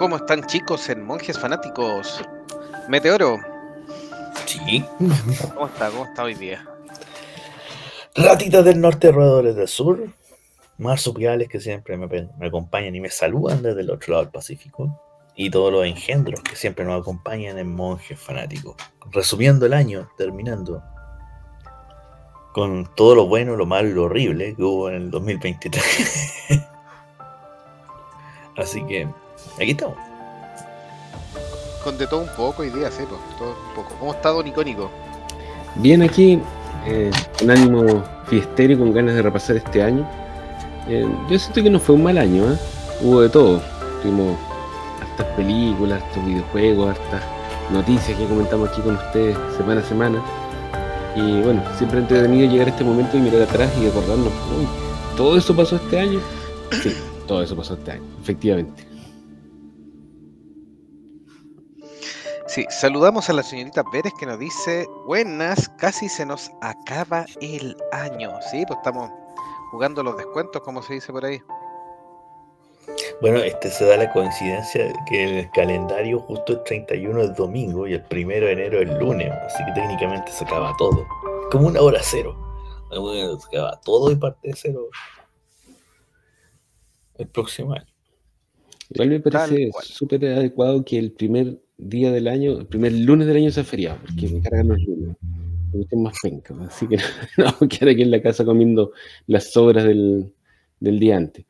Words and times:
¿Cómo 0.00 0.16
están 0.16 0.46
chicos 0.46 0.88
en 0.88 1.04
Monjes 1.04 1.38
Fanáticos? 1.38 2.22
Meteoro, 2.88 3.38
Sí. 4.46 4.82
¿cómo 5.52 5.66
está? 5.66 5.90
¿Cómo 5.90 6.06
está 6.06 6.24
hoy 6.24 6.32
día? 6.36 6.66
Ratitas 8.14 8.64
del 8.64 8.80
norte, 8.80 9.12
roedores 9.12 9.56
del 9.56 9.68
sur. 9.68 10.08
Marsupiales 10.78 11.50
que 11.50 11.60
siempre 11.60 11.98
me, 11.98 12.06
me 12.06 12.46
acompañan 12.46 12.94
y 12.94 13.00
me 13.00 13.10
saludan 13.10 13.62
desde 13.62 13.82
el 13.82 13.90
otro 13.90 14.12
lado 14.12 14.24
del 14.24 14.32
Pacífico. 14.32 14.98
Y 15.34 15.50
todos 15.50 15.70
los 15.70 15.84
engendros 15.84 16.40
que 16.40 16.56
siempre 16.56 16.86
nos 16.86 17.02
acompañan 17.02 17.58
en 17.58 17.70
Monjes 17.70 18.18
Fanáticos. 18.18 18.76
Resumiendo 19.12 19.66
el 19.66 19.74
año, 19.74 20.08
terminando 20.16 20.82
con 22.54 22.88
todo 22.94 23.14
lo 23.14 23.26
bueno, 23.26 23.54
lo 23.54 23.66
malo 23.66 23.90
y 23.90 23.92
lo 23.92 24.04
horrible 24.04 24.54
que 24.56 24.62
hubo 24.62 24.88
en 24.88 24.94
el 24.94 25.10
2023. 25.10 25.84
Así 28.56 28.82
que 28.86 29.06
aquí 29.56 29.70
estamos. 29.72 29.96
Con 31.84 31.96
de 31.96 32.06
todo 32.06 32.20
un 32.20 32.28
poco 32.36 32.62
hoy 32.62 32.70
día, 32.70 32.90
sí, 32.90 33.04
pues, 33.08 33.20
todo 33.38 33.50
un 33.50 33.74
poco. 33.74 33.94
¿Cómo 33.98 34.12
está 34.12 34.30
Don 34.30 34.46
Icónico? 34.46 34.90
Bien 35.76 36.02
aquí, 36.02 36.38
eh, 36.86 37.10
con 37.38 37.50
ánimo 37.50 38.04
fiestero 38.26 38.72
y 38.72 38.76
con 38.76 38.92
ganas 38.92 39.14
de 39.14 39.22
repasar 39.22 39.56
este 39.56 39.82
año. 39.82 40.06
Eh, 40.88 41.08
yo 41.30 41.38
siento 41.38 41.62
que 41.62 41.70
no 41.70 41.78
fue 41.78 41.94
un 41.94 42.02
mal 42.02 42.18
año, 42.18 42.52
¿eh? 42.52 42.58
hubo 43.02 43.22
de 43.22 43.28
todo. 43.28 43.62
Tuvimos 44.02 44.36
hartas 45.00 45.26
películas, 45.36 46.02
hartos 46.02 46.24
videojuegos, 46.26 46.90
hartas 46.90 47.22
noticias 47.70 48.18
que 48.18 48.26
comentamos 48.26 48.68
aquí 48.68 48.80
con 48.82 48.96
ustedes 48.96 49.36
semana 49.56 49.80
a 49.80 49.84
semana. 49.84 50.22
Y 51.16 51.42
bueno, 51.42 51.62
siempre 51.76 52.00
entretenido 52.00 52.50
llegar 52.50 52.68
a 52.68 52.70
este 52.70 52.84
momento 52.84 53.16
y 53.16 53.20
mirar 53.20 53.42
atrás 53.42 53.70
y 53.80 53.86
acordarnos, 53.86 54.32
uy, 54.58 54.66
¿todo 55.16 55.36
eso 55.36 55.54
pasó 55.54 55.76
este 55.76 55.98
año? 55.98 56.20
Sí, 56.82 56.96
todo 57.26 57.42
eso 57.42 57.56
pasó 57.56 57.74
este 57.74 57.92
año, 57.92 58.02
efectivamente. 58.22 58.89
Sí, 62.50 62.66
saludamos 62.68 63.30
a 63.30 63.32
la 63.32 63.44
señorita 63.44 63.84
Pérez 63.92 64.12
que 64.18 64.26
nos 64.26 64.36
dice, 64.36 64.84
buenas, 65.06 65.68
casi 65.78 66.08
se 66.08 66.26
nos 66.26 66.50
acaba 66.60 67.24
el 67.40 67.76
año. 67.92 68.32
Sí, 68.50 68.64
pues 68.66 68.76
estamos 68.78 69.08
jugando 69.70 70.02
los 70.02 70.16
descuentos, 70.16 70.60
como 70.62 70.82
se 70.82 70.94
dice 70.94 71.12
por 71.12 71.24
ahí. 71.24 71.40
Bueno, 73.20 73.38
este 73.38 73.70
se 73.70 73.84
da 73.84 73.98
la 73.98 74.12
coincidencia 74.12 74.92
que 75.08 75.38
el 75.38 75.50
calendario 75.52 76.18
justo 76.18 76.54
el 76.54 76.64
31 76.64 77.22
es 77.22 77.36
domingo 77.36 77.86
y 77.86 77.92
el 77.92 78.04
1 78.10 78.28
de 78.28 78.52
enero 78.52 78.80
es 78.80 78.98
lunes, 78.98 79.30
así 79.46 79.64
que 79.66 79.72
técnicamente 79.72 80.32
se 80.32 80.42
acaba 80.42 80.74
todo. 80.76 81.06
Como 81.52 81.68
una 81.68 81.80
hora 81.80 82.00
cero. 82.02 82.36
Se 82.90 83.56
acaba 83.56 83.80
todo 83.82 84.10
y 84.10 84.16
parte 84.16 84.48
de 84.48 84.56
cero 84.56 84.88
el 87.16 87.28
próximo 87.28 87.74
año. 87.74 87.86
Igual 88.88 89.08
me 89.08 89.20
parece 89.20 89.70
súper 89.84 90.24
adecuado 90.24 90.84
que 90.84 90.98
el 90.98 91.12
primer 91.12 91.60
día 91.80 92.12
del 92.12 92.28
año, 92.28 92.58
el 92.58 92.66
primer 92.66 92.92
lunes 92.92 93.26
del 93.26 93.38
año 93.38 93.50
sea 93.50 93.64
feriado, 93.64 93.98
porque 94.00 94.28
me 94.28 94.40
cargan 94.40 94.68
los 94.68 94.78
lunes. 94.80 95.16
Me 95.72 95.78
gustan 95.78 96.02
más 96.02 96.16
penca, 96.22 96.54
así 96.62 96.86
que 96.86 96.96
no 97.36 97.44
vamos 97.44 97.62
a 97.62 97.68
quedar 97.68 97.88
aquí 97.90 98.02
en 98.02 98.10
la 98.10 98.22
casa 98.22 98.44
comiendo 98.44 98.92
las 99.26 99.52
sobras 99.52 99.84
del, 99.84 100.32
del 100.80 100.98
día 100.98 101.16
antes. 101.16 101.44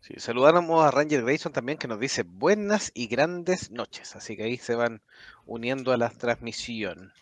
Sí, 0.00 0.14
saludamos 0.18 0.84
a 0.84 0.92
Ranger 0.92 1.22
Grayson 1.24 1.52
también 1.52 1.78
que 1.78 1.88
nos 1.88 1.98
dice 1.98 2.22
buenas 2.22 2.92
y 2.94 3.08
grandes 3.08 3.72
noches. 3.72 4.14
Así 4.14 4.36
que 4.36 4.44
ahí 4.44 4.56
se 4.56 4.76
van 4.76 5.02
uniendo 5.46 5.92
a 5.92 5.96
la 5.96 6.10
transmisión. 6.10 7.12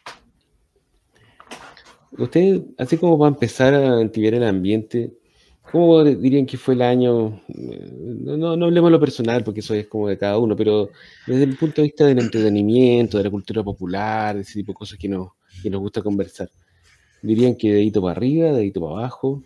Ustedes, 2.18 2.60
así 2.76 2.98
como 2.98 3.18
para 3.18 3.30
empezar 3.30 3.72
a 3.74 4.02
entibiar 4.02 4.34
el 4.34 4.44
ambiente, 4.44 5.14
¿cómo 5.70 6.04
dirían 6.04 6.46
que 6.46 6.56
fue 6.56 6.74
el 6.74 6.82
año? 6.82 7.40
Eh, 7.48 7.90
No, 8.20 8.36
no, 8.36 8.56
no 8.56 8.66
hablemos 8.66 8.88
de 8.88 8.92
lo 8.92 9.00
personal, 9.00 9.42
porque 9.44 9.60
eso 9.60 9.74
es 9.74 9.86
como 9.88 10.08
de 10.08 10.18
cada 10.18 10.38
uno, 10.38 10.56
pero 10.56 10.90
desde 11.26 11.44
el 11.44 11.56
punto 11.56 11.76
de 11.82 11.88
vista 11.88 12.06
del 12.06 12.18
entretenimiento, 12.18 13.18
de 13.18 13.24
la 13.24 13.30
cultura 13.30 13.62
popular, 13.62 14.36
de 14.36 14.42
ese 14.42 14.54
tipo 14.54 14.72
de 14.72 14.76
cosas 14.76 14.98
que 14.98 15.08
nos, 15.08 15.30
que 15.62 15.70
nos 15.70 15.80
gusta 15.80 16.02
conversar. 16.02 16.48
¿Dirían 17.22 17.56
que 17.56 17.72
dedito 17.72 18.02
para 18.02 18.12
arriba, 18.12 18.52
dedito 18.52 18.80
para 18.80 18.92
abajo? 19.00 19.42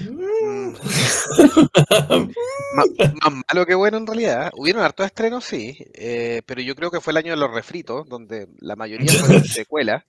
Mm, 0.00 0.72
Má- 2.74 2.84
más 3.22 3.32
malo 3.48 3.66
que 3.66 3.74
bueno 3.74 3.96
en 3.98 4.06
realidad. 4.06 4.50
Hubieron 4.56 4.82
hartos 4.82 5.06
estrenos, 5.06 5.44
sí, 5.44 5.76
eh, 5.94 6.42
pero 6.46 6.60
yo 6.60 6.74
creo 6.74 6.90
que 6.90 7.00
fue 7.00 7.12
el 7.12 7.16
año 7.18 7.32
de 7.32 7.38
los 7.38 7.52
refritos, 7.52 8.08
donde 8.08 8.48
la 8.60 8.76
mayoría 8.76 9.12
fueron 9.14 9.44
secuelas. 9.44 10.04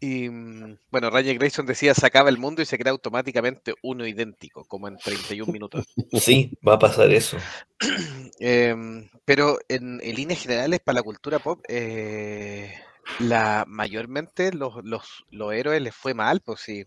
Y 0.00 0.28
mm, 0.28 0.78
bueno, 0.90 1.10
Ranger 1.10 1.38
Grayson 1.38 1.66
decía 1.66 1.94
se 1.94 2.06
acaba 2.06 2.28
el 2.28 2.38
mundo 2.38 2.62
y 2.62 2.66
se 2.66 2.78
crea 2.78 2.92
automáticamente 2.92 3.74
uno 3.82 4.06
idéntico, 4.06 4.64
como 4.64 4.88
en 4.88 4.96
31 4.96 5.52
minutos. 5.52 5.86
Sí, 6.20 6.56
va 6.66 6.74
a 6.74 6.78
pasar 6.78 7.10
eso. 7.12 7.38
Em, 8.38 9.08
pero 9.24 9.58
en, 9.68 9.98
en 10.02 10.14
líneas 10.14 10.40
generales, 10.40 10.80
para 10.80 10.96
la 10.96 11.02
cultura 11.02 11.38
pop, 11.38 11.64
eh, 11.68 12.74
la 13.18 13.64
mayormente 13.66 14.52
los, 14.52 14.84
los, 14.84 15.24
los 15.30 15.52
héroes 15.54 15.80
les 15.80 15.94
fue 15.94 16.12
mal, 16.12 16.40
pues 16.40 16.60
sí. 16.60 16.84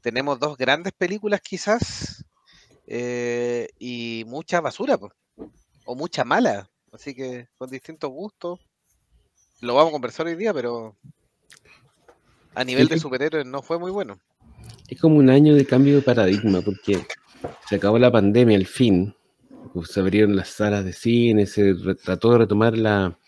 Tenemos 0.00 0.38
dos 0.38 0.56
grandes 0.56 0.92
películas 0.92 1.40
quizás 1.40 2.24
eh, 2.86 3.68
y 3.78 4.24
mucha 4.26 4.60
basura, 4.60 4.96
pues, 4.96 5.12
o 5.84 5.96
mucha 5.96 6.24
mala. 6.24 6.70
Así 6.92 7.14
que 7.14 7.48
con 7.58 7.70
distintos 7.70 8.10
gustos. 8.10 8.60
Lo 9.60 9.74
vamos 9.74 9.88
a 9.90 9.92
conversar 9.92 10.26
hoy 10.26 10.36
día, 10.36 10.52
pero 10.52 10.96
a 12.56 12.64
nivel 12.64 12.88
de 12.88 12.98
superhéroes 12.98 13.46
no 13.46 13.60
fue 13.60 13.78
muy 13.78 13.90
bueno. 13.90 14.18
Es 14.88 14.98
como 14.98 15.16
un 15.16 15.28
año 15.28 15.54
de 15.54 15.66
cambio 15.66 15.96
de 15.96 16.02
paradigma, 16.02 16.62
porque 16.62 17.06
se 17.68 17.76
acabó 17.76 17.98
la 17.98 18.10
pandemia 18.10 18.56
al 18.56 18.66
fin, 18.66 19.14
pues, 19.74 19.90
se 19.90 20.00
abrieron 20.00 20.34
las 20.34 20.48
salas 20.48 20.84
de 20.84 20.94
cine, 20.94 21.44
se 21.44 21.74
trató 22.02 22.32
de 22.32 22.38
retomar 22.38 22.78
la, 22.78 23.18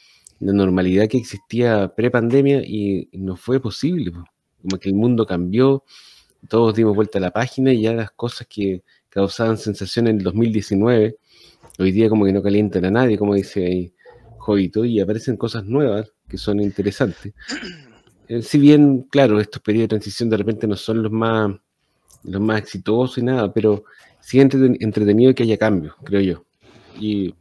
la 0.41 0.53
normalidad 0.53 1.09
que 1.09 1.19
existía 1.19 1.93
pre-pandemia 1.95 2.63
y 2.65 3.11
no 3.13 3.37
fue 3.37 3.61
posible. 3.61 4.13
pues. 4.13 4.25
Como 4.63 4.79
que 4.79 4.89
el 4.89 4.95
mundo 4.95 5.27
cambió, 5.27 5.85
todos 6.49 6.75
dimos 6.75 6.97
vuelta 6.97 7.19
a 7.19 7.21
la 7.21 7.31
página 7.31 7.73
y 7.73 7.83
ya 7.83 7.93
las 7.93 8.11
cosas 8.13 8.47
que 8.49 8.83
causaban 9.11 9.59
sensación 9.59 10.07
en 10.07 10.19
el 10.19 10.23
2019, 10.23 11.17
hoy 11.79 11.93
día 11.93 12.09
como 12.09 12.25
que 12.25 12.33
no 12.33 12.43
calientan 12.43 12.87
a 12.87 12.91
nadie, 12.91 13.19
como 13.19 13.35
dice 13.35 13.67
ahí 13.67 13.93
Jovito, 14.39 14.87
y 14.87 15.01
aparecen 15.01 15.37
cosas 15.37 15.65
nuevas 15.65 16.13
que 16.29 16.39
son 16.39 16.61
interesantes. 16.61 17.35
Eh, 18.29 18.43
si 18.43 18.59
bien, 18.59 19.03
claro, 19.11 19.41
estos 19.41 19.63
periodos 19.63 19.85
de 19.85 19.89
transición 19.89 20.29
de 20.29 20.37
repente 20.37 20.67
no 20.67 20.77
son 20.77 21.03
los 21.03 21.11
más, 21.13 21.51
los 22.25 22.41
más 22.41 22.59
exitosos 22.61 23.19
y 23.19 23.23
nada, 23.23 23.53
pero 23.53 23.85
sí 24.21 24.39
entreten- 24.39 24.77
entretenido 24.81 25.35
que 25.35 25.45
haya 25.45 25.57
cambios, 25.57 25.95
creo 26.05 26.21
yo. 26.21 26.45
Y 27.01 27.33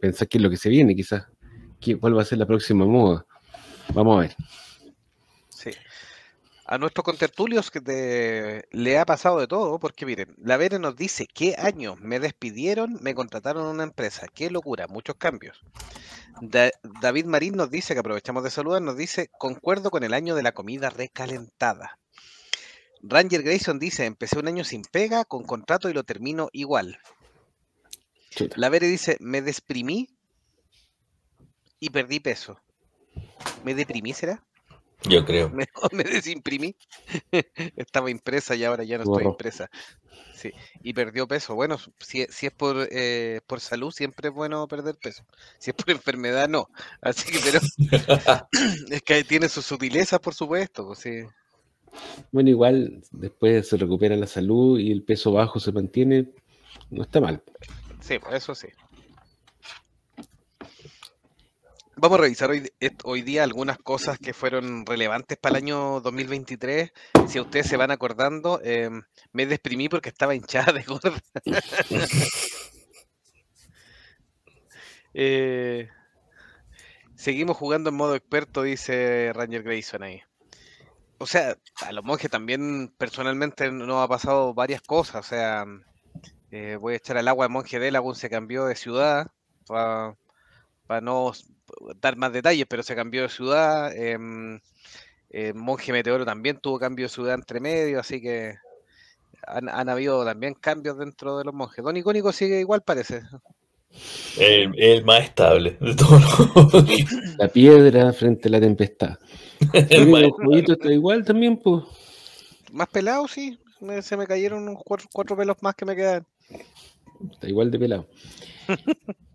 pensar 0.00 0.28
qué 0.28 0.38
es 0.38 0.42
lo 0.42 0.50
que 0.50 0.56
se 0.56 0.68
viene, 0.68 0.94
quizás, 0.94 1.26
qué, 1.80 1.96
cuál 1.98 2.16
va 2.16 2.22
a 2.22 2.24
ser 2.24 2.38
la 2.38 2.46
próxima 2.46 2.86
moda. 2.86 3.26
Vamos 3.92 4.16
a 4.16 4.20
ver. 4.20 4.34
A 6.72 6.78
nuestros 6.78 7.02
contertulios 7.02 7.68
que 7.72 7.80
te- 7.80 8.64
le 8.70 8.96
ha 8.96 9.04
pasado 9.04 9.40
de 9.40 9.48
todo, 9.48 9.80
porque 9.80 10.06
miren, 10.06 10.32
la 10.38 10.56
Vere 10.56 10.78
nos 10.78 10.94
dice, 10.94 11.26
¿qué 11.26 11.56
año 11.58 11.96
me 12.00 12.20
despidieron? 12.20 12.96
Me 13.02 13.12
contrataron 13.12 13.64
en 13.64 13.70
una 13.70 13.82
empresa. 13.82 14.28
Qué 14.32 14.50
locura, 14.50 14.86
muchos 14.86 15.16
cambios. 15.16 15.60
Da- 16.40 16.70
David 17.02 17.24
Marín 17.24 17.56
nos 17.56 17.72
dice, 17.72 17.92
que 17.94 17.98
aprovechamos 17.98 18.44
de 18.44 18.52
saludar, 18.52 18.80
nos 18.82 18.96
dice, 18.96 19.28
concuerdo 19.36 19.90
con 19.90 20.04
el 20.04 20.14
año 20.14 20.36
de 20.36 20.44
la 20.44 20.52
comida 20.52 20.90
recalentada. 20.90 21.98
Ranger 23.02 23.42
Grayson 23.42 23.80
dice, 23.80 24.04
empecé 24.04 24.38
un 24.38 24.46
año 24.46 24.62
sin 24.62 24.82
pega, 24.82 25.24
con 25.24 25.42
contrato 25.42 25.90
y 25.90 25.92
lo 25.92 26.04
termino 26.04 26.50
igual. 26.52 27.00
Chuta. 28.30 28.54
La 28.56 28.68
Vere 28.68 28.86
dice, 28.86 29.16
me 29.18 29.42
desprimí 29.42 30.08
y 31.80 31.90
perdí 31.90 32.20
peso. 32.20 32.60
¿Me 33.64 33.74
deprimí 33.74 34.12
será? 34.12 34.44
Yo 35.08 35.24
creo. 35.24 35.50
Me, 35.50 35.66
me 35.92 36.04
desimprimí. 36.04 36.76
Estaba 37.76 38.10
impresa 38.10 38.54
y 38.54 38.64
ahora 38.64 38.84
ya 38.84 38.98
no 38.98 39.04
estoy 39.04 39.24
impresa. 39.24 39.70
Sí. 40.34 40.52
Y 40.82 40.94
perdió 40.94 41.28
peso. 41.28 41.54
Bueno, 41.54 41.78
si, 41.98 42.24
si 42.30 42.46
es 42.46 42.52
por, 42.52 42.88
eh, 42.90 43.40
por 43.46 43.60
salud, 43.60 43.90
siempre 43.90 44.28
es 44.28 44.34
bueno 44.34 44.66
perder 44.68 44.96
peso. 44.96 45.24
Si 45.58 45.70
es 45.70 45.76
por 45.76 45.90
enfermedad, 45.90 46.48
no. 46.48 46.68
Así 47.00 47.30
que, 47.30 47.38
pero 47.42 47.60
es 48.90 49.02
que 49.02 49.24
tiene 49.24 49.48
sus 49.48 49.66
sutilezas, 49.66 50.20
por 50.20 50.34
supuesto. 50.34 50.86
pues 50.86 50.98
sí. 51.00 51.22
Bueno, 52.30 52.50
igual 52.50 53.02
después 53.10 53.68
se 53.68 53.76
recupera 53.76 54.16
la 54.16 54.26
salud 54.26 54.78
y 54.78 54.92
el 54.92 55.02
peso 55.02 55.32
bajo 55.32 55.58
se 55.58 55.72
mantiene, 55.72 56.28
no 56.90 57.02
está 57.02 57.20
mal. 57.20 57.42
Sí, 58.00 58.18
pues 58.18 58.34
eso 58.34 58.54
sí. 58.54 58.68
Vamos 62.02 62.18
a 62.18 62.22
revisar 62.22 62.50
hoy, 63.04 63.22
día 63.22 63.44
algunas 63.44 63.76
cosas 63.76 64.18
que 64.18 64.32
fueron 64.32 64.86
relevantes 64.86 65.36
para 65.36 65.58
el 65.58 65.64
año 65.64 66.00
2023. 66.00 66.90
Si 67.28 67.36
a 67.36 67.42
ustedes 67.42 67.66
se 67.66 67.76
van 67.76 67.90
acordando, 67.90 68.58
em, 68.64 69.02
me 69.32 69.44
deprimí 69.44 69.90
porque 69.90 70.08
estaba 70.08 70.34
hinchada 70.34 70.72
de 70.72 70.82
gorda. 70.82 71.20
Eh, 75.12 75.88
seguimos 77.16 77.56
jugando 77.56 77.90
en 77.90 77.96
modo 77.96 78.14
experto, 78.14 78.62
dice 78.62 79.32
Ranger 79.34 79.64
Grayson 79.64 80.04
ahí. 80.04 80.22
o 81.18 81.26
sea, 81.26 81.56
a 81.82 81.92
los 81.92 82.04
monjes 82.04 82.30
también 82.30 82.94
personalmente 82.96 83.72
nos 83.72 84.04
ha 84.04 84.08
pasado 84.08 84.54
varias 84.54 84.80
cosas. 84.82 85.26
O 85.26 85.28
sea, 85.28 85.66
eh, 86.50 86.76
voy 86.80 86.94
a 86.94 86.96
echar 86.98 87.18
al 87.18 87.28
agua 87.28 87.46
de 87.46 87.50
monje 87.50 87.78
de 87.78 87.90
Lagun, 87.90 88.14
se 88.14 88.30
cambió 88.30 88.66
de 88.66 88.76
ciudad, 88.76 89.32
para 89.66 91.00
no 91.02 91.32
dar 92.00 92.16
más 92.16 92.32
detalles, 92.32 92.66
pero 92.68 92.82
se 92.82 92.94
cambió 92.94 93.22
de 93.22 93.28
ciudad. 93.28 93.94
Em, 93.96 94.60
eh, 95.30 95.52
monje 95.54 95.92
Meteoro 95.92 96.24
también 96.24 96.58
tuvo 96.58 96.78
cambio 96.78 97.06
de 97.06 97.10
ciudad 97.10 97.34
entre 97.34 97.60
medio, 97.60 98.00
así 98.00 98.20
que 98.20 98.56
han, 99.46 99.88
habido 99.88 100.24
también 100.24 100.54
cambios 100.54 100.98
dentro 100.98 101.38
de 101.38 101.44
los 101.44 101.54
monjes. 101.54 101.84
Don 101.84 101.96
Icónico 101.96 102.32
sigue 102.32 102.60
igual, 102.60 102.82
parece. 102.82 103.22
El, 104.38 104.72
el 104.78 105.04
más 105.04 105.24
estable 105.24 105.76
de 105.80 105.96
todos 105.96 106.84
La 107.38 107.48
piedra 107.48 108.12
frente 108.12 108.48
a 108.48 108.52
la 108.52 108.60
tempestad. 108.60 109.18
el 109.72 110.30
jueguito 110.30 110.74
está 110.74 110.92
igual 110.92 111.24
también, 111.24 111.56
pues. 111.56 111.84
Más 112.72 112.88
pelado, 112.88 113.26
sí. 113.26 113.58
se 114.02 114.16
me 114.16 114.26
cayeron 114.26 114.68
unos 114.68 114.82
cuatro, 114.84 115.36
pelos 115.36 115.56
más 115.60 115.74
que 115.74 115.84
me 115.84 115.96
quedan. 115.96 116.26
Está 117.32 117.48
igual 117.48 117.70
de 117.70 117.78
pelado. 117.78 118.06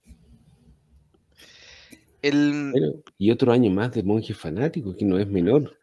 y 3.18 3.32
otro 3.32 3.52
año 3.52 3.72
más 3.72 3.92
de 3.92 4.04
monje 4.04 4.34
fanático, 4.34 4.96
que 4.96 5.06
no 5.06 5.20
es 5.20 5.28
menor. 5.28 5.78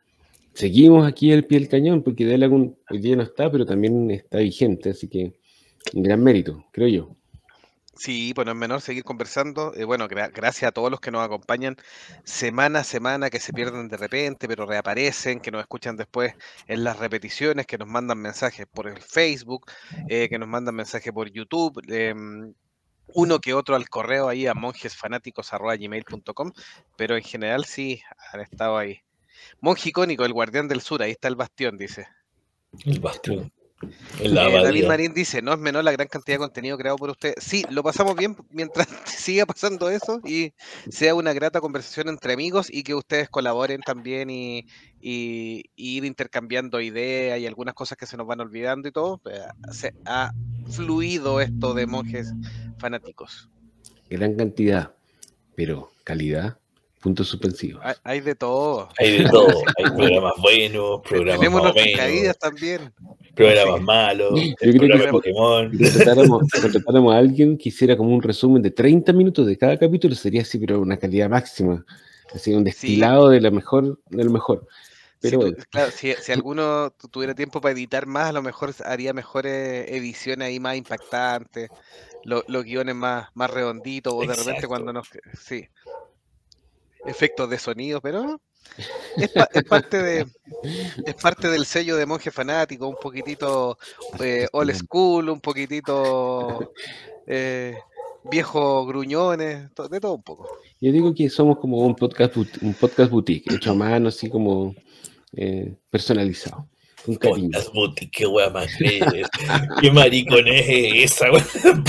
Seguimos 0.54 1.06
aquí 1.06 1.32
al 1.32 1.44
pie 1.44 1.60
del 1.60 1.68
cañón, 1.68 2.02
porque 2.02 2.26
de 2.26 2.34
algún, 2.34 2.76
hoy 2.90 2.98
día 2.98 3.16
no 3.16 3.22
está, 3.22 3.50
pero 3.50 3.64
también 3.64 4.10
está 4.10 4.38
vigente, 4.38 4.90
así 4.90 5.08
que 5.08 5.32
un 5.94 6.02
gran 6.02 6.22
mérito, 6.22 6.64
creo 6.72 6.88
yo. 6.88 7.16
Sí, 7.94 8.32
bueno, 8.34 8.52
es 8.52 8.56
menor 8.56 8.80
seguir 8.80 9.04
conversando. 9.04 9.74
Eh, 9.76 9.84
bueno, 9.84 10.08
gracias 10.08 10.68
a 10.68 10.72
todos 10.72 10.90
los 10.90 10.98
que 11.00 11.10
nos 11.10 11.24
acompañan 11.24 11.76
semana 12.24 12.80
a 12.80 12.84
semana, 12.84 13.30
que 13.30 13.38
se 13.38 13.52
pierden 13.52 13.88
de 13.88 13.96
repente, 13.96 14.48
pero 14.48 14.66
reaparecen, 14.66 15.40
que 15.40 15.50
nos 15.50 15.60
escuchan 15.60 15.96
después 15.96 16.34
en 16.66 16.84
las 16.84 16.98
repeticiones, 16.98 17.66
que 17.66 17.78
nos 17.78 17.88
mandan 17.88 18.18
mensajes 18.18 18.66
por 18.66 18.88
el 18.88 19.00
Facebook, 19.00 19.70
eh, 20.08 20.28
que 20.28 20.38
nos 20.38 20.48
mandan 20.48 20.74
mensajes 20.74 21.12
por 21.12 21.30
YouTube. 21.30 21.80
Em, 21.88 22.54
uno 23.14 23.40
que 23.40 23.54
otro 23.54 23.76
al 23.76 23.88
correo 23.88 24.28
ahí 24.28 24.46
a 24.46 24.54
monjesfanáticos.gmail.com, 24.54 26.52
pero 26.96 27.16
en 27.16 27.22
general 27.22 27.64
sí 27.64 28.02
han 28.32 28.40
estado 28.40 28.76
ahí. 28.78 29.00
Monje 29.60 29.90
icónico, 29.90 30.24
el 30.24 30.32
guardián 30.32 30.68
del 30.68 30.80
sur, 30.80 31.02
ahí 31.02 31.10
está 31.12 31.28
el 31.28 31.36
bastión, 31.36 31.76
dice. 31.78 32.08
El 32.84 33.00
bastión. 33.00 33.52
Eh, 34.20 34.30
David 34.30 34.86
Marín 34.86 35.14
dice, 35.14 35.42
no 35.42 35.52
es 35.52 35.58
menor 35.58 35.84
la 35.84 35.92
gran 35.92 36.08
cantidad 36.08 36.36
de 36.36 36.40
contenido 36.40 36.78
creado 36.78 36.96
por 36.96 37.10
usted. 37.10 37.34
Sí, 37.38 37.64
lo 37.70 37.82
pasamos 37.82 38.14
bien 38.16 38.36
mientras 38.50 38.86
siga 39.06 39.46
pasando 39.46 39.90
eso 39.90 40.20
y 40.24 40.52
sea 40.90 41.14
una 41.14 41.32
grata 41.32 41.60
conversación 41.60 42.08
entre 42.08 42.32
amigos 42.32 42.68
y 42.70 42.82
que 42.82 42.94
ustedes 42.94 43.28
colaboren 43.28 43.80
también 43.80 44.30
y, 44.30 44.66
ir 45.04 46.04
intercambiando 46.04 46.80
ideas 46.80 47.40
y 47.40 47.46
algunas 47.46 47.74
cosas 47.74 47.98
que 47.98 48.06
se 48.06 48.16
nos 48.16 48.26
van 48.26 48.40
olvidando 48.40 48.88
y 48.88 48.92
todo. 48.92 49.18
Pues, 49.18 49.40
se 49.72 49.94
ha 50.04 50.32
fluido 50.70 51.40
esto 51.40 51.74
de 51.74 51.86
monjes 51.86 52.32
fanáticos. 52.78 53.48
Gran 54.08 54.36
cantidad, 54.36 54.94
pero 55.56 55.90
calidad. 56.04 56.58
Puntos 57.00 57.26
suspensivos. 57.26 57.82
Hay, 58.04 58.20
de 58.20 58.36
todo. 58.36 58.88
Hay 58.96 59.24
de 59.24 59.28
todo. 59.28 59.64
Hay 59.76 59.90
programas 59.96 60.34
buenos, 60.40 61.00
programas 61.00 61.40
Tenemos 61.40 61.62
nuestras 61.64 61.96
caídas 61.96 62.38
también. 62.38 62.94
Programas 63.34 63.80
malos. 63.80 64.40
Yo 64.60 64.72
creo 64.72 64.98
que 64.98 65.08
Pokémon. 65.08 65.72
Si 65.78 66.60
contratáramos, 66.60 67.14
a 67.14 67.18
alguien 67.18 67.56
que 67.56 67.70
hiciera 67.70 67.96
como 67.96 68.14
un 68.14 68.22
resumen 68.22 68.62
de 68.62 68.70
30 68.70 69.12
minutos 69.12 69.46
de 69.46 69.56
cada 69.56 69.78
capítulo, 69.78 70.14
sería 70.14 70.42
así, 70.42 70.58
pero 70.58 70.80
una 70.80 70.96
calidad 70.96 71.30
máxima. 71.30 71.84
Así, 72.34 72.52
un 72.54 72.64
destilado 72.64 73.28
de, 73.28 73.40
lo 73.40 73.50
mejor, 73.50 74.00
de 74.10 74.24
lo 74.24 74.30
mejor. 74.30 74.66
Pero 75.20 75.52
si, 75.92 76.12
si, 76.14 76.32
alguno 76.32 76.90
tuviera 77.10 77.34
tiempo 77.34 77.60
para 77.60 77.72
editar 77.72 78.06
más, 78.06 78.30
a 78.30 78.32
lo 78.32 78.42
mejor 78.42 78.74
haría 78.84 79.12
mejores 79.12 79.88
ediciones 79.88 80.48
ahí 80.48 80.58
más 80.58 80.76
impactantes, 80.76 81.70
los 82.24 82.64
guiones 82.64 82.96
más, 82.96 83.28
más 83.34 83.50
redonditos, 83.50 84.12
o 84.12 84.20
de 84.22 84.34
repente 84.34 84.66
cuando 84.66 84.92
nos... 84.92 85.08
Sí, 85.38 85.68
efectos 87.06 87.50
de 87.50 87.58
sonido, 87.58 88.00
pero 88.00 88.40
es, 89.16 89.64
parte 89.64 90.02
de 90.02 90.26
es 91.04 91.14
parte 91.14 91.48
del 91.48 91.66
sello 91.66 91.96
de 91.96 92.06
monje 92.06 92.30
fanático, 92.30 92.88
un 92.88 92.96
poquitito 93.00 93.78
eh, 94.20 94.48
old 94.52 94.74
school, 94.74 95.28
un 95.28 95.40
poquitito 95.40 96.72
eh, 97.26 97.76
viejos 98.24 98.86
gruñones, 98.86 99.68
de 99.90 100.00
todo 100.00 100.14
un 100.14 100.22
poco. 100.22 100.48
Yo 100.80 100.92
digo 100.92 101.14
que 101.14 101.28
somos 101.28 101.58
como 101.58 101.78
un 101.78 101.94
podcast 101.94 102.36
un 102.36 102.74
podcast 102.74 103.10
boutique, 103.10 103.54
hecho 103.54 103.72
a 103.72 103.74
mano, 103.74 104.08
así 104.08 104.28
como 104.28 104.74
eh, 105.34 105.74
personalizado. 105.90 106.68
Un 107.04 107.16
podcast 107.16 107.72
boutique, 107.74 108.12
qué 108.12 108.26
wea 108.26 108.48
más 108.48 108.68
Qué 109.80 109.90
maricón 109.90 110.46
es 110.46 111.12
esa, 111.12 111.26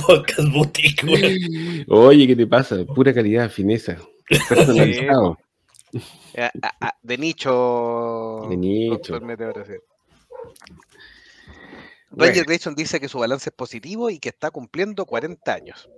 Podcast 0.07 0.49
boutique, 0.51 1.05
Oye, 1.87 2.27
¿qué 2.27 2.35
te 2.35 2.47
pasa? 2.47 2.83
Pura 2.83 3.13
calidad, 3.13 3.49
fineza. 3.49 3.97
Personalizado. 4.27 5.37
Eh, 6.33 6.49
de 7.01 7.17
nicho. 7.17 8.47
De 8.49 8.57
nicho. 8.57 9.19
Ranger 12.15 12.45
Grayson 12.45 12.75
dice 12.75 12.99
que 12.99 13.09
su 13.09 13.19
balance 13.19 13.49
es 13.49 13.55
positivo 13.55 14.09
y 14.09 14.19
que 14.19 14.29
está 14.29 14.51
cumpliendo 14.51 15.05
40 15.05 15.53
años. 15.53 15.89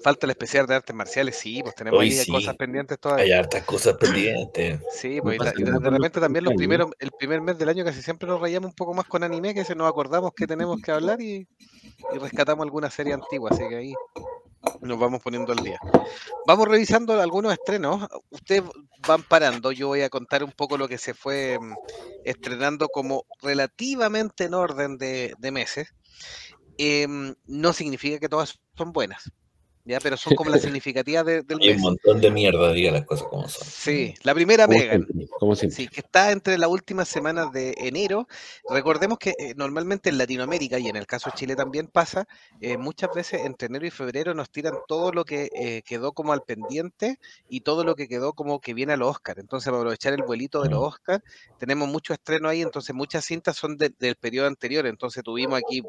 Falta 0.00 0.26
el 0.26 0.30
especial 0.30 0.66
de 0.68 0.76
artes 0.76 0.94
marciales, 0.94 1.34
sí, 1.34 1.60
pues 1.60 1.74
tenemos 1.74 2.00
ahí 2.00 2.16
cosas 2.30 2.54
pendientes 2.56 3.00
todavía. 3.00 3.24
Hay 3.24 3.32
hartas 3.32 3.64
cosas 3.64 3.96
pendientes. 3.96 4.80
Sí, 4.92 5.20
pues 5.20 5.38
de, 5.40 5.90
repente 5.90 6.20
también 6.20 6.44
los 6.44 6.54
primeros, 6.54 6.92
el 7.00 7.10
primer 7.10 7.40
mes 7.40 7.58
del 7.58 7.68
año 7.68 7.84
casi 7.84 8.00
siempre 8.00 8.28
nos 8.28 8.40
rayamos 8.40 8.70
un 8.70 8.76
poco 8.76 8.94
más 8.94 9.06
con 9.06 9.24
anime, 9.24 9.54
que 9.54 9.64
se 9.64 9.74
nos 9.74 9.88
acordamos 9.88 10.32
que 10.34 10.46
tenemos 10.46 10.80
que 10.80 10.92
hablar 10.92 11.20
y, 11.20 11.48
y 12.14 12.18
rescatamos 12.18 12.64
alguna 12.64 12.90
serie 12.90 13.12
antigua, 13.12 13.50
así 13.52 13.68
que 13.68 13.76
ahí 13.76 13.94
nos 14.80 14.98
vamos 14.98 15.22
poniendo 15.22 15.52
al 15.52 15.58
día. 15.58 15.78
Vamos 16.46 16.68
revisando 16.68 17.20
algunos 17.20 17.52
estrenos. 17.52 18.06
Ustedes 18.30 18.62
van 19.06 19.22
parando. 19.22 19.72
Yo 19.72 19.88
voy 19.88 20.02
a 20.02 20.10
contar 20.10 20.42
un 20.44 20.52
poco 20.52 20.78
lo 20.78 20.88
que 20.88 20.98
se 20.98 21.14
fue 21.14 21.58
mm, 21.60 21.74
estrenando 22.24 22.88
como 22.88 23.24
relativamente 23.42 24.44
en 24.44 24.54
orden 24.54 24.98
de, 24.98 25.34
meses. 25.52 25.94
Em, 26.76 27.34
no 27.46 27.72
significa 27.72 28.18
que 28.18 28.28
todas 28.28 28.60
son 28.76 28.92
buenas. 28.92 29.30
¿Ya? 29.88 29.98
Pero 30.00 30.16
son 30.16 30.34
como 30.34 30.50
las 30.50 30.62
significativas 30.62 31.24
del 31.24 31.44
Hay 31.60 31.70
un 31.70 31.80
montón 31.80 32.20
de 32.20 32.30
mierda, 32.30 32.72
diga 32.72 32.92
las 32.92 33.04
cosas 33.04 33.26
como 33.28 33.48
son. 33.48 33.66
Sí, 33.66 34.14
la 34.22 34.34
primera 34.34 34.66
Megan. 34.66 35.06
Sí, 35.70 35.88
que 35.88 36.00
está 36.00 36.30
entre 36.32 36.58
las 36.58 36.68
últimas 36.68 37.08
semanas 37.08 37.52
de 37.52 37.74
enero. 37.78 38.28
Recordemos 38.68 39.18
que 39.18 39.30
eh, 39.30 39.54
normalmente 39.56 40.10
en 40.10 40.18
Latinoamérica, 40.18 40.78
y 40.78 40.88
en 40.88 40.96
el 40.96 41.06
caso 41.06 41.30
de 41.30 41.36
Chile 41.36 41.56
también 41.56 41.86
pasa, 41.86 42.28
eh, 42.60 42.76
muchas 42.76 43.10
veces 43.14 43.44
entre 43.44 43.66
enero 43.66 43.86
y 43.86 43.90
febrero 43.90 44.34
nos 44.34 44.50
tiran 44.50 44.74
todo 44.86 45.12
lo 45.12 45.24
que 45.24 45.48
eh, 45.54 45.82
quedó 45.86 46.12
como 46.12 46.32
al 46.32 46.42
pendiente 46.42 47.18
y 47.48 47.60
todo 47.60 47.84
lo 47.84 47.94
que 47.94 48.08
quedó 48.08 48.34
como 48.34 48.60
que 48.60 48.74
viene 48.74 48.92
a 48.92 48.96
los 48.96 49.08
Oscar. 49.08 49.38
Entonces, 49.38 49.70
para 49.70 49.78
aprovechar 49.78 50.12
el 50.12 50.22
vuelito 50.22 50.62
de 50.62 50.70
los 50.70 50.80
Oscar, 50.80 51.22
tenemos 51.58 51.88
mucho 51.88 52.12
estreno 52.12 52.48
ahí, 52.48 52.62
entonces 52.62 52.94
muchas 52.94 53.24
cintas 53.24 53.56
son 53.56 53.76
del 53.76 54.16
periodo 54.16 54.46
anterior. 54.48 54.86
Entonces 54.86 55.22
tuvimos 55.22 55.58
aquí 55.58 55.82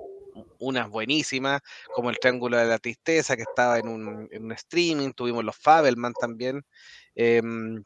unas 0.59 0.89
buenísimas, 0.89 1.61
como 1.93 2.09
el 2.09 2.19
Triángulo 2.19 2.57
de 2.57 2.65
la 2.65 2.79
Tristeza, 2.79 3.35
que 3.35 3.43
estaba 3.43 3.79
en 3.79 3.87
un, 3.87 4.27
en 4.31 4.45
un 4.45 4.51
streaming, 4.53 5.11
tuvimos 5.13 5.43
los 5.43 5.57
Fabelman 5.57 6.13
también, 6.13 6.63
em, 7.15 7.83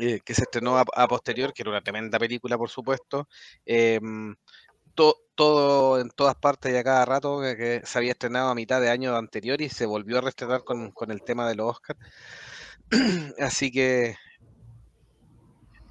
eh, 0.00 0.20
que 0.24 0.34
se 0.34 0.42
estrenó 0.42 0.78
a, 0.78 1.08
posterior, 1.08 1.52
que 1.52 1.62
era 1.62 1.70
una 1.70 1.82
tremenda 1.82 2.18
película, 2.18 2.56
por 2.58 2.70
supuesto. 2.70 3.28
Em, 3.64 4.34
todo 5.34 5.98
en 6.00 6.10
todas 6.10 6.36
partes 6.36 6.72
y 6.72 6.76
a 6.76 6.84
cada 6.84 7.04
rato, 7.04 7.40
que, 7.40 7.82
se 7.84 7.98
había 7.98 8.12
estrenado 8.12 8.50
a 8.50 8.54
mitad 8.54 8.80
de 8.80 8.90
año 8.90 9.16
anterior 9.16 9.60
y 9.62 9.68
se 9.70 9.86
volvió 9.86 10.18
a 10.18 10.20
reestrenar 10.22 10.64
con, 10.64 10.90
con 10.92 11.10
el 11.10 11.22
tema 11.22 11.48
de 11.48 11.54
los 11.56 11.70
Oscars. 11.70 11.98
Así 13.38 13.70
que 13.70 14.16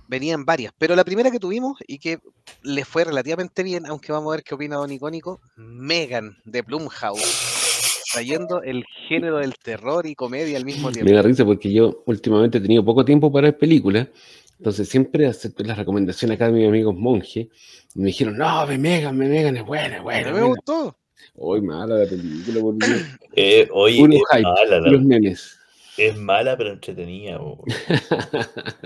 venían 0.10 0.44
varias, 0.44 0.74
pero 0.78 0.96
la 0.96 1.06
primera 1.06 1.30
que 1.30 1.40
tuvimos 1.40 1.78
y 1.88 2.00
que 2.00 2.18
le 2.64 2.84
fue 2.84 3.06
relativamente 3.06 3.62
bien, 3.62 3.86
aunque 3.86 4.12
vamos 4.12 4.34
a 4.34 4.38
ver 4.38 4.44
qué 4.44 4.56
opina 4.56 4.78
Don 4.78 4.92
Icónico, 4.92 5.40
Megan 5.56 6.36
de 6.46 6.64
Blumhouse, 6.64 8.10
trayendo 8.12 8.64
el 8.64 8.84
género 9.08 9.38
del 9.38 9.54
terror 9.56 10.08
y 10.08 10.16
comedia 10.16 10.58
al 10.58 10.66
mismo 10.66 10.92
tiempo. 10.92 11.10
Me 11.10 11.16
da 11.16 11.22
risa 11.22 11.46
porque 11.46 11.72
yo 11.72 12.04
últimamente 12.08 12.58
he 12.58 12.62
tenido 12.62 12.84
poco 12.84 13.06
tiempo 13.06 13.32
para 13.32 13.50
ver 13.50 13.58
películas, 13.60 14.08
entonces 14.58 14.90
siempre 14.90 15.28
acepto 15.28 15.64
las 15.64 15.78
recomendaciones 15.78 16.36
acá 16.36 16.48
de 16.48 16.54
mis 16.54 16.68
amigos 16.68 16.96
monjes, 16.96 17.48
y 17.94 18.00
me 18.00 18.08
dijeron, 18.08 18.36
no, 18.36 18.66
ve 18.66 18.80
Megan, 18.80 19.16
ve 19.16 19.28
Megan, 19.28 19.58
es 19.58 19.66
buena, 19.66 19.98
es 19.98 20.04
buena. 20.04 20.32
Me 20.32 20.42
gustó. 20.42 20.98
Hoy 21.36 21.62
mala 21.62 22.00
la 22.00 22.10
película, 22.10 22.62
por 22.62 22.76
eh, 23.36 23.68
hoy 23.72 23.94
hype, 23.94 24.42
mala, 24.42 24.80
los 24.80 25.04
memes 25.04 25.59
es 26.08 26.18
mala 26.18 26.58
pero 26.58 26.72
entretenida. 26.72 27.40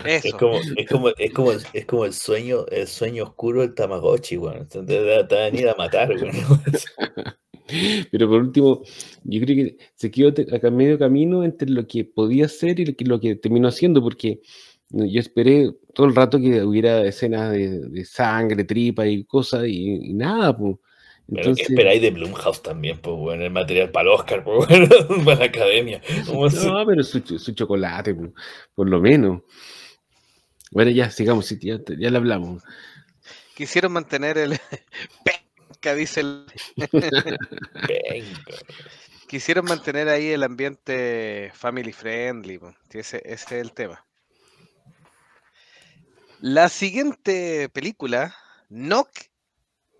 es 0.05 0.34
como, 0.34 0.60
es 0.75 0.89
como, 0.89 1.10
es 1.10 1.34
como, 1.34 1.51
es 1.51 1.86
como 1.86 2.05
el 2.05 2.13
sueño, 2.13 2.65
el 2.67 2.88
sueño 2.88 3.24
oscuro 3.24 3.62
del 3.62 3.75
Tamagotchi, 3.75 4.38
bueno. 4.38 4.65
Te, 4.67 4.79
va 4.79 5.20
a 5.20 5.50
venir 5.50 5.70
a 5.70 5.75
matar, 5.75 6.10
Pero 8.12 8.27
por 8.27 8.41
último, 8.41 8.84
yo 9.24 9.41
creo 9.41 9.55
que 9.55 9.77
se 9.96 10.12
quedó 10.12 10.34
acá 10.53 10.70
medio 10.70 11.00
camino 11.00 11.43
entre 11.43 11.70
lo 11.70 11.88
que 11.88 12.03
podía 12.03 12.48
ser 12.50 12.79
y 12.79 12.86
lo 12.86 13.20
que, 13.20 13.36
terminó 13.36 13.70
haciendo, 13.70 14.01
porque 14.01 14.41
Yo 14.89 15.20
esperé 15.20 15.72
todo 15.93 16.08
el 16.08 16.15
rato 16.15 16.39
que 16.39 16.62
hubiera 16.63 17.05
escenas 17.05 17.51
de, 17.51 17.79
de 17.79 18.05
sangre, 18.05 18.63
tripa 18.65 19.08
y 19.08 19.24
cosas, 19.24 19.65
y, 19.67 20.10
y 20.10 20.13
nada, 20.13 20.55
pues. 20.58 20.75
Pero 21.27 21.39
Entonces, 21.42 21.68
¿qué 21.68 21.74
esperáis 21.74 22.01
de 22.01 22.12
Blumhouse 22.12 22.62
también? 22.62 23.00
Pues 23.00 23.15
bueno, 23.15 23.44
el 23.46 23.51
material 23.51 23.92
para 23.92 24.10
el 24.10 24.15
Oscar, 24.15 24.44
pues 24.44 24.68
bueno, 24.68 24.88
para 25.25 25.39
la 25.39 25.46
academia. 25.46 26.01
¿Cómo 26.27 26.50
se- 26.50 26.68
no, 26.68 26.86
pero 26.86 27.03
su, 27.03 27.22
su 27.39 27.53
chocolate, 27.53 28.13
po, 28.13 28.34
por 28.75 28.89
lo 28.89 29.00
menos. 29.00 29.42
Bueno, 30.72 30.92
ya, 30.92 31.10
sigamos, 31.10 31.46
sí, 31.46 31.58
ya, 31.62 31.77
ya 31.98 32.10
le 32.10 32.18
hablamos. 32.18 32.63
Quisieron 33.56 33.92
mantener 33.94 34.38
el. 34.38 34.60
Penca, 35.24 35.96
dice 35.96 36.22
el. 36.22 36.46
Venga. 37.88 38.39
Quisieron 39.27 39.65
mantener 39.65 40.10
ahí 40.10 40.27
el 40.30 40.44
ambiente 40.44 41.51
family 41.56 41.92
friendly. 41.94 42.60
sí, 42.92 43.00
Ese, 43.00 43.18
ese 43.25 43.34
es 43.34 43.51
el 43.62 43.72
tema. 43.74 44.06
La 46.42 46.70
siguiente 46.70 47.70
película, 47.70 48.36
Knock 48.70 49.10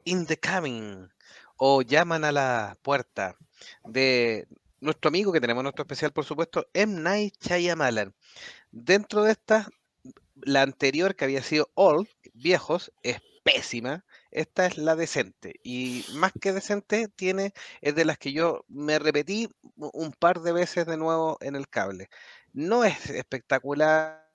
in 0.06 0.26
the 0.26 0.38
Coming, 0.38 1.10
o 1.58 1.82
Llaman 1.82 2.26
a 2.26 2.32
la 2.32 2.78
Puerta, 2.82 3.38
de 3.86 4.48
nuestro 4.80 5.10
amigo 5.10 5.32
que 5.32 5.42
tenemos 5.42 5.64
nuestro 5.64 5.84
especial, 5.84 6.12
por 6.12 6.26
supuesto, 6.26 6.68
M. 6.74 7.02
Night 7.02 7.36
Shyamalan. 7.42 8.14
Dentro 8.72 9.24
de 9.24 9.32
esta, 9.32 9.68
la 10.36 10.62
anterior 10.62 11.16
que 11.16 11.26
había 11.26 11.42
sido 11.42 11.70
Old, 11.76 12.08
Viejos, 12.34 12.92
es 13.04 13.22
pésima. 13.44 14.04
Esta 14.32 14.66
es 14.66 14.78
la 14.78 14.96
decente. 14.96 15.60
Y 15.64 16.06
más 16.16 16.32
que 16.40 16.54
decente, 16.54 17.08
tiene, 17.08 17.54
es 17.82 17.96
de 17.96 18.06
las 18.06 18.18
que 18.18 18.34
yo 18.34 18.66
me 18.68 19.00
repetí 19.00 19.50
un 19.76 20.12
par 20.14 20.42
de 20.42 20.54
veces 20.54 20.86
de 20.86 20.98
nuevo 20.98 21.38
en 21.42 21.56
el 21.56 21.70
cable. 21.70 22.10
No 22.52 22.84
es 22.84 23.10
espectacular, 23.10 24.28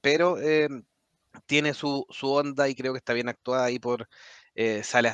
pero 0.00 0.38
eh, 0.40 0.68
tiene 1.46 1.74
su, 1.74 2.06
su 2.10 2.30
onda 2.30 2.68
y 2.68 2.74
creo 2.74 2.92
que 2.92 2.98
está 2.98 3.12
bien 3.12 3.28
actuada 3.28 3.64
ahí 3.66 3.78
por. 3.78 4.08
eh, 4.54 4.82
sale 4.82 5.12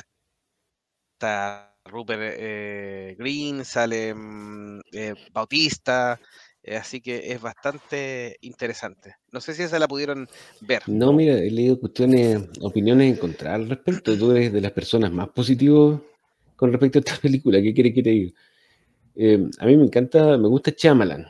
hasta 1.13 1.75
Rupert 1.85 2.21
eh, 2.37 3.15
Green, 3.17 3.63
sale 3.63 4.13
mm, 4.13 4.79
eh, 4.93 5.13
Bautista. 5.31 6.19
así 6.77 7.01
que 7.01 7.31
es 7.31 7.41
bastante 7.41 8.37
interesante. 8.41 9.15
No 9.31 9.39
sé 9.39 9.53
si 9.53 9.63
esa 9.63 9.79
la 9.79 9.87
pudieron 9.87 10.27
ver. 10.61 10.81
No, 10.87 11.13
mira, 11.13 11.35
he 11.35 11.51
leído 11.51 11.79
cuestiones, 11.79 12.37
opiniones 12.61 13.15
encontradas 13.15 13.61
al 13.61 13.69
respecto. 13.69 14.17
Tú 14.17 14.31
eres 14.31 14.51
de 14.51 14.61
las 14.61 14.71
personas 14.71 15.11
más 15.11 15.29
positivas 15.29 15.99
con 16.55 16.71
respecto 16.71 16.99
a 16.99 17.01
esta 17.01 17.17
película. 17.21 17.61
¿Qué 17.61 17.73
quieres 17.73 17.93
que 17.93 18.03
te 18.03 18.33
a 19.59 19.65
mí 19.65 19.77
me 19.77 19.83
encanta, 19.83 20.37
me 20.37 20.47
gusta 20.47 20.71
Shyamalan, 20.75 21.25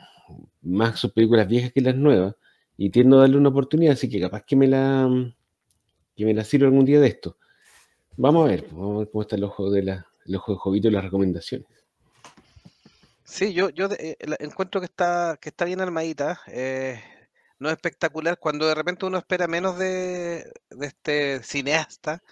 más 0.62 0.98
sus 0.98 1.12
películas 1.12 1.46
viejas 1.46 1.72
que 1.72 1.80
las 1.80 1.94
nuevas, 1.94 2.34
y 2.76 2.90
tiendo 2.90 3.18
a 3.18 3.20
darle 3.22 3.38
una 3.38 3.48
oportunidad, 3.48 3.94
así 3.94 4.08
que 4.08 4.20
capaz 4.20 4.44
que 4.44 4.56
me 4.56 4.66
la, 4.66 5.08
que 6.14 6.24
me 6.24 6.34
la 6.34 6.44
sirva 6.44 6.68
algún 6.68 6.84
día 6.84 7.00
de 7.00 7.08
esto. 7.08 7.38
Vamos 8.16 8.46
a 8.46 8.50
ver, 8.50 8.66
vamos 8.70 8.96
a 8.96 8.98
ver 9.00 9.10
cómo 9.10 9.22
está 9.22 9.36
el 9.36 9.44
ojo 9.44 9.70
de 9.70 9.82
la, 9.82 10.06
el 10.24 10.36
ojo 10.36 10.52
de 10.52 10.58
Jovito 10.58 10.88
y 10.88 10.90
las 10.90 11.04
recomendaciones. 11.04 11.68
Sí, 13.24 13.52
yo, 13.52 13.70
yo 13.70 13.88
eh, 13.98 14.16
encuentro 14.38 14.80
que 14.80 14.86
está, 14.86 15.38
que 15.40 15.48
está 15.48 15.64
bien 15.64 15.80
armadita. 15.80 16.40
eh, 16.48 17.00
no 17.58 17.68
es 17.68 17.74
espectacular. 17.74 18.38
Cuando 18.38 18.66
de 18.66 18.74
repente 18.74 19.06
uno 19.06 19.18
espera 19.18 19.48
menos 19.48 19.78
de, 19.78 20.44
de 20.70 20.86
este 20.86 21.42
cineasta, 21.42 22.22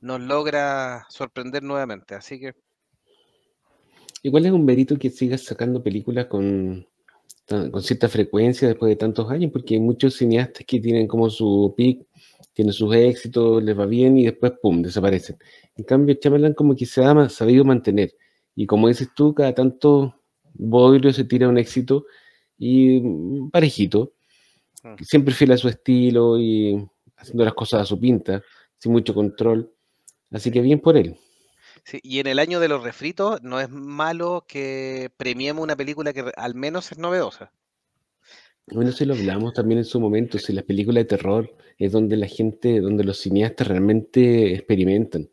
nos 0.00 0.20
logra 0.20 1.06
sorprender 1.08 1.62
nuevamente. 1.62 2.14
Así 2.14 2.38
que 2.38 2.54
Igual 4.22 4.46
es 4.46 4.52
un 4.52 4.64
mérito 4.64 4.98
que 4.98 5.10
sigas 5.10 5.42
sacando 5.42 5.82
películas 5.82 6.26
con, 6.26 6.86
con 7.46 7.82
cierta 7.82 8.08
frecuencia 8.08 8.68
después 8.68 8.90
de 8.90 8.96
tantos 8.96 9.30
años, 9.30 9.50
porque 9.52 9.74
hay 9.74 9.80
muchos 9.80 10.14
cineastas 10.16 10.64
que 10.66 10.80
tienen 10.80 11.06
como 11.06 11.28
su 11.30 11.74
pick, 11.76 12.06
tienen 12.54 12.72
sus 12.72 12.94
éxitos, 12.94 13.62
les 13.62 13.78
va 13.78 13.86
bien 13.86 14.16
y 14.18 14.24
después, 14.24 14.52
¡pum!, 14.62 14.82
desaparecen. 14.82 15.36
En 15.76 15.84
cambio, 15.84 16.16
Shyamalan 16.20 16.54
como 16.54 16.74
que 16.76 16.86
se 16.86 17.04
ha 17.04 17.28
sabido 17.28 17.64
mantener. 17.64 18.14
Y 18.56 18.66
como 18.66 18.88
dices 18.88 19.08
tú, 19.14 19.34
cada 19.34 19.54
tanto 19.54 20.14
bodrio 20.54 21.12
se 21.12 21.24
tira 21.24 21.48
un 21.48 21.58
éxito 21.58 22.06
y 22.58 23.00
mm, 23.00 23.50
parejito, 23.50 24.12
Mm. 24.84 24.96
siempre 25.02 25.34
fiel 25.34 25.52
a 25.52 25.56
su 25.56 25.68
estilo 25.68 26.38
y 26.38 26.76
haciendo 27.16 27.44
las 27.44 27.54
cosas 27.54 27.82
a 27.82 27.84
su 27.86 27.98
pinta, 27.98 28.42
sin 28.78 28.92
mucho 28.92 29.14
control. 29.14 29.72
Así 30.30 30.50
que 30.50 30.60
bien 30.60 30.80
por 30.80 30.96
él. 30.96 31.16
Sí, 31.84 32.00
y 32.02 32.18
en 32.20 32.26
el 32.26 32.38
año 32.38 32.60
de 32.60 32.68
los 32.68 32.82
refritos, 32.82 33.42
no 33.42 33.60
es 33.60 33.70
malo 33.70 34.44
que 34.48 35.10
premiemos 35.16 35.62
una 35.62 35.76
película 35.76 36.12
que 36.12 36.32
al 36.36 36.54
menos 36.54 36.92
es 36.92 36.98
novedosa. 36.98 37.52
Bueno, 38.66 38.90
eso 38.90 39.04
lo 39.04 39.14
hablamos 39.14 39.52
también 39.52 39.78
en 39.78 39.84
su 39.84 40.00
momento, 40.00 40.38
si 40.38 40.52
las 40.52 40.64
películas 40.64 41.02
de 41.04 41.16
terror 41.16 41.54
es 41.78 41.92
donde 41.92 42.16
la 42.16 42.26
gente, 42.26 42.80
donde 42.80 43.04
los 43.04 43.18
cineastas 43.18 43.68
realmente 43.68 44.54
experimentan. 44.54 45.28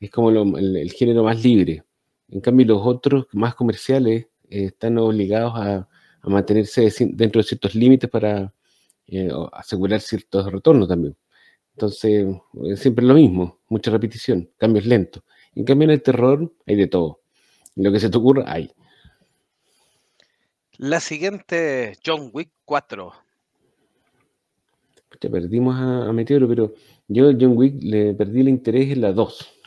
Es 0.00 0.10
como 0.10 0.30
lo- 0.30 0.58
el, 0.58 0.76
el 0.76 0.92
género 0.92 1.24
más 1.24 1.42
libre. 1.44 1.84
En 2.30 2.40
cambio, 2.40 2.66
los 2.66 2.82
otros 2.86 3.26
más 3.32 3.54
comerciales 3.56 4.26
eh, 4.50 4.66
están 4.66 4.98
obligados 4.98 5.54
a, 5.56 5.88
a 6.22 6.28
mantenerse 6.30 6.90
dentro 7.12 7.40
de 7.42 7.48
ciertos 7.48 7.74
límites 7.74 8.10
para 8.10 8.54
eh, 9.08 9.30
asegurar 9.52 10.00
ciertos 10.00 10.52
retornos 10.52 10.88
también. 10.88 11.16
Entonces, 11.74 12.26
siempre 12.76 13.04
lo 13.06 13.14
mismo, 13.14 13.60
mucha 13.68 13.90
repetición, 13.90 14.50
cambios 14.58 14.86
lentos. 14.86 15.22
En 15.54 15.64
cambio, 15.64 15.84
en 15.84 15.90
el 15.90 16.02
terror 16.02 16.52
hay 16.66 16.76
de 16.76 16.86
todo. 16.86 17.20
Lo 17.76 17.92
que 17.92 18.00
se 18.00 18.10
te 18.10 18.18
ocurra, 18.18 18.44
hay. 18.46 18.72
La 20.76 21.00
siguiente, 21.00 21.98
John 22.04 22.30
Wick 22.32 22.50
4. 22.64 23.12
Ya 25.20 25.28
perdimos 25.28 25.76
a, 25.76 26.08
a 26.08 26.12
Meteoro, 26.12 26.48
pero 26.48 26.74
yo 27.08 27.28
a 27.28 27.32
John 27.38 27.56
Wick 27.56 27.82
le 27.82 28.14
perdí 28.14 28.40
el 28.40 28.48
interés 28.48 28.90
en 28.90 29.02
la 29.02 29.12
2. 29.12 29.60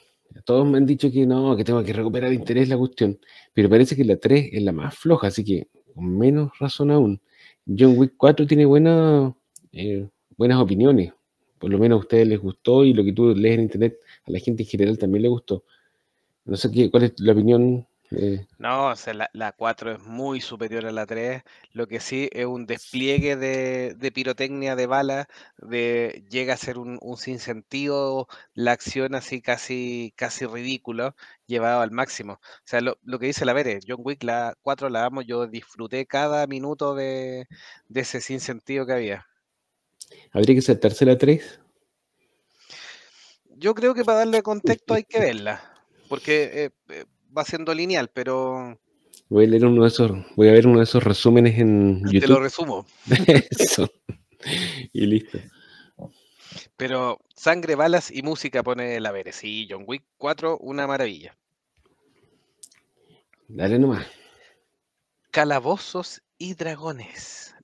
Todos 0.46 0.68
me 0.68 0.78
han 0.78 0.86
dicho 0.86 1.12
que 1.12 1.25
no, 1.25 1.56
que 1.56 1.63
tengo 1.63 1.84
que 1.84 1.94
recuperar 1.94 2.34
interés 2.34 2.63
en 2.63 2.70
la 2.70 2.78
cuestión, 2.78 3.20
pero 3.54 3.70
parece 3.70 3.96
que 3.96 4.04
la 4.04 4.18
3 4.18 4.50
es 4.52 4.63
la 4.63 4.72
más 4.72 4.96
floja, 4.96 5.28
así 5.28 5.44
que 5.44 5.68
con 5.94 6.18
menos 6.18 6.52
razón 6.60 6.92
aún. 6.92 7.22
John 7.66 7.98
Wick 7.98 8.13
4 8.18 8.48
tiene 8.48 8.66
buena, 8.66 9.34
eh, 9.72 10.08
buenas 10.38 10.60
opiniones, 10.60 11.13
por 11.60 11.70
lo 11.70 11.78
menos 11.78 11.98
a 11.98 12.00
ustedes 12.00 12.28
les 12.28 12.40
gustó 12.40 12.84
y 12.84 12.94
lo 12.94 13.04
que 13.04 13.13
tú 13.13 13.36
lees 13.36 13.56
en 13.56 13.62
internet 13.62 14.00
a 14.25 14.32
la 14.32 14.40
gente 14.40 14.63
en 14.63 14.70
general 14.70 14.98
también 14.98 15.22
le 15.22 15.30
gustó. 15.30 15.63
No 16.45 16.55
sé 16.55 16.71
qué, 16.71 16.89
cuál 16.89 17.03
es 17.03 17.13
la 17.19 17.33
opinión. 17.33 17.85
eh, 18.12 18.47
No, 18.59 18.88
o 18.89 18.95
sea, 18.95 19.13
la, 19.13 19.29
la 19.33 19.51
4 19.51 19.91
es 19.91 20.00
muy 20.00 20.39
superior 20.39 20.85
a 20.85 20.91
la 20.91 21.05
3. 21.05 21.43
Lo 21.73 21.88
que 21.88 22.00
sí 22.00 22.29
es 22.31 22.45
un 22.45 22.65
despliegue 22.65 23.35
de, 23.35 23.93
de 23.95 24.12
pirotecnia 24.12 24.75
de 24.75 24.85
bala, 24.88 25.27
de, 25.57 26.23
llega 26.29 26.53
a 26.53 26.57
ser 26.57 26.77
un, 26.77 26.97
un 27.01 27.17
sinsentido, 27.17 28.27
la 28.53 28.71
acción 28.71 29.15
así 29.15 29.41
casi, 29.41 30.13
casi 30.15 30.45
ridículo, 30.45 31.15
llevado 31.47 31.81
al 31.81 31.91
máximo. 31.91 32.33
O 32.33 32.39
sea, 32.63 32.79
lo, 32.81 32.97
lo 33.03 33.19
que 33.19 33.25
dice 33.27 33.43
la 33.45 33.53
Vere, 33.53 33.79
John 33.85 34.00
Wick, 34.00 34.23
la 34.23 34.55
4 34.62 34.89
la 34.89 35.05
amo, 35.05 35.21
yo 35.23 35.47
disfruté 35.47 36.05
cada 36.05 36.47
minuto 36.47 36.95
de, 36.95 37.47
de 37.89 38.01
ese 38.01 38.21
sinsentido 38.21 38.85
que 38.85 38.93
había. 38.93 39.27
habría 40.33 40.55
que 40.55 40.62
saltarse 40.62 41.05
la 41.05 41.17
3. 41.17 41.62
Yo 43.55 43.73
creo 43.73 43.93
que 43.93 44.03
para 44.03 44.19
darle 44.19 44.43
contexto 44.43 44.93
hay 44.93 45.03
que 45.05 45.19
verla, 45.19 45.73
porque 46.07 46.65
eh, 46.65 46.69
eh, 46.89 47.05
va 47.36 47.43
siendo 47.45 47.74
lineal, 47.74 48.10
pero 48.13 48.79
Voy 49.29 49.45
a 49.45 49.48
leer 49.48 49.65
uno 49.65 49.81
de 49.81 49.88
esos, 49.88 50.12
voy 50.36 50.50
a 50.50 50.51
ver 50.51 50.67
uno 50.67 50.77
de 50.77 50.83
esos 50.83 51.03
resúmenes 51.03 51.57
en 51.57 52.03
te 52.03 52.12
lo 52.12 52.19
YouTube. 52.19 52.39
resumo. 52.39 52.86
Eso. 53.50 53.89
Y 54.91 55.05
listo. 55.07 55.39
Pero 56.77 57.19
sangre, 57.36 57.75
balas 57.75 58.12
y 58.12 58.22
música 58.22 58.62
pone 58.62 59.00
la 59.00 59.12
Vere. 59.12 59.31
Sí, 59.31 59.67
John 59.69 59.86
Wick 59.88 60.03
4, 60.17 60.57
una 60.60 60.86
maravilla. 60.86 61.36
Dale 63.48 63.79
nomás. 63.79 64.05
Calabozos 65.31 66.22
y 66.38 66.53
dragones. 66.53 67.55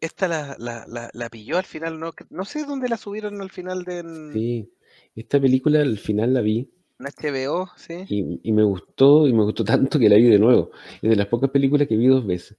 Esta 0.00 0.26
la, 0.26 0.56
la, 0.58 0.84
la, 0.88 1.10
la 1.12 1.28
pilló 1.28 1.58
al 1.58 1.64
final, 1.64 2.00
no, 2.00 2.12
no 2.30 2.44
sé 2.44 2.64
dónde 2.64 2.88
la 2.88 2.96
subieron 2.96 3.40
al 3.40 3.50
final 3.50 3.84
de 3.84 4.32
Sí, 4.32 4.72
esta 5.14 5.40
película 5.40 5.80
al 5.80 5.98
final 5.98 6.34
la 6.34 6.40
vi 6.40 6.68
HBO, 7.06 7.68
¿sí? 7.76 8.08
y, 8.08 8.40
y 8.42 8.52
me 8.52 8.62
gustó 8.64 9.26
y 9.28 9.32
me 9.32 9.44
gustó 9.44 9.64
tanto 9.64 9.98
que 9.98 10.08
la 10.08 10.16
vi 10.16 10.24
de 10.24 10.38
nuevo. 10.38 10.70
Es 11.00 11.10
de 11.10 11.16
las 11.16 11.26
pocas 11.28 11.50
películas 11.50 11.88
que 11.88 11.96
vi 11.96 12.06
dos 12.06 12.26
veces. 12.26 12.56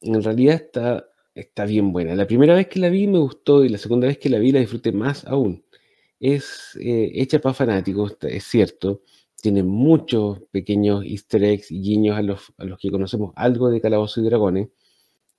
En 0.00 0.22
realidad 0.22 0.56
está, 0.56 1.08
está 1.34 1.64
bien 1.66 1.92
buena. 1.92 2.14
La 2.14 2.26
primera 2.26 2.54
vez 2.54 2.68
que 2.68 2.80
la 2.80 2.88
vi 2.90 3.06
me 3.06 3.18
gustó 3.18 3.64
y 3.64 3.68
la 3.68 3.78
segunda 3.78 4.06
vez 4.08 4.18
que 4.18 4.30
la 4.30 4.38
vi 4.38 4.52
la 4.52 4.60
disfruté 4.60 4.92
más 4.92 5.24
aún. 5.26 5.64
Es 6.20 6.76
eh, 6.80 7.12
hecha 7.14 7.40
para 7.40 7.54
fanáticos, 7.54 8.16
es 8.22 8.44
cierto. 8.44 9.02
Tiene 9.42 9.62
muchos 9.62 10.40
pequeños 10.50 11.04
easter 11.04 11.44
eggs 11.44 11.70
y 11.70 11.80
guiños 11.80 12.16
a 12.18 12.22
los, 12.22 12.52
a 12.58 12.64
los 12.64 12.78
que 12.78 12.90
conocemos 12.90 13.32
algo 13.36 13.70
de 13.70 13.80
Calabozos 13.80 14.18
y 14.24 14.26
Dragones. 14.26 14.68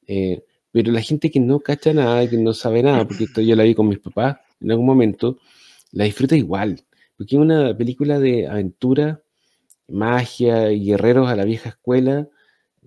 eh, 0.08 0.44
pero 0.72 0.92
la 0.92 1.02
gente 1.02 1.32
que 1.32 1.40
no 1.40 1.60
cacha 1.60 1.94
nada, 1.94 2.30
que 2.30 2.38
no 2.38 2.54
sabe 2.54 2.84
nada, 2.84 3.08
porque 3.08 3.26
esto 3.26 3.42
yo 3.42 3.56
la 3.56 3.64
vi 3.64 3.74
con 3.76 3.88
mis 3.88 4.00
papás 4.00 4.38
en 4.60 4.72
algún 4.72 4.86
momento, 4.86 5.40
la 5.92 6.04
disfruta 6.06 6.36
igual. 6.36 6.84
Porque 7.18 7.36
es 7.36 7.42
una 7.42 7.76
película 7.78 8.20
de 8.20 8.48
aventura, 8.48 9.22
magia 9.88 10.72
y 10.72 10.86
guerreros 10.86 11.30
a 11.30 11.36
la 11.36 11.46
vieja 11.46 11.70
escuela, 11.70 12.28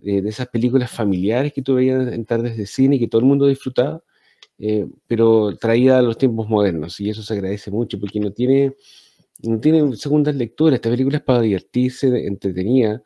eh, 0.03 0.23
de 0.23 0.29
esas 0.31 0.49
películas 0.49 0.91
familiares 0.91 1.53
que 1.53 1.63
tú 1.63 1.75
veías 1.77 2.13
en 2.13 2.25
tardes 2.27 2.57
de 2.57 2.67
cine 2.67 2.97
y 2.97 3.01
que 3.01 3.09
todo 3.09 3.21
el 3.21 3.27
mundo 3.29 3.47
disfrutaba. 3.47 4.03
eh, 4.59 4.87
pero 5.07 5.57
traída 5.57 5.99
a 5.99 6.03
los 6.03 6.19
tiempos 6.19 6.49
modernos, 6.49 7.01
y 7.01 7.11
eso 7.11 7.23
se 7.23 7.35
agradece 7.35 7.71
mucho 7.71 7.99
porque 8.01 8.21
no 8.21 8.33
tiene, 8.33 8.75
no 9.43 9.61
tiene 9.61 9.97
segundas 9.97 10.35
lecturas. 10.37 10.77
Esta 10.77 10.91
película 10.91 11.19
es 11.19 11.25
para 11.25 11.41
divertirse, 11.43 12.27
entretenida. 12.27 13.03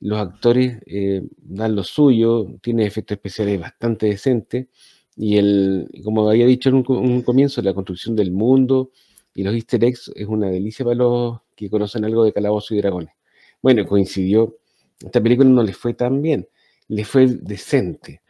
Los 0.00 0.18
actores 0.20 0.78
eh, 0.86 1.22
dan 1.38 1.76
lo 1.76 1.84
suyo, 1.84 2.46
tiene 2.62 2.86
efectos 2.86 3.16
especiales 3.16 3.60
bastante 3.60 4.06
decentes. 4.06 4.68
Y 5.16 5.36
el, 5.38 5.88
como 6.04 6.28
había 6.30 6.46
dicho 6.46 6.68
en 6.70 6.76
un, 6.76 6.84
un 6.88 7.22
comienzo, 7.22 7.62
la 7.62 7.74
construcción 7.74 8.16
del 8.16 8.32
mundo 8.32 8.90
y 9.34 9.42
los 9.42 9.54
easter 9.54 9.84
eggs 9.84 10.12
es 10.14 10.28
una 10.28 10.48
delicia 10.48 10.84
para 10.84 10.96
los 10.96 11.40
que 11.56 11.68
conocen 11.68 12.04
algo 12.04 12.24
de 12.24 12.32
Calabozo 12.32 12.74
y 12.74 12.78
Dragones. 12.78 13.14
Bueno, 13.60 13.84
coincidió, 13.86 14.58
esta 15.00 15.20
película 15.20 15.48
no 15.48 15.62
le 15.62 15.72
fue 15.72 15.94
tan 15.94 16.22
bien, 16.22 16.48
le 16.88 17.04
fue 17.04 17.26
decente. 17.26 18.22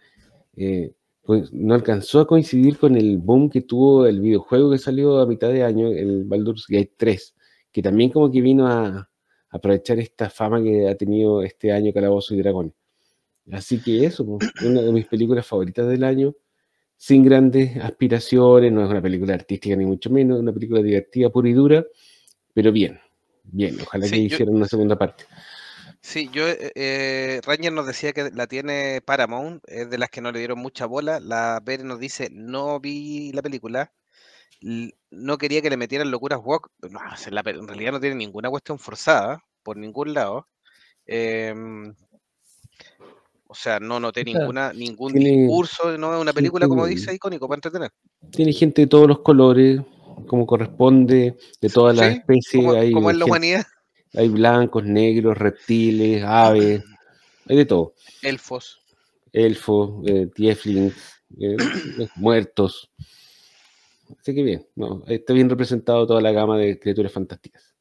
Eh, 0.56 0.92
pues, 1.22 1.52
no 1.52 1.74
alcanzó 1.74 2.20
a 2.20 2.26
coincidir 2.26 2.78
con 2.78 2.96
el 2.96 3.18
boom 3.18 3.50
que 3.50 3.62
tuvo 3.62 4.06
el 4.06 4.20
videojuego 4.20 4.70
que 4.70 4.78
salió 4.78 5.18
a 5.18 5.26
mitad 5.26 5.48
de 5.48 5.62
año, 5.62 5.88
el 5.88 6.24
Baldur's 6.24 6.66
Gate 6.68 6.92
3, 6.96 7.34
que 7.72 7.82
también 7.82 8.10
como 8.10 8.30
que 8.30 8.40
vino 8.40 8.66
a, 8.66 9.08
aprovechar 9.50 10.00
esta 10.00 10.30
fama 10.30 10.60
que 10.62 10.88
ha 10.88 10.96
tenido 10.96 11.42
este 11.42 11.70
año 11.72 11.92
Calabozo 11.92 12.34
y 12.34 12.38
Dragones. 12.38 12.74
Así 13.52 13.80
que 13.80 14.04
eso, 14.04 14.26
pues, 14.26 14.50
una 14.64 14.82
de 14.82 14.92
mis 14.92 15.06
películas 15.06 15.46
favoritas 15.46 15.86
del 15.88 16.02
año, 16.04 16.34
sin 17.04 17.22
grandes 17.22 17.76
aspiraciones, 17.76 18.72
no 18.72 18.82
es 18.82 18.90
una 18.90 19.02
película 19.02 19.34
artística 19.34 19.76
ni 19.76 19.84
mucho 19.84 20.08
menos, 20.08 20.38
es 20.38 20.42
una 20.42 20.54
película 20.54 20.80
divertida, 20.80 21.28
pura 21.28 21.50
y 21.50 21.52
dura, 21.52 21.84
pero 22.54 22.72
bien, 22.72 22.98
bien, 23.42 23.76
ojalá 23.82 24.08
que 24.08 24.16
hicieran 24.16 24.54
una 24.54 24.66
segunda 24.66 24.96
parte. 24.96 25.26
Sí, 26.00 26.30
yo, 26.32 26.48
eh, 26.48 26.72
eh, 26.74 27.40
Ranger 27.44 27.74
nos 27.74 27.86
decía 27.86 28.14
que 28.14 28.30
la 28.30 28.46
tiene 28.46 29.02
Paramount, 29.04 29.62
es 29.66 29.90
de 29.90 29.98
las 29.98 30.08
que 30.08 30.22
no 30.22 30.32
le 30.32 30.38
dieron 30.38 30.58
mucha 30.58 30.86
bola. 30.86 31.20
La 31.20 31.60
Pere 31.62 31.84
nos 31.84 32.00
dice, 32.00 32.30
no 32.32 32.80
vi 32.80 33.32
la 33.32 33.42
película, 33.42 33.92
no 35.10 35.36
quería 35.36 35.60
que 35.60 35.68
le 35.68 35.76
metieran 35.76 36.10
locuras 36.10 36.40
walk. 36.42 36.70
No, 36.90 37.00
en 37.26 37.68
realidad 37.68 37.92
no 37.92 38.00
tiene 38.00 38.16
ninguna 38.16 38.48
cuestión 38.48 38.78
forzada, 38.78 39.44
por 39.62 39.76
ningún 39.76 40.14
lado. 40.14 40.48
Em, 41.04 41.94
o 43.54 43.56
sea, 43.56 43.78
no 43.78 44.00
noté 44.00 44.24
ninguna, 44.24 44.72
ningún 44.72 45.12
discurso, 45.12 45.96
no 45.96 46.12
es 46.12 46.20
una 46.20 46.32
película, 46.32 46.66
como 46.66 46.86
dice, 46.86 47.14
icónico 47.14 47.46
para 47.46 47.58
entretener. 47.58 47.92
Tiene 48.32 48.52
gente 48.52 48.82
de 48.82 48.88
todos 48.88 49.06
los 49.06 49.20
colores, 49.20 49.80
como 50.26 50.44
corresponde, 50.44 51.36
de 51.60 51.68
todas 51.68 51.96
las 51.96 52.16
especies. 52.16 52.92
Como, 52.92 53.12
en 53.12 53.18
la 53.20 53.24
humanidad. 53.24 53.64
Hay 54.12 54.28
blancos, 54.28 54.82
negros, 54.82 55.38
reptiles, 55.38 56.24
aves, 56.26 56.82
hay 57.46 57.56
de 57.56 57.64
todo. 57.64 57.94
Elfos. 58.22 58.80
Elfos, 59.32 60.02
eh, 60.04 60.26
tieflings, 60.34 60.96
eh, 61.38 61.56
muertos. 62.16 62.90
Así 64.18 64.34
que 64.34 64.42
bien, 64.42 64.66
está 65.06 65.32
bien 65.32 65.48
representado 65.48 66.08
toda 66.08 66.20
la 66.20 66.32
gama 66.32 66.58
de 66.58 66.76
criaturas 66.80 67.12
fantásticas. 67.12 67.73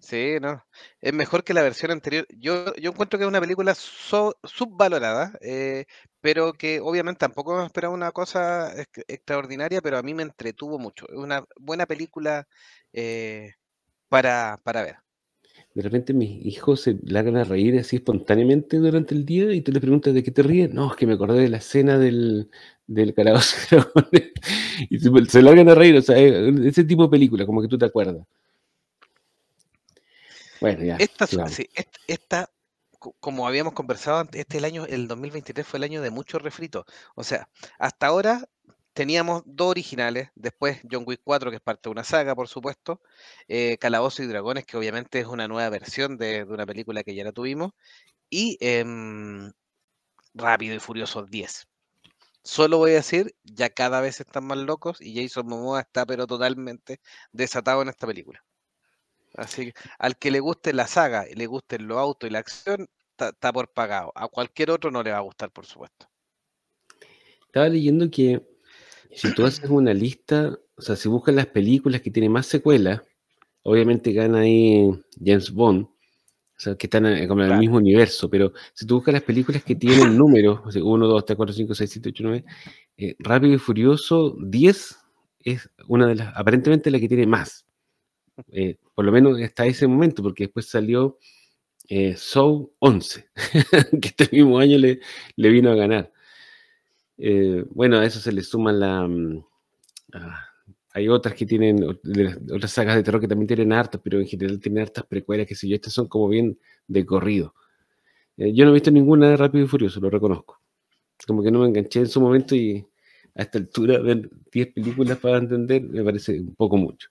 Sí, 0.00 0.36
no. 0.40 0.62
Es 1.00 1.12
mejor 1.12 1.44
que 1.44 1.54
la 1.54 1.62
versión 1.62 1.90
anterior. 1.90 2.26
Yo, 2.38 2.74
yo 2.76 2.90
encuentro 2.90 3.18
que 3.18 3.24
es 3.24 3.28
una 3.28 3.40
película 3.40 3.74
subvalorada, 3.74 5.36
eh, 5.40 5.86
pero 6.20 6.52
que 6.52 6.80
obviamente 6.80 7.20
tampoco 7.20 7.56
me 7.56 7.66
esperaba 7.66 7.94
una 7.94 8.12
cosa 8.12 8.72
extraordinaria, 9.08 9.80
pero 9.80 9.98
a 9.98 10.02
mí 10.02 10.14
me 10.14 10.22
entretuvo 10.22 10.78
mucho. 10.78 11.06
Es 11.08 11.16
una 11.16 11.44
buena 11.58 11.86
película 11.86 12.46
para, 14.08 14.58
para 14.62 14.82
ver 14.82 14.96
de 15.74 15.82
repente 15.82 16.12
mis 16.12 16.44
hijos 16.44 16.80
se 16.80 16.98
largan 17.04 17.36
a 17.36 17.44
reír 17.44 17.78
así 17.78 17.96
espontáneamente 17.96 18.78
durante 18.78 19.14
el 19.14 19.24
día 19.24 19.52
y 19.52 19.60
tú 19.60 19.70
le 19.72 19.80
preguntas 19.80 20.12
de 20.12 20.22
qué 20.22 20.30
te 20.32 20.42
ríes. 20.42 20.72
No, 20.74 20.90
es 20.90 20.96
que 20.96 21.06
me 21.06 21.12
acordé 21.14 21.40
de 21.40 21.48
la 21.48 21.58
escena 21.58 21.98
del, 21.98 22.50
del 22.86 23.14
calabozo 23.14 23.56
y 24.90 24.98
se, 24.98 25.42
largan 25.42 25.68
a 25.68 25.76
reír, 25.76 25.96
o 25.96 26.02
sea, 26.02 26.18
ese 26.18 26.84
tipo 26.84 27.04
de 27.04 27.10
película, 27.10 27.46
como 27.46 27.62
que 27.62 27.68
tú 27.68 27.78
te 27.78 27.84
acuerdas. 27.86 28.26
Bueno, 30.60 30.84
ya. 30.84 30.96
Esta, 30.96 31.26
sí, 31.26 31.68
esta, 32.06 32.50
como 33.20 33.46
habíamos 33.46 33.74
conversado 33.74 34.18
antes, 34.18 34.40
este 34.40 34.58
el 34.58 34.64
año, 34.64 34.86
el 34.86 35.08
2023 35.08 35.66
fue 35.66 35.78
el 35.78 35.84
año 35.84 36.02
de 36.02 36.10
muchos 36.10 36.42
refritos. 36.42 36.84
O 37.14 37.24
sea, 37.24 37.48
hasta 37.78 38.06
ahora 38.06 38.48
teníamos 38.92 39.42
dos 39.46 39.70
originales, 39.70 40.30
después 40.34 40.80
John 40.90 41.04
Wick 41.06 41.20
4, 41.22 41.50
que 41.50 41.56
es 41.56 41.62
parte 41.62 41.82
de 41.88 41.92
una 41.92 42.04
saga, 42.04 42.34
por 42.34 42.48
supuesto, 42.48 43.00
eh, 43.46 43.78
Calabozo 43.78 44.22
y 44.24 44.26
Dragones, 44.26 44.66
que 44.66 44.76
obviamente 44.76 45.20
es 45.20 45.26
una 45.26 45.46
nueva 45.46 45.68
versión 45.70 46.16
de, 46.18 46.42
una 46.44 46.66
película 46.66 47.04
que 47.04 47.14
ya 47.14 47.22
la 47.24 47.32
tuvimos, 47.32 47.72
y 48.30 48.58
em, 48.60 49.52
Rápido 50.34 50.74
y 50.74 50.80
Furioso 50.80 51.24
10. 51.24 51.68
Solo 52.42 52.78
voy 52.78 52.92
a 52.92 52.94
decir, 52.94 53.36
ya 53.44 53.70
cada 53.70 54.00
vez 54.00 54.20
están 54.20 54.44
más 54.46 54.58
locos 54.58 55.00
y 55.00 55.22
Jason 55.22 55.46
Momoa 55.46 55.80
está 55.82 56.06
pero 56.06 56.26
totalmente 56.26 57.00
desatado 57.32 57.82
en 57.82 57.90
esta 57.90 58.06
película. 58.06 58.42
Así 59.34 59.66
que 59.66 59.74
al 59.98 60.16
que 60.16 60.30
le 60.30 60.40
guste 60.40 60.72
la 60.72 60.86
saga, 60.86 61.24
le 61.34 61.46
gusten 61.46 61.86
los 61.86 61.98
autos 61.98 62.28
y 62.28 62.32
la 62.32 62.40
acción, 62.40 62.88
está 63.10 63.52
por 63.52 63.68
pagado. 63.72 64.12
A 64.14 64.28
cualquier 64.28 64.70
otro 64.70 64.90
no 64.90 65.02
le 65.02 65.10
va 65.10 65.18
a 65.18 65.22
gustar, 65.22 65.50
por 65.50 65.66
supuesto. 65.66 66.06
Estaba 67.46 67.68
leyendo 67.68 68.10
que 68.10 68.42
si 69.12 69.32
tú 69.34 69.44
haces 69.44 69.68
una 69.70 69.94
lista, 69.94 70.58
o 70.76 70.82
sea, 70.82 70.96
si 70.96 71.08
buscas 71.08 71.34
las 71.34 71.46
películas 71.46 72.00
que 72.00 72.10
tienen 72.10 72.32
más 72.32 72.46
secuelas, 72.46 73.02
obviamente 73.62 74.12
gana 74.12 74.40
ahí 74.40 74.90
James 75.24 75.50
Bond, 75.50 75.84
o 75.84 76.60
sea, 76.60 76.76
que 76.76 76.86
están 76.86 77.06
en, 77.06 77.28
como 77.28 77.44
en 77.44 77.52
el 77.52 77.58
mismo 77.58 77.76
universo, 77.76 78.28
pero 78.28 78.52
si 78.74 78.86
tú 78.86 78.96
buscas 78.96 79.14
las 79.14 79.22
películas 79.22 79.62
que 79.62 79.76
tienen 79.76 80.16
números, 80.16 80.60
1, 80.74 81.06
2, 81.06 81.24
3, 81.24 81.36
4, 81.36 81.54
5, 81.54 81.74
6, 81.74 81.90
7, 81.90 82.08
8, 82.08 82.24
9, 82.24 82.44
Rápido 83.20 83.54
y 83.54 83.58
Furioso 83.58 84.36
10 84.40 84.98
es 85.44 85.70
una 85.86 86.08
de 86.08 86.16
las, 86.16 86.36
aparentemente 86.36 86.90
la 86.90 86.98
que 86.98 87.08
tiene 87.08 87.26
más. 87.26 87.64
Eh, 88.52 88.76
por 88.94 89.04
lo 89.04 89.12
menos 89.12 89.40
hasta 89.40 89.66
ese 89.66 89.86
momento, 89.86 90.22
porque 90.22 90.44
después 90.44 90.66
salió 90.66 91.18
eh, 91.88 92.14
Soul 92.16 92.70
11, 92.80 93.30
que 94.02 94.08
este 94.08 94.28
mismo 94.32 94.58
año 94.58 94.78
le, 94.78 95.00
vino 95.36 95.70
a 95.70 95.74
ganar. 95.74 96.12
Eh, 97.16 97.64
bueno, 97.70 97.98
a 97.98 98.04
eso 98.04 98.20
se 98.20 98.32
le 98.32 98.42
suma 98.42 98.72
la... 98.72 99.06
Mm, 99.08 99.44
ah, 100.14 100.44
hay 100.92 101.08
otras 101.08 101.34
que 101.34 101.46
tienen, 101.46 101.84
otras 101.84 102.72
sagas 102.72 102.96
de 102.96 103.02
terror 103.02 103.20
que 103.20 103.28
también 103.28 103.46
tienen 103.46 103.72
hartas, 103.72 104.00
pero 104.02 104.18
en 104.18 104.26
general 104.26 104.58
tienen 104.58 104.82
hartas 104.82 105.06
precuelas, 105.06 105.46
que 105.46 105.54
si 105.54 105.68
yo, 105.68 105.76
estas 105.76 105.92
son 105.92 106.08
como 106.08 106.28
bien 106.28 106.58
de 106.86 107.06
corrido. 107.06 107.54
Eh, 108.36 108.52
yo 108.54 108.64
no 108.64 108.70
he 108.70 108.74
visto 108.74 108.90
ninguna 108.90 109.30
de 109.30 109.36
Rápido 109.36 109.64
y 109.64 109.68
Furioso, 109.68 110.00
lo 110.00 110.10
reconozco. 110.10 110.60
Como 111.26 111.42
que 111.42 111.50
no 111.50 111.60
me 111.60 111.68
enganché 111.68 112.00
en 112.00 112.08
su 112.08 112.20
momento 112.20 112.54
y 112.54 112.86
a 113.34 113.42
esta 113.42 113.58
altura 113.58 113.98
ver 114.00 114.30
10 114.52 114.72
películas 114.74 115.18
para 115.18 115.38
entender 115.38 115.82
me 115.82 116.02
parece 116.04 116.40
un 116.40 116.54
poco 116.54 116.76
mucho. 116.76 117.08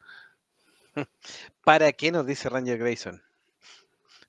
¿Para 1.64 1.92
qué 1.94 2.12
nos 2.12 2.26
dice 2.26 2.50
Ranger 2.50 2.78
Grayson? 2.78 3.22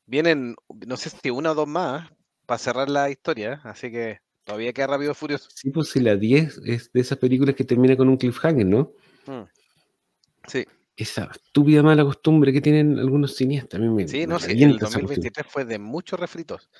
Vienen, 0.06 0.56
no 0.86 0.96
sé 0.96 1.10
si 1.10 1.30
una 1.30 1.52
o 1.52 1.54
dos 1.54 1.68
más 1.68 2.10
para 2.46 2.58
cerrar 2.58 2.88
la 2.88 3.10
historia, 3.10 3.60
así 3.64 3.90
que 3.90 4.20
Todavía 4.48 4.72
queda 4.72 4.86
Rápido 4.86 5.14
Furioso. 5.14 5.50
Sí, 5.54 5.70
pues 5.70 5.90
si 5.90 6.00
la 6.00 6.16
10 6.16 6.62
es 6.64 6.90
de 6.90 7.00
esas 7.02 7.18
películas 7.18 7.54
que 7.54 7.64
termina 7.64 7.94
con 7.98 8.08
un 8.08 8.16
cliffhanger, 8.16 8.64
¿no? 8.64 8.94
Mm. 9.26 9.42
Sí. 10.46 10.64
Esa 10.96 11.30
estúpida 11.30 11.82
mala 11.82 12.02
costumbre 12.02 12.50
que 12.50 12.62
tienen 12.62 12.98
algunos 12.98 13.36
cineastas. 13.36 13.78
sí, 14.06 14.26
no, 14.26 14.38
sí, 14.38 14.62
el 14.62 14.78
2023 14.78 15.46
fue 15.46 15.66
de 15.66 15.78
muchos 15.78 16.18
refritos. 16.18 16.70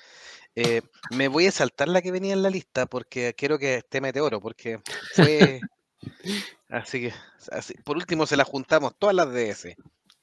Eh, 0.55 0.81
me 1.11 1.27
voy 1.27 1.45
a 1.45 1.51
saltar 1.51 1.89
la 1.89 2.01
que 2.01 2.11
venía 2.11 2.33
en 2.33 2.41
la 2.41 2.49
lista 2.49 2.87
porque 2.87 3.35
quiero 3.37 3.59
que 3.59 3.75
esté 3.75 4.01
Meteoro, 4.01 4.41
porque 4.41 4.79
fue. 5.13 5.61
así 6.69 7.01
que, 7.01 7.13
por 7.83 7.97
último, 7.97 8.25
se 8.25 8.37
la 8.37 8.45
juntamos 8.45 8.93
todas 8.97 9.15
las 9.15 9.33
DS. 9.33 9.75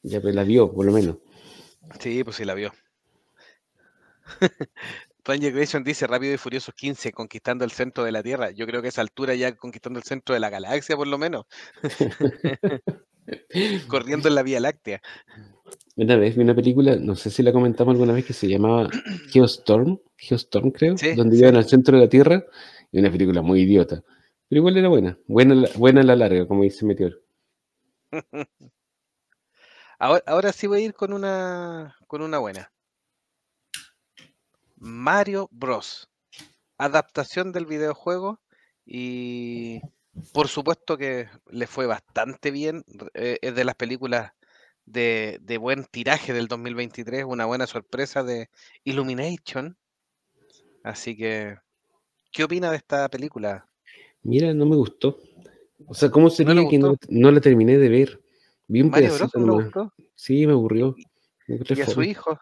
Ya, 0.03 0.21
pues 0.21 0.35
la 0.35 0.45
vio, 0.45 0.73
por 0.73 0.87
lo 0.87 0.93
menos. 0.93 1.17
Sí, 2.01 2.25
pues 2.25 2.37
sí 2.37 2.45
la 2.45 2.55
vio. 2.55 2.73
Ranger 5.25 5.53
Grayson 5.53 5.83
dice 5.83 6.07
Rápido 6.07 6.35
y 6.35 6.39
Furioso 6.39 6.73
15, 6.73 7.13
conquistando 7.13 7.65
el 7.65 7.73
centro 7.73 8.05
de 8.05 8.13
la 8.13 8.23
Tierra. 8.23 8.53
Yo 8.53 8.67
creo 8.67 8.81
que 8.81 8.89
a 8.89 8.91
esa 8.91 9.01
altura 9.01 9.35
ya 9.35 9.57
conquistando 9.57 9.99
el 9.99 10.05
centro 10.05 10.35
de 10.35 10.41
la 10.41 10.51
galaxia, 10.51 10.97
por 10.97 11.09
lo 11.09 11.19
menos. 11.19 11.47
Corriendo 13.89 14.29
en 14.29 14.37
la 14.37 14.45
Vía 14.45 14.61
Láctea. 14.61 15.03
Una 15.97 16.17
vez 16.17 16.37
vi 16.37 16.43
una 16.43 16.55
película, 16.55 16.97
no 16.97 17.17
sé 17.17 17.31
si 17.31 17.43
la 17.43 17.53
comentamos 17.53 17.93
alguna 17.93 18.13
vez, 18.13 18.25
que 18.25 18.35
se 18.35 18.47
llamaba 18.47 18.89
Geostorm, 19.33 19.99
Geostorm 20.17 20.71
creo, 20.71 20.95
donde 21.17 21.37
iban 21.37 21.57
al 21.57 21.65
centro 21.65 21.97
de 21.97 22.05
la 22.05 22.09
Tierra, 22.09 22.45
y 22.93 23.01
una 23.01 23.11
película 23.11 23.43
muy 23.43 23.63
idiota. 23.63 24.05
Pero 24.49 24.61
igual 24.61 24.77
era 24.77 24.89
buena, 24.89 25.19
buena, 25.27 25.69
buena 25.77 26.01
a 26.01 26.05
la 26.05 26.17
larga, 26.17 26.47
como 26.47 26.63
dice 26.63 26.85
Meteor. 26.85 27.21
ahora, 29.99 30.23
ahora 30.27 30.53
sí 30.53 30.67
voy 30.67 30.83
a 30.83 30.85
ir 30.85 30.95
con 30.95 31.13
una, 31.13 31.97
con 32.07 32.23
una 32.23 32.39
buena. 32.39 32.73
Mario 34.77 35.49
Bros. 35.51 36.09
Adaptación 36.79 37.53
del 37.53 37.67
videojuego 37.67 38.41
y 38.85 39.81
por 40.33 40.49
supuesto 40.49 40.97
que 40.97 41.29
le 41.49 41.67
fue 41.67 41.87
bastante 41.87 42.51
bien. 42.51 42.85
Eh, 43.15 43.39
es 43.43 43.55
de 43.55 43.65
las 43.65 43.75
películas 43.75 44.33
de, 44.85 45.59
buen 45.61 45.85
tiraje 45.85 46.33
del 46.33 46.49
2023, 46.49 47.25
una 47.25 47.45
buena 47.47 47.67
sorpresa 47.67 48.23
de 48.23 48.49
Illumination. 48.85 49.77
Así 50.83 51.17
que, 51.17 51.57
¿qué 52.31 52.45
opina 52.45 52.71
de 52.71 52.77
esta 52.77 53.09
película? 53.09 53.66
Mira, 54.27 54.53
no 54.53 54.67
me 54.67 54.75
gustó. 54.75 55.21
O 55.87 55.95
sea, 55.95 56.11
¿cómo 56.11 56.31
sería 56.31 56.55
le 56.55 56.69
que 56.69 56.79
no, 56.79 56.97
no 57.09 57.31
la 57.31 57.41
terminé 57.41 57.79
de 57.79 57.89
ver? 57.89 58.21
Vi 58.67 58.83
un 58.83 58.91
Mario 58.91 59.11
pedacito 59.11 59.39
Bros 59.39 59.47
no 59.47 59.63
gustó. 59.63 59.93
Sí, 60.17 60.47
me 60.47 60.53
aburrió. 60.53 60.97
Me 61.47 61.61
Y 61.69 61.81
a 61.81 61.87
su 61.87 62.03
hijo 62.03 62.39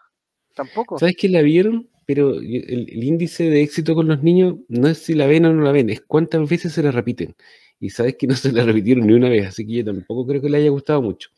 tampoco. 0.55 0.97
¿Sabes 0.97 1.15
que 1.15 1.29
la 1.29 1.43
vieron? 1.43 1.87
Pero 2.07 2.35
el 2.35 3.03
índice 3.03 3.49
de 3.49 3.61
éxito 3.61 3.93
con 3.93 4.07
los 4.07 4.23
niños 4.23 4.55
no 4.67 4.87
es 4.87 4.99
si 4.99 5.13
la 5.13 5.27
ven 5.27 5.45
o 5.45 5.53
no 5.53 5.63
la 5.63 5.71
ven, 5.71 5.89
es 5.89 6.01
cuántas 6.01 6.47
veces 6.47 6.73
se 6.73 6.83
la 6.83 6.91
repiten. 6.91 7.35
Y 7.79 7.89
sabes 7.89 8.15
que 8.15 8.27
no 8.27 8.35
se 8.35 8.51
la 8.51 8.63
repitieron 8.63 9.05
ni 9.05 9.13
una 9.13 9.29
vez, 9.29 9.47
así 9.47 9.65
que 9.65 9.73
yo 9.73 9.85
tampoco 9.85 10.25
creo 10.25 10.41
que 10.41 10.49
le 10.49 10.57
haya 10.57 10.69
gustado 10.69 11.01
mucho. 11.01 11.29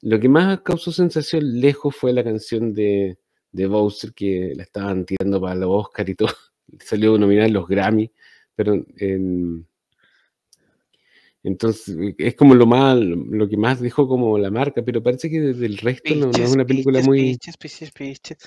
Lo 0.00 0.18
que 0.18 0.28
más 0.28 0.60
causó 0.62 0.92
sensación 0.92 1.60
lejos 1.60 1.94
fue 1.94 2.12
la 2.12 2.24
canción 2.24 2.72
de, 2.72 3.18
de 3.52 3.66
Bowser, 3.66 4.12
que 4.12 4.52
la 4.56 4.64
estaban 4.64 5.04
tirando 5.04 5.40
para 5.40 5.54
los 5.54 5.68
Oscar 5.70 6.08
y 6.08 6.14
todo. 6.14 6.30
Salió 6.80 7.16
nominada 7.18 7.46
en 7.46 7.54
los 7.54 7.68
Grammy, 7.68 8.10
pero 8.56 8.74
en- 8.98 9.66
entonces 11.42 11.96
es 12.18 12.34
como 12.36 12.54
lo 12.54 12.66
más, 12.66 12.96
lo 12.98 13.48
que 13.48 13.56
más 13.56 13.80
dejó 13.80 14.06
como 14.08 14.38
la 14.38 14.50
marca, 14.50 14.82
pero 14.84 15.02
parece 15.02 15.28
que 15.30 15.40
desde 15.40 15.66
el 15.66 15.78
resto 15.78 16.14
no, 16.14 16.32
no 16.32 16.44
es 16.44 16.50
una 16.50 16.64
película 16.64 17.00
piches, 17.00 17.02
muy... 17.02 17.40
piches. 17.94 18.38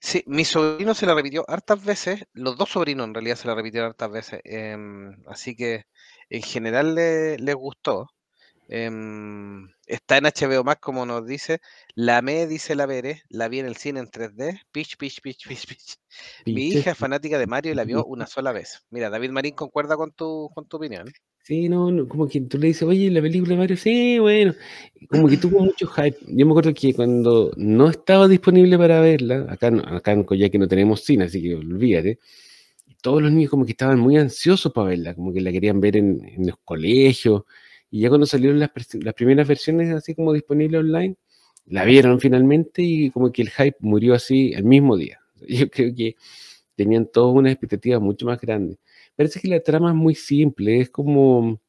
Sí, 0.00 0.22
mi 0.26 0.44
sobrino 0.44 0.94
se 0.94 1.06
la 1.06 1.14
repitió 1.14 1.44
hartas 1.48 1.84
veces, 1.84 2.24
los 2.32 2.56
dos 2.56 2.70
sobrinos 2.70 3.06
en 3.06 3.14
realidad 3.14 3.36
se 3.36 3.48
la 3.48 3.54
repitieron 3.54 3.90
hartas 3.90 4.10
veces, 4.10 4.40
em, 4.44 5.16
así 5.28 5.54
que 5.56 5.84
en 6.30 6.42
general 6.42 6.94
le- 6.94 7.38
les 7.38 7.54
gustó. 7.54 8.08
Em, 8.68 9.68
está 9.86 10.16
en 10.16 10.24
HBO 10.24 10.64
Max, 10.64 10.80
como 10.80 11.06
nos 11.06 11.26
dice. 11.26 11.60
La 11.94 12.22
me 12.22 12.46
dice 12.46 12.74
la 12.74 12.86
veré, 12.86 13.22
la 13.28 13.48
vi 13.48 13.58
en 13.60 13.66
el 13.66 13.76
cine 13.76 14.00
en 14.00 14.06
3D. 14.06 14.60
Pitch, 14.72 14.96
pitch, 14.96 15.20
pitch, 15.20 15.46
pitch, 15.48 15.66
pitch. 15.66 15.96
Mi 16.46 16.68
hija 16.68 16.92
es 16.92 16.98
fanática 16.98 17.38
de 17.38 17.46
Mario 17.46 17.72
y 17.72 17.74
la 17.74 17.84
vio 17.84 18.04
una 18.04 18.26
sola 18.26 18.52
vez. 18.52 18.84
Mira, 18.90 19.10
David 19.10 19.30
Marín 19.30 19.54
concuerda 19.54 19.96
con 19.96 20.12
tu, 20.12 20.50
con 20.54 20.66
tu 20.66 20.76
opinión. 20.76 21.12
Sí, 21.42 21.68
no, 21.68 21.90
no, 21.90 22.08
como 22.08 22.26
que 22.26 22.40
tú 22.40 22.56
le 22.56 22.68
dices, 22.68 22.84
oye, 22.84 23.10
la 23.10 23.20
película 23.20 23.50
de 23.50 23.58
Mario, 23.58 23.76
sí, 23.76 24.18
bueno, 24.18 24.54
como 25.10 25.28
que 25.28 25.36
tuvo 25.36 25.60
mucho 25.60 25.86
hype. 25.88 26.16
Yo 26.26 26.46
me 26.46 26.52
acuerdo 26.52 26.72
que 26.72 26.94
cuando 26.94 27.52
no 27.58 27.90
estaba 27.90 28.26
disponible 28.28 28.78
para 28.78 29.00
verla, 29.00 29.46
acá, 29.50 29.70
acá 29.88 30.12
en 30.12 30.24
Coyhaique 30.24 30.58
no 30.58 30.66
tenemos 30.66 31.04
cine, 31.04 31.24
así 31.24 31.42
que 31.42 31.54
olvídate, 31.54 32.18
todos 33.02 33.20
los 33.20 33.30
niños 33.30 33.50
como 33.50 33.66
que 33.66 33.72
estaban 33.72 34.00
muy 34.00 34.16
ansiosos 34.16 34.72
para 34.72 34.88
verla, 34.88 35.14
como 35.14 35.34
que 35.34 35.42
la 35.42 35.52
querían 35.52 35.80
ver 35.80 35.98
en, 35.98 36.24
en 36.24 36.46
los 36.46 36.56
colegios, 36.64 37.42
y 37.94 38.00
ya 38.00 38.08
cuando 38.08 38.26
salieron 38.26 38.58
las, 38.58 38.72
las 38.94 39.14
primeras 39.14 39.46
versiones 39.46 39.94
así 39.94 40.16
como 40.16 40.32
disponibles 40.32 40.80
online, 40.80 41.14
la 41.66 41.84
vieron 41.84 42.18
finalmente 42.18 42.82
y 42.82 43.08
como 43.12 43.30
que 43.30 43.42
el 43.42 43.50
hype 43.50 43.76
murió 43.78 44.14
así 44.14 44.52
el 44.52 44.64
mismo 44.64 44.96
día. 44.96 45.20
Yo 45.48 45.70
creo 45.70 45.94
que 45.94 46.16
tenían 46.74 47.06
todas 47.06 47.36
unas 47.36 47.52
expectativas 47.52 48.00
mucho 48.00 48.26
más 48.26 48.40
grandes. 48.40 48.78
Parece 49.14 49.38
que 49.38 49.46
la 49.46 49.60
trama 49.60 49.90
es 49.90 49.94
muy 49.94 50.16
simple, 50.16 50.80
es 50.80 50.90
como... 50.90 51.60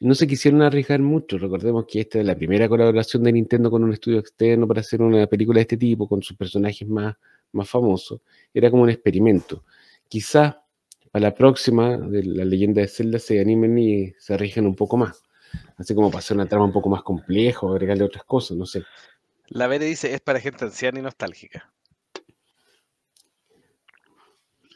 No 0.00 0.14
se 0.14 0.26
quisieron 0.26 0.60
arriesgar 0.60 1.00
mucho. 1.00 1.38
Recordemos 1.38 1.86
que 1.88 2.00
esta 2.00 2.20
es 2.20 2.26
la 2.26 2.36
primera 2.36 2.68
colaboración 2.68 3.22
de 3.22 3.32
Nintendo 3.32 3.70
con 3.70 3.84
un 3.84 3.94
estudio 3.94 4.18
externo 4.18 4.68
para 4.68 4.80
hacer 4.80 5.00
una 5.00 5.26
película 5.28 5.60
de 5.60 5.62
este 5.62 5.78
tipo, 5.78 6.06
con 6.06 6.22
sus 6.22 6.36
personajes 6.36 6.86
más, 6.86 7.16
más 7.52 7.70
famosos. 7.70 8.20
Era 8.52 8.70
como 8.70 8.82
un 8.82 8.90
experimento. 8.90 9.64
Quizás 10.08 10.56
para 11.10 11.22
la 11.22 11.34
próxima 11.34 11.96
de 11.96 12.22
la 12.22 12.44
leyenda 12.44 12.82
de 12.82 12.88
Zelda 12.88 13.18
se 13.18 13.40
animen 13.40 13.78
y 13.78 14.12
se 14.18 14.34
arriesguen 14.34 14.66
un 14.66 14.74
poco 14.74 14.98
más. 14.98 15.23
Así 15.76 15.94
como 15.94 16.08
para 16.10 16.20
hacer 16.20 16.36
una 16.36 16.46
trama 16.46 16.64
un 16.66 16.72
poco 16.72 16.88
más 16.88 17.02
compleja 17.02 17.60
o 17.66 17.72
agregarle 17.72 18.04
otras 18.04 18.24
cosas, 18.24 18.56
no 18.56 18.66
sé. 18.66 18.84
La 19.48 19.66
Vere 19.66 19.84
dice, 19.86 20.14
es 20.14 20.20
para 20.20 20.40
gente 20.40 20.64
anciana 20.64 20.98
y 20.98 21.02
nostálgica. 21.02 21.72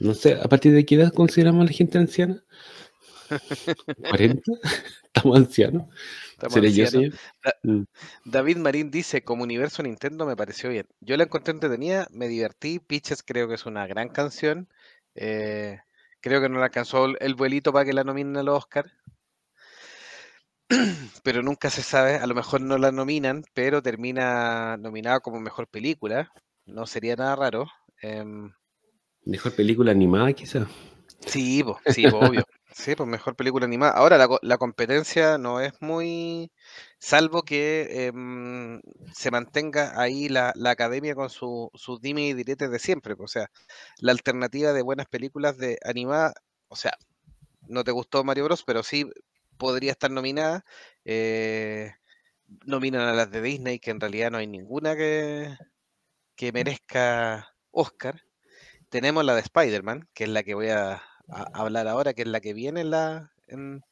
No 0.01 0.15
sé, 0.15 0.35
¿a 0.35 0.49
partir 0.49 0.73
de 0.73 0.85
qué 0.85 0.95
edad 0.95 1.13
consideramos 1.13 1.63
a 1.63 1.67
la 1.67 1.73
gente 1.73 1.99
anciana? 1.99 2.43
¿40? 3.29 4.43
¿Estamos 5.15 5.39
ancianos? 5.39 5.87
Estamos 6.33 6.55
¿Seré 6.55 6.73
yo, 6.73 6.85
Mm. 7.65 7.83
David 8.25 8.59
Marín 8.59 8.91
dice, 8.91 9.23
como 9.23 9.43
universo 9.43 9.83
Nintendo 9.83 10.25
me 10.27 10.37
pareció 10.37 10.71
bien. 10.71 10.87
Yo 11.01 11.17
la 11.17 11.25
encontré 11.25 11.53
entretenida, 11.53 12.07
me 12.13 12.29
divertí. 12.29 12.79
Pitches 12.79 13.23
creo 13.23 13.49
que 13.49 13.55
es 13.55 13.67
una 13.67 13.87
gran 13.87 14.09
canción. 14.09 14.69
eh, 15.21 15.81
creo 16.21 16.41
que 16.41 16.49
no 16.49 16.59
le 16.59 16.65
alcanzó 16.65 17.07
el- 17.07 17.17
el 17.21 17.35
vuelito 17.35 17.73
para 17.73 17.85
que 17.85 17.93
la 17.93 18.05
nominen 18.05 18.37
al 18.37 18.49
Oscar. 18.49 18.93
Pero 21.25 21.43
nunca 21.43 21.71
se 21.71 21.83
sabe, 21.83 22.17
a 22.17 22.27
lo 22.27 22.35
mejor 22.35 22.61
no 22.61 22.79
la 22.79 22.93
nominan, 22.93 23.43
pero 23.55 23.83
termina 23.83 24.77
nominada 24.79 25.21
como 25.21 25.41
mejor 25.41 25.69
película. 25.69 26.31
No 26.67 26.87
sería 26.87 27.17
nada 27.17 27.37
raro. 27.37 27.67
Em, 28.03 28.53
Mejor 29.25 29.55
película 29.55 29.93
animada, 29.93 30.33
quizá. 30.33 30.67
Sí, 31.27 31.63
po, 31.65 31.79
sí, 31.87 32.09
po, 32.09 32.19
obvio. 32.27 32.45
Sí, 32.71 32.95
pues 32.95 33.09
mejor 33.09 33.35
película 33.37 33.65
animada. 33.67 33.93
Ahora 33.93 34.19
la, 34.19 34.29
la 34.43 34.59
competencia 34.59 35.39
no 35.39 35.61
es 35.61 35.73
muy, 35.81 36.51
salvo 36.99 37.43
que 37.43 38.07
em, 38.07 38.81
se 39.13 39.31
mantenga 39.31 40.01
ahí 40.01 40.29
la, 40.29 40.53
la 40.55 40.71
academia 40.71 41.15
con 41.15 41.31
su- 41.31 41.71
sus 41.75 42.01
dimes 42.01 42.25
y 42.31 42.35
diretes 42.35 42.71
de 42.71 42.79
siempre. 42.79 43.15
O 43.19 43.27
sea, 43.27 43.51
la 44.01 44.13
alternativa 44.13 44.73
de 44.73 44.83
buenas 44.83 45.07
películas 45.09 45.57
de 45.59 45.79
animada, 45.85 46.35
o 46.69 46.77
sea, 46.77 46.93
no 47.69 47.85
te 47.85 47.93
gustó 47.93 48.25
Mario 48.25 48.45
Bros, 48.45 48.65
pero 48.65 48.83
sí 48.83 49.07
podría 49.59 49.93
estar 49.93 50.11
nominada. 50.11 50.65
eh, 51.05 51.93
nominan 52.67 53.03
a 53.03 53.13
las 53.15 53.31
de 53.31 53.43
Disney, 53.43 53.79
que 53.81 53.91
en 53.93 54.01
realidad 54.01 54.31
no 54.31 54.39
hay 54.39 54.47
ninguna 54.47 54.97
que, 54.97 55.57
que 56.37 56.53
merezca 56.53 57.49
Oscar 57.71 58.23
tenemos 58.91 59.25
la 59.25 59.35
de 59.35 59.43
Spider-Man, 59.43 60.09
que 60.15 60.25
es 60.25 60.31
la 60.31 60.43
que 60.45 60.55
voy 60.55 60.69
a, 60.71 60.95
a 60.95 61.03
hablar 61.55 61.89
ahora, 61.89 62.15
que 62.15 62.23
es 62.23 62.29
la 62.29 62.41
que 62.41 62.55
viene 62.55 62.83
en 62.83 62.91
la, 62.91 63.33
en- 63.49 63.83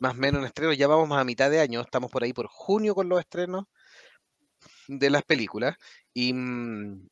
más 0.00 0.14
o 0.14 0.18
menos 0.18 0.40
en 0.42 0.46
estreno. 0.48 0.72
Ya 0.74 0.88
vamos 0.88 1.18
a 1.18 1.24
mitad 1.24 1.50
de 1.50 1.60
año, 1.60 1.80
estamos 1.82 2.10
por 2.10 2.24
ahí 2.24 2.32
por 2.34 2.46
junio 2.48 2.94
con 2.96 3.08
los 3.08 3.20
estrenos 3.20 3.66
de 4.88 5.10
las 5.10 5.22
películas. 5.24 5.76
Y, 6.14 6.32
mm, 6.34 7.08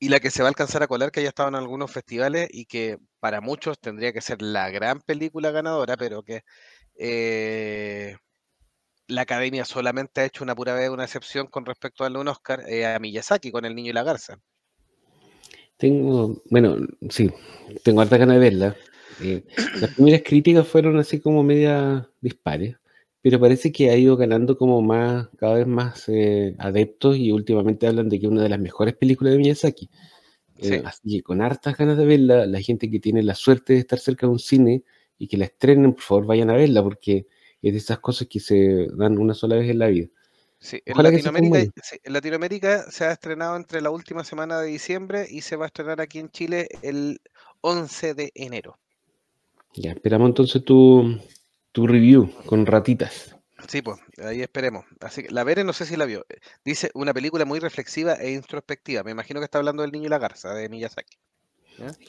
y 0.00 0.08
la 0.10 0.20
que 0.20 0.30
se 0.30 0.42
va 0.42 0.48
a 0.48 0.50
alcanzar 0.50 0.82
a 0.82 0.88
colar, 0.88 1.10
que 1.12 1.22
ya 1.22 1.28
estado 1.30 1.50
en 1.50 1.56
algunos 1.56 1.90
festivales 1.92 2.48
y 2.52 2.66
que 2.66 2.98
para 3.20 3.40
muchos 3.40 3.78
tendría 3.80 4.12
que 4.12 4.20
ser 4.22 4.42
la 4.42 4.70
gran 4.70 5.00
película 5.02 5.50
ganadora, 5.52 5.96
pero 5.96 6.22
que 6.24 6.42
eh, 6.98 8.16
la 9.08 9.22
academia 9.22 9.64
solamente 9.64 10.20
ha 10.20 10.26
hecho 10.26 10.44
una 10.44 10.54
pura 10.54 10.74
vez 10.74 10.90
una 10.90 11.04
excepción 11.04 11.46
con 11.46 11.64
respecto 11.64 12.04
a 12.04 12.08
un 12.08 12.28
Oscar 12.28 12.60
eh, 12.68 12.86
a 12.86 12.98
Miyazaki 12.98 13.50
con 13.50 13.64
El 13.64 13.74
Niño 13.74 13.90
y 13.90 13.94
la 13.94 14.02
Garza. 14.02 14.38
Tengo, 15.78 16.42
bueno, 16.50 16.76
sí, 17.08 17.30
tengo 17.82 18.00
harta 18.00 18.18
ganas 18.18 18.36
de 18.36 18.40
verla. 18.40 18.76
Eh, 19.22 19.44
las 19.80 19.94
primeras 19.94 20.22
críticas 20.24 20.66
fueron 20.66 20.98
así 20.98 21.20
como 21.20 21.42
media 21.42 22.08
dispares, 22.20 22.76
pero 23.22 23.40
parece 23.40 23.72
que 23.72 23.90
ha 23.90 23.96
ido 23.96 24.16
ganando 24.16 24.58
como 24.58 24.82
más, 24.82 25.28
cada 25.38 25.54
vez 25.54 25.66
más 25.66 26.08
eh, 26.08 26.54
adeptos 26.58 27.16
y 27.16 27.32
últimamente 27.32 27.86
hablan 27.86 28.08
de 28.08 28.18
que 28.18 28.26
es 28.26 28.32
una 28.32 28.42
de 28.42 28.48
las 28.48 28.60
mejores 28.60 28.94
películas 28.94 29.32
de 29.32 29.38
Miyazaki. 29.38 29.88
Sí. 30.60 30.74
así 30.84 31.18
que 31.18 31.22
con 31.22 31.40
hartas 31.40 31.76
ganas 31.76 31.96
de 31.96 32.04
verla, 32.04 32.44
la 32.44 32.60
gente 32.60 32.90
que 32.90 32.98
tiene 32.98 33.22
la 33.22 33.36
suerte 33.36 33.74
de 33.74 33.78
estar 33.78 34.00
cerca 34.00 34.26
de 34.26 34.32
un 34.32 34.40
cine 34.40 34.82
y 35.18 35.28
que 35.28 35.36
la 35.36 35.46
estrenen, 35.46 35.92
por 35.92 36.02
favor 36.02 36.26
vayan 36.26 36.50
a 36.50 36.54
verla, 36.54 36.82
porque 36.82 37.26
es 37.60 37.72
de 37.72 37.78
esas 37.78 37.98
cosas 37.98 38.28
que 38.28 38.40
se 38.40 38.86
dan 38.94 39.18
una 39.18 39.34
sola 39.34 39.56
vez 39.56 39.68
en 39.68 39.78
la 39.78 39.88
vida. 39.88 40.08
Sí, 40.60 40.82
en 40.84 41.02
Latinoamérica, 41.02 41.72
sí, 41.82 41.98
en 42.02 42.12
Latinoamérica 42.12 42.90
se 42.90 43.04
ha 43.04 43.12
estrenado 43.12 43.56
entre 43.56 43.80
la 43.80 43.90
última 43.90 44.24
semana 44.24 44.60
de 44.60 44.68
diciembre 44.68 45.26
y 45.30 45.42
se 45.42 45.54
va 45.54 45.66
a 45.66 45.68
estrenar 45.68 46.00
aquí 46.00 46.18
en 46.18 46.30
Chile 46.30 46.68
el 46.82 47.20
11 47.60 48.14
de 48.14 48.32
enero. 48.34 48.78
Ya, 49.74 49.92
esperamos 49.92 50.30
entonces 50.30 50.64
tu, 50.64 51.16
tu 51.70 51.86
review 51.86 52.32
con 52.46 52.66
ratitas. 52.66 53.36
Sí, 53.68 53.82
pues, 53.82 53.98
ahí 54.24 54.40
esperemos. 54.40 54.84
Así 55.00 55.22
que 55.22 55.30
la 55.30 55.44
Vere 55.44 55.64
no 55.64 55.72
sé 55.72 55.84
si 55.84 55.96
la 55.96 56.06
vio. 56.06 56.24
Dice 56.64 56.90
una 56.94 57.12
película 57.12 57.44
muy 57.44 57.58
reflexiva 57.58 58.14
e 58.14 58.32
introspectiva. 58.32 59.02
Me 59.02 59.10
imagino 59.10 59.40
que 59.40 59.44
está 59.44 59.58
hablando 59.58 59.82
del 59.82 59.92
Niño 59.92 60.06
y 60.06 60.10
la 60.10 60.18
Garza 60.18 60.54
de 60.54 60.68
Miyazaki. 60.68 61.18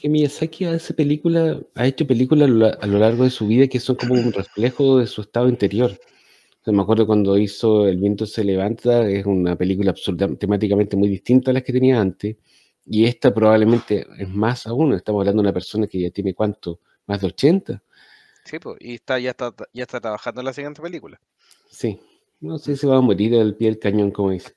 Que 0.00 0.08
Miyazaki 0.08 0.64
hace 0.64 0.94
película, 0.94 1.60
ha 1.74 1.86
hecho 1.86 2.06
películas 2.06 2.48
a 2.80 2.86
lo, 2.86 2.98
largo 2.98 3.24
de 3.24 3.30
su 3.30 3.46
vida 3.46 3.68
que 3.68 3.80
son 3.80 3.96
como 3.96 4.14
un 4.14 4.32
reflejo 4.32 4.98
de 4.98 5.06
su 5.06 5.22
estado 5.22 5.48
interior. 5.48 5.92
O 5.92 6.64
sea, 6.64 6.72
me 6.72 6.82
acuerdo 6.82 7.06
cuando 7.06 7.38
hizo 7.38 7.86
El 7.86 7.98
viento 7.98 8.26
se 8.26 8.44
levanta, 8.44 9.08
es 9.08 9.24
una 9.26 9.56
película 9.56 9.90
absolutamente 9.90 10.40
temáticamente 10.40 10.96
muy 10.96 11.08
distinta 11.08 11.50
a 11.50 11.54
las 11.54 11.62
que 11.62 11.72
tenía 11.72 12.00
antes. 12.00 12.36
Y 12.84 13.04
esta 13.04 13.32
probablemente 13.32 14.06
es 14.18 14.28
más 14.28 14.66
aún. 14.66 14.94
Estamos 14.94 15.20
hablando 15.20 15.42
de 15.42 15.48
una 15.48 15.52
persona 15.52 15.86
que 15.86 16.00
ya 16.00 16.10
tiene 16.10 16.34
cuánto, 16.34 16.80
más 17.06 17.20
de 17.20 17.28
80. 17.28 17.82
Sí, 18.44 18.58
pues, 18.58 18.76
y 18.80 18.94
está, 18.94 19.18
ya 19.18 19.30
está, 19.30 19.54
ya 19.72 19.82
está 19.82 20.00
trabajando 20.00 20.40
en 20.40 20.46
la 20.46 20.52
siguiente 20.52 20.82
película. 20.82 21.20
Sí. 21.70 22.00
No 22.40 22.58
sé 22.58 22.76
si 22.76 22.86
va 22.86 22.96
a 22.96 23.00
morir 23.02 23.38
al 23.38 23.54
pie 23.54 23.68
del 23.68 23.78
cañón, 23.78 24.10
como 24.10 24.30
dicen. 24.30 24.54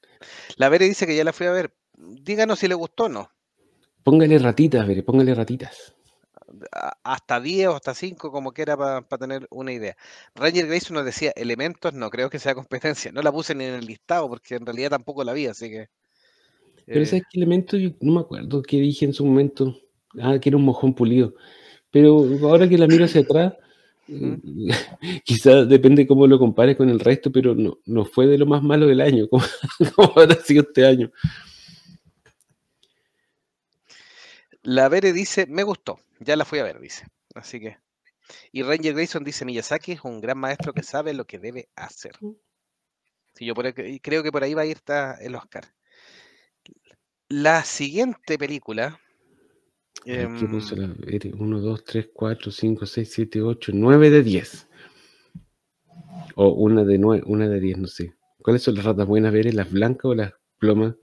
La 0.55 0.69
Vere 0.69 0.85
dice 0.85 1.05
que 1.05 1.15
ya 1.15 1.23
la 1.25 1.33
fui 1.33 1.47
a 1.47 1.51
ver. 1.51 1.75
Díganos 1.97 2.59
si 2.59 2.67
le 2.67 2.75
gustó 2.75 3.05
o 3.05 3.09
no. 3.09 3.29
Póngale 4.03 4.37
ratitas, 4.39 4.87
veré, 4.87 5.03
póngale 5.03 5.33
ratitas. 5.33 5.93
hasta 7.03 7.39
10 7.39 7.67
o 7.69 7.75
hasta 7.75 7.93
5, 7.93 8.31
como 8.31 8.51
quiera, 8.51 8.77
para 8.77 9.01
tener 9.17 9.47
una 9.49 9.71
idea. 9.71 9.95
Ranger 10.35 10.67
Grayson 10.67 10.95
nos 10.95 11.05
decía, 11.05 11.31
elementos, 11.35 11.93
no 11.93 12.09
creo 12.09 12.29
que 12.29 12.39
sea 12.39 12.55
competencia. 12.55 13.11
No 13.11 13.21
la 13.21 13.31
puse 13.31 13.55
ni 13.55 13.65
en 13.65 13.75
el 13.75 13.85
listado, 13.85 14.29
porque 14.29 14.55
en 14.55 14.65
realidad 14.65 14.91
tampoco 14.91 15.23
la 15.23 15.33
vi, 15.33 15.47
así 15.47 15.69
que... 15.69 15.87
Pero 16.85 17.01
eh, 17.01 17.05
¿sabes 17.05 17.23
qué 17.31 17.39
elemento? 17.39 17.77
Yo 17.77 17.91
no 18.01 18.13
me 18.13 18.19
acuerdo 18.21 18.61
qué 18.61 18.77
dije 18.77 19.05
en 19.05 19.13
su 19.13 19.25
momento. 19.25 19.77
Ah, 20.21 20.37
que 20.39 20.49
era 20.49 20.57
un 20.57 20.65
mojón 20.65 20.93
pulido. 20.93 21.33
Pero 21.91 22.25
ahora 22.43 22.67
que 22.67 22.77
la 22.77 22.87
miro 22.87 23.05
hacia 23.05 23.21
atrás, 23.21 23.53
Eh, 24.07 24.37
quizás 25.23 25.67
depende 25.69 26.05
cómo 26.05 26.27
lo 26.27 26.37
compares 26.37 26.75
con 26.75 26.89
el 26.89 26.99
resto, 26.99 27.31
pero 27.31 27.55
no, 27.55 27.79
no 27.85 28.05
fue 28.05 28.27
de 28.27 28.37
lo 28.37 28.45
más 28.45 28.61
malo 28.61 28.85
del 28.87 29.01
año, 29.01 29.27
como, 29.29 29.43
como 29.95 30.13
habrá 30.19 30.35
sido 30.35 30.63
este 30.63 30.85
año. 30.85 31.11
La 34.63 34.89
Vere 34.89 35.13
dice, 35.13 35.45
me 35.47 35.63
gustó, 35.63 35.99
ya 36.19 36.35
la 36.35 36.45
fui 36.45 36.59
a 36.59 36.63
ver, 36.63 36.79
dice. 36.79 37.05
Así 37.35 37.59
que. 37.59 37.77
Y 38.51 38.63
Ranger 38.63 38.93
Grayson 38.93 39.23
dice, 39.23 39.43
Miyazaki 39.45 39.91
es 39.93 40.01
un 40.03 40.21
gran 40.21 40.37
maestro 40.37 40.73
que 40.73 40.83
sabe 40.83 41.13
lo 41.13 41.25
que 41.25 41.37
debe 41.39 41.69
hacer. 41.75 42.13
Sí, 43.35 43.45
yo 43.45 43.53
por 43.53 43.65
ahí- 43.65 43.99
creo 43.99 44.23
que 44.23 44.31
por 44.31 44.43
ahí 44.43 44.53
va 44.53 44.61
a 44.61 44.65
ir 44.65 44.77
está 44.77 45.15
el 45.15 45.35
Oscar. 45.35 45.65
La 47.27 47.63
siguiente 47.63 48.37
película. 48.37 48.99
Ver, 50.05 50.29
¿Qué 50.39 50.47
puso 50.47 50.75
em, 50.75 50.81
la 50.81 50.93
Vere? 50.97 51.33
1, 51.33 51.59
2, 51.59 51.83
3, 51.83 52.09
4, 52.13 52.51
5, 52.51 52.85
6, 52.85 53.11
7, 53.11 53.41
8, 53.41 53.71
9 53.73 54.09
de 54.09 54.23
10. 54.23 54.67
O 56.35 56.49
una 56.49 56.83
de 56.83 56.97
9, 56.97 57.23
una 57.25 57.47
de 57.47 57.59
10, 57.59 57.77
no 57.77 57.87
sé. 57.87 58.13
¿Cuáles 58.41 58.63
son 58.63 58.75
las 58.75 58.85
ratas 58.85 59.07
buenas, 59.07 59.33
Vere? 59.33 59.51
¿Las 59.53 59.71
blancas 59.71 60.05
o 60.05 60.15
las 60.15 60.33
plomas? 60.57 60.95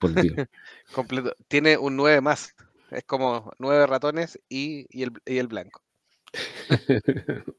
Por 0.00 0.20
Dios. 0.20 0.34
completo, 0.92 1.36
tiene 1.46 1.76
un 1.78 1.94
9 1.94 2.20
más. 2.20 2.56
Es 2.90 3.04
como 3.04 3.52
nueve 3.60 3.86
ratones 3.86 4.40
y, 4.48 4.86
y 4.90 5.04
el, 5.04 5.12
y 5.24 5.38
el 5.38 5.46
blanco. 5.46 5.80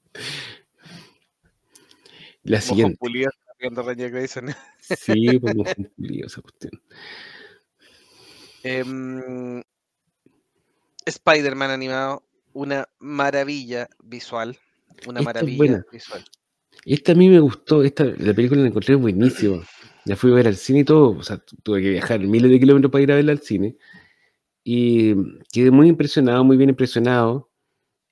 La 2.44 2.60
siguiente. 2.60 2.98
Sí, 4.80 5.40
pues 5.40 5.56
esa 6.26 6.42
cuestión. 6.42 6.82
Em, 8.64 9.64
Spider-Man 11.06 11.70
animado, 11.70 12.24
una 12.54 12.90
maravilla 13.00 13.88
visual. 14.04 14.58
Una 15.08 15.20
Esta 15.20 15.30
maravilla 15.34 15.86
visual. 15.92 16.26
Esta 16.84 17.12
a 17.12 17.16
mí 17.16 17.30
me 17.30 17.40
gustó, 17.40 17.84
esta, 17.84 18.04
la 18.06 18.34
película 18.34 18.62
la 18.62 18.68
encontré 18.68 18.96
buenísima. 18.96 19.64
La 20.06 20.16
fui 20.16 20.32
a 20.32 20.36
ver 20.36 20.48
al 20.48 20.56
cine 20.56 20.80
y 20.80 20.84
todo, 20.84 21.12
o 21.18 21.24
sea, 21.24 21.38
tu- 21.38 21.56
tuve 21.58 21.82
que 21.82 21.90
viajar 21.92 22.20
miles 22.22 22.52
de 22.52 22.60
kilómetros 22.60 22.92
para 22.92 23.04
ir 23.04 23.12
a 23.12 23.16
verla 23.16 23.32
al 23.34 23.40
cine. 23.42 23.78
Y 24.64 25.16
quedé 25.52 25.72
muy 25.72 25.90
impresionado, 25.90 26.44
muy 26.44 26.58
bien 26.58 26.70
impresionado. 26.72 27.50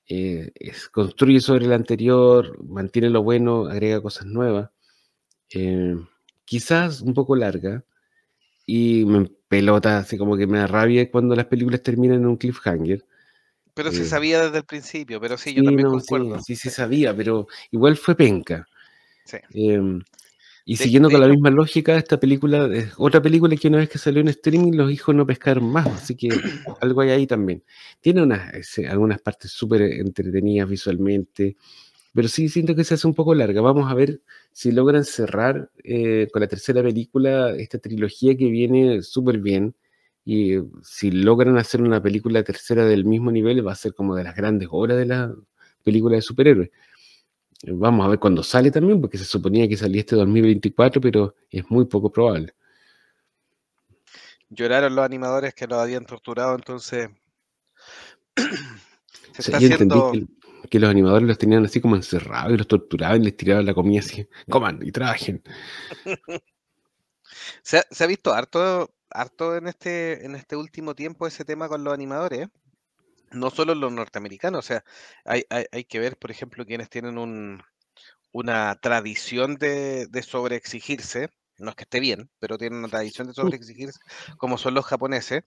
Eh, 0.08 0.52
es- 0.56 0.88
construye 0.90 1.40
sobre 1.40 1.66
el 1.66 1.72
anterior, 1.74 2.62
mantiene 2.64 3.10
lo 3.10 3.22
bueno, 3.22 3.66
agrega 3.66 4.02
cosas 4.02 4.26
nuevas. 4.26 4.70
Eh, 5.54 5.96
quizás 6.46 7.00
un 7.02 7.14
poco 7.14 7.36
larga 7.36 7.84
y 8.66 9.04
me 9.06 9.30
pelota, 9.48 9.98
así 9.98 10.18
como 10.18 10.36
que 10.36 10.46
me 10.46 10.58
da 10.58 10.66
rabia 10.68 11.10
cuando 11.10 11.36
las 11.36 11.46
películas 11.46 11.82
terminan 11.82 12.18
en 12.20 12.26
un 12.26 12.36
cliffhanger. 12.36 13.04
Pero 13.74 13.90
se 13.90 14.02
Eh, 14.02 14.04
sabía 14.04 14.42
desde 14.44 14.58
el 14.58 14.64
principio, 14.64 15.20
pero 15.20 15.36
sí, 15.36 15.52
yo 15.54 15.62
Sí, 15.62 15.66
también 15.66 15.88
no, 15.88 15.92
concuerdo. 15.92 16.36
sí, 16.38 16.56
sí 16.56 16.70
sabía, 16.70 17.14
pero 17.16 17.46
igual 17.70 17.96
fue 17.96 18.14
penca. 18.16 18.66
Sí. 19.24 19.38
Em, 19.54 20.02
y 20.70 20.76
De- 20.76 20.84
siguiendo 20.84 21.08
de 21.08 21.14
con 21.14 21.22
la 21.22 21.28
misma 21.28 21.50
lógica, 21.50 21.96
esta 21.96 22.20
película 22.20 22.68
es 22.72 22.92
otra 22.96 23.20
película 23.20 23.56
que 23.56 23.66
una 23.66 23.78
vez 23.78 23.88
que 23.88 23.98
salió 23.98 24.20
en 24.20 24.28
streaming 24.28 24.76
los 24.76 24.92
hijos 24.92 25.12
no 25.16 25.26
pescaron 25.26 25.64
más, 25.64 25.88
así 25.88 26.14
que 26.14 26.28
algo 26.80 27.00
hay 27.00 27.10
ahí 27.10 27.26
también. 27.26 27.64
Tiene 28.00 28.22
unas, 28.22 28.52
algunas 28.88 29.20
partes 29.20 29.50
súper 29.50 29.82
entretenidas 29.82 30.68
visualmente, 30.68 31.56
pero 32.14 32.28
sí 32.28 32.48
siento 32.48 32.76
que 32.76 32.84
se 32.84 32.94
hace 32.94 33.08
un 33.08 33.14
poco 33.14 33.34
larga. 33.34 33.60
Vamos 33.62 33.90
a 33.90 33.94
ver 33.94 34.20
si 34.52 34.70
logran 34.70 35.04
cerrar 35.04 35.70
eh, 35.82 36.28
con 36.32 36.40
la 36.40 36.48
tercera 36.48 36.82
película 36.84 37.50
esta 37.56 37.78
trilogía 37.78 38.36
que 38.36 38.48
viene 38.48 39.02
súper 39.02 39.38
bien. 39.38 39.74
Y 40.24 40.54
eh, 40.54 40.62
si 40.84 41.10
logran 41.10 41.58
hacer 41.58 41.82
una 41.82 42.00
película 42.00 42.44
tercera 42.44 42.84
del 42.84 43.04
mismo 43.04 43.32
nivel, 43.32 43.66
va 43.66 43.72
a 43.72 43.76
ser 43.76 43.92
como 43.94 44.14
de 44.14 44.22
las 44.24 44.36
grandes 44.36 44.68
obras 44.70 44.98
de 44.98 45.06
la 45.06 45.34
película 45.82 46.16
de 46.16 46.22
superhéroes. 46.22 46.70
Vamos 47.62 48.06
a 48.06 48.08
ver 48.08 48.18
cuándo 48.18 48.42
sale 48.42 48.70
también, 48.70 49.00
porque 49.00 49.18
se 49.18 49.24
suponía 49.24 49.68
que 49.68 49.76
salía 49.76 50.00
este 50.00 50.16
2024, 50.16 51.00
pero 51.00 51.34
es 51.50 51.70
muy 51.70 51.84
poco 51.84 52.10
probable. 52.10 52.54
Lloraron 54.48 54.94
los 54.94 55.04
animadores 55.04 55.54
que 55.54 55.66
los 55.66 55.78
habían 55.78 56.06
torturado, 56.06 56.54
entonces 56.54 57.10
se 58.36 58.42
O 58.42 59.42
sea, 59.42 59.56
está 59.56 59.58
yo 59.58 59.68
entendí 59.68 59.94
haciendo... 59.94 60.28
que, 60.62 60.68
que 60.68 60.80
los 60.80 60.90
animadores 60.90 61.28
los 61.28 61.38
tenían 61.38 61.64
así 61.64 61.80
como 61.80 61.96
encerrados 61.96 62.54
y 62.54 62.56
los 62.56 62.66
torturaban 62.66 63.20
y 63.20 63.26
les 63.26 63.36
tiraban 63.36 63.66
la 63.66 63.74
comida 63.74 64.00
así, 64.00 64.26
coman 64.48 64.80
y 64.82 64.90
trabajen. 64.90 65.42
Se 67.62 67.78
ha, 67.78 67.84
se 67.90 68.04
ha 68.04 68.06
visto 68.06 68.32
harto, 68.32 68.90
harto 69.08 69.56
en 69.56 69.68
este, 69.68 70.24
en 70.24 70.34
este 70.34 70.56
último 70.56 70.94
tiempo 70.94 71.26
ese 71.26 71.44
tema 71.44 71.68
con 71.68 71.84
los 71.84 71.94
animadores, 71.94 72.48
no 73.30 73.50
solo 73.50 73.74
los 73.74 73.92
norteamericanos, 73.92 74.58
o 74.60 74.62
sea, 74.66 74.84
hay, 75.24 75.44
hay, 75.50 75.66
hay 75.72 75.84
que 75.84 75.98
ver, 75.98 76.16
por 76.16 76.30
ejemplo, 76.30 76.64
quienes 76.66 76.88
tienen 76.90 77.18
un, 77.18 77.62
una 78.32 78.74
tradición 78.76 79.56
de, 79.56 80.06
de 80.06 80.22
sobreexigirse, 80.22 81.28
no 81.58 81.70
es 81.70 81.76
que 81.76 81.84
esté 81.84 82.00
bien, 82.00 82.30
pero 82.38 82.58
tienen 82.58 82.80
una 82.80 82.88
tradición 82.88 83.28
de 83.28 83.34
sobreexigirse, 83.34 83.98
como 84.38 84.58
son 84.58 84.74
los 84.74 84.86
japoneses, 84.86 85.42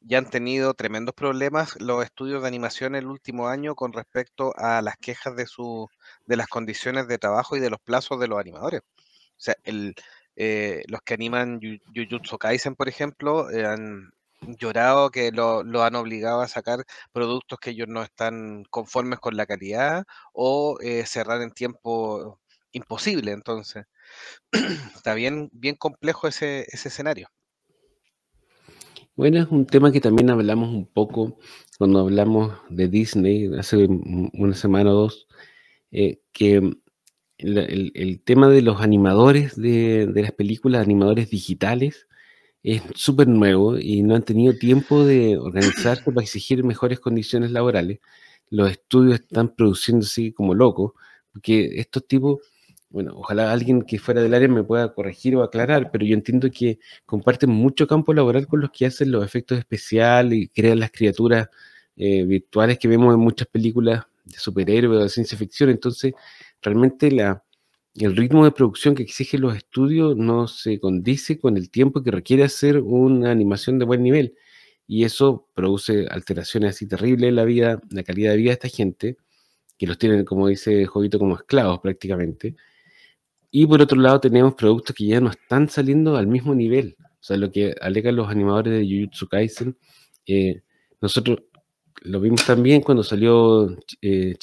ya 0.00 0.18
han 0.18 0.30
tenido 0.30 0.74
tremendos 0.74 1.14
problemas 1.14 1.80
los 1.80 2.04
estudios 2.04 2.42
de 2.42 2.48
animación 2.48 2.94
el 2.94 3.06
último 3.06 3.48
año 3.48 3.74
con 3.74 3.92
respecto 3.92 4.52
a 4.56 4.82
las 4.82 4.96
quejas 4.98 5.34
de, 5.36 5.46
su, 5.46 5.88
de 6.26 6.36
las 6.36 6.48
condiciones 6.48 7.08
de 7.08 7.18
trabajo 7.18 7.56
y 7.56 7.60
de 7.60 7.70
los 7.70 7.80
plazos 7.80 8.20
de 8.20 8.28
los 8.28 8.38
animadores. 8.38 8.82
O 8.82 9.38
sea, 9.38 9.56
el, 9.64 9.94
eh, 10.36 10.82
los 10.88 11.00
que 11.02 11.14
animan 11.14 11.60
Jujutsu 11.94 12.38
Kaisen, 12.38 12.76
por 12.76 12.88
ejemplo, 12.88 13.50
eh, 13.50 13.66
han 13.66 14.12
llorado 14.58 15.10
que 15.10 15.32
lo, 15.32 15.62
lo 15.64 15.82
han 15.82 15.94
obligado 15.96 16.40
a 16.40 16.48
sacar 16.48 16.84
productos 17.12 17.58
que 17.60 17.70
ellos 17.70 17.88
no 17.88 18.02
están 18.02 18.64
conformes 18.70 19.18
con 19.20 19.36
la 19.36 19.46
calidad 19.46 20.04
o 20.32 20.78
eh, 20.80 21.06
cerrar 21.06 21.42
en 21.42 21.50
tiempo 21.52 22.40
imposible. 22.72 23.32
Entonces, 23.32 23.86
está 24.96 25.14
bien, 25.14 25.50
bien 25.52 25.76
complejo 25.76 26.28
ese, 26.28 26.66
ese 26.72 26.88
escenario. 26.88 27.28
Bueno, 29.16 29.40
es 29.42 29.48
un 29.50 29.66
tema 29.66 29.92
que 29.92 30.00
también 30.00 30.30
hablamos 30.30 30.68
un 30.70 30.86
poco 30.86 31.38
cuando 31.78 32.00
hablamos 32.00 32.52
de 32.68 32.88
Disney 32.88 33.50
hace 33.58 33.76
un- 33.86 34.30
una 34.34 34.54
semana 34.54 34.90
o 34.92 34.94
dos, 34.94 35.26
eh, 35.92 36.20
que 36.32 36.56
el, 37.38 37.58
el- 37.58 37.92
el 37.96 38.22
tema 38.22 38.48
de 38.50 38.62
los 38.62 38.80
animadores 38.82 39.56
de, 39.56 40.06
de 40.08 40.22
las 40.22 40.32
películas, 40.32 40.82
animadores 40.82 41.30
digitales, 41.30 42.08
es 42.66 42.82
súper 42.96 43.28
nuevo 43.28 43.78
y 43.78 44.02
no 44.02 44.16
han 44.16 44.24
tenido 44.24 44.52
tiempo 44.58 45.04
de 45.04 45.38
organizarse 45.38 46.02
para 46.10 46.22
exigir 46.24 46.64
mejores 46.64 46.98
condiciones 46.98 47.52
laborales. 47.52 48.00
Los 48.50 48.72
estudios 48.72 49.20
están 49.20 49.54
produciendo 49.54 50.04
así 50.04 50.32
como 50.32 50.52
locos, 50.52 50.92
porque 51.32 51.78
estos 51.78 52.08
tipos, 52.08 52.40
bueno, 52.90 53.12
ojalá 53.14 53.52
alguien 53.52 53.82
que 53.82 54.00
fuera 54.00 54.20
del 54.20 54.34
área 54.34 54.48
me 54.48 54.64
pueda 54.64 54.92
corregir 54.92 55.36
o 55.36 55.44
aclarar, 55.44 55.92
pero 55.92 56.04
yo 56.04 56.14
entiendo 56.14 56.50
que 56.50 56.80
comparten 57.04 57.50
mucho 57.50 57.86
campo 57.86 58.12
laboral 58.12 58.48
con 58.48 58.60
los 58.60 58.70
que 58.72 58.86
hacen 58.86 59.12
los 59.12 59.24
efectos 59.24 59.58
especiales 59.58 60.36
y 60.36 60.48
crean 60.48 60.80
las 60.80 60.90
criaturas 60.90 61.48
eh, 61.96 62.24
virtuales 62.24 62.80
que 62.80 62.88
vemos 62.88 63.14
en 63.14 63.20
muchas 63.20 63.46
películas 63.46 64.04
de 64.24 64.38
superhéroes 64.38 65.00
o 65.00 65.02
de 65.04 65.08
ciencia 65.08 65.38
ficción. 65.38 65.70
Entonces, 65.70 66.14
realmente 66.60 67.12
la, 67.12 67.44
el 68.04 68.16
ritmo 68.16 68.44
de 68.44 68.50
producción 68.50 68.94
que 68.94 69.02
exigen 69.02 69.40
los 69.40 69.56
estudios 69.56 70.16
no 70.16 70.48
se 70.48 70.78
condice 70.78 71.38
con 71.38 71.56
el 71.56 71.70
tiempo 71.70 72.02
que 72.02 72.10
requiere 72.10 72.44
hacer 72.44 72.80
una 72.80 73.30
animación 73.30 73.78
de 73.78 73.84
buen 73.86 74.02
nivel. 74.02 74.34
Y 74.86 75.04
eso 75.04 75.48
produce 75.54 76.06
alteraciones 76.10 76.76
así 76.76 76.86
terribles 76.86 77.28
en 77.28 77.36
la 77.36 77.44
vida, 77.44 77.80
la 77.90 78.02
calidad 78.02 78.32
de 78.32 78.36
vida 78.36 78.50
de 78.50 78.54
esta 78.54 78.68
gente, 78.68 79.16
que 79.78 79.86
los 79.86 79.98
tienen, 79.98 80.24
como 80.24 80.48
dice 80.48 80.86
Jovito, 80.86 81.18
como 81.18 81.36
esclavos 81.36 81.80
prácticamente. 81.80 82.56
Y 83.50 83.66
por 83.66 83.80
otro 83.80 83.98
lado 84.00 84.20
tenemos 84.20 84.54
productos 84.54 84.94
que 84.94 85.06
ya 85.06 85.20
no 85.20 85.30
están 85.30 85.68
saliendo 85.68 86.16
al 86.16 86.26
mismo 86.26 86.54
nivel. 86.54 86.96
O 87.00 87.22
sea, 87.26 87.36
lo 87.36 87.50
que 87.50 87.74
alegan 87.80 88.16
los 88.16 88.28
animadores 88.28 88.72
de 88.74 88.84
Jujutsu 88.84 89.28
Kaisen, 89.28 89.76
eh, 90.26 90.62
nosotros 91.00 91.38
lo 92.02 92.20
vimos 92.20 92.44
también 92.44 92.82
cuando 92.82 93.02
salió 93.02 93.68
eh, 94.02 94.36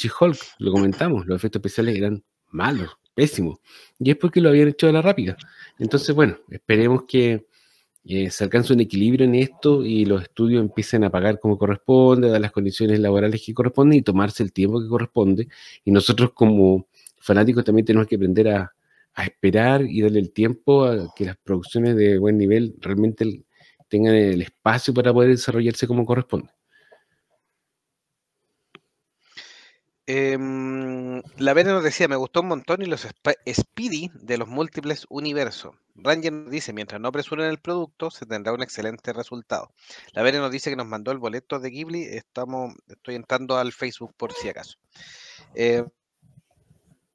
lo 0.60 0.72
comentamos, 0.72 1.26
los 1.26 1.36
efectos 1.36 1.60
especiales 1.60 1.98
eran 1.98 2.24
malos, 2.50 2.90
pésimos. 3.14 3.60
Y 4.00 4.12
es 4.12 4.18
porque 4.18 4.42
lo 4.42 4.50
habían 4.50 4.70
hecho 4.70 4.88
de 4.88 4.94
la 4.94 5.02
rápida. 5.02 5.38
Entonces, 5.80 6.16
bueno, 6.16 6.38
esperemos 6.50 7.04
que 7.08 7.46
eh, 8.06 8.30
se 8.30 8.44
alcance 8.44 8.74
un 8.74 8.82
equilibrio 8.82 9.26
en 9.26 9.36
esto 9.36 9.86
y 9.86 10.06
los 10.06 10.24
estudios 10.24 10.62
empiecen 10.62 11.04
a 11.04 11.10
pagar 11.10 11.40
como 11.40 11.58
corresponde, 11.58 12.30
dar 12.30 12.42
las 12.42 12.52
condiciones 12.52 13.00
laborales 13.00 13.42
que 13.46 13.54
corresponden 13.54 14.00
y 14.00 14.02
tomarse 14.02 14.44
el 14.44 14.52
tiempo 14.52 14.82
que 14.82 14.90
corresponde. 14.90 15.48
Y 15.86 15.92
nosotros 15.92 16.32
como 16.34 16.88
fanáticos 17.20 17.64
también 17.64 17.86
tenemos 17.86 18.08
que 18.08 18.16
aprender 18.16 18.50
a, 18.50 18.74
a 19.16 19.24
esperar 19.24 19.84
y 19.84 20.02
darle 20.02 20.20
el 20.20 20.32
tiempo 20.32 20.86
a 20.86 21.14
que 21.16 21.26
las 21.26 21.38
producciones 21.38 21.96
de 21.96 22.18
buen 22.18 22.38
nivel 22.38 22.76
realmente 22.82 23.44
tengan 23.88 24.16
el 24.16 24.42
espacio 24.42 24.94
para 24.94 25.14
poder 25.14 25.30
desarrollarse 25.30 25.88
como 25.88 26.06
corresponde. 26.06 26.50
Em, 30.06 31.22
la 31.38 31.54
Vene 31.54 31.72
nos 31.72 31.84
decía, 31.84 32.08
me 32.08 32.18
gustó 32.18 32.42
un 32.42 32.50
montón 32.50 32.82
y 32.82 32.86
los 32.86 33.08
Speedy 33.54 34.12
de 34.14 34.38
los 34.38 34.50
múltiples 34.50 35.06
universos. 35.10 35.76
Ranger 35.96 36.34
nos 36.34 36.52
dice, 36.52 36.74
mientras 36.74 37.00
no 37.00 37.08
apresuren 37.08 37.50
el 37.50 37.60
producto, 37.60 38.12
se 38.12 38.26
tendrá 38.26 38.52
un 38.52 38.64
excelente 38.64 39.14
resultado. 39.14 39.72
La 40.12 40.24
Vene 40.24 40.40
nos 40.40 40.52
dice 40.52 40.70
que 40.70 40.76
nos 40.76 40.88
mandó 40.88 41.12
el 41.12 41.20
boleto 41.20 41.60
de 41.60 41.70
Ghibli. 41.70 42.04
Estamos, 42.04 42.74
estoy 42.88 43.16
entrando 43.16 43.58
al 43.58 43.72
Facebook 43.72 44.14
por 44.18 44.34
si 44.34 44.50
acaso. 44.50 44.78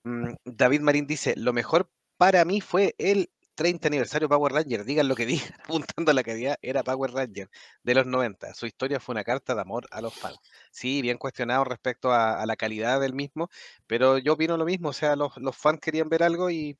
Mm, 0.04 0.34
David 0.44 0.80
Marín 0.80 1.06
dice, 1.06 1.34
lo 1.36 1.52
mejor 1.52 1.90
para 2.16 2.44
mí 2.44 2.60
fue 2.60 2.94
el 2.98 3.30
30 3.58 3.88
aniversario 3.88 4.28
Power 4.28 4.52
Ranger, 4.52 4.84
digan 4.84 5.08
lo 5.08 5.16
que 5.16 5.26
digan, 5.26 5.48
apuntando 5.64 6.12
a 6.12 6.14
la 6.14 6.22
calidad, 6.22 6.56
era 6.62 6.84
Power 6.84 7.10
Ranger 7.10 7.50
de 7.82 7.94
los 7.94 8.06
90. 8.06 8.54
Su 8.54 8.66
historia 8.66 9.00
fue 9.00 9.14
una 9.14 9.24
carta 9.24 9.56
de 9.56 9.60
amor 9.60 9.88
a 9.90 10.00
los 10.00 10.14
fans. 10.14 10.38
Sí, 10.70 11.02
bien 11.02 11.18
cuestionado 11.18 11.64
respecto 11.64 12.12
a, 12.12 12.46
la 12.46 12.54
calidad 12.54 13.00
del 13.00 13.14
mismo, 13.14 13.50
pero 13.88 14.18
yo 14.18 14.34
opino 14.34 14.56
lo 14.56 14.64
mismo, 14.64 14.90
o 14.90 14.92
sea, 14.92 15.16
los, 15.16 15.36
los 15.38 15.56
fans 15.56 15.80
querían 15.80 16.08
ver 16.08 16.22
algo 16.22 16.50
y, 16.50 16.78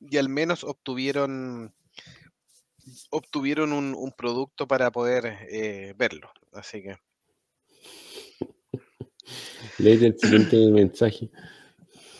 y 0.00 0.16
al 0.16 0.28
menos 0.28 0.64
obtuvieron 0.64 1.72
obtuvieron 3.10 3.72
un, 3.72 3.94
un 3.94 4.12
producto 4.12 4.66
para 4.66 4.90
poder 4.90 5.46
eh, 5.48 5.94
verlo. 5.96 6.32
Así 6.52 6.82
que 6.82 6.96
Leer 9.78 10.02
el 10.02 10.18
siguiente 10.18 10.56
mensaje. 10.72 11.30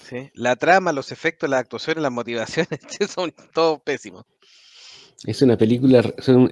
Sí. 0.09 0.31
la 0.35 0.57
trama, 0.57 0.93
los 0.93 1.13
efectos, 1.13 1.49
las 1.49 1.61
actuaciones, 1.61 2.03
las 2.03 2.13
motivaciones 2.13 2.81
son 3.15 3.33
todos 3.53 3.81
pésimos. 3.83 4.25
Es 5.25 5.43
una 5.43 5.57
película, 5.57 6.03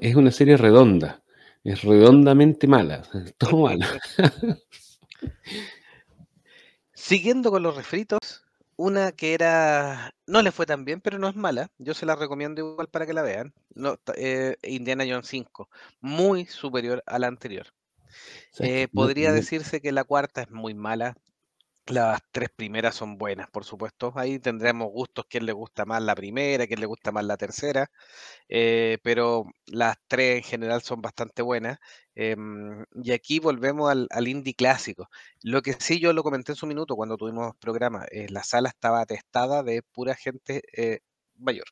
es 0.01 0.17
una 0.17 0.31
serie 0.31 0.57
redonda. 0.57 1.23
Es 1.67 1.83
redondamente 1.83 2.69
mala. 2.69 3.03
Todo 3.39 3.63
malo. 3.63 3.87
Siguiendo 6.95 7.51
con 7.51 7.65
los 7.65 7.75
refritos, 7.75 8.45
una 8.77 9.11
que 9.11 9.35
era. 9.35 10.15
No 10.27 10.43
le 10.43 10.53
fue 10.53 10.65
tan 10.65 10.85
bien, 10.85 11.01
pero 11.01 11.19
no 11.19 11.29
es 11.29 11.35
mala. 11.35 11.71
Yo 11.79 11.93
se 11.93 12.07
la 12.07 12.15
recomiendo 12.15 12.61
igual 12.61 12.87
para 12.87 13.05
que 13.05 13.13
la 13.13 13.23
vean. 13.23 13.53
No, 13.75 13.99
eh, 14.15 14.57
Indiana 14.63 15.05
Jones 15.09 15.27
5. 15.27 15.69
Muy 16.01 16.47
superior 16.47 17.03
a 17.05 17.19
la 17.19 17.27
anterior. 17.27 17.67
¿Sabes 18.53 18.73
Eh, 18.73 18.89
podría 18.89 19.33
decirse 19.33 19.81
que 19.81 19.91
la 19.91 20.05
cuarta 20.05 20.43
es 20.43 20.51
muy 20.51 20.75
mala. 20.75 21.17
Las 21.89 22.21
tres 22.33 22.49
primeras 22.55 22.97
son 22.97 23.17
buenas, 23.17 23.49
por 23.51 23.65
supuesto. 23.65 24.13
Ahí 24.17 24.41
tendremos 24.41 24.89
gustos, 24.91 25.25
quién 25.31 25.47
le 25.47 25.53
gusta 25.53 25.85
más 25.85 26.03
la 26.03 26.17
primera, 26.17 26.67
quién 26.67 26.81
le 26.81 26.87
gusta 26.87 27.13
más 27.13 27.25
la 27.25 27.37
tercera. 27.37 27.89
eh, 28.49 28.99
pero 29.05 29.45
las 29.67 29.97
tres 30.09 30.39
en 30.39 30.43
general 30.45 30.83
son 30.83 31.01
bastante 31.03 31.43
buenas. 31.43 31.79
em, 32.15 32.85
y 33.05 33.13
aquí 33.13 33.39
volvemos 33.41 33.91
al, 33.91 34.09
al 34.11 34.29
indie 34.29 34.55
clásico. 34.55 35.09
Lo 35.43 35.63
que 35.63 35.75
sí 35.75 36.01
yo 36.01 36.13
lo 36.13 36.23
comenté 36.25 36.53
en 36.53 36.57
su 36.57 36.67
minuto 36.67 36.97
cuando 36.97 37.17
tuvimos 37.17 37.55
programa, 37.59 38.07
eh, 38.11 38.27
la 38.31 38.43
sala 38.45 38.69
estaba 38.71 39.03
atestada 39.03 39.63
de 39.63 39.83
pura 39.83 40.15
gente 40.17 40.63
eh, 40.77 41.01
mayor. 41.39 41.67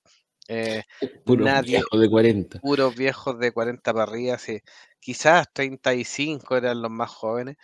Eh, 0.48 0.82
Puro 1.24 1.44
nadie- 1.44 1.78
viejo 1.78 1.98
de 1.98 2.10
40. 2.10 2.58
puros 2.60 2.94
viejos 2.94 3.38
de 3.38 3.50
40 3.52 3.92
para 3.94 4.04
arriba, 4.04 4.38
sí. 4.38 4.60
quizás 5.00 5.46
35 5.52 6.56
eran 6.56 6.82
los 6.82 6.90
más 6.90 7.10
jóvenes. 7.10 7.56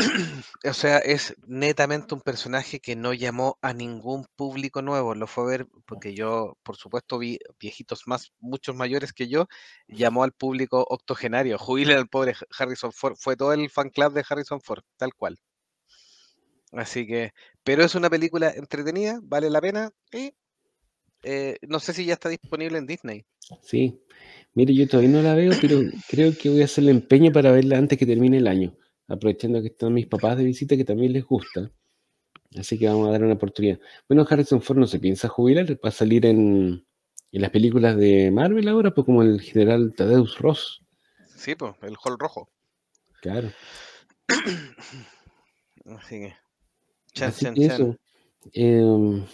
o 0.64 0.72
sea, 0.72 0.98
es 0.98 1.34
netamente 1.46 2.14
un 2.14 2.20
personaje 2.20 2.80
que 2.80 2.96
no 2.96 3.12
llamó 3.12 3.58
a 3.60 3.72
ningún 3.72 4.26
público 4.36 4.82
nuevo, 4.82 5.14
lo 5.14 5.26
fue 5.26 5.44
a 5.44 5.46
ver 5.58 5.66
porque 5.86 6.14
yo, 6.14 6.56
por 6.62 6.76
supuesto, 6.76 7.18
vi 7.18 7.38
viejitos 7.58 8.02
más, 8.06 8.32
muchos 8.40 8.74
mayores 8.74 9.12
que 9.12 9.28
yo, 9.28 9.46
llamó 9.88 10.24
al 10.24 10.32
público 10.32 10.84
octogenario, 10.88 11.58
jubilen 11.58 11.98
al 11.98 12.08
pobre 12.08 12.32
Ha- 12.32 12.62
Harrison 12.62 12.92
Ford, 12.92 13.16
fue 13.18 13.36
todo 13.36 13.52
el 13.52 13.68
fan 13.70 13.90
club 13.90 14.12
de 14.12 14.24
Harrison 14.28 14.60
Ford, 14.60 14.82
tal 14.96 15.14
cual. 15.14 15.38
Así 16.72 17.06
que, 17.06 17.32
pero 17.64 17.84
es 17.84 17.94
una 17.94 18.08
película 18.08 18.50
entretenida, 18.50 19.18
vale 19.22 19.50
la 19.50 19.60
pena 19.60 19.90
y 20.12 20.32
eh, 21.22 21.58
no 21.62 21.80
sé 21.80 21.92
si 21.92 22.04
ya 22.04 22.14
está 22.14 22.28
disponible 22.28 22.78
en 22.78 22.86
Disney. 22.86 23.24
Sí. 23.62 24.00
Mire, 24.54 24.74
yo 24.74 24.88
todavía 24.88 25.10
no 25.10 25.22
la 25.22 25.34
veo, 25.34 25.52
pero 25.60 25.80
creo 26.08 26.36
que 26.36 26.48
voy 26.48 26.62
a 26.62 26.64
hacer 26.64 26.84
el 26.84 26.90
empeño 26.90 27.32
para 27.32 27.52
verla 27.52 27.78
antes 27.78 27.98
que 27.98 28.06
termine 28.06 28.38
el 28.38 28.46
año. 28.46 28.74
Aprovechando 29.10 29.60
que 29.60 29.68
están 29.68 29.92
mis 29.92 30.06
papás 30.06 30.38
de 30.38 30.44
visita, 30.44 30.76
que 30.76 30.84
también 30.84 31.12
les 31.12 31.24
gusta. 31.24 31.70
Así 32.56 32.78
que 32.78 32.86
vamos 32.88 33.08
a 33.08 33.12
dar 33.12 33.22
una 33.24 33.34
oportunidad. 33.34 33.78
Bueno, 34.08 34.26
Harrison 34.28 34.62
Ford 34.62 34.78
no 34.78 34.86
se 34.86 34.98
piensa 35.00 35.28
jubilar, 35.28 35.70
va 35.84 35.88
a 35.88 35.92
salir 35.92 36.26
en, 36.26 36.84
en 37.32 37.42
las 37.42 37.50
películas 37.50 37.96
de 37.96 38.30
Marvel 38.30 38.68
ahora, 38.68 38.92
pues 38.94 39.04
como 39.04 39.22
el 39.22 39.40
general 39.40 39.92
Tadeusz 39.96 40.38
Ross. 40.38 40.80
Sí, 41.36 41.54
pues, 41.54 41.74
el 41.82 41.96
hall 42.04 42.18
rojo. 42.18 42.48
Claro. 43.20 43.50
Así 45.86 46.20
que. 46.20 46.34
Chan, 47.12 47.28
Así 47.30 47.44
chan, 47.46 47.54
que 47.54 47.66
chan. 47.66 47.74
eso. 47.74 47.96
eh, 48.52 49.24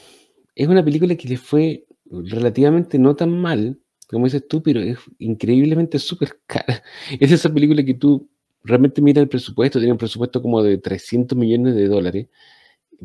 es 0.55 0.69
una 0.69 0.85
película 0.85 1.15
que 1.17 1.29
le 1.29 1.37
fue 1.37 1.87
relativamente 2.07 2.99
no 2.99 3.15
tan 3.15 3.31
mal, 3.39 3.79
como 4.09 4.25
dices 4.25 4.47
tú, 4.49 4.63
pero 4.63 4.81
es 4.81 4.99
increíblemente 5.19 5.99
súper 5.99 6.41
cara. 6.47 6.83
Es 7.21 7.31
esa 7.33 7.53
película 7.53 7.85
que 7.85 7.95
tú 7.95 8.31
realmente 8.67 9.03
miras 9.03 9.23
el 9.23 9.29
presupuesto, 9.29 9.79
tiene 9.79 9.93
un 9.93 9.99
presupuesto 9.99 10.43
como 10.43 10.63
de 10.63 10.79
300 10.79 11.37
millones 11.39 11.75
de 11.77 11.89
dólares. 11.89 12.29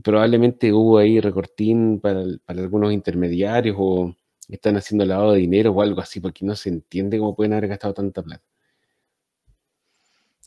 Probablemente 0.04 0.74
hubo 0.74 0.97
ahí 1.00 1.19
recortín 1.21 2.00
para, 2.02 2.24
para 2.45 2.62
algunos 2.62 2.93
intermediarios 2.93 3.76
o 3.80 4.15
están 4.50 4.78
haciendo 4.78 5.06
lavado 5.06 5.34
de 5.34 5.39
dinero 5.41 5.71
o 5.74 5.82
algo 5.82 6.02
así, 6.02 6.19
porque 6.21 6.45
no 6.45 6.56
se 6.56 6.69
entiende 6.69 7.19
cómo 7.19 7.36
pueden 7.36 7.54
haber 7.54 7.69
gastado 7.69 7.93
tanta 7.95 8.24
plata. 8.24 8.43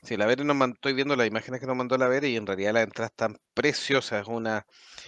Sí, 0.02 0.16
la 0.18 0.26
Vere 0.26 0.44
nos 0.44 0.54
mandó, 0.56 0.74
estoy 0.74 0.92
viendo 0.92 1.16
las 1.16 1.26
imágenes 1.26 1.60
que 1.60 1.66
nos 1.66 1.76
mandó 1.76 1.96
la 1.96 2.08
Vere 2.08 2.28
y 2.28 2.36
en 2.36 2.46
realidad 2.46 2.74
las 2.74 2.84
entradas 2.84 3.10
están 3.12 3.38
preciosas. 3.54 4.22
Es 4.22 4.28
una 4.28 4.66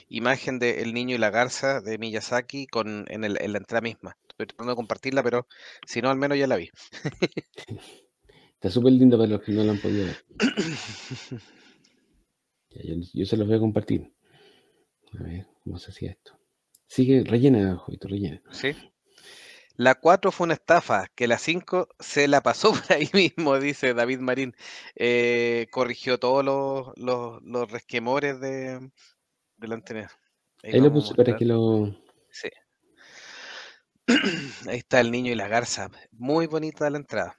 imagen 0.09 0.59
de 0.59 0.81
El 0.83 0.95
niño 0.95 1.15
y 1.15 1.19
la 1.19 1.31
garza 1.31 1.81
de 1.83 1.99
Miyazaki 1.99 2.67
con, 2.67 3.05
en, 3.09 3.25
el- 3.25 3.41
en 3.43 3.53
la 3.53 3.59
entrada 3.59 3.83
misma. 3.83 4.17
Estoy 4.29 4.47
tratando 4.47 4.73
de 4.73 4.77
compartirla, 4.77 5.23
pero 5.23 5.47
si 5.87 6.01
no, 6.03 6.11
al 6.11 6.17
menos 6.19 6.39
ya 6.39 6.47
la 6.47 6.57
vi. 6.57 6.71
Está 8.67 8.81
súper 8.81 8.95
lindo 8.95 9.17
para 9.17 9.31
los 9.31 9.43
que 9.43 9.53
no 9.53 9.63
la 9.63 9.71
han 9.71 9.79
podido 9.79 10.07
ver. 10.07 10.17
Yo, 12.85 12.95
yo 13.15 13.25
se 13.25 13.37
los 13.37 13.47
voy 13.47 13.57
a 13.57 13.61
compartir. 13.61 14.13
A 15.19 15.23
ver, 15.23 15.47
¿cómo 15.63 15.79
se 15.79 15.93
hacía 15.93 16.11
esto? 16.11 16.39
Sigue, 16.87 17.23
rellena, 17.25 17.77
Jovito, 17.77 18.09
rellena. 18.09 18.43
¿Sí? 18.51 18.77
La 19.77 19.95
4 19.95 20.31
fue 20.33 20.47
una 20.47 20.55
estafa, 20.55 21.07
que 21.15 21.27
la 21.29 21.39
5 21.39 21.89
se 22.01 22.29
la 22.29 22.43
pasó 22.43 22.73
por 22.89 22.93
ahí 22.93 23.09
mismo, 23.15 23.59
dice 23.61 23.95
David 23.95 24.19
Marín. 24.19 24.55
Eh, 24.97 25.69
corrigió 25.71 26.19
todos 26.19 26.45
los, 26.45 26.89
los, 26.97 27.41
los 27.45 27.71
resquemores 27.71 28.41
de, 28.41 28.91
de 29.59 29.69
la 29.69 29.77
anterior. 29.77 30.11
Ahí 30.65 30.73
Ahí 30.73 30.81
lo 30.81 30.93
puse 30.93 31.15
para 31.15 31.37
que 31.37 31.45
lo. 31.45 31.97
Sí. 32.31 32.49
Ahí 34.69 34.79
está 34.79 35.01
el 35.01 35.13
niño 35.13 35.31
y 35.31 35.37
la 35.37 35.47
garza. 35.47 35.89
Muy 36.11 36.47
bonita 36.47 36.91
la 36.91 36.99
entrada. 36.99 37.39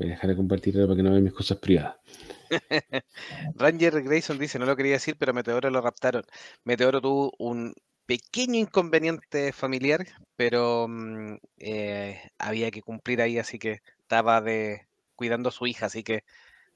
Voy 0.00 0.08
a 0.08 0.10
dejar 0.12 0.30
de 0.30 0.36
compartir 0.36 0.74
ahora 0.74 0.88
para 0.88 0.96
que 0.96 1.02
no 1.04 1.12
vean 1.12 1.22
mis 1.22 1.32
cosas 1.32 1.58
privadas. 1.58 1.94
Ranger 3.54 4.02
Grayson 4.02 4.38
dice, 4.38 4.58
no 4.58 4.66
lo 4.66 4.76
quería 4.76 4.94
decir, 4.94 5.16
pero 5.18 5.32
Meteoro 5.34 5.70
lo 5.70 5.80
raptaron. 5.80 6.24
Meteoro 6.64 7.00
tuvo 7.00 7.32
un 7.38 7.74
pequeño 8.06 8.58
inconveniente 8.58 9.52
familiar, 9.52 10.06
pero 10.36 10.86
mm, 10.88 11.36
eh, 11.58 12.20
había 12.38 12.70
que 12.70 12.82
cumplir 12.82 13.22
ahí, 13.22 13.38
así 13.38 13.58
que 13.58 13.78
estaba 14.00 14.40
de 14.40 14.88
cuidando 15.14 15.48
a 15.50 15.52
su 15.52 15.66
hija, 15.66 15.86
así 15.86 16.02
que 16.02 16.24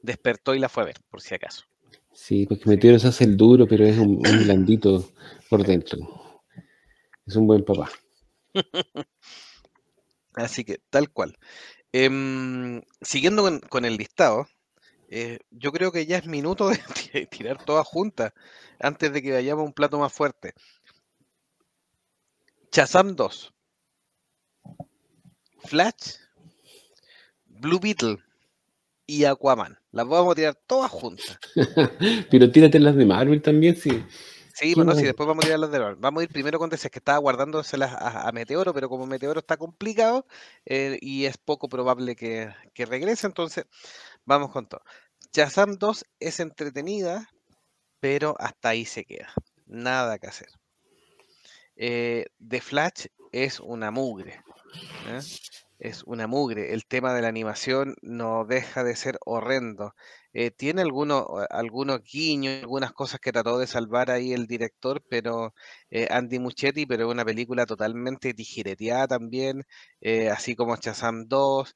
despertó 0.02 0.54
y 0.54 0.60
la 0.60 0.68
fue 0.68 0.84
a 0.84 0.87
ver, 0.87 0.96
por 1.10 1.22
si 1.22 1.34
acaso. 1.34 1.64
Sí, 2.12 2.46
porque 2.46 2.64
Sí. 2.64 2.70
Meteoro 2.70 2.98
se 2.98 3.08
hace 3.08 3.24
el 3.24 3.37
duro, 3.37 3.66
pero 3.66 3.84
es 3.84 3.98
un, 3.98 4.16
un 4.26 4.44
blandito 4.44 5.10
por 5.50 5.64
dentro. 5.64 5.98
Es 7.26 7.37
un 7.37 7.46
buen 7.46 7.64
papá. 7.64 7.90
Así 10.34 10.64
que 10.64 10.78
tal 10.90 11.10
cual. 11.10 11.37
Em, 11.96 12.83
siguiendo 13.02 13.61
con, 13.68 13.85
el 13.85 13.96
listado, 13.96 14.48
eh, 15.11 15.38
yo 15.52 15.70
creo 15.70 15.92
que 15.92 16.07
ya 16.07 16.18
es 16.18 16.26
minuto 16.26 16.68
de 16.68 16.76
ti- 17.12 17.26
tirar 17.26 17.64
todas 17.64 17.87
juntas 17.87 18.33
antes 18.80 19.12
de 19.12 19.22
que 19.22 19.30
vayamos 19.30 19.62
a 19.62 19.66
un 19.66 19.72
plato 19.72 19.96
más 20.00 20.12
fuerte. 20.12 20.54
Shazam 22.72 23.14
2, 23.14 23.54
Flash, 25.66 26.16
Blue 27.46 27.78
Beetle 27.78 28.18
y 29.06 29.25
Aquaman. 29.25 29.79
Las 29.92 30.08
vamos 30.08 30.33
a 30.33 30.35
tirar 30.35 30.58
todas 30.66 30.90
juntas. 30.90 31.38
Pero 32.29 32.50
tírate 32.50 32.81
las 32.81 32.96
de 32.96 33.06
Marvel 33.06 33.40
también, 33.40 33.77
sí. 33.77 34.02
Sí, 34.55 34.69
¿Qué 34.69 34.75
bueno, 34.77 34.94
sí, 34.94 35.02
después 35.02 35.27
vamos 35.27 35.44
a 35.44 35.46
tirar 35.46 35.59
las 35.59 35.73
de 35.73 35.81
Marvel. 35.81 35.96
Vamos 35.96 36.21
a 36.21 36.25
ir 36.25 36.31
primero 36.31 36.61
con 36.61 36.71
DC, 36.71 36.88
que 36.88 37.00
estaba 37.00 37.19
guardándoselas 37.19 37.92
a, 37.92 38.29
a 38.29 38.33
Meteoro, 38.33 38.73
pero 38.73 38.88
como 38.88 39.05
Meteoro 39.05 39.40
está 39.40 39.57
complicado 39.57 40.27
eh, 40.65 40.96
y 41.00 41.25
es 41.25 41.38
poco 41.38 41.69
probable 41.69 42.15
que, 42.15 42.55
que 42.73 42.87
regrese, 42.87 43.27
entonces 43.27 43.67
vamos 44.25 44.52
con 44.52 44.69
todo. 44.69 44.83
Shazam 45.33 45.77
2 45.77 46.05
es 46.21 46.38
entretenida, 46.38 47.29
pero 47.98 48.37
hasta 48.38 48.69
ahí 48.69 48.85
se 48.85 49.05
queda. 49.05 49.33
Nada 49.67 50.21
que 50.21 50.29
hacer. 50.29 50.48
Eh, 51.75 52.27
The 52.46 52.61
Flash 52.61 53.07
es 53.33 53.59
una 53.59 53.90
mugre. 53.90 54.40
¿eh? 55.09 55.21
Es 55.79 56.02
una 56.04 56.27
mugre. 56.27 56.72
El 56.72 56.87
tema 56.87 57.14
de 57.14 57.22
la 57.22 57.29
animación 57.29 57.94
no 58.02 58.44
deja 58.44 58.85
de 58.85 58.96
ser 58.96 59.18
horrendo. 59.25 59.94
Eh, 60.33 60.50
tiene 60.50 60.83
algunos, 60.83 61.27
algunos 61.50 62.00
guiños, 62.02 62.62
algunas 62.62 62.92
cosas 62.92 63.20
que 63.20 63.33
trató 63.33 63.58
de 63.58 63.66
salvar 63.66 64.10
ahí 64.10 64.33
el 64.33 64.46
director, 64.46 65.02
pero 65.08 65.54
eh, 65.90 66.08
Andy 66.10 66.38
Muchetti, 66.38 66.87
pero 66.87 67.06
es 67.06 67.12
una 67.12 67.25
película 67.25 67.66
totalmente 67.66 68.35
tijereteada 68.35 69.06
también, 69.08 69.62
eh, 70.00 70.31
así 70.31 70.56
como 70.56 70.77
Shazam 70.77 71.27
2. 71.29 71.75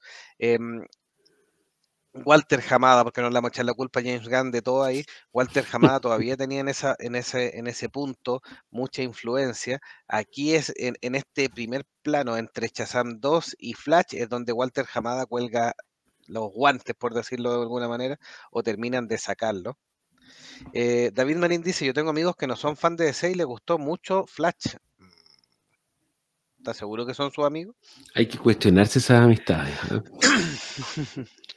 Walter 2.25 2.63
Hamada, 2.71 3.05
porque 3.05 3.21
no 3.21 3.29
le 3.29 3.35
vamos 3.35 3.51
a 3.51 3.53
echar 3.53 3.65
la 3.65 3.75
culpa 3.75 4.01
a 4.01 4.03
James 4.03 4.29
Gunn 4.29 4.51
de 4.51 4.63
todo 4.63 4.85
ahí, 4.85 5.05
Walter 5.33 5.65
Hamada 5.73 6.01
todavía 6.01 6.37
tenía 6.37 6.61
en, 6.61 6.69
esa, 6.69 6.97
en, 6.99 7.15
ese, 7.15 7.59
en 7.59 7.67
ese 7.67 7.89
punto 7.89 8.43
mucha 8.71 9.03
influencia. 9.03 9.81
Aquí 10.07 10.55
es 10.55 10.73
en, 10.77 10.97
en 11.01 11.15
este 11.15 11.49
primer 11.51 11.85
plano 12.03 12.37
entre 12.37 12.69
Shazam 12.69 13.21
2 13.21 13.57
y 13.59 13.75
Flash, 13.75 14.15
es 14.15 14.29
donde 14.29 14.53
Walter 14.53 14.87
Hamada 14.93 15.27
cuelga 15.27 15.75
los 16.27 16.53
guantes, 16.53 16.95
por 16.95 17.15
decirlo 17.15 17.53
de 17.55 17.63
alguna 17.63 17.89
manera, 17.89 18.19
o 18.51 18.63
terminan 18.63 19.09
de 19.09 19.19
sacarlo. 19.19 19.79
Eh, 20.73 21.11
David 21.15 21.37
Marín 21.37 21.63
dice, 21.63 21.87
yo 21.87 21.95
tengo 21.95 22.11
amigos 22.11 22.37
que 22.37 22.47
no 22.47 22.57
son 22.57 22.77
fan 22.77 22.97
de 22.97 23.07
DC 23.07 23.31
y 23.31 23.35
les 23.35 23.47
gustó 23.47 23.79
mucho 23.79 24.25
Flash. 24.27 24.77
¿Estás 26.59 26.77
seguro 26.77 27.07
que 27.07 27.15
son 27.15 27.31
sus 27.31 27.45
amigos? 27.45 27.77
Hay 28.15 28.27
que 28.27 28.37
cuestionarse 28.37 28.99
esas 28.99 29.23
amistades. 29.23 29.75
¿eh? 29.91 31.25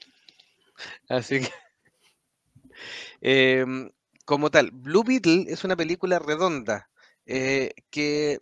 Así 1.10 1.42
que, 1.42 1.50
em, 3.22 3.92
como 4.26 4.50
tal, 4.52 4.72
Blue 4.72 5.04
Beetle 5.04 5.46
es 5.48 5.64
una 5.64 5.76
película 5.76 6.20
redonda 6.20 6.90
eh, 7.26 7.74
que 7.90 8.40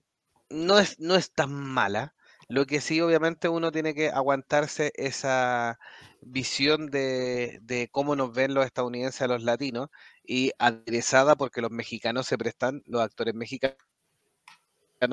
no 0.49 0.79
es, 0.79 0.99
no 0.99 1.15
es 1.15 1.31
tan 1.31 1.51
mala. 1.53 2.15
Lo 2.47 2.65
que 2.65 2.81
sí, 2.81 2.99
obviamente, 3.01 3.47
uno 3.49 3.71
tiene 3.71 3.93
que 3.93 4.09
aguantarse 4.09 4.91
esa 4.95 5.79
visión 6.21 6.87
de, 6.89 7.59
de 7.61 7.89
cómo 7.91 8.15
nos 8.15 8.33
ven 8.33 8.53
los 8.53 8.65
estadounidenses 8.65 9.21
a 9.21 9.27
los 9.27 9.43
latinos 9.43 9.89
y 10.23 10.51
aderezada 10.59 11.35
porque 11.35 11.61
los 11.61 11.71
mexicanos 11.71 12.27
se 12.27 12.37
prestan, 12.37 12.81
los 12.87 13.01
actores 13.01 13.35
mexicanos 13.35 13.77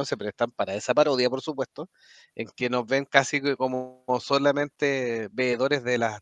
se 0.04 0.16
prestan 0.16 0.50
para 0.50 0.74
esa 0.74 0.94
parodia, 0.94 1.30
por 1.30 1.42
supuesto, 1.42 1.88
en 2.34 2.48
que 2.56 2.68
nos 2.70 2.86
ven 2.86 3.04
casi 3.04 3.40
como 3.56 4.04
solamente 4.20 5.28
veedores 5.32 5.84
de 5.84 5.98
las 5.98 6.20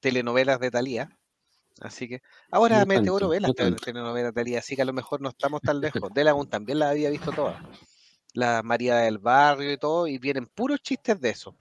telenovelas 0.00 0.60
de 0.60 0.70
Talía. 0.70 1.18
Así 1.80 2.08
que 2.08 2.22
ahora 2.50 2.80
No 2.80 2.86
Meteoro 2.86 3.28
ve 3.28 3.40
las 3.40 3.52
no 3.58 3.76
telenovelas 3.76 4.34
de 4.34 4.40
Talía, 4.40 4.58
así 4.58 4.76
que 4.76 4.82
a 4.82 4.86
lo 4.86 4.92
mejor 4.92 5.20
no 5.20 5.30
estamos 5.30 5.60
tan 5.60 5.80
lejos. 5.80 6.02
Delagun 6.14 6.48
también 6.48 6.78
la 6.78 6.90
había 6.90 7.10
visto 7.10 7.32
todas. 7.32 7.62
La 8.34 8.62
María 8.62 8.96
del 8.96 9.18
Barrio 9.18 9.72
y 9.72 9.76
todo, 9.76 10.06
y 10.06 10.18
vienen 10.18 10.46
puros 10.46 10.80
chistes 10.80 11.20
de 11.20 11.30
eso. 11.30 11.56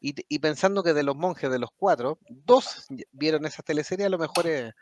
Y, 0.00 0.14
y 0.28 0.38
pensando 0.38 0.82
que 0.82 0.94
de 0.94 1.02
los 1.02 1.14
monjes 1.14 1.50
de 1.50 1.58
los 1.58 1.70
cuatro, 1.76 2.18
dos 2.28 2.86
vieron 3.12 3.46
esas 3.46 3.64
teleseries, 3.64 4.06
a 4.06 4.10
lo 4.10 4.18
mejor 4.18 4.46
es, 4.46 4.74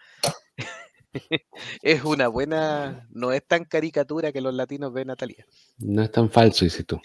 es 1.82 2.04
una 2.04 2.28
buena, 2.28 3.06
no 3.10 3.32
es 3.32 3.46
tan 3.46 3.64
caricatura 3.64 4.32
que 4.32 4.40
los 4.40 4.54
latinos 4.54 4.92
ven 4.92 5.10
a 5.10 5.16
Talía. 5.16 5.44
No 5.78 6.02
es 6.02 6.10
tan 6.10 6.30
falso, 6.30 6.64
dices 6.64 6.86
tú. 6.86 7.00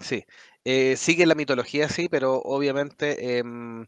Sí, 0.00 0.24
eh, 0.64 0.96
sigue 0.96 1.26
la 1.26 1.34
mitología, 1.34 1.88
sí, 1.88 2.08
pero 2.08 2.40
obviamente 2.42 3.38
em, 3.38 3.86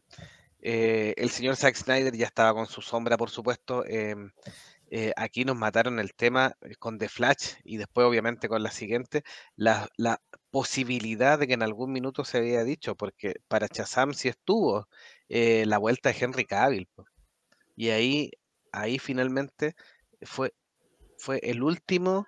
eh, 0.65 1.13
el 1.17 1.29
señor 1.29 1.55
Zack 1.57 1.75
Snyder 1.75 2.15
ya 2.15 2.25
estaba 2.25 2.53
con 2.53 2.67
su 2.67 2.81
sombra, 2.81 3.17
por 3.17 3.29
supuesto. 3.29 3.85
em, 3.85 4.31
eh, 4.91 5.13
aquí 5.17 5.45
nos 5.45 5.57
mataron 5.57 5.99
el 5.99 6.13
tema 6.15 6.55
eh, 6.61 6.75
con 6.77 6.97
The 6.99 7.09
Flash 7.09 7.55
y 7.63 7.77
después, 7.77 8.05
obviamente, 8.07 8.47
con 8.49 8.63
la 8.63 8.71
siguiente, 8.71 9.23
la, 9.55 9.89
la 9.97 10.21
posibilidad 10.51 11.39
de 11.39 11.47
que 11.47 11.53
en 11.53 11.63
algún 11.63 11.91
minuto 11.91 12.25
se 12.25 12.37
había 12.39 12.63
dicho, 12.63 12.95
porque 12.95 13.35
para 13.47 13.67
Shazam 13.67 14.13
sí 14.13 14.29
estuvo 14.29 14.87
la 15.29 15.77
vuelta 15.79 16.11
de 16.11 16.17
Henry 16.19 16.45
Cavill. 16.45 16.87
Y 17.75 17.89
ahí, 17.89 18.31
ahí 18.71 18.99
finalmente 18.99 19.75
fue, 20.21 20.53
fue 21.17 21.39
el 21.43 21.63
último 21.63 22.25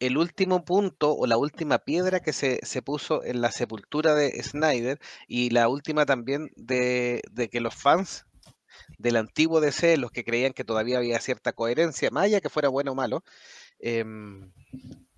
el 0.00 0.16
último 0.18 0.64
punto 0.64 1.12
o 1.14 1.26
la 1.26 1.36
última 1.36 1.78
piedra 1.80 2.20
que 2.20 2.32
se, 2.32 2.60
se 2.64 2.82
puso 2.82 3.24
en 3.24 3.40
la 3.40 3.52
sepultura 3.52 4.14
de 4.14 4.42
Snyder 4.42 5.00
y 5.26 5.50
la 5.50 5.68
última 5.68 6.06
también 6.06 6.50
de, 6.56 7.22
de 7.30 7.48
que 7.48 7.60
los 7.60 7.74
fans 7.74 8.24
del 8.98 9.16
antiguo 9.16 9.60
DC, 9.60 9.96
los 9.96 10.10
que 10.10 10.24
creían 10.24 10.52
que 10.52 10.64
todavía 10.64 10.98
había 10.98 11.20
cierta 11.20 11.52
coherencia, 11.52 12.10
más 12.10 12.24
allá 12.24 12.40
que 12.40 12.48
fuera 12.48 12.68
bueno 12.68 12.92
o 12.92 12.94
malo, 12.94 13.24
em, 13.80 14.52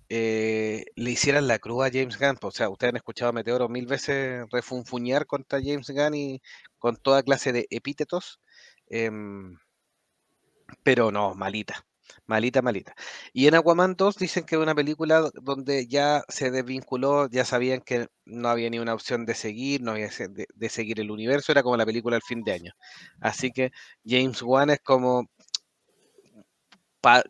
eh, 0.09 0.85
le 0.95 1.11
hicieran 1.11 1.47
la 1.47 1.59
cruz 1.59 1.85
a 1.85 1.91
James 1.91 2.17
Gunn. 2.19 2.37
O 2.41 2.51
sea, 2.51 2.69
ustedes 2.69 2.91
han 2.91 2.97
escuchado 2.97 3.29
a 3.29 3.33
Meteoro 3.33 3.69
mil 3.69 3.87
veces 3.87 4.45
refunfuñar 4.51 5.25
contra 5.25 5.59
James 5.63 5.89
Gunn 5.89 6.15
y 6.15 6.41
con 6.79 6.97
toda 6.97 7.23
clase 7.23 7.53
de 7.53 7.67
epítetos, 7.69 8.39
em, 8.87 9.57
pero 10.83 11.11
no, 11.11 11.33
malita. 11.35 11.85
Malita, 12.27 12.61
malita. 12.61 12.93
Y 13.33 13.47
en 13.47 13.55
Aquaman 13.55 13.95
2 13.95 14.15
dicen 14.17 14.43
que 14.45 14.55
es 14.55 14.61
una 14.61 14.75
película 14.75 15.29
donde 15.41 15.87
ya 15.87 16.23
se 16.29 16.51
desvinculó, 16.51 17.29
ya 17.29 17.45
sabían 17.45 17.81
que 17.81 18.07
no 18.25 18.49
había 18.49 18.69
ni 18.69 18.79
una 18.79 18.93
opción 18.93 19.25
de 19.25 19.35
seguir, 19.35 19.81
no 19.81 19.91
había 19.91 20.09
de, 20.55 20.69
seguir 20.69 20.99
el 20.99 21.11
universo, 21.11 21.51
era 21.51 21.63
como 21.63 21.77
la 21.77 21.85
película 21.85 22.15
al 22.17 22.21
fin 22.23 22.43
de 22.43 22.53
año. 22.53 22.71
Así 23.19 23.51
que 23.51 23.71
James 24.05 24.41
Wan 24.41 24.69
es 24.69 24.79
como 24.81 25.27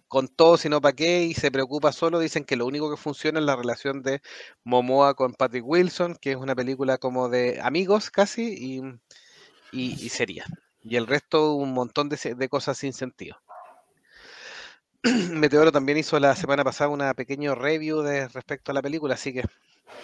con 0.07 0.27
todo, 0.27 0.57
sino 0.57 0.81
para 0.81 0.95
qué, 0.95 1.23
y 1.23 1.33
se 1.33 1.51
preocupa 1.51 1.91
solo. 1.91 2.19
Dicen 2.19 2.43
que 2.45 2.55
lo 2.55 2.65
único 2.65 2.89
que 2.91 2.97
funciona 2.97 3.39
es 3.39 3.45
la 3.45 3.55
relación 3.55 4.01
de 4.01 4.21
Momoa 4.63 5.13
con 5.15 5.33
Patrick 5.33 5.65
Wilson, 5.65 6.15
que 6.19 6.31
es 6.31 6.37
una 6.37 6.55
película 6.55 6.97
como 6.97 7.29
de 7.29 7.59
amigos 7.61 8.09
casi, 8.11 8.53
y, 8.53 8.81
y- 9.73 10.05
y 10.05 10.09
sería. 10.09 10.45
Y 10.83 10.97
el 10.97 11.07
resto, 11.07 11.53
un 11.55 11.73
montón 11.73 12.09
de, 12.09 12.17
de 12.35 12.49
cosas 12.49 12.77
sin 12.79 12.93
sentido. 12.93 13.37
Meteoro 15.31 15.71
también 15.71 15.97
hizo 15.97 16.19
la 16.19 16.35
semana 16.35 16.63
pasada 16.63 16.89
una 16.89 17.13
pequeño 17.13 17.55
review 17.55 18.01
de 18.01 18.27
respecto 18.27 18.71
a 18.71 18.75
la 18.75 18.81
película, 18.81 19.15
así 19.15 19.33
que 19.33 19.43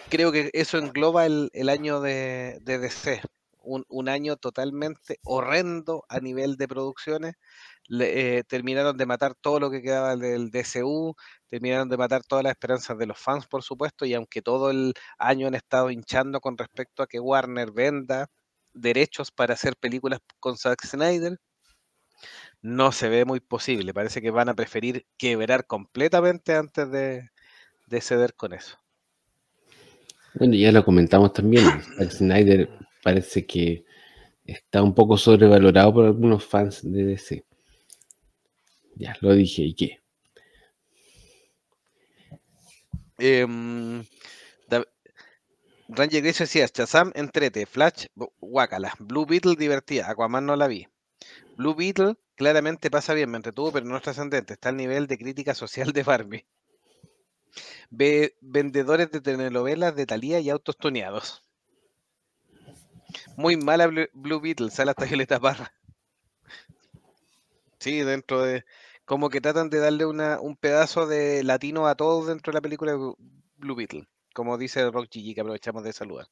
creo 0.09 0.31
que 0.31 0.49
eso 0.53 0.77
engloba 0.79 1.25
el, 1.25 1.49
el 1.53 1.69
año 1.69 2.01
de, 2.01 2.59
de 2.61 2.79
DC. 2.79 3.21
Un, 3.63 3.85
un 3.89 4.09
año 4.09 4.37
totalmente 4.37 5.19
horrendo 5.23 6.05
a 6.09 6.19
nivel 6.21 6.57
de 6.57 6.67
producciones. 6.67 7.35
Le- 7.87 8.39
eh, 8.39 8.43
terminaron 8.45 8.97
de 8.97 9.05
matar 9.07 9.35
todo 9.35 9.59
lo 9.59 9.71
que 9.71 9.81
quedaba 9.83 10.15
del 10.17 10.51
DCU, 10.51 11.15
terminaron 11.49 11.89
de 11.89 11.97
matar 11.97 12.23
todas 12.23 12.43
las 12.43 12.51
esperanzas 12.53 12.97
de 12.97 13.07
los 13.07 13.19
fans, 13.19 13.47
por 13.47 13.63
supuesto, 13.63 14.05
y 14.05 14.13
aunque 14.15 14.41
todo 14.43 14.71
el 14.71 14.93
año 15.19 15.47
han 15.47 15.55
estado 15.55 15.91
hinchando 15.91 16.41
con 16.41 16.57
respecto 16.57 17.03
a 17.03 17.07
que 17.07 17.19
Warner 17.19 17.71
venda 17.71 18.27
derechos 18.73 19.31
para 19.31 19.53
hacer 19.55 19.75
películas 19.77 20.19
con 20.39 20.57
Zack 20.57 20.85
Snyder, 20.85 21.37
no 22.61 22.91
se 22.91 23.09
ve 23.09 23.25
muy 23.25 23.39
posible. 23.39 23.93
Parece 23.93 24.21
que 24.21 24.31
van 24.31 24.49
a 24.49 24.55
preferir 24.55 25.07
quebrar 25.17 25.67
completamente 25.67 26.55
antes 26.55 26.89
de, 26.91 27.29
de 27.87 28.01
ceder 28.01 28.35
con 28.35 28.53
eso. 28.53 28.77
Bueno, 30.35 30.55
ya 30.55 30.71
lo 30.71 30.85
comentamos 30.85 31.33
también. 31.33 31.65
Zack 31.97 32.11
Snyder 32.11 32.69
parece 33.03 33.45
que 33.45 33.83
está 34.45 34.83
un 34.83 34.95
poco 34.95 35.17
sobrevalorado 35.17 35.93
por 35.93 36.05
algunos 36.05 36.45
fans 36.45 36.81
de 36.83 37.03
DC. 37.05 37.45
Ya, 38.95 39.15
lo 39.21 39.33
dije. 39.33 39.63
¿Y 39.63 39.73
qué? 39.75 39.99
Da- 44.69 44.85
Ranger 45.89 46.21
Gris 46.21 46.37
decía, 46.39 46.65
Shazam, 46.73 47.11
entrete, 47.13 47.65
Flash, 47.65 48.05
guácala, 48.39 48.93
Blue 48.99 49.25
Beetle, 49.25 49.55
divertida, 49.57 50.09
Aquaman 50.09 50.45
no 50.45 50.55
la 50.55 50.67
vi. 50.67 50.87
Blue 51.57 51.73
Beetle 51.73 52.15
claramente 52.35 52.91
pasa 52.91 53.15
bien, 53.15 53.31
me 53.31 53.37
entretuvo, 53.37 53.71
pero 53.71 53.85
no 53.87 53.97
es 53.97 54.03
trascendente, 54.03 54.53
está 54.53 54.69
al 54.69 54.77
nivel 54.77 55.07
de 55.07 55.17
crítica 55.17 55.55
social 55.55 55.91
de 55.91 56.03
Barbie. 56.03 56.45
Ve 57.89 58.37
vendedores 58.41 59.09
de 59.09 59.21
telenovelas 59.21 59.95
de 59.95 60.05
Thalía 60.05 60.39
y 60.39 60.51
autos 60.51 60.77
tuneados. 60.77 61.41
Muy 63.35 63.57
mala 63.57 63.87
Blue, 63.87 64.39
Beetle, 64.39 64.69
sale 64.69 64.91
hasta 64.91 65.05
Violeta 65.05 65.39
Parra. 65.39 65.73
Sí, 67.79 68.01
dentro 68.01 68.43
de... 68.43 68.63
Como 69.05 69.29
que 69.29 69.41
tratan 69.41 69.71
de 69.71 69.79
darle 69.79 70.05
una, 70.05 70.39
un 70.39 70.57
pedazo 70.57 71.07
de 71.07 71.43
latino 71.43 71.87
a 71.87 71.95
todos 71.95 72.27
dentro 72.27 72.51
de 72.51 72.57
la 72.57 72.61
película 72.61 72.93
Blue- 72.93 73.75
Beetle. 73.75 74.07
Como 74.35 74.59
dice 74.59 74.91
Rock 74.91 75.07
Gigi, 75.09 75.33
que 75.33 75.41
aprovechamos 75.41 75.83
de 75.83 75.93
saludar. 75.93 76.27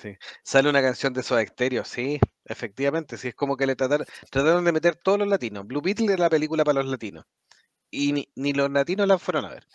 Sí. 0.00 0.16
Sale 0.44 0.68
una 0.68 0.82
canción 0.82 1.12
de 1.12 1.22
Soda 1.22 1.44
Stereo, 1.46 1.84
sí, 1.84 2.20
efectivamente, 2.44 3.16
sí, 3.16 3.28
es 3.28 3.34
como 3.34 3.56
que 3.56 3.66
le 3.66 3.74
trataron, 3.74 4.06
trataron 4.30 4.64
de 4.64 4.72
meter 4.72 4.96
todos 4.96 5.18
los 5.18 5.28
latinos. 5.28 5.66
Blue 5.66 5.80
Beetle 5.80 6.12
es 6.12 6.20
la 6.20 6.30
película 6.30 6.64
para 6.64 6.82
los 6.82 6.90
latinos. 6.90 7.24
Y 7.90 8.12
ni, 8.12 8.28
ni 8.36 8.52
los 8.52 8.70
latinos 8.70 9.06
la 9.06 9.18
fueron 9.18 9.44
a 9.44 9.50
ver. 9.50 9.66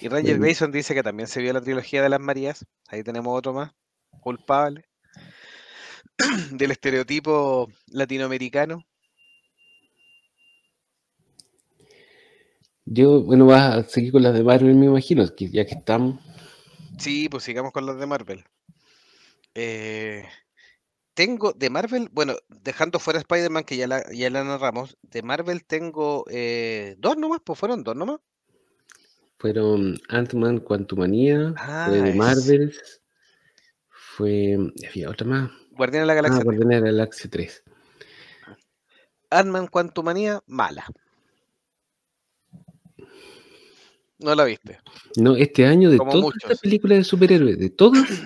Y 0.00 0.08
Ranger. 0.08 0.38
Grayson 0.38 0.72
dice 0.72 0.94
que 0.94 1.02
también 1.02 1.26
se 1.26 1.42
vio 1.42 1.52
la 1.52 1.60
trilogía 1.60 2.02
de 2.02 2.08
las 2.08 2.20
Marías. 2.20 2.66
Ahí 2.88 3.02
tenemos 3.02 3.36
otro 3.36 3.52
más, 3.52 3.72
culpable. 4.20 4.84
Del 6.52 6.70
estereotipo 6.70 7.68
latinoamericano. 7.88 8.84
Yo, 12.86 13.22
bueno, 13.22 13.46
vas 13.46 13.74
a 13.74 13.82
seguir 13.84 14.12
con 14.12 14.22
las 14.22 14.34
de 14.34 14.44
Marvel, 14.44 14.74
me 14.74 14.86
imagino, 14.86 15.24
que 15.34 15.48
ya 15.48 15.64
que 15.64 15.74
estamos. 15.74 16.20
Sí, 16.98 17.28
pues 17.28 17.44
sigamos 17.44 17.72
con 17.72 17.86
las 17.86 17.98
de 17.98 18.06
Marvel. 18.06 18.44
Eh, 19.54 20.24
tengo 21.14 21.52
de 21.52 21.70
Marvel, 21.70 22.08
bueno, 22.12 22.34
dejando 22.48 22.98
fuera 22.98 23.18
Spider-Man, 23.20 23.64
que 23.64 23.76
ya 23.76 23.86
la, 23.86 24.04
ya 24.12 24.30
la 24.30 24.42
narramos, 24.44 24.96
de 25.02 25.22
Marvel 25.22 25.64
tengo 25.64 26.24
eh, 26.28 26.96
dos 26.98 27.16
nomás, 27.16 27.40
pues 27.44 27.58
fueron 27.58 27.84
dos 27.84 27.94
nomás. 27.96 28.18
Fueron 29.38 29.98
Ant-Man, 30.08 30.60
Quantumania, 30.60 31.52
fue 31.54 31.58
Ah, 31.58 31.90
de 31.90 32.10
es 32.10 32.16
Marvel, 32.16 32.74
fue. 33.88 34.56
Había 34.88 35.10
otra 35.10 35.26
más. 35.26 35.50
Guardián 35.72 36.02
de 36.02 36.06
la 36.06 36.12
Ah, 36.12 36.16
Galaxia 36.16 36.44
3. 36.44 36.44
Guardianes 36.44 36.76
de 36.76 36.80
la 36.86 36.92
Galaxia 36.92 37.30
3. 37.30 37.62
Ant-Man 39.30 39.66
Quantumania, 39.66 40.42
mala. 40.46 40.86
No 44.24 44.34
la 44.34 44.44
viste. 44.46 44.78
No, 45.16 45.36
este 45.36 45.66
año 45.66 45.90
de 45.90 45.98
Como 45.98 46.10
todas 46.10 46.24
muchos. 46.24 46.42
estas 46.44 46.60
películas 46.60 46.96
de 46.96 47.04
superhéroes, 47.04 47.58
de 47.58 47.68
todas, 47.68 48.22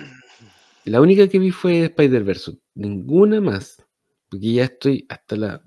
la 0.85 1.01
única 1.01 1.27
que 1.27 1.39
vi 1.39 1.51
fue 1.51 1.83
Spider-Verse. 1.83 2.57
Ninguna 2.75 3.41
más. 3.41 3.83
Porque 4.29 4.53
ya 4.53 4.63
estoy 4.63 5.05
hasta 5.09 5.35
la. 5.35 5.61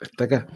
hasta 0.00 0.24
acá. 0.24 0.48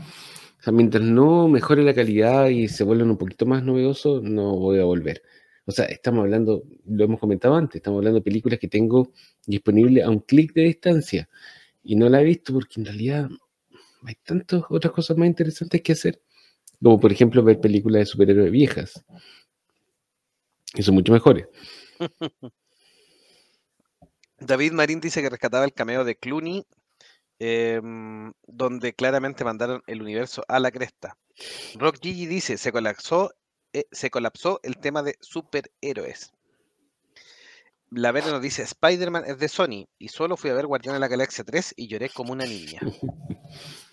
O 0.59 0.62
sea, 0.62 0.72
mientras 0.72 1.04
no 1.04 1.46
mejore 1.46 1.84
la 1.84 1.94
calidad 1.94 2.48
y 2.48 2.66
se 2.66 2.82
vuelvan 2.82 3.11
un 3.11 3.16
poquito 3.16 3.46
más 3.46 3.62
novedosos, 3.62 4.24
no 4.24 4.57
voy 4.57 4.80
a 4.80 4.84
volver. 4.84 5.22
O 5.66 5.70
sea, 5.70 5.84
estamos 5.84 6.24
hablando, 6.24 6.64
lo 6.84 7.04
hemos 7.04 7.20
comentado 7.20 7.54
antes, 7.54 7.76
estamos 7.76 7.98
hablando 7.98 8.18
de 8.18 8.24
películas 8.24 8.59
que 8.59 8.66
tengo 8.66 9.12
disponible 9.46 10.02
a 10.02 10.11
un 10.11 10.18
clic 10.18 10.52
de 10.52 10.62
distancia. 10.62 11.28
Y 11.84 11.94
no 11.94 12.09
la 12.09 12.20
he 12.20 12.24
visto 12.24 12.52
porque 12.52 12.80
en 12.80 12.86
realidad 12.86 13.28
hay 14.02 14.16
tantas 14.24 14.64
otras 14.68 14.92
cosas 14.92 15.16
más 15.16 15.28
interesantes 15.28 15.80
que 15.80 15.92
hacer. 15.92 16.20
Como 16.83 17.01
por 17.01 17.12
ejemplo 17.12 17.43
ver 17.43 17.61
películas 17.61 18.01
de 18.01 18.07
superhéroes 18.07 18.51
viejas. 18.51 19.05
Que 20.72 20.83
son 20.83 20.95
mucho 20.95 21.12
mejores. 21.12 21.47
David 24.39 24.72
Marín 24.72 25.01
dice 25.01 25.22
que 25.22 25.31
rescataba 25.31 25.64
el 25.64 25.72
cameo 25.72 26.05
de 26.05 26.16
Clooney, 26.16 26.66
em, 27.39 28.33
donde 28.47 28.95
claramente 28.95 29.45
mandaron 29.45 29.83
el 29.87 30.03
universo 30.03 30.45
a 30.49 30.61
la 30.61 30.70
cresta. 30.70 31.16
Rock 31.77 31.99
Gigi 32.03 32.27
dice, 32.27 32.59
se 32.59 32.72
colapsó, 32.72 33.33
eh, 33.72 33.85
se 33.91 34.11
colapsó 34.11 34.61
el 34.62 34.77
tema 34.79 35.03
de 35.03 35.16
superhéroes. 35.20 36.33
La 37.91 38.12
Vera 38.12 38.31
nos 38.31 38.43
dice, 38.43 38.62
Spider-Man 38.62 39.24
es 39.27 39.39
de 39.39 39.49
Sony 39.49 39.87
y 39.99 40.09
solo 40.09 40.37
fui 40.37 40.51
a 40.51 40.55
ver 40.55 40.66
Guardián 40.66 40.95
de 40.95 41.01
la 41.01 41.09
Galaxia 41.09 41.45
3 41.45 41.74
y 41.77 41.87
lloré 41.87 42.11
como 42.11 42.33
una 42.33 42.45
niña. 42.45 42.81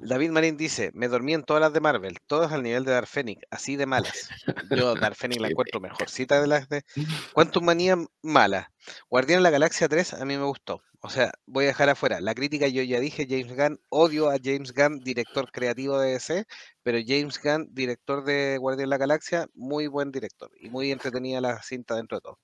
David 0.00 0.30
Marín 0.30 0.56
dice, 0.56 0.90
me 0.94 1.08
dormí 1.08 1.34
en 1.34 1.42
todas 1.42 1.60
las 1.60 1.72
de 1.72 1.80
Marvel, 1.80 2.18
todas 2.26 2.52
al 2.52 2.62
nivel 2.62 2.84
de 2.84 2.92
Dark 2.92 3.06
Phoenix, 3.06 3.42
así 3.50 3.76
de 3.76 3.86
malas. 3.86 4.28
Yo 4.70 4.94
Dark 4.94 5.16
Phoenix 5.16 5.40
la 5.40 5.48
encuentro 5.48 5.80
mejorcita 5.80 6.40
de 6.40 6.46
las 6.46 6.68
de 6.68 6.84
Quantum 7.32 7.64
Manía 7.64 7.96
mala. 8.22 8.72
Guardián 9.08 9.38
de 9.38 9.42
la 9.44 9.50
Galaxia 9.50 9.88
3 9.88 10.14
a 10.14 10.24
mí 10.24 10.36
me 10.36 10.44
gustó. 10.44 10.82
O 11.02 11.08
sea, 11.08 11.32
voy 11.46 11.64
a 11.64 11.68
dejar 11.68 11.88
afuera. 11.88 12.20
La 12.20 12.34
crítica 12.34 12.68
yo 12.68 12.82
ya 12.82 13.00
dije, 13.00 13.26
James 13.28 13.56
Gunn, 13.56 13.80
odio 13.88 14.30
a 14.30 14.36
James 14.42 14.74
Gunn, 14.74 15.00
director 15.00 15.50
creativo 15.50 15.98
de 15.98 16.12
DC, 16.12 16.44
pero 16.82 16.98
James 17.04 17.40
Gunn, 17.42 17.68
director 17.72 18.22
de 18.24 18.58
Guardián 18.58 18.86
de 18.86 18.90
la 18.90 18.98
Galaxia, 18.98 19.48
muy 19.54 19.86
buen 19.86 20.12
director 20.12 20.50
y 20.60 20.68
muy 20.68 20.90
entretenida 20.92 21.40
la 21.40 21.62
cinta 21.62 21.96
dentro 21.96 22.18
de 22.18 22.22
todo. 22.22 22.38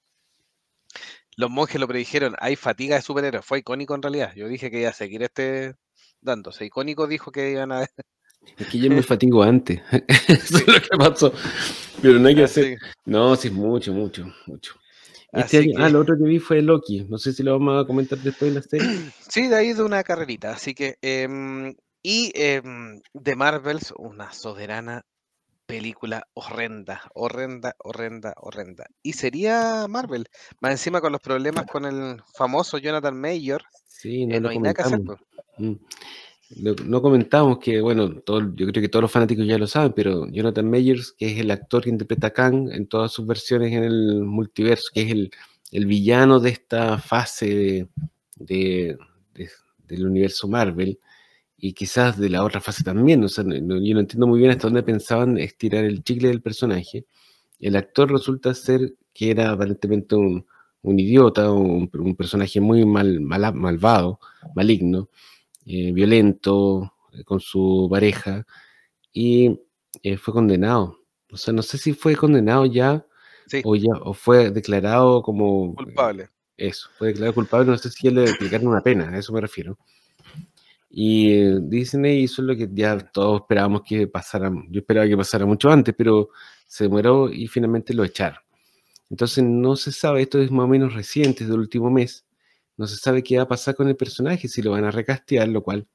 Los 1.37 1.51
monjes 1.51 1.79
lo 1.79 1.87
predijeron, 1.87 2.35
hay 2.39 2.57
fatiga 2.57 2.97
de 2.97 3.03
superhéroes, 3.03 3.45
fue 3.45 3.59
icónico 3.59 3.95
en 3.95 4.01
realidad. 4.01 4.33
Yo 4.35 4.49
dije 4.49 4.71
que 4.71 4.81
iba 4.81 4.89
a 4.89 4.95
seguir 4.95 5.23
este 5.23 5.75
dándose. 6.21 6.65
Icónico 6.67 7.07
dijo 7.07 7.31
que 7.33 7.51
iban 7.53 7.73
a 7.73 7.81
Es 8.59 8.67
que 8.69 8.79
yo 8.79 8.91
me 8.91 9.03
fatigo 9.03 9.43
antes. 9.43 9.81
Eso 10.29 10.59
es 10.59 10.67
lo 10.69 10.75
que 10.75 10.97
pasó. 10.99 11.33
Pero 12.01 12.19
no 12.19 12.29
hay 12.29 12.35
que 12.37 12.45
hacer. 12.45 12.65
Así- 12.77 12.77
No, 13.05 13.35
sí, 13.37 13.51
mucho, 13.51 13.93
mucho, 13.93 14.27
mucho. 14.47 14.75
Este 15.33 15.59
año, 15.59 15.73
ah, 15.79 15.89
lo 15.91 16.01
otro 16.01 16.17
que 16.17 16.25
vi 16.25 16.39
fue 16.39 16.63
Loki. 16.63 17.05
No 17.09 17.19
sé 17.19 17.33
si 17.33 17.43
lo 17.43 17.53
vamos 17.59 17.83
a 17.83 17.87
comentar 17.87 18.19
después 18.19 18.55
de 18.55 18.61
la 18.61 18.63
serie. 18.67 18.87
Sí, 19.29 19.49
de 19.49 19.57
ahí 19.57 19.73
de 19.73 19.83
una 19.83 20.03
carrerita. 20.05 20.53
Así 20.53 20.75
que, 20.75 20.97
em, 21.03 21.75
y 22.03 22.31
em, 22.35 23.01
de 23.13 23.37
Marvels, 23.37 23.93
una 23.99 24.33
soberana 24.33 25.05
película 25.67 26.29
horrenda, 26.35 27.03
horrenda, 27.15 27.75
horrenda, 27.79 28.35
horrenda. 28.37 28.87
Y 29.03 29.15
sería 29.15 29.87
Marvel, 29.89 30.27
más 30.61 30.71
encima 30.71 31.01
con 31.01 31.11
los 31.11 31.21
problemas 31.21 31.67
con 31.67 31.85
el 31.85 32.23
famoso 32.37 32.79
Jonathan 32.79 33.21
Mayor, 33.21 33.63
Sí, 33.99 34.27
no 34.27 34.35
eh, 34.35 34.41
lo 34.41 34.43
no 34.43 34.49
hay 34.51 34.59
nada 34.59 34.75
que 34.75 34.83
hacer. 34.83 34.99
comentamos. 34.99 35.21
Mm. 35.59 35.73
Lo- 36.63 36.75
no 36.85 37.03
comentamos 37.03 37.59
que, 37.59 37.81
bueno, 37.81 38.21
todo, 38.21 38.41
yo 38.55 38.67
creo 38.69 38.81
que 38.83 38.89
todos 38.89 39.03
los 39.03 39.11
fanáticos 39.11 39.47
ya 39.47 39.59
lo 39.59 39.67
saben, 39.67 39.93
pero 39.97 40.29
Jonathan 40.31 40.71
Majors, 40.71 41.13
que 41.13 41.33
es 41.33 41.41
el 41.41 41.51
actor 41.51 41.83
que 41.83 41.91
interpreta 41.91 42.29
a 42.29 42.31
Kang 42.33 42.71
en 42.73 42.87
todas 42.87 43.11
sus 43.11 43.27
versiones 43.27 43.73
en 43.73 43.83
el 43.85 44.23
multiverso, 44.25 44.91
que 44.95 45.03
es 45.03 45.11
el, 45.11 45.31
el 45.73 45.87
villano 45.87 46.39
de 46.39 46.51
esta 46.51 46.99
fase 46.99 47.47
de- 47.55 47.89
de- 48.37 48.97
de- 49.35 49.51
del 49.89 50.07
universo 50.07 50.47
Marvel, 50.47 51.01
y 51.59 51.73
quizás 51.73 52.17
de 52.19 52.29
la 52.31 52.45
otra 52.45 52.61
fase 52.61 52.85
también. 52.85 53.25
O 53.25 53.29
sea, 53.29 53.43
no- 53.43 53.57
yo 53.83 53.95
no 53.95 54.01
entiendo 54.01 54.27
muy 54.29 54.39
bien 54.39 54.51
hasta 54.53 54.69
dónde 54.69 54.83
pensaban 54.85 55.39
estirar 55.39 55.85
el 55.85 56.05
chicle 56.05 56.29
del 56.29 56.43
personaje. 56.43 57.07
El 57.59 57.75
actor 57.75 58.13
resulta 58.13 58.55
ser 58.55 58.95
que 59.15 59.31
era 59.33 59.51
aparentemente 59.51 60.15
un, 60.15 60.47
un 60.87 60.99
idiota, 61.01 61.51
un, 61.53 61.91
un 61.93 62.17
personaje 62.17 62.61
muy 62.61 62.85
mal, 62.87 63.21
malvado, 63.21 64.21
maligno, 64.55 65.11
eh, 65.67 65.93
violento 65.93 66.95
eh, 67.13 67.25
con 67.25 67.41
su 67.41 67.89
pareja 67.91 68.47
y 69.13 69.61
eh, 70.03 70.17
fue 70.17 70.33
condenado. 70.35 71.01
O 71.31 71.37
sea, 71.37 71.53
no 71.55 71.63
sé 71.63 71.79
si 71.79 71.93
fue 71.93 72.17
condenado 72.17 72.67
ya 72.67 73.05
Sí, 73.47 73.63
o 73.65 73.77
ya 73.77 73.91
o 74.03 74.13
fue 74.15 74.51
declarado 74.51 75.23
como 75.23 75.75
culpable. 75.75 76.31
eso, 76.57 76.89
fue 76.99 77.09
declarado 77.09 77.35
culpable, 77.35 77.71
no 77.71 77.79
sé 77.79 77.91
si 77.91 78.05
ya 78.09 78.13
le 78.13 78.31
aplicaron 78.31 78.69
una 78.69 78.83
pena, 78.83 79.09
a 79.11 79.19
eso 79.19 79.33
me 79.33 79.41
refiero. 79.41 79.79
Y 80.91 81.43
Disney 81.69 82.23
hizo 82.23 82.43
lo 82.43 82.57
que 82.57 82.69
ya 82.73 82.97
todos 82.99 83.43
esperábamos 83.43 83.83
que 83.83 84.07
pasara, 84.07 84.51
yo 84.71 84.81
esperaba 84.81 85.07
que 85.07 85.17
pasara 85.17 85.45
mucho 85.47 85.71
antes, 85.71 85.95
pero 85.97 86.31
se 86.67 86.85
demoró 86.85 87.31
y 87.31 87.47
finalmente 87.49 87.93
lo 87.95 88.05
echaron. 88.05 88.39
Entonces 89.11 89.45
no 89.45 89.77
se 89.77 89.93
sabe, 89.93 90.23
esto 90.23 90.41
es 90.41 90.51
más 90.51 90.65
o 90.65 90.69
menos 90.69 90.95
reciente, 90.95 91.47
del 91.47 91.59
último 91.61 91.91
mes, 91.91 92.27
no 92.77 92.87
se 92.87 92.97
sabe 92.97 93.23
qué 93.23 93.37
va 93.39 93.45
a 93.45 93.49
pasar 93.49 93.75
con 93.77 93.89
el 93.89 93.97
personaje, 93.97 94.49
si 94.49 94.63
lo 94.63 94.73
van 94.73 94.85
a 94.85 94.91
recastear, 94.91 95.49
lo 95.49 95.63
cual 95.63 95.87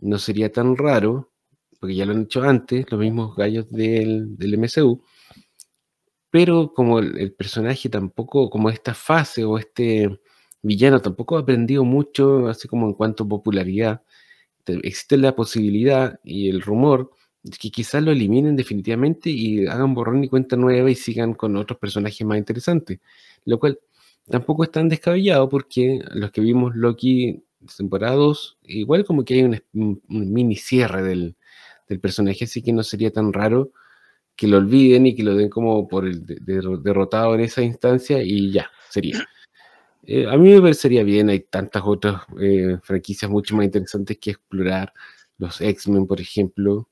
no 0.00 0.18
sería 0.18 0.52
tan 0.52 0.76
raro, 0.76 1.32
porque 1.80 1.94
ya 1.96 2.06
lo 2.06 2.12
han 2.14 2.22
hecho 2.24 2.42
antes, 2.42 2.90
los 2.90 3.00
mismos 3.00 3.36
gallos 3.36 3.70
del, 3.70 4.36
del 4.38 4.54
MCU, 4.54 5.02
pero 6.30 6.72
como 6.74 6.98
el, 6.98 7.18
el 7.18 7.32
personaje 7.32 7.88
tampoco, 7.88 8.50
como 8.50 8.70
esta 8.70 8.94
fase 8.94 9.44
o 9.44 9.58
este 9.58 10.20
villano 10.62 11.00
tampoco 11.00 11.36
ha 11.36 11.40
aprendido 11.40 11.84
mucho, 11.84 12.48
así 12.48 12.68
como 12.68 12.86
en 12.86 12.94
cuanto 12.94 13.24
a 13.24 13.28
popularidad, 13.28 14.02
te- 14.64 14.74
existe 14.86 15.16
la 15.18 15.36
posibilidad 15.36 16.20
y 16.24 16.50
el 16.50 16.62
rumor 16.62 17.12
que 17.58 17.70
quizás 17.70 18.02
lo 18.02 18.10
eliminen 18.10 18.56
definitivamente 18.56 19.30
y 19.30 19.66
hagan 19.66 19.94
borrón 19.94 20.24
y 20.24 20.28
cuenta 20.28 20.56
nueva 20.56 20.90
y 20.90 20.94
sigan 20.94 21.34
con 21.34 21.56
otros 21.56 21.78
personajes 21.78 22.26
más 22.26 22.38
interesantes, 22.38 23.00
lo 23.44 23.58
cual 23.58 23.78
tampoco 24.28 24.64
es 24.64 24.70
tan 24.70 24.88
descabellado 24.88 25.48
porque 25.48 26.00
los 26.12 26.30
que 26.30 26.40
vimos 26.40 26.74
Loki 26.74 27.42
temporada 27.76 28.14
2, 28.14 28.58
igual 28.64 29.04
como 29.04 29.24
que 29.24 29.34
hay 29.34 29.42
un, 29.42 30.02
mini 30.08 30.56
cierre 30.56 31.02
del, 31.02 31.36
del 31.88 32.00
personaje, 32.00 32.44
así 32.44 32.62
que 32.62 32.72
no 32.72 32.82
sería 32.82 33.10
tan 33.10 33.32
raro 33.32 33.72
que 34.36 34.46
lo 34.46 34.58
olviden 34.58 35.06
y 35.06 35.14
que 35.14 35.24
lo 35.24 35.34
den 35.34 35.48
como 35.48 35.88
por 35.88 36.06
el 36.06 36.24
de- 36.24 36.60
derrotado 36.82 37.34
en 37.34 37.40
esa 37.40 37.62
instancia 37.62 38.22
y 38.22 38.52
ya, 38.52 38.70
sería. 38.88 39.26
Eh, 40.04 40.26
a 40.26 40.36
mí 40.36 40.50
me 40.50 40.60
parecería 40.60 41.02
bien, 41.02 41.28
hay 41.28 41.40
tantas 41.40 41.82
otras 41.84 42.22
eh, 42.40 42.78
franquicias 42.82 43.30
mucho 43.30 43.56
más 43.56 43.66
interesantes 43.66 44.16
que 44.18 44.30
explorar, 44.30 44.92
los 45.38 45.60
X-Men, 45.60 46.06
por 46.06 46.20
ejemplo, 46.20 46.88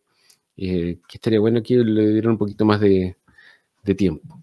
eh, 0.57 0.99
que 1.09 1.17
estaría 1.17 1.41
bueno 1.41 1.63
que 1.63 1.75
le 1.77 2.13
dieran 2.13 2.33
un 2.33 2.39
poquito 2.39 2.65
más 2.65 2.81
de, 2.81 3.17
tiempo. 3.97 4.43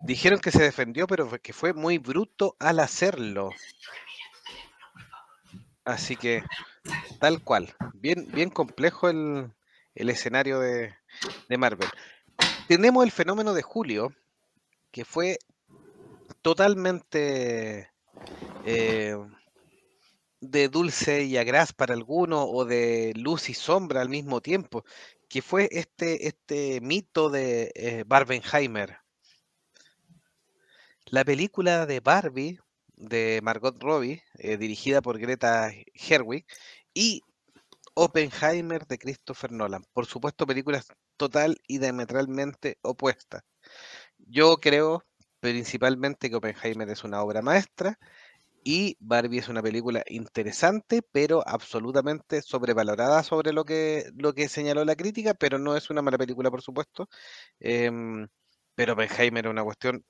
Dijeron 0.00 0.40
que 0.40 0.50
se 0.50 0.62
defendió, 0.62 1.06
pero 1.06 1.28
que 1.40 1.52
fue 1.52 1.72
muy 1.72 1.98
bruto 1.98 2.56
al 2.58 2.80
hacerlo. 2.80 3.50
Así 5.84 6.16
que, 6.16 6.42
tal 7.20 7.44
cual. 7.44 7.74
Bien, 7.94 8.26
bien 8.32 8.50
complejo 8.50 9.08
el, 9.08 9.52
el 9.94 10.08
escenario 10.08 10.58
de, 10.58 10.94
de 11.48 11.58
Marvel. 11.58 11.88
Tenemos 12.66 13.04
el 13.04 13.12
fenómeno 13.12 13.52
de 13.54 13.62
Julio, 13.62 14.12
que 14.90 15.04
fue 15.04 15.38
totalmente 16.42 17.90
eh, 18.64 19.16
de 20.40 20.68
dulce 20.68 21.24
y 21.24 21.36
agraz 21.36 21.72
para 21.72 21.94
algunos, 21.94 22.46
o 22.48 22.64
de 22.64 23.12
luz 23.16 23.50
y 23.50 23.54
sombra 23.54 24.00
al 24.00 24.08
mismo 24.08 24.40
tiempo, 24.40 24.84
que 25.28 25.42
fue 25.42 25.68
este, 25.72 26.26
este 26.26 26.80
mito 26.80 27.30
de 27.30 27.72
eh, 27.74 28.04
Barbenheimer. 28.06 28.98
La 31.06 31.24
película 31.24 31.86
de 31.86 32.00
Barbie 32.00 32.58
de 33.00 33.40
Margot 33.42 33.76
Robbie, 33.82 34.22
eh, 34.34 34.56
dirigida 34.56 35.00
por 35.00 35.18
Greta 35.18 35.70
Gerwig, 35.94 36.44
y 36.92 37.22
Oppenheimer 37.94 38.86
de 38.86 38.98
Christopher 38.98 39.52
Nolan. 39.52 39.84
Por 39.92 40.06
supuesto, 40.06 40.46
películas 40.46 40.86
total 41.16 41.56
y 41.66 41.78
diametralmente 41.78 42.78
opuestas. 42.82 43.42
Yo 44.18 44.58
creo 44.58 45.04
principalmente 45.40 46.28
que 46.28 46.36
Oppenheimer 46.36 46.88
es 46.90 47.04
una 47.04 47.22
obra 47.22 47.42
maestra 47.42 47.98
y 48.64 48.96
Barbie 49.00 49.38
es 49.38 49.48
una 49.48 49.62
película 49.62 50.04
interesante, 50.08 51.02
pero 51.12 51.42
absolutamente 51.46 52.42
sobrevalorada 52.42 53.22
sobre 53.22 53.52
lo 53.52 53.64
que, 53.64 54.10
lo 54.16 54.34
que 54.34 54.48
señaló 54.48 54.84
la 54.84 54.96
crítica, 54.96 55.34
pero 55.34 55.58
no 55.58 55.76
es 55.76 55.90
una 55.90 56.02
mala 56.02 56.18
película, 56.18 56.50
por 56.50 56.62
supuesto. 56.62 57.08
Em, 57.58 58.26
pero 58.74 58.94
Oppenheimer 58.94 59.46
es 59.46 59.50
una 59.50 59.64
cuestión 59.64 60.04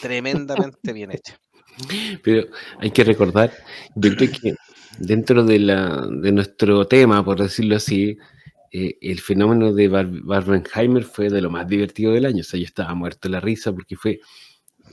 tremendamente 0.00 0.92
bien 0.92 1.12
hecha. 1.12 1.38
Pero 2.22 2.48
hay 2.78 2.90
que 2.90 3.02
recordar, 3.02 3.50
yo 3.94 4.10
dentro 4.98 5.42
de, 5.42 5.58
la, 5.58 6.06
de 6.06 6.30
nuestro 6.30 6.86
tema, 6.86 7.24
por 7.24 7.40
decirlo 7.40 7.76
así, 7.76 8.18
eh, 8.70 8.98
el 9.00 9.20
fenómeno 9.20 9.72
de 9.72 9.88
Barbenheimer 9.88 11.04
fue 11.04 11.28
de 11.30 11.40
lo 11.40 11.50
más 11.50 11.66
divertido 11.66 12.12
del 12.12 12.26
año. 12.26 12.40
O 12.40 12.44
sea, 12.44 12.58
yo 12.58 12.66
estaba 12.66 12.94
muerto 12.94 13.28
de 13.28 13.32
la 13.32 13.40
risa 13.40 13.72
porque 13.72 13.96
fue, 13.96 14.20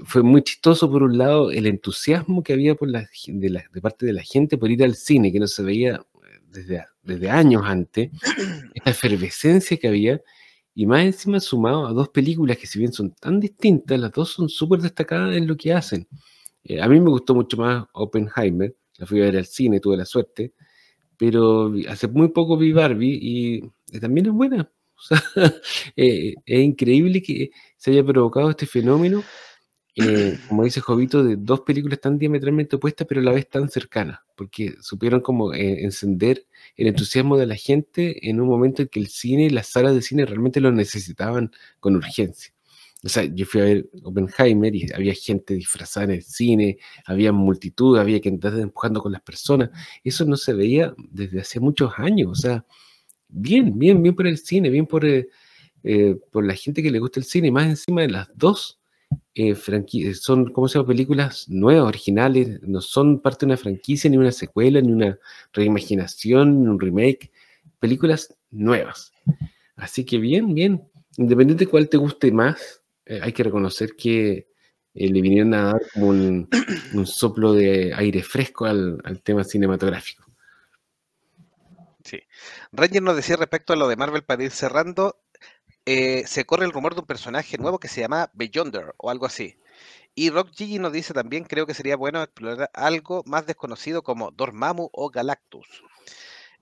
fue 0.05 0.23
muy 0.23 0.41
chistoso, 0.43 0.89
por 0.89 1.03
un 1.03 1.17
lado, 1.17 1.51
el 1.51 1.65
entusiasmo 1.67 2.43
que 2.43 2.53
había 2.53 2.75
por 2.75 2.89
la, 2.89 3.09
de, 3.27 3.49
la, 3.49 3.63
de 3.71 3.81
parte 3.81 4.05
de 4.05 4.13
la 4.13 4.23
gente 4.23 4.57
por 4.57 4.71
ir 4.71 4.83
al 4.83 4.95
cine, 4.95 5.31
que 5.31 5.39
no 5.39 5.47
se 5.47 5.63
veía 5.63 5.95
eh, 5.95 6.39
desde, 6.47 6.85
desde 7.03 7.29
años 7.29 7.63
antes, 7.65 8.09
esta 8.73 8.89
efervescencia 8.89 9.77
que 9.77 9.87
había, 9.87 10.21
y 10.75 10.85
más 10.85 11.03
encima 11.03 11.39
sumado 11.39 11.87
a 11.87 11.93
dos 11.93 12.09
películas 12.09 12.57
que 12.57 12.67
si 12.67 12.79
bien 12.79 12.93
son 12.93 13.11
tan 13.11 13.39
distintas, 13.39 13.99
las 13.99 14.11
dos 14.11 14.29
son 14.29 14.49
súper 14.49 14.79
destacadas 14.79 15.35
en 15.35 15.47
lo 15.47 15.57
que 15.57 15.73
hacen. 15.73 16.07
Eh, 16.63 16.81
a 16.81 16.87
mí 16.87 16.99
me 16.99 17.09
gustó 17.09 17.35
mucho 17.35 17.57
más 17.57 17.85
Oppenheimer, 17.93 18.75
la 18.97 19.05
fui 19.05 19.21
a 19.21 19.25
ver 19.25 19.37
al 19.37 19.45
cine, 19.45 19.79
tuve 19.79 19.97
la 19.97 20.05
suerte, 20.05 20.53
pero 21.17 21.73
hace 21.89 22.07
muy 22.07 22.29
poco 22.29 22.57
vi 22.57 22.71
Barbie 22.71 23.19
y 23.21 23.99
también 23.99 24.27
es 24.27 24.33
buena. 24.33 24.71
O 24.99 25.01
sea, 25.01 25.23
eh, 25.95 26.33
es 26.45 26.59
increíble 26.59 27.21
que 27.21 27.51
se 27.77 27.91
haya 27.91 28.03
provocado 28.03 28.49
este 28.49 28.65
fenómeno, 28.65 29.23
eh, 29.95 30.37
como 30.47 30.63
dice 30.63 30.81
Jovito, 30.81 31.23
de 31.23 31.35
dos 31.35 31.61
películas 31.61 31.99
tan 31.99 32.17
diametralmente 32.17 32.77
opuestas, 32.77 33.07
pero 33.07 33.21
a 33.21 33.23
la 33.23 33.31
vez 33.31 33.49
tan 33.49 33.69
cercanas, 33.69 34.19
porque 34.35 34.75
supieron 34.81 35.21
como 35.21 35.53
encender 35.53 36.45
el 36.75 36.87
entusiasmo 36.87 37.37
de 37.37 37.45
la 37.45 37.55
gente 37.55 38.29
en 38.29 38.39
un 38.39 38.47
momento 38.47 38.81
en 38.81 38.87
que 38.87 38.99
el 38.99 39.07
cine 39.07 39.45
y 39.45 39.49
las 39.49 39.67
salas 39.67 39.93
de 39.95 40.01
cine 40.01 40.25
realmente 40.25 40.61
lo 40.61 40.71
necesitaban 40.71 41.51
con 41.79 41.95
urgencia. 41.95 42.53
O 43.03 43.07
sea, 43.07 43.23
yo 43.23 43.45
fui 43.45 43.61
a 43.61 43.63
ver 43.63 43.89
Oppenheimer 44.03 44.75
y 44.75 44.91
había 44.93 45.13
gente 45.13 45.53
disfrazada 45.53 46.05
en 46.05 46.11
el 46.11 46.23
cine, 46.23 46.79
había 47.05 47.31
multitud, 47.31 47.97
había 47.97 48.19
que 48.19 48.29
andar 48.29 48.59
empujando 48.59 49.01
con 49.01 49.13
las 49.13 49.21
personas. 49.21 49.69
Eso 50.03 50.25
no 50.25 50.35
se 50.35 50.53
veía 50.53 50.93
desde 50.97 51.39
hace 51.39 51.59
muchos 51.61 51.93
años. 51.97 52.29
O 52.31 52.35
sea, 52.35 52.65
bien, 53.29 53.79
bien, 53.79 54.01
bien 54.03 54.15
por 54.15 54.27
el 54.27 54.37
cine, 54.37 54.69
bien 54.69 54.85
por, 54.85 55.05
eh, 55.05 55.29
eh, 55.83 56.17
por 56.31 56.45
la 56.45 56.55
gente 56.55 56.83
que 56.83 56.91
le 56.91 56.99
gusta 56.99 57.21
el 57.21 57.25
cine. 57.25 57.51
Más 57.51 57.67
encima 57.67 58.01
de 58.01 58.09
las 58.09 58.27
dos 58.35 58.78
eh, 59.35 59.55
son, 60.15 60.51
¿cómo 60.51 60.67
se 60.67 60.77
llama? 60.77 60.87
Películas 60.87 61.47
nuevas, 61.49 61.87
originales. 61.87 62.61
No 62.63 62.81
son 62.81 63.21
parte 63.21 63.45
de 63.45 63.51
una 63.51 63.57
franquicia, 63.57 64.09
ni 64.09 64.17
una 64.17 64.31
secuela, 64.31 64.81
ni 64.81 64.91
una 64.91 65.17
reimaginación, 65.53 66.61
ni 66.61 66.67
un 66.67 66.79
remake. 66.79 67.31
Películas 67.79 68.35
nuevas. 68.51 69.13
Así 69.75 70.05
que 70.05 70.17
bien, 70.17 70.53
bien. 70.53 70.89
Independiente 71.17 71.65
de 71.65 71.71
cuál 71.71 71.89
te 71.89 71.97
guste 71.97 72.31
más, 72.31 72.81
eh, 73.05 73.19
hay 73.21 73.33
que 73.33 73.43
reconocer 73.43 73.95
que 73.95 74.49
eh, 74.93 75.09
le 75.09 75.21
vinieron 75.21 75.53
a 75.53 75.63
dar 75.63 75.81
como 75.93 76.09
un, 76.09 76.47
soplo 77.05 77.53
de 77.53 77.93
aire 77.95 78.23
fresco 78.23 78.65
al, 78.65 79.01
tema 79.23 79.43
cinematográfico. 79.43 80.25
Sí. 82.03 82.19
Ranger 82.71 83.03
nos 83.03 83.15
decía 83.15 83.35
respecto 83.35 83.73
a 83.73 83.75
lo 83.75 83.87
de 83.87 83.95
Marvel 83.95 84.23
para 84.23 84.43
ir 84.43 84.51
cerrando, 84.51 85.21
eh, 85.85 86.25
se 86.27 86.45
corre 86.45 86.65
el 86.65 86.71
rumor 86.71 86.93
de 86.95 87.01
un 87.01 87.07
personaje 87.07 87.57
nuevo 87.57 87.79
que 87.79 87.87
se 87.87 88.01
llama 88.01 88.29
Beyonder 88.33 88.93
o 88.97 89.09
algo 89.09 89.25
así. 89.25 89.57
Y 90.15 90.29
Rock 90.31 90.51
Gigi 90.55 90.79
nos 90.79 90.93
dice 90.93 91.13
también, 91.13 91.45
creo 91.45 91.65
que 91.65 91.73
sería 91.73 91.95
bueno 91.95 92.21
explorar 92.21 92.69
algo 92.73 93.23
más 93.25 93.45
desconocido 93.45 94.03
como 94.03 94.31
Dormammu 94.31 94.89
o 94.91 95.09
Galactus. 95.09 95.67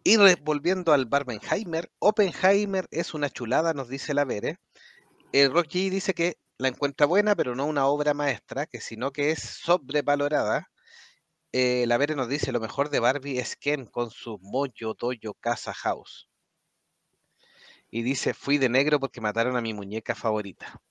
Y 0.03 0.17
volviendo 0.41 0.93
al 0.93 1.05
Barbenheimer, 1.05 1.91
Oppenheimer 1.99 2.87
es 2.91 3.13
una 3.13 3.29
chulada, 3.29 3.73
nos 3.73 3.89
dice 3.89 4.13
la 4.13 4.25
Vere 4.25 4.59
el 5.31 5.51
Rocky 5.51 5.89
dice 5.89 6.13
que 6.13 6.37
la 6.57 6.69
encuentra 6.69 7.05
buena, 7.05 7.35
pero 7.35 7.55
no 7.55 7.65
una 7.65 7.87
obra 7.87 8.13
maestra, 8.13 8.65
que 8.65 8.81
sino 8.81 9.11
que 9.11 9.31
es 9.31 9.39
sobrevalorada. 9.41 10.69
Eh, 11.51 11.85
la 11.87 11.97
Vere 11.97 12.15
nos 12.15 12.29
dice, 12.29 12.51
lo 12.51 12.59
mejor 12.59 12.89
de 12.89 12.99
Barbie 12.99 13.39
es 13.39 13.55
Ken 13.55 13.85
con 13.87 14.09
su 14.11 14.39
Moyo 14.41 14.93
Doyo 14.93 15.33
Casa 15.35 15.73
House. 15.73 16.26
Y 17.89 18.01
dice, 18.03 18.33
fui 18.33 18.57
de 18.57 18.69
negro 18.69 18.99
porque 18.99 19.21
mataron 19.21 19.55
a 19.57 19.61
mi 19.61 19.73
muñeca 19.73 20.15
favorita. 20.15 20.81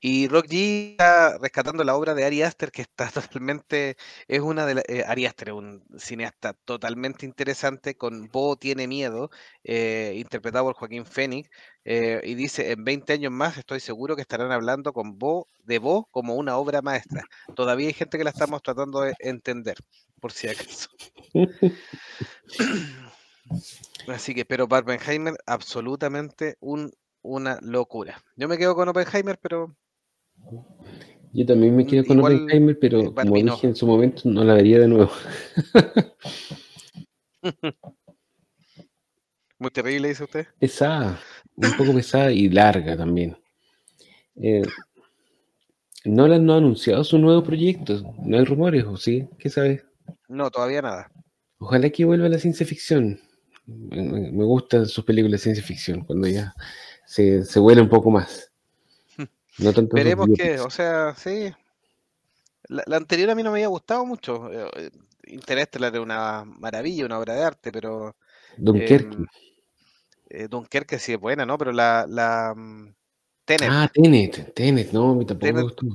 Y 0.00 0.28
Rock 0.28 0.46
G 0.46 0.90
está 0.92 1.38
rescatando 1.38 1.82
la 1.82 1.96
obra 1.96 2.14
de 2.14 2.24
Ari 2.24 2.42
Aster, 2.42 2.70
que 2.70 2.82
está 2.82 3.10
totalmente, 3.40 3.96
es 4.28 4.40
una 4.40 4.66
de 4.66 4.74
las, 4.74 4.84
eh, 4.88 5.04
Ari 5.06 5.26
Aster, 5.26 5.52
un 5.52 5.84
cineasta 5.98 6.52
totalmente 6.52 7.26
interesante, 7.26 7.96
con 7.96 8.28
Bo 8.28 8.56
tiene 8.56 8.86
miedo, 8.86 9.30
eh, 9.64 10.14
interpretado 10.16 10.66
por 10.66 10.74
Joaquín 10.74 11.06
Fénix, 11.06 11.48
eh, 11.84 12.20
y 12.24 12.34
dice, 12.34 12.72
en 12.72 12.84
20 12.84 13.14
años 13.14 13.32
más 13.32 13.56
estoy 13.58 13.80
seguro 13.80 14.16
que 14.16 14.22
estarán 14.22 14.52
hablando 14.52 14.92
con 14.92 15.18
Bo, 15.18 15.48
de 15.64 15.78
Bo 15.78 16.06
como 16.10 16.34
una 16.34 16.56
obra 16.56 16.82
maestra. 16.82 17.24
Todavía 17.54 17.88
hay 17.88 17.94
gente 17.94 18.18
que 18.18 18.24
la 18.24 18.30
estamos 18.30 18.62
tratando 18.62 19.00
de 19.00 19.14
entender, 19.20 19.76
por 20.20 20.32
si 20.32 20.48
acaso. 20.48 20.88
Así 24.08 24.34
que, 24.34 24.44
pero 24.44 24.66
Barbenheimer, 24.66 25.36
absolutamente 25.46 26.56
un, 26.60 26.92
una 27.22 27.58
locura. 27.62 28.22
Yo 28.36 28.48
me 28.48 28.58
quedo 28.58 28.74
con 28.74 28.88
Oppenheimer, 28.88 29.38
pero 29.38 29.76
yo 31.32 31.44
también 31.44 31.76
me 31.76 31.86
quedo 31.86 32.04
con 32.04 32.20
Oppenheimer, 32.20 32.78
pero 32.78 33.14
como 33.14 33.34
dije 33.36 33.66
en 33.66 33.76
su 33.76 33.86
momento, 33.86 34.22
no 34.24 34.44
la 34.44 34.54
vería 34.54 34.78
de 34.78 34.88
nuevo. 34.88 35.10
Muy 39.58 39.70
terrible, 39.70 40.08
dice 40.08 40.24
usted. 40.24 40.46
Pesada, 40.58 41.18
un 41.56 41.76
poco 41.76 41.94
pesada 41.94 42.30
y 42.30 42.48
larga 42.48 42.96
también. 42.96 43.36
Eh, 44.36 44.62
Nolan 46.04 46.44
no 46.44 46.54
ha 46.54 46.58
anunciado 46.58 47.02
su 47.04 47.18
nuevo 47.18 47.42
proyecto, 47.42 48.14
no 48.22 48.36
hay 48.38 48.44
rumores, 48.44 48.84
¿o 48.84 48.96
sí? 48.96 49.26
¿Qué 49.38 49.48
sabes? 49.50 49.85
No, 50.28 50.50
todavía 50.50 50.82
nada. 50.82 51.10
Ojalá 51.58 51.90
que 51.90 52.04
vuelva 52.04 52.28
la 52.28 52.38
ciencia 52.38 52.66
ficción. 52.66 53.20
Me, 53.66 54.44
gustan 54.44 54.86
sus 54.86 55.04
películas 55.04 55.40
de 55.40 55.44
ciencia 55.44 55.64
ficción, 55.64 56.04
cuando 56.04 56.28
ya 56.28 56.54
se, 57.06 57.44
se 57.44 57.58
vuela 57.58 57.82
un 57.82 57.88
poco 57.88 58.10
más. 58.10 58.52
Veremos 59.92 60.28
que, 60.36 60.60
o 60.60 60.70
sea, 60.70 61.14
sí. 61.16 61.52
La, 62.68 62.96
anterior 62.96 63.30
a 63.30 63.34
mí 63.34 63.42
no 63.42 63.50
me 63.50 63.58
había 63.58 63.68
gustado 63.68 64.04
mucho. 64.04 64.50
Eh, 64.52 64.70
eh, 64.76 64.90
Interestelar 65.28 65.92
era 65.92 66.02
una 66.02 66.44
maravilla, 66.44 67.06
una 67.06 67.18
obra 67.18 67.34
de 67.34 67.44
arte, 67.44 67.72
pero. 67.72 68.16
Dunkerque. 68.56 69.16
Em, 69.16 69.26
eh, 70.28 70.48
Dunkerque 70.48 70.98
sí 70.98 71.12
es 71.12 71.20
buena, 71.20 71.46
¿no? 71.46 71.58
Pero 71.58 71.72
la. 71.72 72.06
la 72.08 72.54
mm, 72.54 72.94
Tenet. 73.44 73.68
Ah, 73.70 73.90
Tenet, 73.92 74.54
Tenet, 74.54 74.92
no, 74.92 75.12
a 75.12 75.14
mí 75.14 75.24
tampoco 75.24 75.52
me 75.52 75.62
gustó. 75.62 75.86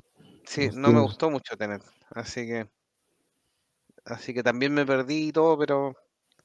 Sí, 0.45 0.69
no, 0.73 0.91
me 0.91 1.01
gustó 1.01 1.29
mucho 1.29 1.57
Tenet. 1.57 1.81
Así 2.09 2.45
que. 2.47 2.67
Así 4.05 4.33
que 4.33 4.43
también 4.43 4.73
me 4.73 4.85
perdí 4.85 5.27
y 5.27 5.31
todo, 5.31 5.57
pero 5.57 5.95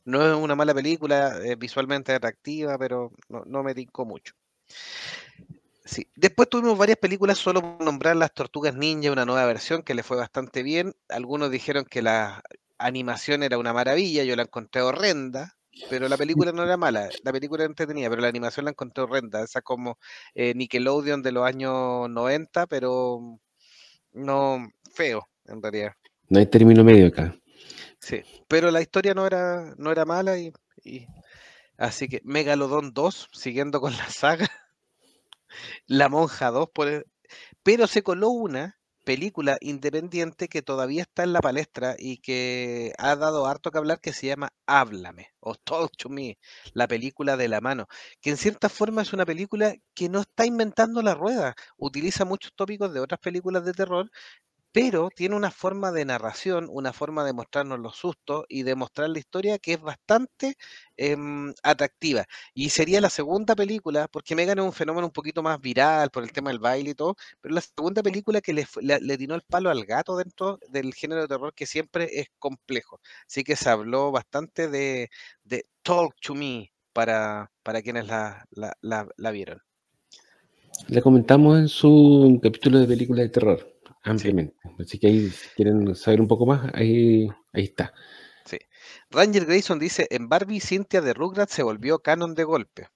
no 0.05 0.25
es 0.25 0.37
una 0.37 0.55
mala 0.55 0.73
película, 0.73 1.39
es 1.45 1.59
visualmente 1.59 2.13
atractiva, 2.13 2.79
pero 2.79 3.13
no, 3.29 3.63
me 3.63 3.75
tincó 3.75 4.05
mucho. 4.05 4.35
Sí. 5.85 6.09
Después 6.17 6.49
tuvimos 6.49 6.77
varias 6.79 6.99
películas 6.99 7.39
solo 7.39 7.61
por 7.61 7.85
nombrar 7.85 8.17
Las 8.17 8.33
Tortugas 8.33 8.75
Ninja, 8.75 9.13
una 9.13 9.25
nueva 9.25 9.45
versión 9.47 9.83
que 9.83 9.95
le 9.95 10.03
fue 10.03 10.17
bastante 10.17 10.63
bien. 10.63 10.95
Algunos 11.09 11.51
dijeron 11.51 11.85
que 11.85 12.03
la 12.03 12.43
animación 12.79 13.43
era 13.43 13.59
una 13.59 13.73
maravilla, 13.73 14.25
yo 14.25 14.37
la 14.37 14.43
encontré 14.43 14.83
horrenda, 14.83 15.57
pero 15.89 16.09
la 16.09 16.17
película 16.17 16.53
no 16.53 16.63
era 16.63 16.77
mala, 16.77 17.09
la 17.23 17.33
película 17.33 17.65
era 17.65 17.71
entretenida, 17.71 18.09
pero 18.09 18.23
la 18.23 18.29
animación 18.29 18.65
la 18.65 18.71
encontré 18.71 19.05
horrenda, 19.05 19.43
esa 19.43 19.63
como 19.63 19.99
eh, 20.35 20.55
Nickelodeon 20.55 21.23
de 21.23 21.33
los 21.33 21.47
años 21.47 22.09
90, 22.11 22.67
pero 22.67 23.39
no 24.13 24.69
feo 24.93 25.29
en 25.47 25.63
realidad. 25.63 25.93
No 26.29 26.39
hay 26.39 26.47
término 26.47 26.83
medio 26.83 27.07
acá. 27.07 27.37
Sí, 28.07 28.23
pero 28.47 28.71
la 28.71 28.81
historia 28.81 29.15
no 29.15 29.27
era, 29.27 29.75
no 29.79 29.91
era 29.91 30.05
mala 30.05 30.39
y, 30.39 30.53
así 31.77 32.09
que 32.09 32.21
Megalodon 32.23 32.93
2, 32.95 33.29
siguiendo 33.33 33.81
con 33.81 33.97
la 33.97 34.09
saga. 34.09 34.47
La 35.89 36.09
Monja 36.09 36.53
2, 36.53 36.69
por 36.73 37.07
pero 37.65 37.89
se 37.89 38.05
coló 38.05 38.29
una 38.31 38.79
película 39.05 39.57
independiente 39.61 40.49
que 40.49 40.63
todavía 40.63 41.03
está 41.03 41.25
en 41.25 41.33
la 41.33 41.41
palestra 41.41 41.97
y 41.99 42.19
que 42.19 42.93
ha 42.99 43.17
dado 43.17 43.47
harto 43.47 43.71
que 43.73 43.79
hablar 43.79 44.01
que 44.01 44.13
se 44.13 44.29
llama 44.29 44.53
Háblame 44.67 45.31
o 45.41 45.57
Talk 45.57 45.97
to 45.97 46.09
Me, 46.09 46.39
la 46.75 46.89
película 46.89 47.37
de 47.37 47.49
la 47.49 47.61
mano, 47.61 47.87
que 48.21 48.31
en 48.31 48.37
cierta 48.37 48.69
forma 48.69 49.03
es 49.03 49.13
una 49.13 49.27
película 49.27 49.75
que 49.95 50.09
no 50.09 50.21
está 50.21 50.47
inventando 50.47 51.03
la 51.03 51.15
rueda, 51.15 51.55
utiliza 51.77 52.25
muchos 52.25 52.53
tópicos 52.55 52.93
de 52.93 53.01
otras 53.01 53.21
películas 53.21 53.65
de 53.65 53.73
terror, 53.73 54.11
pero 54.77 55.09
tiene 55.11 55.35
una 55.37 55.51
forma 55.51 55.91
de 55.91 56.05
narración, 56.05 56.69
una 56.71 56.93
forma 56.93 57.25
de 57.25 57.33
mostrarnos 57.33 57.81
los 57.81 57.97
sustos 57.97 58.45
y 58.49 58.63
de 58.63 58.75
mostrar 58.75 59.09
la 59.09 59.19
historia 59.19 59.59
que 59.59 59.73
es 59.75 59.81
bastante 59.81 60.57
em, 60.99 61.55
atractiva. 61.63 62.27
Y 62.55 62.69
sería 62.69 63.01
la 63.01 63.09
segunda 63.09 63.57
película, 63.57 64.07
porque 64.09 64.35
Megan 64.37 64.59
es 64.59 64.65
un 64.67 64.73
fenómeno 64.75 65.07
un 65.07 65.13
poquito 65.15 65.43
más 65.43 65.59
viral 65.63 66.11
por 66.11 66.25
el 66.25 66.33
tema 66.33 66.51
del 66.51 66.59
baile 66.59 66.91
y 66.91 66.95
todo, 66.95 67.17
pero 67.41 67.55
la 67.55 67.63
segunda 67.63 68.03
película 68.03 68.43
que 68.43 68.53
le, 68.53 68.67
le, 68.83 69.01
le 69.01 69.17
tiró 69.19 69.35
el 69.35 69.43
palo 69.43 69.71
al 69.71 69.85
gato 69.87 70.15
dentro 70.17 70.59
del 70.69 70.93
género 70.95 71.23
de 71.23 71.29
terror 71.29 71.55
que 71.55 71.65
siempre 71.67 72.11
es 72.21 72.29
complejo. 72.39 73.01
Así 73.27 73.45
que 73.45 73.57
se 73.57 73.71
habló 73.71 74.13
bastante 74.13 74.69
de, 74.69 75.09
de 75.45 75.67
Talk 75.83 76.15
to 76.21 76.35
Me 76.35 76.71
para, 76.93 77.51
para 77.63 77.81
quienes 77.83 78.07
la, 78.09 78.45
la, 78.51 78.77
la- 78.83 79.09
la 79.17 79.31
vieron. 79.31 79.63
La 80.89 81.01
comentamos 81.01 81.59
en 81.59 81.69
su 81.69 82.41
capítulo 82.43 82.79
de 82.81 82.87
películas 82.87 83.25
de 83.25 83.29
terror, 83.31 83.76
ampliamente. 84.07 84.57
Así 84.79 84.99
que 84.99 85.09
ahí, 85.09 85.31
si 85.31 85.49
quieren 85.51 85.95
saber 85.95 86.21
un 86.21 86.29
poco 86.29 86.47
más, 86.47 86.71
ahí, 86.75 87.29
ahí 87.53 87.65
está. 87.65 87.93
Sí. 88.45 88.59
Ranger 89.11 89.45
Grayson 89.45 89.79
dice, 89.79 90.07
en 90.11 90.29
Barbie, 90.29 90.61
Cynthia 90.61 91.01
de 91.01 91.13
Rugrats 91.13 91.53
se 91.53 91.63
volvió 91.63 91.99
canon 91.99 92.35
de 92.35 92.45
golpe. 92.45 92.89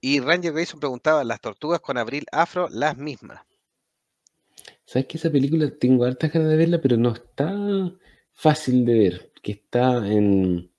Y 0.00 0.20
Ranger 0.20 0.52
Grayson 0.52 0.78
preguntaba, 0.78 1.24
¿las 1.24 1.40
tortugas 1.40 1.80
con 1.80 1.98
abril 1.98 2.26
afro 2.30 2.68
las 2.70 2.96
mismas? 2.96 3.40
¿Sabes 4.84 5.06
que 5.08 5.16
esa 5.16 5.30
película 5.30 5.70
tengo 5.78 6.04
hartas 6.04 6.32
ganas 6.32 6.50
de 6.50 6.56
verla, 6.56 6.80
pero 6.80 6.96
no 6.96 7.12
está 7.12 7.52
fácil 8.32 8.84
de 8.84 8.94
ver? 8.94 9.32
Que 9.42 9.52
está 9.52 10.06
en 10.06 10.70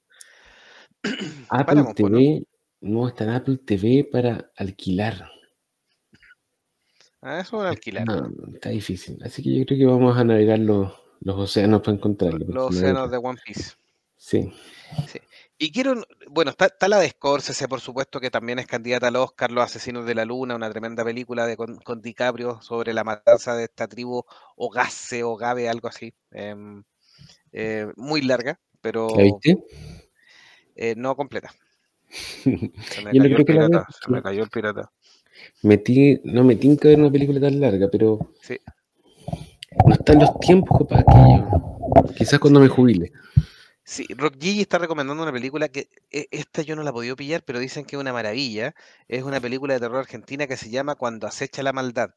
Apple. 1.50 1.84
TV. 1.96 2.44
No, 2.80 3.08
está 3.08 3.24
en 3.24 3.30
Apple 3.32 3.58
TV 3.58 4.08
para 4.10 4.52
alquilar. 4.56 5.30
Ah, 7.22 7.40
eso 7.40 7.58
es 7.58 7.62
un 7.62 7.68
alquilar. 7.68 8.06
No, 8.06 8.32
está 8.54 8.70
difícil. 8.70 9.18
Así 9.24 9.42
que 9.42 9.58
yo 9.58 9.66
creo 9.66 9.78
que 9.78 9.86
vamos 9.86 10.18
a 10.18 10.24
navegar 10.24 10.60
los, 10.60 10.94
los 11.22 11.36
océanos 11.38 11.82
para 11.82 11.98
encontrarlo. 11.98 12.46
Los 12.48 12.76
océanos 12.76 13.10
de 13.12 13.18
One 13.18 13.40
Piece. 13.46 13.74
Sí. 14.16 14.52
Y 15.58 15.72
quiero, 15.72 15.96
bueno, 16.30 16.52
está, 16.52 16.68
está 16.68 16.88
la 16.88 17.00
de 17.00 17.10
Scorsese, 17.10 17.68
por 17.68 17.82
supuesto, 17.82 18.20
que 18.20 18.30
también 18.30 18.60
es 18.60 18.68
candidata 18.68 19.08
al 19.08 19.16
Oscar, 19.16 19.52
Los 19.52 19.64
Asesinos 19.64 20.06
de 20.06 20.16
la 20.16 20.26
Luna, 20.26 20.56
una 20.56 20.70
tremenda 20.70 21.04
película 21.04 21.46
de, 21.48 21.58
con, 21.58 21.78
con 21.78 22.02
DiCaprio 22.02 22.62
sobre 22.62 22.94
la 22.94 23.04
matanza 23.04 23.56
de 23.56 23.64
esta 23.64 23.88
tribu 23.88 24.24
Ogase, 24.56 25.24
Ogave, 25.24 25.68
algo 25.70 25.88
así. 25.88 26.14
em, 26.32 26.84
eh, 27.52 27.92
muy 27.96 28.22
larga, 28.22 28.60
pero 28.82 29.08
¿La 29.16 29.24
viste? 29.24 29.58
eh, 30.76 30.94
no 30.96 31.16
completa. 31.16 31.52
Se 32.10 33.02
me 33.04 33.12
cayó 33.12 33.38
el 33.38 33.46
pirata, 33.46 33.88
se 33.90 34.12
me 34.12 34.22
cayó 34.22 34.44
el 34.44 34.50
pirata. 34.50 34.92
Metí, 35.64 36.20
no 36.24 36.44
me 36.44 36.56
tinca 36.56 36.88
ver 36.88 37.00
una 37.00 37.12
película 37.12 37.40
tan 37.40 37.60
larga, 37.60 37.88
pero 37.92 38.34
Sí. 38.42 38.58
no 39.86 39.94
están 39.94 40.20
los 40.20 40.40
tiempos 40.40 40.88
para 40.88 41.02
aquello. 41.02 41.48
Quizás 42.18 42.40
cuando 42.40 42.60
me 42.60 42.68
jubile. 42.68 43.12
Sí, 43.84 44.06
Rock 44.18 44.36
Gigi 44.42 44.62
está 44.62 44.80
recomendando 44.80 45.24
una 45.24 45.32
película 45.32 45.70
que 45.70 45.88
e- 46.12 46.28
esta 46.32 46.62
yo 46.62 46.76
no 46.76 46.84
la 46.84 46.90
he 46.90 46.94
podido 46.94 47.16
pillar, 47.16 47.44
pero 47.46 47.58
dicen 47.60 47.86
que 47.86 47.96
es 47.96 48.00
una 48.02 48.12
maravilla. 48.12 48.76
Es 49.08 49.24
una 49.24 49.40
película 49.40 49.74
de 49.76 49.80
terror 49.80 50.00
argentina 50.00 50.46
que 50.46 50.58
se 50.58 50.70
llama 50.70 50.96
Cuando 50.96 51.26
acecha 51.26 51.64
la 51.64 51.72
maldad. 51.72 52.10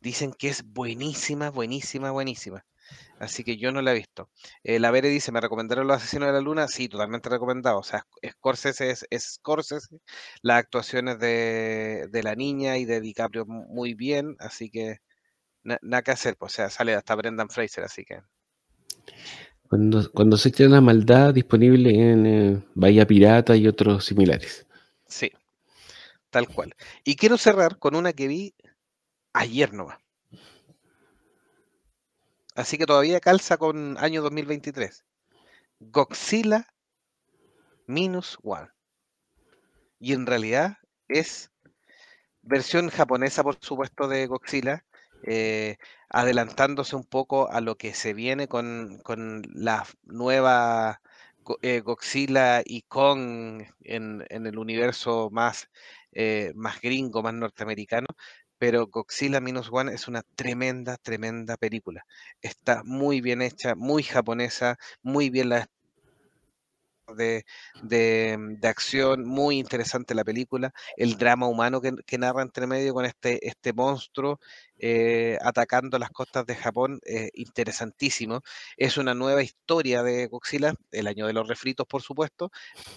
Dicen 0.00 0.34
que 0.38 0.48
es 0.48 0.62
buenísima, 0.64 1.50
buenísima, 1.50 2.10
buenísima. 2.10 2.66
Así 3.18 3.44
que 3.44 3.56
yo 3.56 3.72
no 3.72 3.80
la 3.82 3.92
he 3.92 3.94
visto. 3.94 4.30
Eh, 4.62 4.78
la 4.80 4.90
Vere 4.90 5.08
dice, 5.08 5.32
¿me 5.32 5.40
recomendaron 5.40 5.86
Los 5.86 5.98
Asesinos 5.98 6.28
de 6.28 6.32
la 6.34 6.40
Luna? 6.40 6.68
Sí, 6.68 6.88
totalmente 6.88 7.28
recomendado. 7.30 7.78
O 7.78 7.82
sea, 7.82 8.06
Scorsese 8.28 8.90
es, 8.90 9.06
es 9.10 9.34
Scorsese. 9.34 9.98
Las 10.42 10.58
actuaciones 10.60 11.18
de, 11.18 12.08
de 12.10 12.22
la 12.22 12.34
niña 12.34 12.76
y 12.78 12.84
de 12.84 13.00
DiCaprio 13.00 13.46
mu- 13.46 13.66
muy 13.68 13.94
bien, 13.94 14.36
así 14.40 14.70
que 14.70 14.98
na- 15.64 15.78
nada 15.82 16.02
que 16.02 16.12
hacer. 16.12 16.36
pues, 16.36 16.54
o 16.54 16.56
sea, 16.56 16.70
sale 16.70 16.94
hasta 16.94 17.14
Brendan 17.16 17.50
Fraser, 17.50 17.84
así 17.84 18.04
que... 18.04 18.20
Cuando, 19.68 20.10
cuando 20.12 20.36
se 20.36 20.68
la 20.68 20.80
maldad 20.80 21.34
disponible 21.34 21.90
en 21.90 22.26
eh, 22.26 22.62
Bahía 22.74 23.06
Pirata 23.06 23.56
y 23.56 23.66
otros 23.66 24.04
similares. 24.04 24.66
Sí, 25.06 25.30
tal 26.30 26.48
cual. 26.48 26.74
Y 27.04 27.16
quiero 27.16 27.38
cerrar 27.38 27.78
con 27.78 27.94
una 27.96 28.12
que 28.12 28.28
vi 28.28 28.54
ayer 29.32 29.72
nomás. 29.72 29.98
Así 32.54 32.78
que 32.78 32.86
todavía 32.86 33.20
calza 33.20 33.56
con 33.56 33.96
año 33.98 34.22
2023. 34.22 35.04
Godzilla 35.80 36.66
Minus 37.86 38.38
One. 38.42 38.68
Y 39.98 40.12
en 40.12 40.26
realidad 40.26 40.78
es 41.08 41.50
versión 42.42 42.90
japonesa, 42.90 43.42
por 43.42 43.56
supuesto, 43.60 44.08
de 44.08 44.26
Godzilla, 44.26 44.84
eh, 45.24 45.76
adelantándose 46.08 46.96
un 46.96 47.04
poco 47.04 47.50
a 47.50 47.60
lo 47.60 47.76
que 47.76 47.94
se 47.94 48.14
viene 48.14 48.46
con, 48.46 48.98
con 49.02 49.42
la 49.54 49.86
nueva 50.02 51.00
eh, 51.62 51.80
Godzilla 51.80 52.62
y 52.64 52.82
Kong 52.82 53.64
en, 53.82 54.24
en 54.28 54.46
el 54.46 54.58
universo 54.58 55.28
más, 55.30 55.70
eh, 56.12 56.52
más 56.54 56.80
gringo, 56.80 57.22
más 57.22 57.34
norteamericano. 57.34 58.06
Pero 58.66 58.86
Godzilla 58.86 59.40
Minus 59.40 59.68
One 59.70 59.92
es 59.92 60.08
una 60.08 60.22
tremenda, 60.22 60.96
tremenda 60.96 61.58
película. 61.58 62.06
Está 62.40 62.82
muy 62.82 63.20
bien 63.20 63.42
hecha, 63.42 63.74
muy 63.74 64.02
japonesa, 64.02 64.78
muy 65.02 65.28
bien 65.28 65.50
la 65.50 65.68
de, 67.14 67.44
de, 67.82 68.36
mm, 68.38 68.60
de 68.60 68.68
acción, 68.68 69.26
muy 69.26 69.58
interesante 69.58 70.14
la 70.14 70.24
película, 70.24 70.72
el 70.96 71.18
drama 71.18 71.46
humano 71.46 71.82
que, 71.82 71.92
que 72.06 72.16
narra 72.16 72.40
entre 72.40 72.66
medio 72.66 72.94
con 72.94 73.04
este, 73.04 73.46
este 73.46 73.74
monstruo 73.74 74.40
eh, 74.86 75.38
atacando 75.42 75.98
las 75.98 76.10
costas 76.10 76.44
de 76.46 76.54
Japón, 76.56 77.00
eh, 77.06 77.30
interesantísimo. 77.34 78.42
Es 78.76 78.98
una 78.98 79.14
nueva 79.14 79.42
historia 79.42 80.02
de 80.02 80.26
Godzilla, 80.26 80.74
el 80.92 81.06
año 81.06 81.26
de 81.26 81.32
los 81.32 81.48
refritos, 81.48 81.86
por 81.86 82.02
supuesto, 82.02 82.50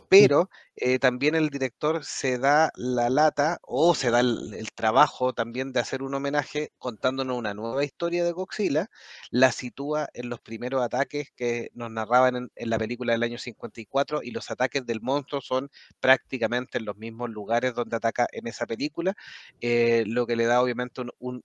pero 0.09 0.49
eh, 0.77 0.99
también 0.99 1.35
el 1.35 1.49
director 1.49 2.05
se 2.05 2.37
da 2.39 2.71
la 2.75 3.09
lata 3.09 3.59
o 3.63 3.93
se 3.95 4.09
da 4.09 4.21
el, 4.21 4.53
el 4.53 4.71
trabajo 4.71 5.33
también 5.33 5.73
de 5.73 5.81
hacer 5.81 6.01
un 6.01 6.13
homenaje 6.13 6.71
contándonos 6.77 7.37
una 7.37 7.53
nueva 7.53 7.83
historia 7.83 8.23
de 8.23 8.31
Godzilla, 8.31 8.89
la 9.31 9.51
sitúa 9.51 10.07
en 10.13 10.29
los 10.29 10.39
primeros 10.39 10.81
ataques 10.81 11.31
que 11.35 11.69
nos 11.73 11.91
narraban 11.91 12.35
en, 12.37 12.51
en 12.55 12.69
la 12.69 12.77
película 12.79 13.13
del 13.13 13.23
año 13.23 13.37
54 13.37 14.23
y 14.23 14.31
los 14.31 14.49
ataques 14.51 14.85
del 14.85 15.01
monstruo 15.01 15.41
son 15.41 15.69
prácticamente 15.99 16.77
en 16.77 16.85
los 16.85 16.95
mismos 16.97 17.29
lugares 17.29 17.73
donde 17.73 17.97
ataca 17.97 18.27
en 18.31 18.47
esa 18.47 18.65
película, 18.65 19.13
eh, 19.61 20.03
lo 20.07 20.25
que 20.25 20.35
le 20.35 20.45
da 20.45 20.61
obviamente 20.61 21.01
un, 21.01 21.11
un- 21.19 21.43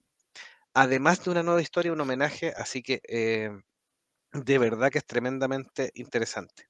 además 0.73 1.23
de 1.23 1.31
una 1.31 1.43
nueva 1.43 1.61
historia, 1.61 1.93
un 1.93 2.01
homenaje, 2.01 2.53
así 2.55 2.81
que 2.81 3.01
eh, 3.07 3.49
de 4.33 4.57
verdad 4.57 4.91
que 4.91 4.97
es 4.99 5.05
tremendamente 5.05 5.91
interesante. 5.95 6.67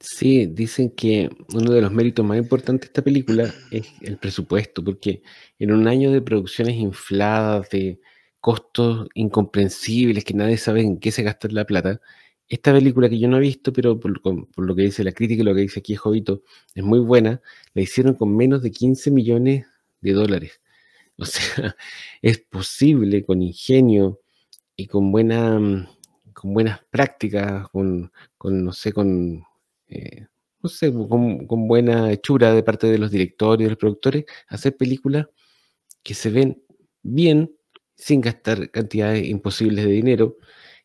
Sí, 0.00 0.46
dicen 0.46 0.90
que 0.90 1.30
uno 1.54 1.72
de 1.72 1.80
los 1.80 1.92
méritos 1.92 2.24
más 2.26 2.36
importantes 2.36 2.88
de 2.88 2.90
esta 2.90 3.02
película 3.02 3.54
es 3.70 3.86
el 4.00 4.18
presupuesto, 4.18 4.82
porque 4.82 5.22
en 5.60 5.72
un 5.72 5.86
año 5.86 6.10
de 6.10 6.20
producciones 6.20 6.74
infladas, 6.74 7.70
de 7.70 8.00
costos 8.40 9.08
incomprensibles, 9.14 10.24
que 10.24 10.34
nadie 10.34 10.58
sabe 10.58 10.80
en 10.82 10.98
qué 10.98 11.12
se 11.12 11.22
gasta 11.22 11.46
la 11.48 11.64
plata, 11.64 12.00
esta 12.48 12.72
película 12.72 13.08
que 13.08 13.18
yo 13.20 13.28
no 13.28 13.36
he 13.36 13.40
visto, 13.40 13.72
pero 13.72 14.00
por, 14.00 14.20
por 14.20 14.66
lo 14.66 14.74
que 14.74 14.82
dice 14.82 15.04
la 15.04 15.12
crítica 15.12 15.42
y 15.42 15.44
lo 15.44 15.54
que 15.54 15.60
dice 15.62 15.80
aquí 15.80 15.94
Jovito, 15.94 16.42
es 16.74 16.82
muy 16.82 16.98
buena, 16.98 17.40
la 17.72 17.82
hicieron 17.82 18.14
con 18.14 18.36
menos 18.36 18.62
de 18.62 18.72
15 18.72 19.10
millones 19.12 19.66
de 20.00 20.12
dólares. 20.12 20.61
O 21.18 21.24
sea, 21.24 21.76
es 22.22 22.38
posible 22.40 23.24
con 23.24 23.42
ingenio 23.42 24.20
y 24.76 24.86
con 24.86 25.12
buena, 25.12 25.88
con 26.32 26.54
buenas 26.54 26.80
prácticas, 26.90 27.68
con, 27.68 28.12
con, 28.38 28.64
no 28.64 28.72
sé, 28.72 28.92
con, 28.92 29.44
eh, 29.88 30.26
no 30.62 30.68
sé, 30.68 30.92
con, 30.92 31.68
buena 31.68 32.10
hechura 32.12 32.52
de 32.54 32.62
parte 32.62 32.86
de 32.88 32.98
los 32.98 33.10
directores 33.10 33.64
de 33.66 33.70
los 33.70 33.78
productores, 33.78 34.24
hacer 34.48 34.76
películas 34.76 35.26
que 36.02 36.14
se 36.14 36.30
ven 36.30 36.62
bien 37.02 37.54
sin 37.96 38.20
gastar 38.20 38.70
cantidades 38.70 39.28
imposibles 39.28 39.84
de 39.84 39.92
dinero. 39.92 40.38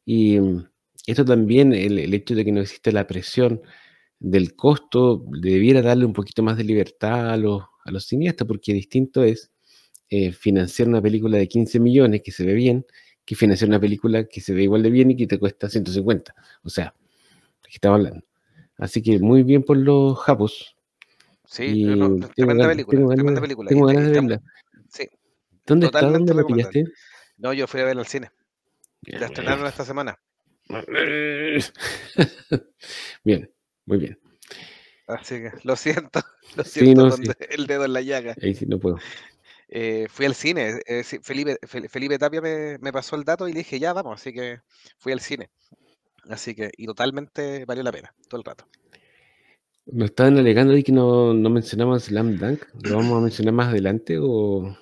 Y 0.05 0.39
mm, 0.39 0.67
esto 1.07 1.25
también, 1.25 1.73
el, 1.73 1.99
el 1.99 2.13
hecho 2.13 2.35
de 2.35 2.45
que 2.45 2.51
no 2.51 2.61
existe 2.61 2.91
la 2.91 3.07
presión 3.07 3.61
del 4.19 4.55
costo, 4.55 5.23
debiera 5.41 5.81
darle 5.81 6.05
un 6.05 6.13
poquito 6.13 6.43
más 6.43 6.57
de 6.57 6.63
libertad 6.65 7.31
a 7.31 7.37
los, 7.37 7.63
a 7.85 7.91
los 7.91 8.05
cineastas, 8.07 8.47
porque 8.47 8.73
distinto 8.73 9.23
es 9.23 9.51
eh, 10.09 10.31
financiar 10.31 10.87
una 10.87 11.01
película 11.01 11.37
de 11.37 11.47
15 11.47 11.79
millones 11.79 12.21
que 12.23 12.31
se 12.31 12.45
ve 12.45 12.53
bien, 12.53 12.85
que 13.25 13.35
financiar 13.35 13.67
una 13.69 13.79
película 13.79 14.25
que 14.25 14.39
se 14.41 14.53
ve 14.53 14.63
igual 14.63 14.83
de 14.83 14.89
bien 14.89 15.11
y 15.11 15.17
que 15.17 15.27
te 15.27 15.37
cuesta 15.37 15.69
150. 15.69 16.33
O 16.63 16.69
sea, 16.69 16.93
¿de 17.63 17.69
qué 17.69 17.75
estamos 17.75 17.97
hablando? 17.99 18.25
Así 18.77 19.01
que 19.01 19.19
muy 19.19 19.43
bien 19.43 19.63
por 19.63 19.77
los 19.77 20.17
japos. 20.19 20.75
Sí, 21.45 21.83
no, 21.83 21.95
no, 21.95 22.07
tengo 22.15 22.29
tremenda 22.35 22.67
película, 22.67 22.97
tengo 22.97 23.09
tremenda 23.09 23.31
ganas- 23.33 23.41
película. 23.41 23.69
tengo 23.69 23.89
y- 23.89 23.93
ganas 23.93 24.09
y 24.09 24.13
de 24.13 24.21
verla. 24.21 24.41
sí, 24.89 25.07
¿Dónde 25.65 25.85
está? 25.87 26.01
¿Dónde 26.01 26.33
la 26.33 26.43
pillaste? 26.45 26.83
no, 27.37 27.53
yo 27.53 27.67
fui 27.67 27.81
a 27.81 27.85
verla 27.85 28.01
al 28.01 28.07
cine. 28.07 28.31
La 29.01 29.25
estrenaron 29.27 29.65
esta 29.67 29.85
semana. 29.85 30.17
Bien, 33.23 33.49
muy 33.85 33.97
bien. 33.97 34.19
Así 35.07 35.35
que 35.35 35.51
lo 35.63 35.75
siento, 35.75 36.19
lo 36.55 36.63
Sí, 36.63 36.81
siento 36.81 37.05
no, 37.05 37.11
sí. 37.11 37.23
el 37.49 37.67
dedo 37.67 37.85
en 37.85 37.93
la 37.93 38.01
llaga. 38.01 38.35
Ahí 38.41 38.53
sí 38.53 38.65
no 38.65 38.79
puedo. 38.79 38.97
Eh, 39.69 40.07
fui 40.09 40.25
al 40.25 40.35
cine, 40.35 40.79
eh, 40.85 41.03
Felipe, 41.03 41.57
Fel- 41.63 41.89
Felipe 41.89 42.17
Tapia 42.17 42.41
me, 42.41 42.77
me 42.79 42.93
pasó 42.93 43.15
el 43.15 43.23
dato 43.25 43.47
y 43.47 43.53
le 43.53 43.59
dije, 43.59 43.79
ya 43.79 43.93
vamos, 43.93 44.19
así 44.21 44.31
que 44.33 44.59
fui 44.97 45.11
al 45.11 45.19
cine. 45.19 45.49
Así 46.29 46.55
que, 46.55 46.71
y 46.77 46.85
totalmente 46.85 47.65
valió 47.65 47.83
la 47.83 47.91
pena, 47.91 48.13
todo 48.29 48.39
el 48.39 48.45
rato. 48.45 48.67
Nos 49.85 50.09
estaban 50.09 50.37
alegando 50.37 50.73
ahí 50.73 50.83
que 50.83 50.91
no, 50.91 51.33
no 51.33 51.49
mencionamos 51.49 52.03
Slam 52.03 52.37
Dunk. 52.37 52.63
¿Lo 52.83 52.97
vamos 52.97 53.17
a 53.17 53.21
mencionar 53.21 53.53
más 53.53 53.67
adelante 53.69 54.17
o...? 54.21 54.77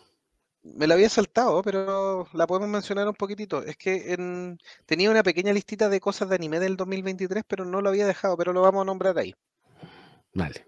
Me 0.63 0.87
la 0.87 0.95
había 0.95 1.09
saltado, 1.09 1.61
pero 1.61 2.27
la 2.33 2.47
podemos 2.47 2.69
mencionar 2.69 3.07
un 3.07 3.13
poquitito. 3.13 3.61
Es 3.63 3.77
que 3.77 4.13
en- 4.13 4.57
tenía 4.87 5.11
una 5.11 5.21
pequeña 5.21 5.53
listita 5.53 5.89
de 5.89 5.99
cosas 5.99 6.27
de 6.29 6.35
anime 6.35 6.59
del 6.59 6.75
2023, 6.75 7.43
pero 7.47 7.65
no 7.65 7.81
lo 7.81 7.89
había 7.89 8.07
dejado, 8.07 8.35
pero 8.35 8.51
lo 8.51 8.61
vamos 8.61 8.81
a 8.81 8.85
nombrar 8.85 9.17
ahí. 9.19 9.35
Vale. 10.33 10.65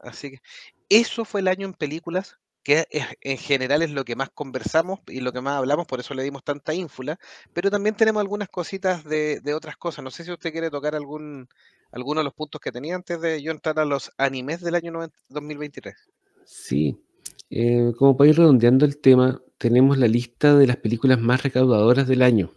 Así 0.00 0.32
que 0.32 0.38
eso 0.90 1.24
fue 1.24 1.40
el 1.40 1.48
año 1.48 1.66
en 1.66 1.72
películas, 1.72 2.36
que 2.68 2.86
en 3.22 3.38
general 3.38 3.80
es 3.80 3.90
lo 3.92 4.04
que 4.04 4.14
más 4.14 4.28
conversamos 4.28 5.00
y 5.06 5.20
lo 5.20 5.32
que 5.32 5.40
más 5.40 5.54
hablamos, 5.54 5.86
por 5.86 6.00
eso 6.00 6.12
le 6.12 6.22
dimos 6.22 6.44
tanta 6.44 6.74
ínfula, 6.74 7.18
pero 7.54 7.70
también 7.70 7.94
tenemos 7.94 8.20
algunas 8.20 8.50
cositas 8.50 9.04
de, 9.04 9.40
de 9.40 9.54
otras 9.54 9.78
cosas. 9.78 10.04
No 10.04 10.10
sé 10.10 10.22
si 10.22 10.30
usted 10.30 10.52
quiere 10.52 10.68
tocar 10.68 10.94
algún, 10.94 11.48
alguno 11.92 12.20
de 12.20 12.24
los 12.24 12.34
puntos 12.34 12.60
que 12.60 12.70
tenía 12.70 12.94
antes 12.94 13.22
de 13.22 13.42
yo 13.42 13.52
entrar 13.52 13.78
a 13.78 13.86
los 13.86 14.12
animes 14.18 14.60
del 14.60 14.74
año 14.74 14.92
90 14.92 15.16
2023. 15.30 15.94
Sí. 16.44 16.98
Eh, 17.48 17.94
como 17.96 18.18
para 18.18 18.28
ir 18.28 18.36
redondeando 18.36 18.84
el 18.84 18.98
tema, 18.98 19.40
tenemos 19.56 19.96
la 19.96 20.06
lista 20.06 20.54
de 20.54 20.66
las 20.66 20.76
películas 20.76 21.18
más 21.18 21.42
recaudadoras 21.42 22.06
del 22.06 22.20
año. 22.20 22.52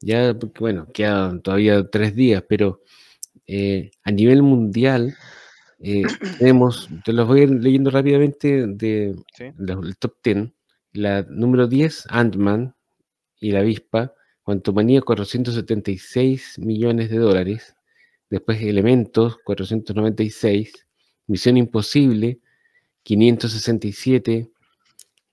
Ya, 0.00 0.34
bueno, 0.58 0.86
quedan 0.94 1.42
todavía 1.42 1.86
tres 1.90 2.14
días, 2.14 2.42
pero 2.48 2.80
eh, 3.46 3.90
a 4.04 4.10
nivel 4.10 4.42
mundial 4.42 5.18
eh, 5.80 6.02
tenemos, 6.38 6.88
te 7.04 7.12
los 7.12 7.26
voy 7.26 7.40
a 7.40 7.42
ir 7.44 7.50
leyendo 7.50 7.90
rápidamente 7.90 8.66
de 8.66 9.16
¿sí? 9.34 9.44
los- 9.56 9.86
el 9.86 9.96
top 9.96 10.14
10. 10.22 10.52
La 10.92 11.22
número 11.22 11.66
10, 11.68 12.04
Ant-Man 12.08 12.74
y 13.40 13.52
la 13.52 13.60
avispa, 13.60 14.14
Quantumania, 14.42 15.02
476 15.02 16.58
millones 16.58 17.10
de 17.10 17.18
dólares. 17.18 17.76
Después 18.30 18.60
Elementos, 18.62 19.38
496. 19.44 20.86
Misión 21.26 21.56
Imposible, 21.58 22.40
567. 23.02 24.50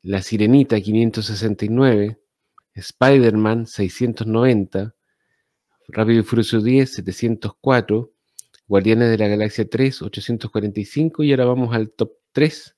La 0.03 0.21
Sirenita, 0.21 0.79
569. 0.79 2.19
Spider-Man, 2.73 3.65
690. 3.67 4.93
Rápido 5.87 6.19
y 6.19 6.23
Furioso 6.23 6.61
10, 6.61 6.93
704. 6.93 8.11
Guardianes 8.67 9.09
de 9.09 9.17
la 9.17 9.27
Galaxia 9.27 9.67
3, 9.69 10.01
845. 10.01 11.23
Y 11.23 11.31
ahora 11.31 11.45
vamos 11.45 11.75
al 11.75 11.91
top 11.91 12.13
3. 12.31 12.75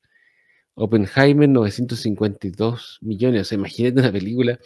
Oppenheimer, 0.76 1.50
952 1.50 3.00
millones. 3.02 3.42
O 3.42 3.46
sea, 3.46 3.58
imagínate 3.58 4.00
una 4.00 4.12
película. 4.12 4.60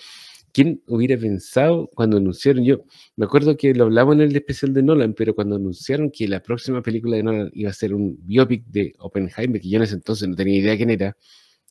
¿Quién 0.53 0.83
hubiera 0.87 1.17
pensado 1.17 1.89
cuando 1.95 2.17
anunciaron? 2.17 2.65
Yo 2.65 2.83
me 3.15 3.25
acuerdo 3.25 3.55
que 3.55 3.73
lo 3.73 3.85
hablamos 3.85 4.15
en 4.15 4.21
el 4.21 4.35
especial 4.35 4.73
de 4.73 4.83
Nolan, 4.83 5.13
pero 5.13 5.33
cuando 5.33 5.55
anunciaron 5.55 6.11
que 6.11 6.27
la 6.27 6.41
próxima 6.41 6.81
película 6.81 7.15
de 7.15 7.23
Nolan 7.23 7.51
iba 7.53 7.69
a 7.69 7.73
ser 7.73 7.93
un 7.93 8.17
biopic 8.25 8.65
de 8.65 8.93
Oppenheimer, 8.99 9.61
que 9.61 9.69
yo 9.69 9.77
en 9.77 9.83
ese 9.83 9.95
entonces 9.95 10.27
no 10.27 10.35
tenía 10.35 10.57
idea 10.57 10.75
quién 10.75 10.89
era, 10.89 11.15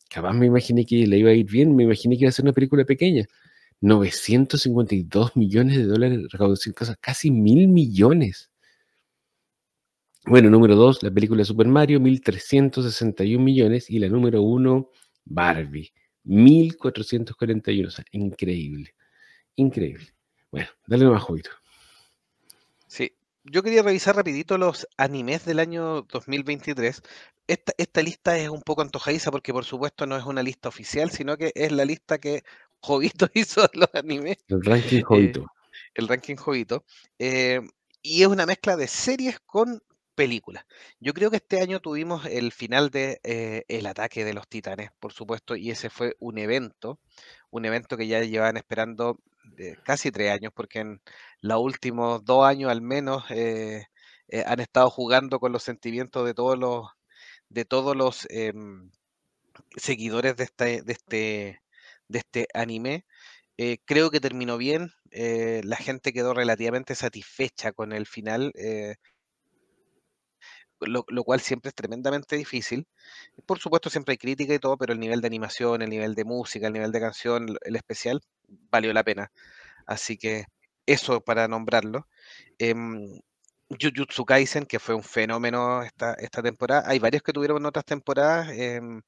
capaz 0.08 0.32
me 0.32 0.46
imaginé 0.46 0.86
que 0.86 1.06
le 1.06 1.18
iba 1.18 1.30
a 1.30 1.34
ir 1.34 1.46
bien, 1.46 1.76
me 1.76 1.84
imaginé 1.84 2.16
que 2.16 2.24
iba 2.24 2.30
a 2.30 2.32
ser 2.32 2.44
una 2.44 2.54
película 2.54 2.84
pequeña. 2.84 3.26
952 3.82 5.36
millones 5.36 5.76
de 5.76 5.84
dólares 5.84 6.20
recaudación, 6.30 6.74
casi 7.00 7.30
mil 7.30 7.68
millones. 7.68 8.49
Bueno, 10.26 10.50
número 10.50 10.76
2, 10.76 11.02
la 11.02 11.10
película 11.10 11.44
Super 11.44 11.66
Mario, 11.66 11.98
1.361 11.98 13.38
millones. 13.38 13.90
Y 13.90 13.98
la 13.98 14.08
número 14.08 14.42
1, 14.42 14.90
Barbie, 15.24 15.92
1.441. 16.24 17.86
O 17.86 17.90
sea, 17.90 18.04
increíble. 18.12 18.94
Increíble. 19.56 20.06
Bueno, 20.50 20.68
dale 20.86 21.04
nomás, 21.04 21.22
Jovito. 21.22 21.50
Sí, 22.86 23.12
yo 23.44 23.62
quería 23.62 23.82
revisar 23.82 24.16
rapidito 24.16 24.58
los 24.58 24.86
animes 24.96 25.44
del 25.44 25.58
año 25.58 26.02
2023. 26.02 27.02
Esta, 27.46 27.72
esta 27.78 28.02
lista 28.02 28.38
es 28.38 28.48
un 28.48 28.62
poco 28.62 28.82
antojadiza 28.82 29.30
porque 29.30 29.52
por 29.52 29.64
supuesto 29.64 30.06
no 30.06 30.16
es 30.16 30.24
una 30.24 30.42
lista 30.42 30.68
oficial, 30.68 31.10
sino 31.10 31.36
que 31.36 31.52
es 31.54 31.72
la 31.72 31.84
lista 31.84 32.18
que 32.18 32.42
Jovito 32.80 33.28
hizo 33.34 33.62
de 33.62 33.70
los 33.74 33.88
animes, 33.94 34.38
El 34.48 34.62
ranking 34.64 34.98
eh, 34.98 35.02
Jovito. 35.02 35.46
el 35.94 36.08
ranking 36.08 36.36
Jovito. 36.36 36.84
eh, 37.18 37.60
y 38.02 38.22
es 38.22 38.28
una 38.28 38.46
mezcla 38.46 38.76
de 38.76 38.86
series 38.88 39.40
con 39.40 39.82
películas. 40.20 40.66
Yo 41.00 41.14
creo 41.14 41.30
que 41.30 41.38
este 41.38 41.62
año 41.62 41.80
tuvimos 41.80 42.26
el 42.26 42.52
final 42.52 42.90
de 42.90 43.20
eh, 43.24 43.64
El 43.68 43.86
ataque 43.86 44.22
de 44.22 44.34
los 44.34 44.46
titanes, 44.48 44.90
por 45.00 45.14
supuesto, 45.14 45.56
y 45.56 45.70
ese 45.70 45.88
fue 45.88 46.14
un 46.20 46.36
evento, 46.36 47.00
un 47.50 47.64
evento 47.64 47.96
que 47.96 48.06
ya 48.06 48.20
llevaban 48.22 48.58
esperando 48.58 49.18
de 49.56 49.78
casi 49.82 50.10
tres 50.10 50.30
años, 50.30 50.52
porque 50.54 50.80
en 50.80 51.00
los 51.40 51.58
últimos 51.60 52.22
dos 52.22 52.44
años 52.44 52.70
al 52.70 52.82
menos 52.82 53.24
eh, 53.30 53.86
eh, 54.28 54.44
han 54.46 54.60
estado 54.60 54.90
jugando 54.90 55.40
con 55.40 55.52
los 55.52 55.62
sentimientos 55.62 56.26
de 56.26 56.34
todos 56.34 56.58
los, 56.58 56.88
de 57.48 57.64
todos 57.64 57.96
los 57.96 58.26
em, 58.28 58.90
seguidores 59.76 60.36
de 60.36 60.44
este, 60.44 60.82
de 60.82 60.92
este, 60.92 61.62
de 62.08 62.18
este 62.18 62.46
anime. 62.54 63.06
Eh, 63.62 63.78
creo 63.84 64.10
que 64.10 64.20
terminó 64.20 64.56
bien, 64.58 64.92
eh, 65.10 65.60
la 65.64 65.76
gente 65.76 66.12
quedó 66.14 66.34
relativamente 66.34 66.94
satisfecha 66.94 67.72
con 67.72 67.92
el 67.92 68.06
final, 68.06 68.52
eh, 68.56 68.96
lo, 70.80 71.04
lo 71.08 71.24
cual 71.24 71.40
siempre 71.40 71.70
es 71.70 71.74
tremendamente 71.74 72.36
difícil. 72.36 72.86
Por 73.46 73.58
supuesto, 73.58 73.90
siempre 73.90 74.12
hay 74.12 74.18
crítica 74.18 74.54
y 74.54 74.58
todo, 74.58 74.76
pero 74.78 74.92
el 74.92 75.00
nivel 75.00 75.20
de 75.20 75.26
animación, 75.28 75.82
el 75.82 75.90
nivel 75.90 76.14
de 76.14 76.24
música, 76.24 76.66
el 76.68 76.72
nivel 76.74 76.92
de 76.92 77.00
canción, 77.00 77.56
el 77.62 77.76
especial, 77.76 78.20
valió 78.70 78.92
la 78.92 79.04
pena. 79.04 79.32
Así 79.86 80.16
que 80.18 80.44
eso 80.86 81.20
para 81.22 81.48
nombrarlo. 81.48 82.08
Em, 82.58 83.20
Jujutsu 83.70 84.24
Kaisen, 84.24 84.66
que 84.66 84.78
fue 84.80 84.94
un 84.94 85.02
fenómeno 85.04 85.82
esta, 85.82 86.14
esta 86.14 86.42
temporada. 86.42 86.84
Hay 86.86 86.98
varios 86.98 87.22
que 87.22 87.32
tuvieron 87.32 87.58
en 87.58 87.66
otras 87.66 87.84
temporadas. 87.84 88.50
em, 88.52 89.02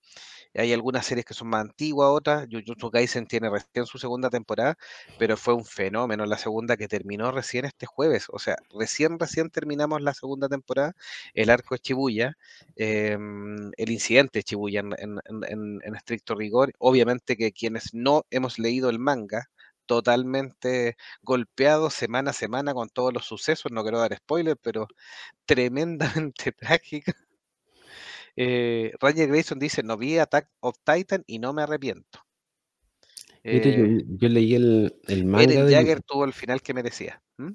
hay 0.54 0.72
algunas 0.72 1.06
series 1.06 1.24
que 1.24 1.34
son 1.34 1.48
más 1.48 1.62
antiguas, 1.62 2.08
otras. 2.10 2.46
Jujutsu 2.50 2.90
Kaisen 2.90 3.26
tiene 3.26 3.50
recién 3.50 3.86
su 3.86 3.98
segunda 3.98 4.30
temporada, 4.30 4.76
pero 5.16 5.36
fue 5.36 5.54
un 5.54 5.64
fenómeno 5.64 6.26
la 6.26 6.38
segunda 6.38 6.76
que 6.76 6.88
terminó 6.88 7.30
recién 7.32 7.64
este 7.64 7.86
jueves. 7.86 8.26
O 8.28 8.38
sea, 8.38 8.56
recién, 8.78 9.18
recién 9.18 9.50
terminamos 9.50 10.02
la 10.02 10.14
segunda 10.14 10.48
temporada. 10.48 10.94
El 11.34 11.50
arco 11.50 11.74
es 11.74 11.82
Shibuya, 11.82 12.36
em, 12.76 13.70
el 13.76 13.90
incidente 13.90 14.40
es 14.40 14.44
Shibuya 14.44 14.80
en, 14.80 14.92
en- 14.98 15.20
en- 15.48 15.80
en- 15.84 15.94
estricto 15.94 16.34
rigor. 16.34 16.72
Obviamente 16.78 17.36
que 17.36 17.52
quienes 17.52 17.94
no 17.94 18.24
hemos 18.30 18.58
leído 18.58 18.90
el 18.90 18.98
manga, 18.98 19.48
totalmente 19.86 20.96
golpeados 21.22 21.94
semana 21.94 22.30
a 22.30 22.32
semana 22.34 22.72
con 22.74 22.88
todos 22.88 23.12
los 23.12 23.24
sucesos. 23.26 23.72
No 23.72 23.82
quiero 23.82 23.98
dar 23.98 24.14
spoiler, 24.16 24.56
pero 24.56 24.86
tremendamente 25.46 26.52
trágica. 26.58 27.12
Eh, 28.36 28.92
Ranger 29.00 29.28
Grayson 29.28 29.58
dice, 29.58 29.82
no 29.82 29.96
vi 29.96 30.18
Attack 30.18 30.48
of 30.60 30.76
Titan 30.84 31.24
y 31.26 31.38
no 31.38 31.52
me 31.52 31.62
arrepiento. 31.62 32.20
Yo, 33.44 33.50
Eh, 33.52 34.04
yo 34.06 34.28
leí 34.28 34.54
el, 34.54 34.94
el 35.08 35.24
manga 35.24 35.52
Eren 35.52 35.66
de 35.66 35.74
Jagger 35.74 36.00
tuvo 36.02 36.24
el 36.24 36.32
final 36.32 36.62
que 36.62 36.74
merecía. 36.74 37.20
¿m? 37.38 37.54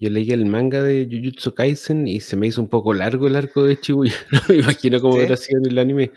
yo 0.00 0.08
leí 0.08 0.30
el 0.32 0.46
manga 0.46 0.82
de 0.82 1.06
Jujutsu 1.10 1.54
Kaisen 1.54 2.08
y 2.08 2.20
se 2.20 2.34
me 2.34 2.46
hizo 2.46 2.62
un 2.62 2.68
poco 2.68 2.94
largo 2.94 3.26
el 3.26 3.36
arco 3.36 3.64
de 3.64 3.78
Shibuya. 3.80 4.14
No 4.32 4.40
me 4.48 4.56
imagino 4.56 5.00
cómo 5.00 5.12
¿Sí? 5.12 5.18
hubiera 5.18 5.36
sido 5.36 5.60
en 5.60 5.66
el 5.66 5.78
anime. 5.78 6.10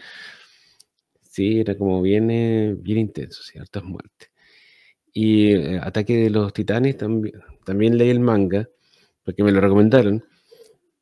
Sí, 1.22 1.60
era 1.60 1.78
como 1.78 2.02
bien, 2.02 2.32
eh, 2.32 2.76
bien 2.78 3.00
intenso, 3.00 3.44
sí, 3.44 3.60
hartas 3.60 3.84
muertes. 3.84 4.32
Y 5.12 5.52
eh, 5.52 5.80
Ataque 5.84 6.16
de 6.18 6.30
los 6.30 6.54
Titanes 6.54 6.98
también, 6.98 7.36
también 7.66 7.98
leí 7.98 8.10
el 8.10 8.20
manga, 8.20 8.70
porque 9.24 9.44
me 9.44 9.52
lo 9.52 9.60
recomendaron. 9.60 10.24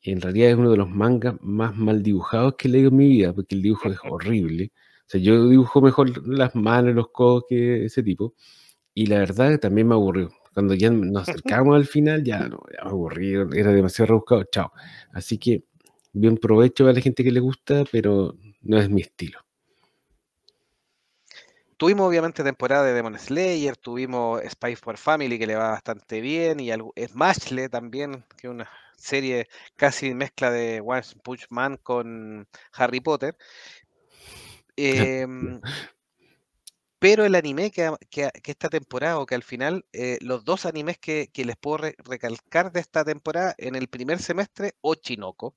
Y 0.02 0.12
en 0.12 0.22
realidad 0.22 0.50
es 0.50 0.56
uno 0.56 0.72
de 0.72 0.78
los 0.78 0.90
mangas 0.90 1.36
más 1.42 1.76
mal 1.76 2.02
dibujados 2.02 2.56
que 2.58 2.68
he 2.68 2.72
leído 2.72 2.90
en 2.90 2.98
mi 2.98 3.08
vida, 3.08 3.34
porque 3.34 3.56
el 3.56 3.62
dibujo 3.62 3.90
es 3.90 3.98
horrible. 4.10 4.72
O 4.76 5.10
sea, 5.12 5.22
yo 5.22 5.48
dibujo 5.48 5.82
mejor 5.82 6.28
las 6.28 6.56
manos, 6.56 6.96
los 6.96 7.10
codos 7.10 7.44
que 7.48 7.86
ese 7.86 8.02
tipo. 8.02 8.34
Y 8.94 9.06
la 9.06 9.20
verdad 9.20 9.60
también 9.60 9.88
me 9.88 9.94
aburrió. 9.94 10.32
Cuando 10.54 10.74
ya 10.74 10.90
nos 10.90 11.30
acercamos 11.30 11.76
al 11.76 11.86
final, 11.86 12.24
ya, 12.24 12.48
no, 12.48 12.64
ya 12.76 12.84
me 12.86 12.90
aburrí, 12.92 13.34
era 13.34 13.72
demasiado 13.72 14.08
rebuscado. 14.08 14.44
Chao. 14.52 14.72
Así 15.14 15.38
que 15.38 15.66
bien 16.14 16.38
provecho 16.38 16.88
a 16.88 16.94
la 16.94 17.02
gente 17.02 17.24
que 17.24 17.32
le 17.32 17.40
gusta, 17.40 17.84
pero 17.92 18.36
no 18.62 18.78
es 18.80 18.90
mi 18.90 19.02
estilo. 19.02 19.40
Tuvimos 21.78 22.08
obviamente 22.08 22.44
temporada 22.44 22.86
de 22.86 22.94
Demon 22.94 23.18
Slayer, 23.18 23.76
tuvimos 23.76 24.40
Spy 24.48 24.76
for 24.76 24.98
Family 24.98 25.40
que 25.40 25.48
le 25.48 25.56
va 25.56 25.72
bastante 25.72 26.22
bien 26.22 26.60
y 26.60 26.70
Smashle 27.08 27.70
también, 27.70 28.24
que 28.38 28.48
es 28.48 28.54
una 28.54 28.70
serie 29.02 29.48
casi 29.76 30.14
mezcla 30.14 30.52
de 30.52 30.82
One 30.82 31.02
Punch 31.24 31.48
Man 31.50 31.78
con 31.78 32.48
Harry 32.74 33.02
Potter. 33.02 33.36
Em, 34.78 35.62
pero 37.00 37.26
el 37.26 37.36
anime 37.36 37.72
que, 37.72 37.92
que 38.10 38.30
que 38.44 38.52
esta 38.52 38.70
temporada, 38.70 39.20
o 39.20 39.26
que 39.26 39.36
al 39.36 39.44
final, 39.44 39.86
eh, 39.94 40.18
los 40.22 40.46
dos 40.46 40.66
animes 40.66 40.98
que, 41.00 41.30
que 41.34 41.46
les 41.46 41.58
puedo 41.58 41.78
re- 41.78 41.96
recalcar 42.00 42.72
de 42.72 42.80
esta 42.80 43.04
temporada, 43.04 43.56
en 43.58 43.76
el 43.76 43.88
primer 43.88 44.20
semestre, 44.22 44.76
Ochinoko, 44.82 45.56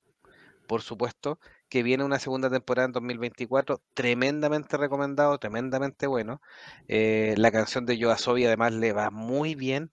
por 0.66 0.82
supuesto, 0.82 1.40
que 1.68 1.82
viene 1.84 2.04
una 2.04 2.20
segunda 2.20 2.50
temporada 2.50 2.86
en 2.86 2.92
2024, 2.92 3.82
tremendamente 3.94 4.76
recomendado, 4.78 5.38
tremendamente 5.38 6.06
bueno. 6.08 6.40
Eh, 6.88 7.34
la 7.38 7.52
canción 7.52 7.86
de 7.86 7.98
Yoasobi 7.98 8.46
además 8.46 8.72
le 8.74 8.92
va 8.92 9.10
muy 9.10 9.54
bien 9.56 9.92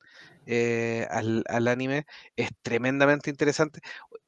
eh, 0.52 1.08
al, 1.10 1.44
al 1.48 1.68
anime, 1.68 2.06
es 2.36 2.50
tremendamente 2.62 3.30
interesante 3.30 3.80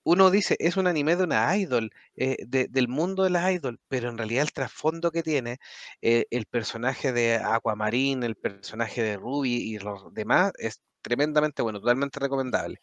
uno 0.04 0.32
dice, 0.32 0.56
es 0.60 0.78
un 0.78 0.88
anime 0.88 1.16
de 1.16 1.24
una 1.24 1.56
idol, 1.58 1.92
eh, 2.16 2.38
de- 2.48 2.68
del 2.68 2.88
mundo 2.88 3.24
de 3.24 3.30
las 3.30 3.52
idol, 3.52 3.80
pero 3.88 4.10
en 4.10 4.18
realidad 4.18 4.44
el 4.44 4.52
trasfondo 4.54 5.12
que 5.12 5.24
tiene, 5.24 5.58
eh, 6.02 6.26
el 6.32 6.46
personaje 6.46 7.14
de 7.14 7.36
Aquamarine, 7.38 8.26
el 8.26 8.36
personaje 8.36 9.02
de 9.04 9.18
Ruby 9.18 9.54
y 9.56 9.80
los 9.80 10.14
demás, 10.14 10.52
es 10.58 10.82
tremendamente 11.02 11.62
bueno, 11.62 11.80
totalmente 11.80 12.20
recomendable. 12.20 12.82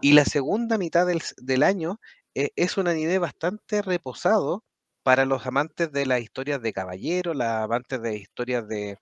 Y 0.00 0.12
la 0.14 0.24
segunda 0.24 0.78
mitad 0.78 1.06
del, 1.06 1.22
del 1.38 1.62
año 1.62 2.00
es 2.34 2.76
un 2.78 2.88
anime 2.88 3.18
bastante 3.18 3.82
reposado 3.82 4.64
para 5.02 5.24
los 5.24 5.46
amantes 5.46 5.92
de 5.92 6.06
las 6.06 6.20
historias 6.20 6.62
de 6.62 6.72
caballero, 6.72 7.34
los 7.34 7.46
amantes 7.46 8.00
de 8.02 8.16
historias 8.16 8.68
de, 8.68 8.98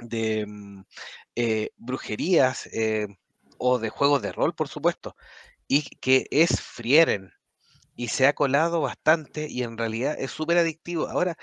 de 0.00 0.46
mm, 0.46 0.82
eh, 1.36 1.70
brujerías 1.76 2.66
eh, 2.72 3.08
o 3.58 3.78
de 3.78 3.90
juegos 3.90 4.22
de 4.22 4.32
rol, 4.32 4.54
por 4.54 4.68
supuesto 4.68 5.16
y 5.68 5.82
que 6.00 6.26
es 6.32 6.60
Frieren 6.60 7.32
y 7.96 8.08
se 8.08 8.26
ha 8.26 8.34
colado 8.34 8.80
bastante 8.80 9.48
y 9.48 9.62
en 9.62 9.78
realidad 9.78 10.16
es 10.18 10.32
súper 10.32 10.58
adictivo. 10.58 11.08
Ahora, 11.08 11.36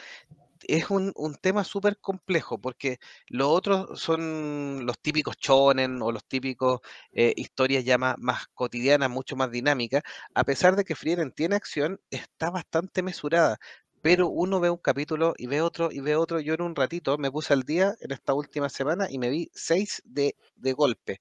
es 0.67 0.89
un, 0.89 1.13
un 1.15 1.35
tema 1.35 1.63
súper 1.63 1.99
complejo 1.99 2.59
porque 2.59 2.99
los 3.27 3.47
otros 3.49 3.99
son 4.01 4.85
los 4.85 4.99
típicos 4.99 5.37
shonen 5.37 6.01
o 6.01 6.11
los 6.11 6.25
típicos 6.25 6.81
eh, 7.13 7.33
historias 7.37 7.85
ya 7.85 7.97
más, 7.97 8.15
más 8.19 8.47
cotidianas, 8.53 9.09
mucho 9.09 9.35
más 9.35 9.51
dinámicas. 9.51 10.03
A 10.33 10.43
pesar 10.43 10.75
de 10.75 10.83
que 10.83 10.95
Frieren 10.95 11.31
tiene 11.31 11.55
acción, 11.55 11.99
está 12.09 12.49
bastante 12.49 13.01
mesurada. 13.03 13.57
Pero 14.01 14.27
uno 14.29 14.59
ve 14.59 14.69
un 14.69 14.77
capítulo 14.77 15.33
y 15.37 15.47
ve 15.47 15.61
otro 15.61 15.89
y 15.91 15.99
ve 15.99 16.15
otro. 16.15 16.39
Yo 16.39 16.53
en 16.53 16.61
un 16.61 16.75
ratito 16.75 17.17
me 17.17 17.31
puse 17.31 17.53
al 17.53 17.63
día 17.63 17.95
en 17.99 18.11
esta 18.11 18.33
última 18.33 18.69
semana 18.69 19.07
y 19.09 19.17
me 19.19 19.29
vi 19.29 19.49
seis 19.53 20.01
de, 20.05 20.35
de 20.55 20.73
golpe. 20.73 21.19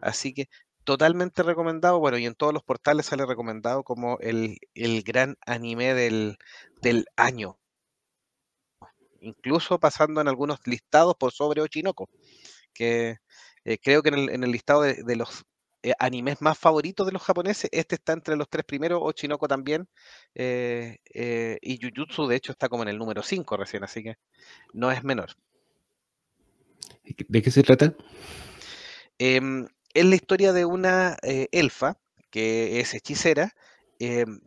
Así 0.00 0.34
que 0.34 0.48
totalmente 0.84 1.42
recomendado. 1.42 1.98
Bueno, 2.00 2.18
y 2.18 2.26
en 2.26 2.34
todos 2.34 2.52
los 2.52 2.62
portales 2.62 3.06
sale 3.06 3.26
recomendado 3.26 3.84
como 3.84 4.18
el, 4.20 4.58
el 4.74 5.02
gran 5.02 5.36
anime 5.46 5.94
del, 5.94 6.36
del 6.82 7.06
año. 7.16 7.58
Incluso 9.20 9.78
pasando 9.80 10.20
en 10.20 10.28
algunos 10.28 10.58
listados 10.66 11.16
por 11.18 11.32
sobre 11.32 11.62
Ochinoco. 11.62 12.08
Que 12.74 13.16
eh, 13.64 13.78
creo 13.78 14.02
que 14.02 14.10
en 14.10 14.14
el, 14.16 14.30
en 14.30 14.44
el 14.44 14.52
listado 14.52 14.82
de, 14.82 15.02
de 15.02 15.16
los 15.16 15.44
eh, 15.86 15.94
animes 16.00 16.42
más 16.42 16.58
favoritos 16.58 17.06
de 17.06 17.12
los 17.12 17.22
japoneses, 17.22 17.70
este 17.72 17.94
está 17.94 18.12
entre 18.12 18.34
los 18.34 18.48
tres 18.48 18.64
primeros, 18.64 18.98
Ochinoco 19.02 19.46
también. 19.46 19.88
eh, 20.34 20.98
eh, 21.14 21.58
y 21.62 21.78
Jujutsu, 21.80 22.26
de 22.26 22.34
hecho, 22.34 22.50
está 22.50 22.68
como 22.68 22.82
en 22.82 22.88
el 22.88 22.98
número 22.98 23.22
5 23.22 23.56
recién, 23.56 23.84
así 23.84 24.02
que 24.02 24.16
no 24.72 24.90
es 24.90 25.04
menor. 25.04 25.30
¿De 27.28 27.40
qué 27.40 27.50
se 27.52 27.62
trata? 27.62 27.94
Em, 29.18 29.68
es 29.94 30.04
la 30.04 30.16
historia 30.16 30.52
de 30.52 30.64
una 30.64 31.16
eh, 31.22 31.46
elfa 31.52 32.00
que 32.30 32.80
es 32.80 32.92
hechicera 32.94 33.52
em, 34.00 34.40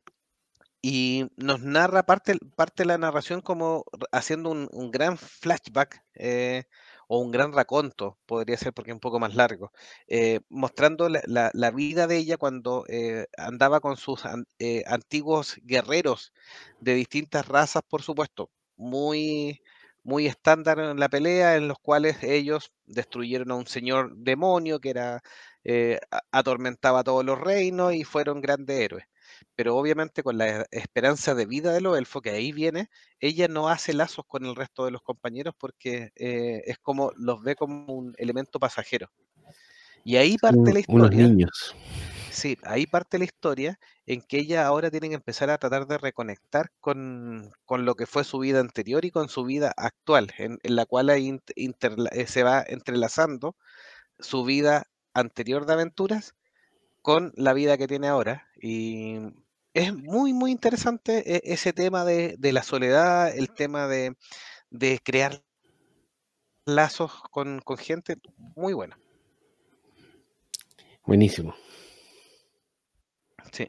y 0.81 1.25
nos 1.37 1.61
narra 1.61 2.03
parte, 2.03 2.37
parte 2.57 2.83
de 2.83 2.87
la 2.87 2.97
narración 2.97 3.39
como 3.39 3.85
haciendo 4.11 4.49
un, 4.51 4.67
un 4.73 4.91
gran 4.91 5.17
flashback 5.17 6.03
eh, 6.15 6.65
o 7.11 7.19
un 7.19 7.31
gran 7.31 7.53
raconto, 7.53 8.17
podría 8.27 8.57
ser 8.57 8.73
porque 8.73 8.91
es 8.91 8.95
un 8.95 8.99
poco 9.01 9.19
más 9.19 9.35
largo, 9.35 9.71
eh, 10.07 10.41
mostrando 10.49 11.09
la, 11.09 11.71
vida 11.71 12.07
de 12.07 12.17
ella 12.17 12.37
cuando 12.37 12.85
eh, 12.87 13.25
andaba 13.37 13.79
con 13.81 13.97
sus 13.97 14.25
an- 14.25 14.45
eh, 14.59 14.83
antiguos 14.87 15.57
guerreros 15.63 16.33
de 16.79 16.93
distintas 16.95 17.47
razas, 17.47 17.83
por 17.87 18.01
supuesto, 18.03 18.51
muy, 18.77 19.61
muy 20.03 20.27
estándar 20.27 20.79
en 20.79 20.99
la 20.99 21.09
pelea, 21.09 21.55
en 21.57 21.67
los 21.67 21.79
cuales 21.79 22.23
ellos 22.23 22.71
destruyeron 22.85 23.51
a 23.51 23.55
un 23.55 23.67
señor 23.67 24.15
demonio 24.15 24.79
que 24.79 24.89
era 24.91 25.21
eh, 25.63 25.99
a- 26.11 26.21
atormentaba 26.31 27.03
todos 27.03 27.25
los 27.25 27.39
reinos 27.39 27.93
y 27.93 28.03
fueron 28.03 28.41
grandes 28.41 28.79
héroes 28.79 29.05
pero 29.55 29.75
obviamente 29.77 30.23
con 30.23 30.37
la 30.37 30.65
esperanza 30.71 31.35
de 31.35 31.45
vida 31.45 31.73
de 31.73 31.81
los 31.81 31.97
elfos, 31.97 32.21
que 32.21 32.31
ahí 32.31 32.51
viene, 32.51 32.89
ella 33.19 33.47
no 33.47 33.69
hace 33.69 33.93
lazos 33.93 34.25
con 34.27 34.45
el 34.45 34.55
resto 34.55 34.85
de 34.85 34.91
los 34.91 35.01
compañeros 35.01 35.53
porque 35.57 36.11
eh, 36.15 36.61
es 36.65 36.77
como 36.79 37.11
los 37.15 37.41
ve 37.43 37.55
como 37.55 37.93
un 37.93 38.13
elemento 38.17 38.59
pasajero. 38.59 39.09
Y 40.03 40.15
ahí 40.15 40.37
parte 40.37 40.73
la 40.73 40.81
unos 40.87 41.11
historia, 41.11 41.27
niños. 41.27 41.75
sí, 42.29 42.57
ahí 42.63 42.87
parte 42.87 43.17
la 43.19 43.25
historia 43.25 43.79
en 44.05 44.21
que 44.21 44.39
ella 44.39 44.65
ahora 44.65 44.89
tiene 44.89 45.09
que 45.09 45.15
empezar 45.15 45.49
a 45.49 45.57
tratar 45.57 45.87
de 45.87 45.97
reconectar 45.97 46.71
con, 46.79 47.51
con 47.65 47.85
lo 47.85 47.95
que 47.95 48.05
fue 48.05 48.23
su 48.23 48.39
vida 48.39 48.59
anterior 48.59 49.05
y 49.05 49.11
con 49.11 49.29
su 49.29 49.43
vida 49.43 49.73
actual, 49.75 50.31
en, 50.37 50.57
en 50.63 50.75
la 50.75 50.85
cual 50.85 51.09
eh, 51.09 52.27
se 52.27 52.43
va 52.43 52.63
entrelazando 52.67 53.55
su 54.19 54.43
vida 54.45 54.85
anterior 55.13 55.65
de 55.65 55.73
aventuras 55.73 56.33
con 57.01 57.31
la 57.35 57.53
vida 57.53 57.77
que 57.77 57.87
tiene 57.87 58.07
ahora. 58.07 58.47
Y 58.61 59.17
es 59.73 59.95
muy, 59.95 60.33
muy 60.33 60.51
interesante 60.51 61.35
e- 61.35 61.53
ese 61.53 61.73
tema 61.73 62.05
de, 62.05 62.35
de 62.37 62.53
la 62.53 62.63
soledad, 62.63 63.35
el 63.35 63.53
tema 63.53 63.87
de, 63.87 64.15
de 64.69 64.99
crear 65.03 65.43
lazos 66.65 67.21
con, 67.31 67.61
con 67.61 67.77
gente, 67.77 68.17
muy 68.55 68.73
bueno. 68.73 68.95
Buenísimo. 71.05 71.55
Sí. 73.51 73.67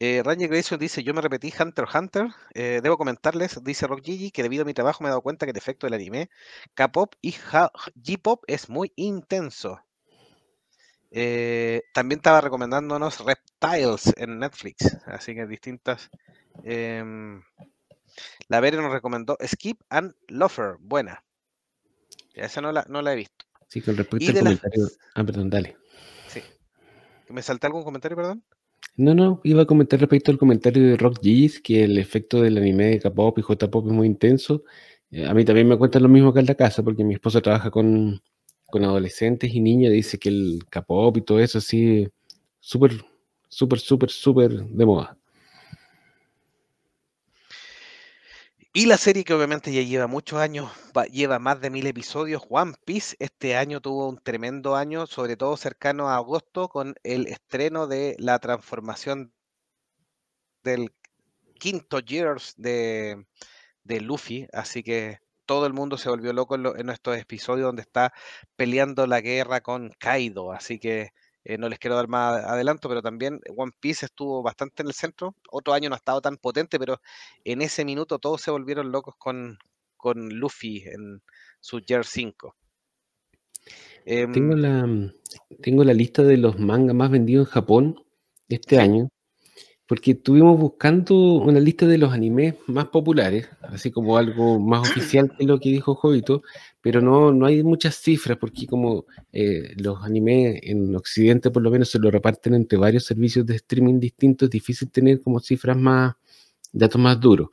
Eh, 0.00 0.22
Ranger 0.24 0.48
Grayson 0.48 0.78
dice, 0.78 1.02
yo 1.02 1.12
me 1.12 1.20
repetí 1.20 1.52
Hunter 1.58 1.84
x 1.84 1.94
Hunter, 1.96 2.28
eh, 2.54 2.78
debo 2.80 2.96
comentarles, 2.96 3.64
dice 3.64 3.88
Rock 3.88 4.04
Gigi, 4.04 4.30
que 4.30 4.44
debido 4.44 4.62
a 4.62 4.64
mi 4.64 4.74
trabajo 4.74 5.02
me 5.02 5.08
he 5.08 5.10
dado 5.10 5.22
cuenta 5.22 5.44
que 5.44 5.50
el 5.50 5.56
efecto 5.56 5.86
del 5.86 5.94
anime 5.94 6.30
K-pop 6.74 7.14
y 7.20 7.32
J-pop 7.32 8.44
es 8.46 8.68
muy 8.68 8.92
intenso. 8.94 9.80
Eh, 11.10 11.82
también 11.94 12.18
estaba 12.18 12.40
recomendándonos 12.40 13.24
Reptiles 13.24 14.12
en 14.16 14.38
Netflix, 14.38 14.98
así 15.06 15.34
que 15.34 15.46
distintas. 15.46 16.10
em, 16.64 17.42
la 18.48 18.60
Vere 18.60 18.76
nos 18.76 18.92
recomendó 18.92 19.36
Skip 19.46 19.80
and 19.90 20.14
Lofer, 20.28 20.76
buena. 20.80 21.24
Esa 22.34 22.60
no 22.60 22.72
la, 22.72 22.84
no 22.88 23.02
la 23.02 23.12
he 23.12 23.16
visto. 23.16 23.46
Sí, 23.68 23.80
con 23.80 23.96
respecto 23.96 24.28
al 24.28 24.34
las... 24.34 24.42
comentario. 24.42 24.88
Ah, 25.14 25.24
perdón, 25.24 25.50
dale. 25.50 25.76
Sí. 26.28 26.40
¿Me 27.28 27.42
salté 27.42 27.66
algún 27.66 27.84
comentario, 27.84 28.16
perdón? 28.16 28.42
No, 28.96 29.14
no, 29.14 29.40
iba 29.44 29.62
a 29.62 29.66
comentar 29.66 30.00
respecto 30.00 30.30
al 30.30 30.38
comentario 30.38 30.84
de 30.84 30.96
Rock 30.96 31.20
G's, 31.22 31.60
que 31.60 31.84
el 31.84 31.98
efecto 31.98 32.40
del 32.40 32.58
anime 32.58 32.86
de 32.86 33.00
K-pop 33.00 33.38
y 33.38 33.42
J-pop 33.42 33.86
es 33.86 33.92
muy 33.92 34.06
intenso. 34.06 34.64
Eh, 35.10 35.26
a 35.26 35.34
mí 35.34 35.44
también 35.44 35.68
me 35.68 35.78
cuentan 35.78 36.02
lo 36.02 36.08
mismo 36.08 36.32
que 36.32 36.40
en 36.40 36.46
la 36.46 36.54
casa, 36.54 36.82
porque 36.82 37.04
mi 37.04 37.14
esposa 37.14 37.40
trabaja 37.40 37.70
con, 37.70 38.20
con 38.70 38.84
adolescentes 38.84 39.50
y 39.52 39.60
niñas, 39.60 39.92
dice 39.92 40.18
que 40.18 40.28
el 40.28 40.60
K-pop 40.70 41.16
y 41.16 41.22
todo 41.22 41.40
eso 41.40 41.58
así, 41.58 42.08
súper, 42.60 42.92
súper, 43.48 43.78
súper, 43.80 44.10
súper 44.10 44.50
de 44.52 44.86
moda. 44.86 45.16
Y 48.74 48.86
la 48.86 48.98
serie 48.98 49.24
que 49.24 49.34
obviamente 49.34 49.72
ya 49.72 49.82
lleva 49.82 50.06
muchos 50.06 50.38
años, 50.38 50.70
va- 50.96 51.06
lleva 51.06 51.38
más 51.38 51.60
de 51.60 51.70
mil 51.70 51.86
episodios, 51.86 52.42
One 52.48 52.74
Piece, 52.84 53.16
este 53.18 53.56
año 53.56 53.80
tuvo 53.80 54.08
un 54.08 54.18
tremendo 54.18 54.76
año, 54.76 55.06
sobre 55.06 55.36
todo 55.36 55.56
cercano 55.56 56.08
a 56.08 56.16
agosto, 56.16 56.68
con 56.68 56.94
el 57.02 57.26
estreno 57.26 57.86
de 57.86 58.14
la 58.18 58.38
transformación 58.38 59.32
del 60.62 60.92
quinto 61.58 61.98
Years 62.00 62.54
de, 62.56 63.26
de 63.82 64.00
Luffy, 64.00 64.46
así 64.52 64.82
que 64.82 65.18
todo 65.48 65.66
el 65.66 65.74
mundo 65.74 65.98
se 65.98 66.10
volvió 66.10 66.32
loco 66.34 66.56
en, 66.56 66.64
lo- 66.64 66.76
en 66.78 66.90
estos 66.90 67.18
episodios 67.18 67.66
donde 67.66 67.82
está 67.82 68.14
peleando 68.56 69.06
la 69.08 69.22
guerra 69.22 69.62
con 69.62 69.90
Kaido, 69.98 70.52
así 70.52 70.78
que 70.80 71.10
eh, 71.44 71.58
no 71.58 71.68
les 71.70 71.80
quiero 71.80 71.96
dar 71.96 72.08
más 72.08 72.44
adelanto, 72.44 72.88
pero 72.88 73.02
también 73.02 73.40
One 73.56 73.72
Piece 73.80 74.06
estuvo 74.06 74.42
bastante 74.42 74.82
en 74.82 74.88
el 74.88 74.94
centro, 74.94 75.34
otro 75.50 75.74
año 75.74 75.90
no 75.90 75.96
ha 75.96 75.98
estado 75.98 76.20
tan 76.22 76.36
potente, 76.38 76.78
pero 76.78 77.00
en 77.44 77.62
ese 77.62 77.84
minuto 77.86 78.18
todos 78.20 78.42
se 78.42 78.50
volvieron 78.52 78.92
locos 78.92 79.14
con, 79.18 79.58
con 79.96 80.28
Luffy 80.30 80.84
en 80.86 81.22
su 81.60 81.80
Year 81.80 82.04
5. 82.06 82.56
Tengo 84.30 84.54
Em, 84.54 84.56
la, 84.56 84.88
tengo 85.60 85.84
la 85.84 85.92
lista 85.92 86.22
de 86.22 86.38
los 86.38 86.58
mangas 86.58 86.94
más 86.96 87.10
vendidos 87.10 87.48
en 87.48 87.52
Japón 87.52 88.04
este 88.48 88.78
año, 88.80 89.10
porque 89.88 90.12
estuvimos 90.12 90.60
buscando 90.60 91.16
una 91.36 91.60
lista 91.60 91.86
de 91.86 91.98
los 91.98 92.12
animes 92.12 92.54
más 92.66 92.88
populares, 92.88 93.48
así 93.62 93.90
como 93.90 94.18
algo 94.18 94.60
más 94.60 94.82
oficial 94.88 95.32
que 95.36 95.46
lo 95.46 95.58
que 95.58 95.70
dijo 95.70 95.94
Jovito, 95.94 96.42
pero 96.82 97.00
no, 97.00 97.32
no 97.32 97.46
hay 97.46 97.62
muchas 97.64 97.96
cifras, 97.96 98.36
porque 98.38 98.66
como 98.66 99.06
eh, 99.32 99.72
los 99.78 100.02
animes 100.04 100.60
en 100.62 100.94
Occidente 100.94 101.50
por 101.50 101.62
lo 101.62 101.70
menos 101.70 101.88
se 101.90 101.98
lo 101.98 102.10
reparten 102.10 102.54
entre 102.54 102.78
varios 102.78 103.04
servicios 103.06 103.46
de 103.46 103.56
streaming 103.56 103.98
distintos, 103.98 104.46
es 104.48 104.50
difícil 104.50 104.90
tener 104.90 105.22
como 105.22 105.40
cifras 105.40 105.76
más, 105.76 106.14
datos 106.72 107.00
más 107.00 107.18
duros. 107.18 107.48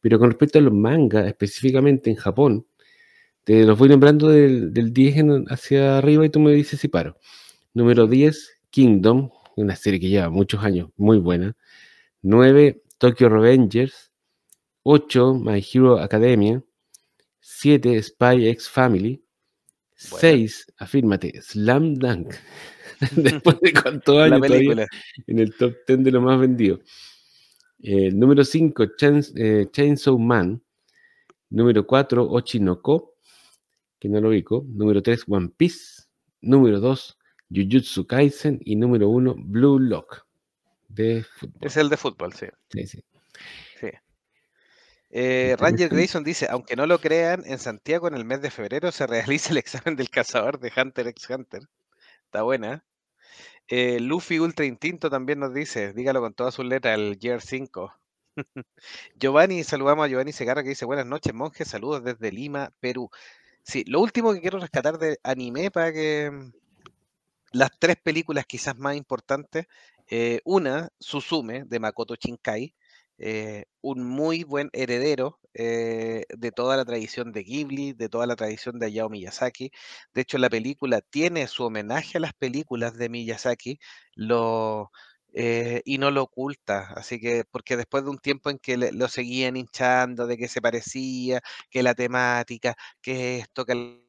Pero 0.00 0.18
con 0.18 0.30
respecto 0.30 0.58
a 0.58 0.62
los 0.62 0.72
mangas, 0.74 1.26
específicamente 1.28 2.10
en 2.10 2.16
Japón, 2.16 2.66
te 3.44 3.64
los 3.64 3.78
voy 3.78 3.88
nombrando 3.88 4.28
del, 4.28 4.72
del 4.72 4.92
10 4.92 5.16
en- 5.18 5.44
hacia 5.48 5.98
arriba 5.98 6.26
y 6.26 6.30
tú 6.30 6.40
me 6.40 6.52
dices 6.52 6.80
si 6.80 6.88
paro. 6.88 7.16
Número 7.74 8.06
10, 8.06 8.58
Kingdom, 8.70 9.30
una 9.56 9.76
serie 9.76 10.00
que 10.00 10.08
lleva 10.08 10.30
muchos 10.30 10.62
años, 10.64 10.90
muy 10.96 11.18
buena. 11.18 11.56
9, 12.26 12.82
Tokyo 12.98 13.28
Revengers. 13.28 14.10
8, 14.82 15.34
My 15.34 15.62
Hero 15.62 16.00
Academia. 16.00 16.60
7, 17.38 18.02
Spy 18.02 18.48
X 18.48 18.68
Family. 18.68 19.22
6, 19.94 20.72
afírmate, 20.78 21.40
Slam 21.40 21.94
Dunk. 21.94 22.34
Después 23.16 23.60
de 23.60 23.72
cuántos 23.72 24.18
años 24.22 24.40
todavía 24.40 24.86
en 25.28 25.38
el 25.38 25.56
top 25.56 25.74
10 25.86 26.02
de 26.02 26.10
lo 26.10 26.20
más 26.20 26.40
vendido. 26.40 26.80
Eh, 27.78 28.10
número 28.10 28.42
5, 28.42 28.84
eh, 29.36 29.68
Chainsaw 29.70 30.18
Man. 30.18 30.60
Número 31.50 31.86
4, 31.86 32.28
Ochinoko, 32.28 33.14
que 34.00 34.08
no 34.08 34.20
lo 34.20 34.30
ubico. 34.30 34.66
Número 34.68 35.00
3, 35.00 35.26
One 35.28 35.50
Piece. 35.56 36.02
Número 36.40 36.80
2, 36.80 37.18
Jujutsu 37.50 38.04
Kaisen. 38.04 38.58
Y 38.64 38.74
número 38.74 39.10
1, 39.10 39.36
Blue 39.38 39.78
Lock. 39.78 40.25
De 40.88 41.24
fútbol. 41.24 41.58
Es 41.60 41.76
el 41.76 41.88
de 41.88 41.96
fútbol, 41.96 42.32
sí. 42.32 42.46
Sí, 42.70 42.86
sí. 42.86 43.04
Eh, 45.10 45.56
Ranger 45.58 45.88
Grayson 45.88 46.24
dice, 46.24 46.46
aunque 46.50 46.76
no 46.76 46.86
lo 46.86 46.98
crean, 47.00 47.42
en 47.46 47.58
Santiago 47.58 48.08
en 48.08 48.14
el 48.14 48.24
mes 48.24 48.42
de 48.42 48.50
febrero 48.50 48.90
se 48.92 49.06
realiza 49.06 49.50
el 49.50 49.56
examen 49.58 49.96
del 49.96 50.10
cazador 50.10 50.58
de 50.58 50.72
Hunter 50.76 51.06
x 51.08 51.30
Hunter. 51.30 51.62
Está 52.24 52.42
buena. 52.42 52.84
Eh, 53.68 54.00
Luffy 54.00 54.38
Ultra 54.38 54.66
Instinto 54.66 55.10
también 55.10 55.40
nos 55.40 55.54
dice, 55.54 55.92
dígalo 55.92 56.20
con 56.20 56.34
todas 56.34 56.54
sus 56.54 56.64
letras, 56.64 56.98
el 56.98 57.18
Gear 57.20 57.40
5. 57.40 57.92
Giovanni, 59.16 59.64
saludamos 59.64 60.04
a 60.04 60.08
Giovanni 60.08 60.32
Segarra 60.32 60.62
que 60.62 60.70
dice, 60.70 60.84
buenas 60.84 61.06
noches, 61.06 61.34
monjes, 61.34 61.68
saludos 61.68 62.04
desde 62.04 62.32
Lima, 62.32 62.72
Perú. 62.80 63.10
Sí, 63.62 63.84
lo 63.86 64.00
último 64.00 64.32
que 64.34 64.40
quiero 64.40 64.58
rescatar 64.60 64.98
de 64.98 65.18
anime 65.22 65.70
para 65.70 65.92
que 65.92 66.30
mm, 66.30 66.52
las 67.52 67.70
tres 67.78 67.96
películas 67.96 68.46
quizás 68.46 68.76
más 68.78 68.96
importantes, 68.96 69.66
eh, 70.08 70.40
una, 70.44 70.88
Suzume, 71.00 71.64
de 71.64 71.80
Makoto 71.80 72.14
Shinkai, 72.16 72.74
eh, 73.18 73.64
un 73.80 74.04
muy 74.04 74.44
buen 74.44 74.68
heredero 74.72 75.38
eh, 75.54 76.24
de 76.28 76.52
toda 76.52 76.76
la 76.76 76.84
tradición 76.84 77.32
de 77.32 77.42
Ghibli, 77.44 77.92
de 77.94 78.08
toda 78.08 78.26
la 78.26 78.36
tradición 78.36 78.78
de 78.78 78.86
Hayao 78.86 79.08
Miyazaki. 79.08 79.70
De 80.14 80.22
hecho, 80.22 80.38
la 80.38 80.50
película 80.50 81.00
tiene 81.00 81.46
su 81.48 81.64
homenaje 81.64 82.18
a 82.18 82.20
las 82.20 82.34
películas 82.34 82.96
de 82.96 83.08
Miyazaki 83.08 83.78
y 85.84 85.98
no 85.98 86.10
lo 86.10 86.22
oculta. 86.22 86.92
Así 86.96 87.20
que, 87.20 87.44
porque 87.50 87.76
después 87.76 88.04
de 88.04 88.10
un 88.10 88.18
tiempo 88.18 88.50
en 88.50 88.58
que 88.58 88.76
lo 88.76 89.08
seguían 89.08 89.56
hinchando, 89.56 90.26
de 90.26 90.36
que 90.38 90.48
se 90.48 90.60
parecía, 90.62 91.40
que 91.70 91.82
la 91.82 91.94
temática, 91.94 92.76
que 93.00 93.38
esto, 93.38 93.64
que 93.64 94.02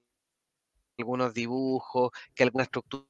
algunos 0.98 1.34
dibujos, 1.34 2.12
que 2.36 2.44
alguna 2.44 2.64
estructura 2.64 3.08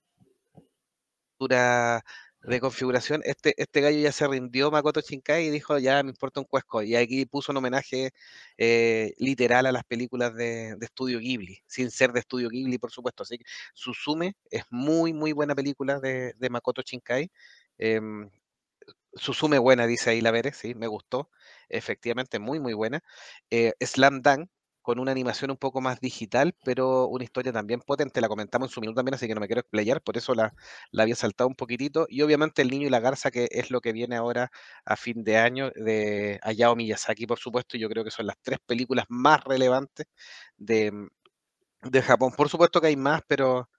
de 2.47 2.61
configuración, 2.61 3.21
este, 3.25 3.53
este 3.61 3.81
gallo 3.81 3.99
ya 3.99 4.11
se 4.13 4.25
rindió 4.27 4.71
Makoto 4.71 5.01
Shinkai 5.01 5.47
y 5.47 5.49
dijo, 5.49 5.77
ya 5.79 6.01
me 6.01 6.09
importa 6.11 6.39
un 6.39 6.45
cuesco. 6.45 6.81
Y 6.81 6.95
aquí 6.95 7.25
puso 7.25 7.51
un 7.51 7.57
homenaje 7.57 8.11
eh, 8.57 9.13
literal 9.17 9.65
a 9.65 9.71
las 9.73 9.83
películas 9.83 10.33
de, 10.33 10.75
de, 10.77 10.85
Estudio 10.85 11.19
Ghibli, 11.19 11.61
sin 11.67 11.91
ser 11.91 12.13
de 12.13 12.21
Estudio 12.21 12.49
Ghibli, 12.49 12.77
por 12.77 12.91
supuesto. 12.91 13.23
Así 13.23 13.37
que 13.37 13.43
Susume 13.73 14.37
es 14.49 14.63
muy, 14.69 15.13
muy 15.13 15.33
buena 15.33 15.55
película 15.55 15.99
de, 15.99 16.33
de 16.37 16.49
Makoto 16.49 16.81
Shinkai. 16.83 17.29
Em, 17.77 18.29
Susume 19.15 19.59
buena, 19.59 19.87
dice 19.87 20.11
ahí 20.11 20.21
la 20.21 20.31
sí, 20.53 20.73
me 20.75 20.87
gustó. 20.87 21.29
Efectivamente, 21.69 22.39
muy, 22.39 22.59
muy 22.59 22.73
buena. 22.73 23.03
Eh, 23.49 23.73
Slam 23.81 24.21
Dunk, 24.21 24.49
con 24.87 24.99
una 24.99 25.11
animación 25.11 25.51
un 25.51 25.57
poco 25.57 25.81
más 25.81 25.99
digital, 25.99 26.55
pero 26.63 27.07
una 27.07 27.25
historia 27.25 27.51
también 27.51 27.81
potente. 27.81 28.21
La 28.21 28.29
comentamos 28.29 28.69
en 28.69 28.73
su 28.73 28.79
minuto 28.79 28.95
también, 28.95 29.15
así 29.15 29.27
que 29.27 29.35
no 29.35 29.41
me 29.41 29.47
quiero 29.47 29.59
explayar, 29.59 30.01
por 30.01 30.15
eso 30.15 30.33
la, 30.33 30.53
la 30.91 31.03
había 31.03 31.15
saltado 31.15 31.49
un 31.49 31.55
poquitito. 31.55 32.07
Y 32.09 32.21
obviamente 32.21 32.61
El 32.61 32.69
Niño 32.69 32.87
y 32.87 32.89
la 32.89 33.01
Garza, 33.01 33.29
que 33.29 33.49
es 33.51 33.69
lo 33.69 33.81
que 33.81 33.91
viene 33.91 34.15
ahora 34.15 34.49
a 34.85 34.95
fin 34.95 35.25
de 35.25 35.35
año 35.35 35.71
de 35.75 36.39
Hayao 36.41 36.77
Miyazaki, 36.77 37.27
por 37.27 37.37
supuesto. 37.37 37.77
Yo 37.77 37.89
creo 37.89 38.05
que 38.05 38.11
son 38.11 38.27
las 38.27 38.37
tres 38.41 38.59
películas 38.65 39.05
más 39.09 39.43
relevantes 39.43 40.05
de, 40.55 40.93
de 41.81 42.01
Japón. 42.01 42.31
Por 42.37 42.47
supuesto 42.47 42.79
que 42.79 42.87
hay 42.87 42.95
más, 42.95 43.23
pero 43.27 43.69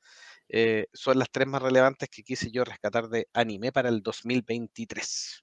eh, 0.47 0.89
son 0.93 1.19
las 1.19 1.31
tres 1.31 1.49
más 1.49 1.63
relevantes 1.63 2.11
que 2.11 2.23
quise 2.23 2.51
yo 2.51 2.65
rescatar 2.65 3.09
de 3.09 3.29
anime 3.33 3.73
para 3.73 3.89
el 3.89 4.03
2023. 4.03 5.43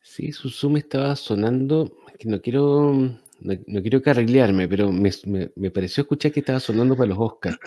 Sí, 0.00 0.32
Susume 0.32 0.78
estaba 0.78 1.14
sonando, 1.14 1.94
que 2.18 2.26
no 2.26 2.40
quiero 2.40 3.20
no, 3.42 3.82
quiero 3.82 4.02
carrilearme, 4.02 4.68
pero 4.68 4.92
me, 4.92 5.10
pareció 5.70 6.02
escuchar 6.02 6.32
que 6.32 6.40
estaba 6.40 6.60
sonando 6.60 6.96
para 6.96 7.08
los 7.08 7.18
Oscars. 7.18 7.58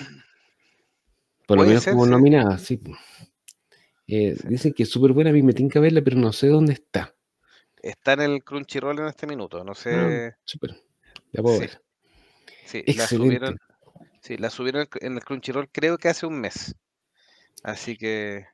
Por 1.48 1.58
lo 1.58 1.66
menos 1.66 1.86
como 1.86 2.06
nominada, 2.06 2.58
sí. 2.58 2.82
Eh, 4.08 4.36
dicen 4.48 4.74
que 4.74 4.84
es 4.84 4.90
súper 4.90 5.12
buena, 5.12 5.30
a 5.30 5.34
mí 5.34 5.44
me 5.44 5.54
tiene 5.54 5.72
que 5.72 5.80
verla, 5.80 6.02
pero 6.04 6.18
no 6.18 6.32
sé 6.32 6.48
dónde 6.48 6.74
está. 6.74 7.16
Está 7.82 8.14
en 8.14 8.22
el 8.22 8.44
Crunchyroll 8.44 9.00
en 9.00 9.08
este 9.08 9.28
minuto, 9.28 9.64
no 9.64 9.76
sé. 9.76 9.94
Ah, 9.94 10.38
súper, 10.44 10.76
la 11.32 11.44
puedo 11.44 11.60
ver. 11.60 11.82
Sí, 12.66 12.84
la 12.96 13.06
subieron, 13.06 13.60
sí, 14.22 14.38
la 14.38 14.50
subieron 14.50 14.88
en 15.02 15.14
el 15.14 15.24
Crunchyroll 15.24 15.70
creo 15.72 15.98
que 15.98 16.10
hace 16.10 16.26
un 16.26 16.40
mes. 16.40 16.76
Así 17.64 17.98
que... 17.98 18.46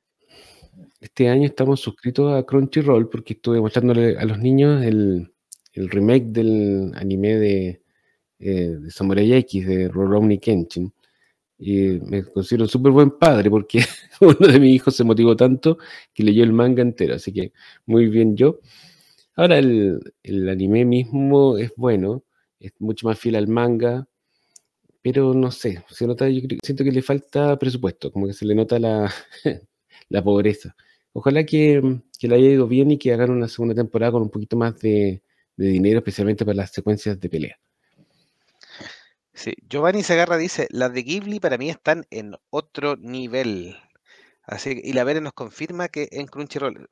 Este 1.00 1.30
año 1.30 1.46
estamos 1.46 1.82
suscritos 1.82 2.34
a 2.34 2.46
Crunchyroll 2.46 3.10
porque 3.10 3.34
estuve 3.34 3.60
mostrándole 3.60 4.18
a 4.18 4.26
los 4.26 4.40
niños 4.40 4.84
el, 4.84 5.34
el 5.74 5.90
remake 5.90 6.26
del 6.26 6.92
anime 6.96 7.36
de, 7.38 7.82
eh, 8.40 8.78
de 8.80 8.92
Samurai 8.92 9.34
X, 9.34 9.68
de 9.68 9.88
Rurouni 9.88 10.40
Kenshin. 10.40 10.94
Y 11.58 12.00
me 12.02 12.24
considero 12.24 12.64
un 12.64 12.70
súper 12.70 12.92
buen 12.92 13.12
padre 13.12 13.50
porque 13.50 13.84
uno 14.22 14.48
de 14.48 14.60
mis 14.60 14.76
hijos 14.76 14.96
se 14.96 15.04
motivó 15.04 15.36
tanto 15.36 15.78
que 16.14 16.24
leyó 16.24 16.44
el 16.44 16.54
manga 16.54 16.82
entero, 16.82 17.16
así 17.16 17.32
que 17.32 17.54
muy 17.86 18.08
bien 18.08 18.36
yo. 18.36 18.60
Ahora 19.36 19.60
el, 19.60 20.00
el 20.24 20.50
anime 20.50 20.86
mismo 20.86 21.58
es 21.58 21.72
bueno, 21.78 22.24
es 22.60 22.74
mucho 22.80 23.08
más 23.08 23.20
fiel 23.20 23.36
al 23.36 23.48
manga, 23.48 24.08
pero 25.02 25.34
no 25.34 25.52
sé, 25.52 25.84
se 25.90 26.08
nota, 26.08 26.28
siento 26.64 26.84
que 26.84 26.92
le 26.92 27.02
falta 27.02 27.58
presupuesto, 27.58 28.12
como 28.12 28.28
que 28.28 28.34
se 28.34 28.46
le 28.46 28.56
nota 28.56 28.80
la, 28.80 29.12
la 30.10 30.24
pobreza. 30.24 30.76
Ojalá 31.14 31.46
que, 31.46 32.00
que 32.20 32.28
le 32.28 32.36
haya 32.36 32.50
ido 32.50 32.68
bien 32.68 32.92
y 32.92 32.98
que 32.98 33.14
hagan 33.14 33.32
una 33.32 33.48
segunda 33.48 33.76
temporada 33.76 34.14
con 34.14 34.24
un 34.24 34.30
poquito 34.30 34.58
más 34.58 34.80
de, 34.80 35.24
de 35.58 35.68
dinero, 35.68 36.00
especialmente 36.00 36.46
para 36.46 36.58
las 36.58 36.72
secuencias 36.72 37.20
de 37.20 37.30
pelea. 37.30 37.58
Sí, 39.34 39.54
Giovanni 39.68 40.04
Segarra 40.04 40.38
dice, 40.38 40.68
las 40.72 40.94
de 40.94 41.04
Ghibli 41.04 41.40
para 41.40 41.58
mí 41.58 41.70
están 41.70 42.06
en 42.12 42.36
otro 42.50 42.96
nivel. 42.98 43.76
Así 44.44 44.80
y 44.84 44.94
la 44.94 45.04
Vere 45.04 45.22
nos 45.22 45.34
confirma 45.34 45.88
que 45.88 46.10
en 46.12 46.28
Crunchyroll. 46.28 46.88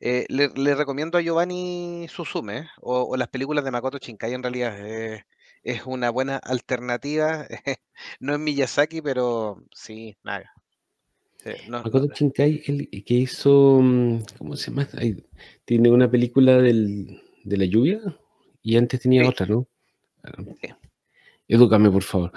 Eh, 0.00 0.26
le, 0.28 0.74
recomiendo 0.74 1.16
a 1.16 1.22
Giovanni 1.22 2.06
Suzume 2.08 2.68
o, 2.80 3.16
las 3.16 3.28
películas 3.28 3.64
de 3.64 3.70
Makoto 3.70 3.98
Shinkai 3.98 4.34
en 4.34 4.42
realidad. 4.42 4.76
Eh, 4.78 5.24
es 5.62 5.86
una 5.86 6.10
buena 6.10 6.36
alternativa. 6.38 7.46
no 8.20 8.34
es 8.34 8.38
Miyazaki, 8.40 9.02
pero 9.02 9.62
sí, 9.72 10.16
nada. 10.22 10.52
Makoto 11.68 12.08
Shinkai, 12.12 12.62
el 12.66 13.04
que 13.04 13.14
hizo, 13.14 13.80
mm, 13.82 14.22
¿cómo 14.38 14.56
se 14.56 14.70
llama? 14.70 14.88
tiene 15.64 15.90
una 15.90 16.10
película 16.10 16.58
del, 16.58 17.20
de 17.46 17.56
la 17.56 17.64
lluvia 17.64 18.00
y 18.62 18.76
antes 18.76 19.00
tenía 19.00 19.28
otra, 19.28 19.46
¿no? 19.46 19.66
Edúcame, 21.48 21.90
por 21.90 22.02
favor. 22.02 22.32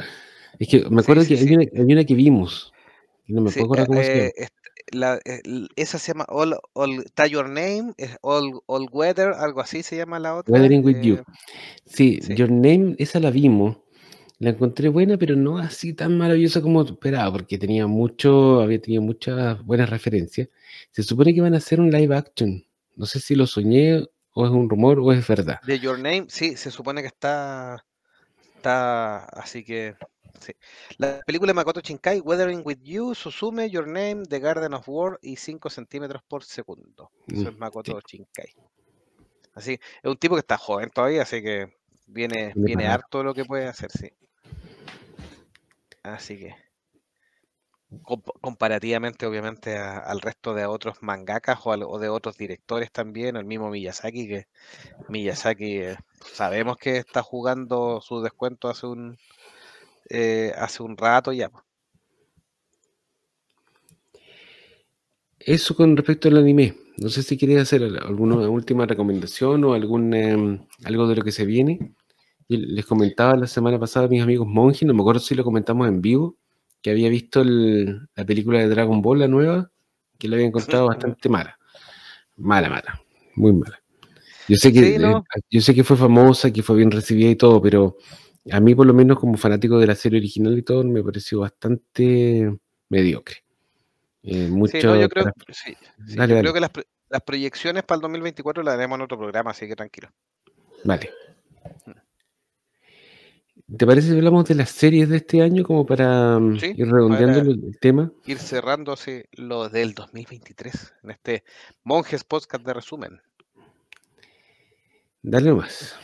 Es 0.60 0.68
que 0.68 0.88
me 0.90 1.02
acuerdo 1.02 1.26
que 1.26 1.36
hay 1.36 1.94
una, 1.94 2.06
que 2.06 2.14
vimos. 2.14 2.72
Y 3.26 3.34
no 3.34 3.42
me 3.42 3.52
puedo 3.52 3.66
acordar 3.66 3.88
cómo 3.88 4.02
se 4.02 4.16
llama. 4.16 4.28
Eh, 4.28 4.48
la, 4.92 5.20
eh, 5.26 5.42
esa 5.76 5.98
se 5.98 6.12
llama 6.12 6.26
All, 6.30 6.56
All 6.74 7.04
Your 7.30 7.48
Name, 7.48 7.94
All, 8.22 8.62
All 8.68 8.88
Weather, 8.92 9.30
algo 9.30 9.62
así 9.62 9.84
se 9.84 9.98
llama 9.98 10.20
la 10.20 10.36
otra. 10.36 10.54
Weathering 10.54 10.86
with 10.86 11.02
You. 11.02 11.16
Eh, 11.16 11.24
sí, 11.86 12.20
Your 12.36 12.52
Name, 12.52 12.96
esa 13.00 13.20
la 13.20 13.32
vimos. 13.32 13.78
La 14.38 14.52
encontré 14.52 14.88
buena, 14.88 15.18
pero 15.18 15.36
no 15.36 15.58
así 15.58 15.94
tan 15.94 16.18
maravillosa 16.18 16.62
como 16.62 16.82
esperaba, 16.84 17.32
porque 17.32 17.58
tenía 17.58 17.88
mucho, 17.88 18.62
había 18.62 18.80
tenido 18.80 19.02
muchas 19.02 19.64
buenas 19.66 19.90
referencias. 19.90 20.48
Se 20.92 21.04
supone 21.04 21.34
que 21.34 21.42
van 21.42 21.56
a 21.56 21.58
hacer 21.58 21.82
un 21.82 21.92
live 21.92 22.16
action. 22.16 22.64
No 22.96 23.06
sé 23.06 23.20
si 23.20 23.36
lo 23.36 23.48
soñé 23.48 24.06
o 24.40 24.46
es 24.46 24.52
un 24.52 24.70
rumor 24.70 25.00
o 25.00 25.12
es 25.12 25.28
verdad. 25.28 25.60
De 25.64 25.80
Your 25.80 25.98
Name, 25.98 26.28
sí, 26.30 26.56
se 26.56 26.72
supone 26.72 27.02
que 27.02 27.08
está, 27.08 27.86
está, 28.56 29.26
así 29.26 29.66
que, 29.66 29.96
sí. 30.40 30.54
La 30.98 31.20
película 31.26 31.50
de 31.50 31.56
Makoto 31.56 31.82
Shinkai, 31.82 32.22
Weathering 32.22 32.62
with 32.64 32.80
You, 32.82 33.14
Susume, 33.14 33.70
Your 33.70 33.86
Name, 33.86 34.24
The 34.24 34.40
Garden 34.40 34.74
of 34.74 34.88
War 34.88 35.20
y 35.22 35.36
5 35.36 35.70
centímetros 35.70 36.24
por 36.26 36.46
segundo. 36.46 37.12
Eso 37.28 37.50
es 37.50 37.56
mm, 37.56 37.60
Makoto 37.60 38.00
Shinkai. 38.00 38.54
Así, 39.56 39.74
es 39.74 40.10
un 40.10 40.16
tipo 40.16 40.36
que 40.36 40.42
está 40.42 40.58
joven 40.58 40.90
todavía, 40.90 41.24
así 41.24 41.42
que 41.42 41.74
viene, 42.08 42.54
viene 42.56 42.88
harto 42.88 43.24
lo 43.24 43.34
que 43.34 43.44
puede 43.44 43.68
hacer, 43.68 43.92
sí. 43.92 44.10
Así 46.02 46.40
que 46.40 46.56
comparativamente 48.42 49.26
obviamente 49.26 49.78
al 49.78 50.22
resto 50.22 50.54
de 50.54 50.66
otros 50.66 50.98
mangakas 51.02 51.60
o, 51.64 52.00
de 52.00 52.10
otros 52.10 52.38
directores 52.38 52.92
también, 52.92 53.36
el 53.36 53.46
mismo 53.46 53.70
Miyazaki, 53.70 54.28
que 54.28 54.48
Miyazaki 55.08 55.78
eh, 55.78 55.98
sabemos 56.34 56.78
que 56.78 56.98
está 56.98 57.24
jugando 57.24 58.00
su 58.02 58.22
descuento 58.22 58.70
hace 58.70 58.86
un 58.86 59.18
eh, 60.10 60.54
hace 60.58 60.84
un 60.84 60.98
rato 60.98 61.32
ya. 61.34 61.52
Eso 65.40 65.76
con 65.76 65.96
respecto 65.96 66.28
al 66.28 66.38
anime. 66.38 66.76
No 66.98 67.10
sé 67.10 67.24
si 67.24 67.38
quieres 67.38 67.62
hacer 67.62 67.84
alguna 67.84 68.50
última 68.50 68.86
recomendación 68.86 69.64
o 69.64 69.74
algún 69.74 70.14
em, 70.14 70.60
algo 70.84 71.08
de 71.08 71.16
lo 71.16 71.24
que 71.24 71.32
se 71.32 71.46
viene. 71.46 71.94
Les 72.48 72.86
comentaba 72.86 73.36
la 73.36 73.48
semana 73.48 73.80
pasada 73.80 74.08
a 74.08 74.10
mis 74.10 74.22
amigos 74.22 74.48
monjes, 74.48 74.84
no 74.84 74.94
me 74.94 75.02
acuerdo 75.02 75.22
si 75.22 75.36
lo 75.36 75.44
comentamos 75.44 75.88
en 75.88 76.02
vivo, 76.02 76.36
que 76.82 76.92
había 76.92 77.10
visto 77.10 77.42
el- 77.42 78.08
la 78.16 78.26
película 78.26 78.60
de 78.60 78.70
Dragon 78.70 79.02
Ball, 79.02 79.20
la 79.20 79.28
nueva, 79.28 79.72
que 80.18 80.28
la 80.28 80.36
había 80.36 80.48
encontrado 80.48 80.88
bastante 80.88 81.30
mala. 81.30 81.58
Mala, 82.38 82.70
mala. 82.70 83.02
Muy 83.36 83.54
mala. 83.54 83.82
Yo 84.48 84.56
sé 84.56 84.74
que, 84.74 84.80
Sí, 84.94 84.98
no. 84.98 85.20
eh, 85.36 85.40
yo 85.50 85.62
sé 85.62 85.76
que 85.76 85.84
fue 85.84 85.96
famosa, 85.98 86.52
que 86.52 86.64
fue 86.64 86.78
bien 86.78 86.90
recibida 86.92 87.30
y 87.30 87.36
todo, 87.36 87.62
pero 87.62 87.98
a 88.52 88.60
mí 88.60 88.74
por 88.74 88.88
lo 88.88 88.94
menos 88.94 89.20
como 89.20 89.38
fanático 89.38 89.78
de 89.78 89.88
la 89.88 89.96
serie 89.96 90.20
original 90.20 90.58
y 90.58 90.64
todo, 90.64 90.84
me 90.84 91.04
pareció 91.04 91.42
bastante 91.42 92.58
mediocre. 92.90 93.44
Eh, 94.24 94.48
mucho 94.48 94.78
Sí, 94.80 94.84
no, 94.86 95.00
yo 95.00 95.08
creo, 95.10 95.26
para- 95.26 95.36
sí, 95.54 95.74
sí, 96.08 96.16
Dale, 96.16 96.32
yo 96.32 96.36
dale. 96.36 96.40
creo 96.42 96.54
que 96.54 96.60
las, 96.60 96.70
pro- 96.72 96.84
las 97.10 97.22
proyecciones 97.22 97.84
para 97.84 97.98
el 97.98 98.02
2024 98.02 98.64
las 98.64 98.74
haremos 98.76 98.98
en 98.98 99.02
otro 99.04 99.18
programa, 99.18 99.52
así 99.52 99.68
que 99.68 99.76
tranquilo. 99.76 100.10
Vale. 100.84 101.10
¿Te 103.78 103.86
parece 103.86 104.10
si 104.10 104.16
hablamos 104.16 104.46
de 104.46 104.56
las 104.56 104.70
series 104.72 105.10
de 105.10 105.18
este 105.18 105.42
año 105.42 105.64
como 105.64 105.86
para 105.86 106.40
mm, 106.40 106.60
Sí, 106.60 106.74
ir 106.76 106.88
redondeando 106.92 107.40
para- 107.40 107.52
el, 107.52 107.78
tema? 107.80 108.12
Ir 108.26 108.40
cerrando 108.40 108.94
así 108.94 109.24
lo 109.34 109.70
del 109.70 109.94
2023 109.94 110.94
en 111.04 111.12
este 111.12 111.44
Monjes 111.84 112.24
Podcast 112.24 112.66
de 112.66 112.74
resumen. 112.74 113.22
Dale 115.22 115.50
nomás. 115.50 115.96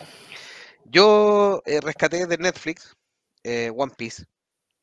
Yo 0.86 1.62
eh, 1.66 1.80
rescaté 1.82 2.28
de 2.28 2.38
Netflix 2.38 2.96
eh, 3.44 3.72
One 3.76 3.94
Piece. 3.98 4.26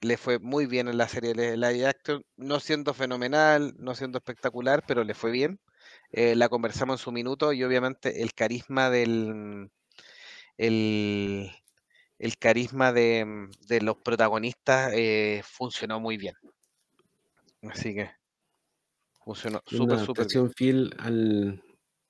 Le 0.01 0.17
fue 0.17 0.41
muy 0.41 0.67
bien 0.67 0.89
en 0.89 0.99
la 0.99 1.07
serie 1.07 1.33
de 1.35 1.57
live 1.57 1.87
action, 1.87 2.25
no 2.37 2.59
siendo 2.59 2.93
fenomenal, 2.93 3.75
no 3.79 3.95
siendo 3.95 4.19
espectacular, 4.19 4.83
pero 4.89 5.05
le 5.05 5.15
fue 5.15 5.31
bien. 5.31 5.61
Eh, 6.11 6.35
la 6.35 6.49
conversamos 6.49 7.01
en 7.01 7.05
su 7.05 7.13
minuto 7.13 7.53
y 7.53 7.63
obviamente 7.63 8.23
el 8.23 8.35
carisma 8.35 8.91
del 8.91 9.71
el, 10.59 11.51
el 12.23 12.39
carisma 12.39 12.93
de, 12.93 13.25
mm, 13.25 13.51
de 13.67 13.81
los 13.81 13.97
protagonistas 13.97 14.93
eh, 14.95 15.43
funcionó 15.45 15.99
muy 15.99 16.17
bien. 16.17 16.35
Así 17.63 17.95
que 17.95 18.11
funcionó 19.25 19.61
súper, 19.67 19.99
súper 19.99 20.27
bien. 20.29 20.53
fiel 20.53 20.95
al, 20.99 21.61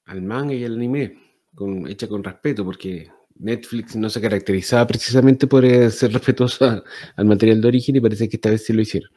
al 0.04 0.22
manga 0.22 0.52
y 0.52 0.66
al 0.66 0.74
anime, 0.76 1.18
con, 1.54 1.88
hecha 1.88 2.08
con 2.08 2.22
respeto, 2.22 2.62
porque 2.62 3.10
Netflix 3.36 3.96
no 3.96 4.10
se 4.10 4.20
caracterizaba 4.20 4.86
precisamente 4.86 5.46
por 5.46 5.64
eh, 5.64 5.90
ser 5.90 6.12
respetuosa 6.12 6.84
al 7.16 7.24
material 7.24 7.62
de 7.62 7.68
origen 7.68 7.96
y 7.96 8.00
parece 8.00 8.28
que 8.28 8.36
esta 8.36 8.50
vez 8.50 8.66
sí 8.66 8.74
lo 8.74 8.82
hicieron. 8.82 9.10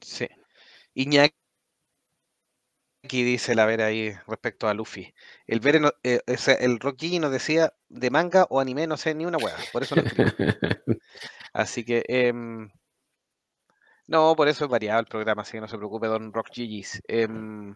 Sí. 0.00 0.26
Iñaki 0.94 1.43
dice 3.08 3.54
la 3.54 3.66
Vera 3.66 3.86
ahí 3.86 4.12
respecto 4.26 4.68
a 4.68 4.74
Luffy. 4.74 5.14
El 5.46 5.60
Vere 5.60 5.80
no- 5.80 5.92
eh, 6.02 6.20
o 6.26 6.36
sea, 6.36 6.54
el 6.54 6.80
Rocky 6.80 7.18
nos 7.18 7.30
decía 7.32 7.72
de 7.88 8.10
manga 8.10 8.46
o 8.50 8.60
anime, 8.60 8.86
no 8.86 8.96
sé 8.96 9.14
ni 9.14 9.26
una 9.26 9.38
hueá. 9.38 9.56
Por 9.72 9.82
eso 9.82 9.96
escribo. 9.96 10.32
Así 11.52 11.84
que 11.84 12.04
em, 12.08 12.70
no, 14.06 14.34
por 14.36 14.48
eso 14.48 14.64
es 14.64 14.70
variado 14.70 15.00
el 15.00 15.06
programa, 15.06 15.42
así 15.42 15.52
que 15.52 15.60
no 15.60 15.68
se 15.68 15.76
preocupe, 15.78 16.06
Don 16.06 16.32
Rock 16.32 16.48
Gigis. 16.52 17.02
Em, 17.08 17.74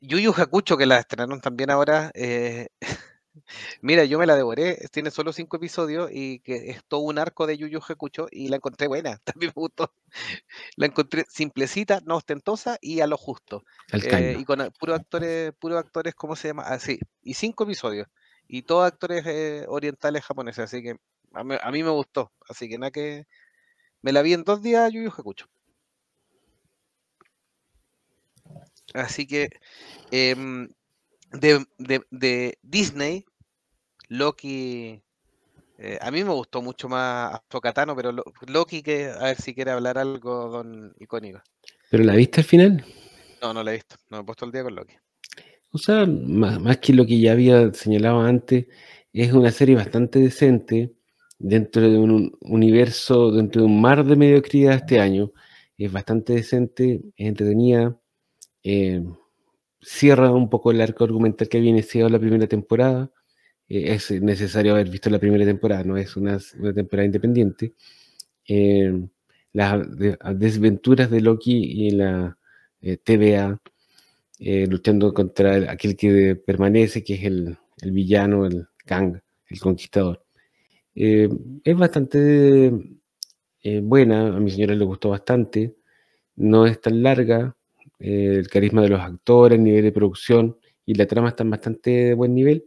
Yu 0.00 0.18
Yu 0.18 0.32
Hakucho, 0.36 0.76
que 0.76 0.86
la 0.86 0.98
estrenaron 0.98 1.40
también 1.40 1.70
ahora. 1.70 2.10
mira, 3.82 4.04
yo 4.04 4.18
me 4.18 4.26
la 4.26 4.36
devoré, 4.36 4.78
tiene 4.92 5.10
solo 5.10 5.32
cinco 5.32 5.56
episodios 5.56 6.10
y 6.12 6.40
que 6.40 6.70
es 6.70 6.84
todo 6.84 7.00
un 7.00 7.18
arco 7.18 7.46
de 7.46 7.56
Yu 7.58 7.66
Yu 7.68 7.80
Hakucho 7.86 8.26
y 8.30 8.48
la 8.48 8.56
encontré 8.56 8.86
buena, 8.88 9.18
también 9.24 9.52
me 9.54 9.60
gustó. 9.60 9.92
La 10.76 10.86
encontré 10.86 11.24
simplecita, 11.28 12.00
no 12.04 12.16
ostentosa 12.16 12.78
y 12.80 13.00
a 13.00 13.06
lo 13.06 13.16
justo. 13.16 13.64
Eh, 13.92 14.36
y 14.40 14.44
con 14.44 14.60
a- 14.60 14.70
puros 14.70 14.98
actores, 15.00 15.52
puros 15.58 15.78
actores, 15.78 16.14
¿cómo 16.14 16.36
se 16.36 16.48
llama? 16.48 16.62
Así, 16.64 16.98
y 17.22 17.34
cinco 17.34 17.64
episodios. 17.64 18.08
Y 18.46 18.62
todos 18.62 18.86
actores 18.86 19.24
eh, 19.26 19.64
orientales 19.68 20.22
japoneses, 20.24 20.64
así 20.64 20.82
que 20.82 20.96
a 21.32 21.42
mí, 21.44 21.56
a 21.60 21.70
mí 21.70 21.82
me 21.82 21.90
gustó. 21.90 22.32
Así 22.48 22.68
que 22.68 22.78
nada 22.78 22.90
que. 22.90 23.26
Me 24.02 24.12
la 24.12 24.22
vi 24.22 24.34
en 24.34 24.44
dos 24.44 24.60
días, 24.62 24.92
Yu 24.92 25.02
Yu 25.02 25.08
Hakucho. 25.10 25.46
Así 28.92 29.26
que 29.26 29.48
em, 30.10 30.68
de, 31.40 31.64
de- 31.78 32.02
de 32.10 32.58
Disney, 32.62 33.24
Loki. 34.08 35.02
eh, 35.78 35.98
a 36.00 36.10
mí 36.10 36.24
me 36.24 36.32
gustó 36.32 36.62
mucho 36.62 36.88
más 36.88 37.40
Tokatano, 37.48 37.96
pero 37.96 38.12
Lo- 38.12 38.24
Loki, 38.48 38.82
que 38.82 39.06
a 39.10 39.24
ver 39.24 39.40
si 39.40 39.54
quiere 39.54 39.72
hablar 39.72 39.98
algo, 39.98 40.48
don 40.50 40.94
icónico. 40.98 41.40
¿Pero 41.90 42.04
la 42.04 42.14
viste 42.14 42.40
al 42.40 42.46
final? 42.46 42.84
No, 43.42 43.52
no 43.54 43.62
la 43.62 43.70
he 43.70 43.74
visto. 43.74 43.96
No 44.10 44.16
me 44.18 44.22
he 44.22 44.26
puesto 44.26 44.44
el 44.44 44.52
día 44.52 44.64
con 44.64 44.74
Loki. 44.74 44.94
O 45.72 45.78
sea, 45.78 46.06
más, 46.06 46.60
más 46.60 46.78
que 46.78 46.92
lo 46.92 47.04
que 47.06 47.20
ya 47.20 47.32
había 47.32 47.72
señalado 47.74 48.20
antes, 48.20 48.66
es 49.12 49.32
una 49.32 49.50
serie 49.50 49.74
bastante 49.76 50.18
decente 50.20 50.92
dentro 51.38 51.82
de 51.90 51.98
un 51.98 52.36
universo, 52.40 53.30
dentro 53.32 53.62
de 53.62 53.66
un 53.68 53.80
mar 53.80 54.04
de 54.04 54.16
mediocridad 54.16 54.74
este 54.76 55.00
año. 55.00 55.32
Es 55.76 55.90
bastante 55.92 56.34
decente, 56.34 57.00
es 57.16 57.26
entretenida, 57.28 57.98
eh, 58.64 59.02
cierra 59.84 60.32
un 60.32 60.50
poco 60.50 60.70
el 60.70 60.80
arco 60.80 61.04
argumental 61.04 61.48
que 61.48 61.58
había 61.58 61.70
iniciado 61.70 62.08
la 62.08 62.18
primera 62.18 62.46
temporada. 62.46 63.10
eh, 63.68 63.94
es 63.94 64.10
necesario 64.22 64.74
haber 64.74 64.90
visto 64.90 65.10
la 65.10 65.18
primera 65.20 65.44
temporada, 65.46 65.84
no 65.84 65.96
es 65.98 66.16
una, 66.16 66.38
temporada 66.74 67.06
independiente. 67.06 67.74
Eh, 68.48 68.92
las 69.52 69.98
de- 69.98 70.18
desventuras 70.36 71.10
de 71.10 71.20
Loki 71.22 71.86
y 71.86 71.90
la 71.92 72.38
eh, 72.82 72.98
TVA 72.98 73.60
eh, 74.40 74.66
luchando 74.68 75.14
contra 75.14 75.56
el- 75.56 75.68
aquel 75.68 75.96
que 75.96 76.36
permanece, 76.36 77.04
que 77.04 77.14
es 77.14 77.24
el, 77.24 77.56
el 77.82 77.92
villano, 77.92 78.46
el 78.46 78.66
Kang, 78.86 79.20
el 79.50 79.60
conquistador. 79.60 80.24
Es 80.94 81.76
bastante 81.76 82.72
buena, 83.82 84.28
a 84.36 84.40
mi 84.40 84.50
señora 84.50 84.74
le 84.74 84.84
gustó 84.84 85.10
bastante, 85.10 85.74
no 86.36 86.66
es 86.66 86.80
tan 86.80 87.02
larga, 87.02 87.56
eh, 87.98 88.36
el 88.38 88.48
carisma 88.48 88.82
de 88.82 88.88
los 88.90 89.00
actores, 89.00 89.58
el 89.58 89.64
nivel 89.64 89.84
de 89.84 89.92
producción 89.92 90.56
y 90.86 90.94
la 90.94 91.06
trama 91.06 91.28
están 91.30 91.50
bastante 91.50 91.90
de 91.90 92.14
buen 92.14 92.34
nivel. 92.34 92.64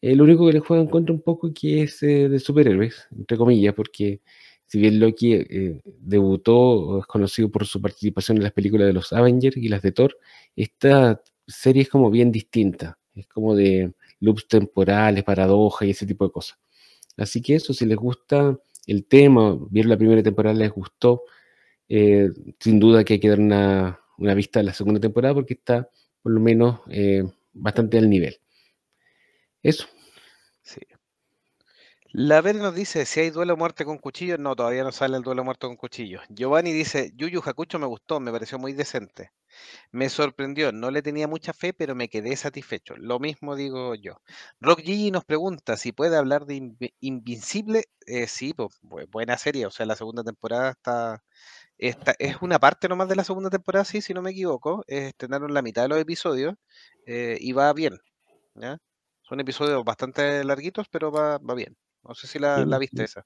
Eh, 0.00 0.14
lo 0.14 0.24
único 0.24 0.46
que 0.46 0.52
le 0.54 0.60
juega 0.60 0.82
en 0.82 0.88
contra 0.88 1.14
un 1.14 1.22
poco 1.22 1.52
que 1.52 1.82
es 1.82 2.02
eh, 2.02 2.28
de 2.28 2.38
superhéroes, 2.38 3.08
entre 3.16 3.36
comillas, 3.36 3.74
porque 3.74 4.20
si 4.66 4.78
bien 4.80 5.00
Loki 5.00 5.34
eh, 5.34 5.80
debutó 5.84 7.00
es 7.00 7.06
conocido 7.06 7.50
por 7.50 7.66
su 7.66 7.80
participación 7.80 8.36
en 8.38 8.44
las 8.44 8.52
películas 8.52 8.86
de 8.86 8.92
los 8.92 9.12
Avengers 9.12 9.56
y 9.56 9.68
las 9.68 9.82
de 9.82 9.92
Thor, 9.92 10.16
esta 10.54 11.22
serie 11.46 11.82
es 11.82 11.88
como 11.88 12.10
bien 12.10 12.30
distinta, 12.30 12.98
es 13.14 13.26
como 13.26 13.56
de 13.56 13.92
loops 14.20 14.46
temporales, 14.48 15.24
paradojas 15.24 15.88
y 15.88 15.90
ese 15.92 16.06
tipo 16.06 16.24
de 16.24 16.32
cosas. 16.32 16.58
Así 17.16 17.42
que 17.42 17.56
eso, 17.56 17.72
si 17.74 17.86
les 17.86 17.96
gusta 17.96 18.58
el 18.86 19.06
tema, 19.06 19.58
vieron 19.70 19.90
la 19.90 19.98
primera 19.98 20.22
temporada, 20.22 20.54
les 20.56 20.70
gustó, 20.70 21.24
sin 21.88 22.78
duda 22.80 23.04
que 23.04 23.14
hay 23.14 23.20
que 23.20 23.28
dar 23.30 23.40
una, 23.40 23.98
una 24.18 24.34
vista 24.34 24.60
a 24.60 24.62
la 24.62 24.74
segunda 24.74 25.00
temporada 25.00 25.34
porque 25.34 25.54
está 25.54 25.88
por 26.22 26.32
lo 26.32 26.40
menos 26.40 26.80
eh, 26.90 27.24
bastante 27.52 27.98
al 27.98 28.10
nivel. 28.10 28.38
Eso. 29.62 29.86
Sí. 30.62 30.80
La 32.12 32.40
Vera 32.40 32.58
nos 32.58 32.74
dice, 32.74 33.04
si 33.04 33.20
hay 33.20 33.30
duelo 33.30 33.56
muerte 33.56 33.84
con 33.84 33.98
cuchillos, 33.98 34.38
no, 34.38 34.56
todavía 34.56 34.82
no 34.82 34.92
sale 34.92 35.16
el 35.18 35.22
duelo 35.22 35.42
a 35.42 35.44
muerte 35.44 35.66
con 35.66 35.76
cuchillos. 35.76 36.22
Giovanni 36.30 36.72
dice, 36.72 37.12
Yu 37.14 37.28
Yu 37.28 37.42
Hakucho 37.44 37.78
me 37.78 37.86
gustó, 37.86 38.18
me 38.18 38.32
pareció 38.32 38.58
muy 38.58 38.72
decente. 38.72 39.30
Me 39.92 40.08
sorprendió, 40.08 40.72
no 40.72 40.90
le 40.90 41.02
tenía 41.02 41.28
mucha 41.28 41.52
fe, 41.52 41.74
pero 41.74 41.94
me 41.94 42.08
quedé 42.08 42.34
satisfecho. 42.36 42.96
Lo 42.96 43.18
mismo 43.18 43.56
digo 43.56 43.94
yo. 43.94 44.22
Rock 44.60 44.80
Gigi 44.80 45.10
nos 45.10 45.24
pregunta 45.26 45.76
si 45.76 45.92
puede 45.92 46.16
hablar 46.16 46.46
de 46.46 46.56
Invi- 46.56 46.94
Invincible. 47.00 47.84
Eh, 48.06 48.26
sí, 48.26 48.54
pues, 48.54 48.70
bu- 48.82 49.06
buena 49.10 49.36
serie, 49.36 49.66
o 49.66 49.70
sea, 49.70 49.84
la 49.86 49.96
segunda 49.96 50.24
temporada 50.24 50.70
está, 50.70 51.22
está- 51.78 52.14
es 52.18 52.36
una 52.42 52.58
parte 52.58 52.88
nomás 52.88 53.08
de 53.08 53.16
la 53.16 53.24
segunda 53.24 53.50
temporada, 53.50 53.84
sí, 53.84 54.00
si 54.00 54.12
no 54.14 54.22
me 54.22 54.30
equivoco. 54.30 54.84
Estrenaron 54.86 55.54
la 55.54 55.62
mitad 55.62 55.82
de 55.82 55.88
los 55.88 55.98
episodios 55.98 56.54
eh, 57.06 57.38
y 57.40 57.52
va 57.52 57.72
bien. 57.72 57.98
¿ya? 58.54 58.78
Son 59.22 59.40
episodios 59.40 59.84
bastante 59.84 60.42
larguitos, 60.44 60.86
pero 60.90 61.10
va, 61.12 61.38
va 61.38 61.54
bien. 61.54 61.76
No 62.04 62.14
sé 62.14 62.26
si 62.26 62.38
la, 62.38 62.64
la 62.64 62.78
viste 62.78 63.04
esa. 63.04 63.24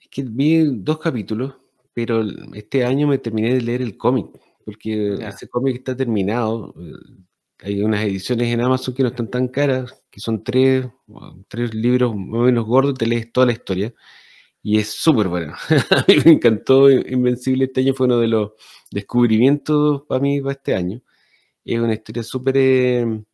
Es 0.00 0.08
que 0.10 0.22
vi 0.22 0.64
dos 0.82 0.98
capítulos, 0.98 1.54
pero 1.94 2.22
este 2.54 2.84
año 2.84 3.06
me 3.06 3.18
terminé 3.18 3.54
de 3.54 3.60
leer 3.60 3.82
el 3.82 3.96
cómic, 3.96 4.26
porque 4.64 5.16
Ya. 5.18 5.28
ese 5.28 5.48
cómic 5.48 5.76
está 5.76 5.96
terminado. 5.96 6.74
eh, 6.78 6.92
Hay 7.64 7.82
unas 7.82 8.02
ediciones 8.04 8.48
en 8.48 8.60
Amazon 8.60 8.94
que 8.94 9.04
no 9.04 9.10
están 9.10 9.28
tan 9.28 9.46
caras, 9.46 10.02
que 10.10 10.18
son 10.18 10.42
tres, 10.42 10.86
tres 11.46 11.72
libros 11.72 12.14
más 12.16 12.40
o 12.40 12.44
menos 12.44 12.66
gordos, 12.66 12.94
te 12.98 13.06
lees 13.06 13.32
toda 13.32 13.46
la 13.46 13.52
historia. 13.52 13.94
Y 14.62 14.78
es 14.78 14.90
súper 14.92 15.28
bueno. 15.28 15.54
A 15.90 16.04
mí 16.08 16.16
me 16.24 16.32
encantó 16.32 16.90
Invencible 16.90 17.64
este 17.64 17.80
año, 17.80 17.94
fue 17.94 18.06
uno 18.06 18.18
de 18.20 18.28
los 18.28 18.52
descubrimientos 18.90 20.02
para 20.08 20.20
mí 20.20 20.40
para 20.40 20.52
este 20.52 20.74
año. 20.74 21.02
Es 21.64 21.80
una 21.80 21.94
historia 21.94 22.22
súper... 22.22 22.56
eh, 22.58 23.24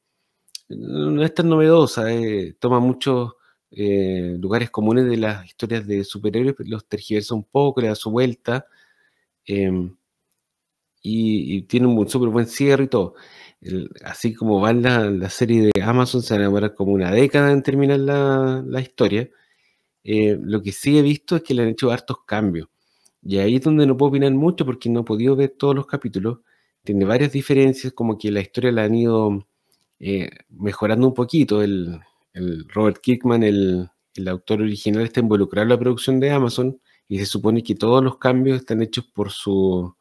no 0.70 1.24
es 1.24 1.34
tan 1.34 1.48
novedosa, 1.48 2.12
eh, 2.12 2.54
toma 2.60 2.80
muchos 2.80 3.34
eh, 3.70 4.36
lugares 4.40 4.70
comunes 4.70 5.06
de 5.06 5.16
las 5.18 5.46
historias 5.46 5.86
de 5.86 6.04
superhéroes, 6.04 6.56
los 6.60 6.86
tergiversa 6.88 7.34
un 7.34 7.44
poco, 7.44 7.80
le 7.80 7.88
da 7.88 7.94
su 7.94 8.10
vuelta. 8.10 8.66
em, 9.46 9.96
y, 11.02 11.62
tiene 11.62 11.86
un 11.86 12.08
súper 12.08 12.28
buen 12.30 12.46
cierre 12.46 12.84
y 12.84 12.88
todo. 12.88 13.14
Así 14.04 14.34
como 14.34 14.60
va 14.60 14.72
la, 14.72 15.10
la 15.10 15.30
serie 15.30 15.70
de 15.74 15.82
Amazon, 15.82 16.22
se 16.22 16.34
va 16.34 16.40
a 16.40 16.42
demorar 16.44 16.74
como 16.74 16.92
una 16.92 17.10
década 17.10 17.52
en 17.52 17.62
terminar 17.62 17.98
la, 18.00 18.62
la 18.66 18.80
historia. 18.80 19.28
Eh, 20.04 20.38
lo 20.40 20.62
que 20.62 20.72
sí 20.72 20.98
he 20.98 21.02
visto 21.02 21.36
es 21.36 21.42
que 21.42 21.54
le 21.54 21.62
han 21.62 21.68
hecho 21.68 21.90
hartos 21.90 22.18
cambios. 22.26 22.68
Y 23.22 23.38
ahí 23.38 23.56
es 23.56 23.62
donde 23.62 23.86
no 23.86 23.96
puedo 23.96 24.10
opinar 24.10 24.32
mucho 24.32 24.64
porque 24.64 24.88
no 24.88 25.00
he 25.00 25.04
podido 25.04 25.36
ver 25.36 25.50
todos 25.58 25.74
los 25.74 25.86
capítulos. 25.86 26.38
Tiene 26.84 27.04
varias 27.04 27.32
diferencias, 27.32 27.92
como 27.92 28.18
que 28.18 28.30
la 28.30 28.40
historia 28.40 28.72
la 28.72 28.84
han 28.84 28.94
ido 28.94 29.46
eh, 30.00 30.30
mejorando 30.50 31.08
un 31.08 31.14
poquito. 31.14 31.62
El, 31.62 32.00
Robert 32.68 32.98
Kirkman, 33.02 33.42
el, 33.42 33.90
autor 34.28 34.62
original, 34.62 35.04
está 35.04 35.20
involucrado 35.20 35.64
en 35.64 35.70
la 35.70 35.78
producción 35.78 36.20
de 36.20 36.30
Amazon 36.30 36.80
y 37.08 37.18
se 37.18 37.26
supone 37.26 37.62
que 37.62 37.74
todos 37.74 38.02
los 38.02 38.18
cambios 38.18 38.60
están 38.60 38.82
hechos 38.82 39.04
por 39.06 39.30
su 39.30 39.94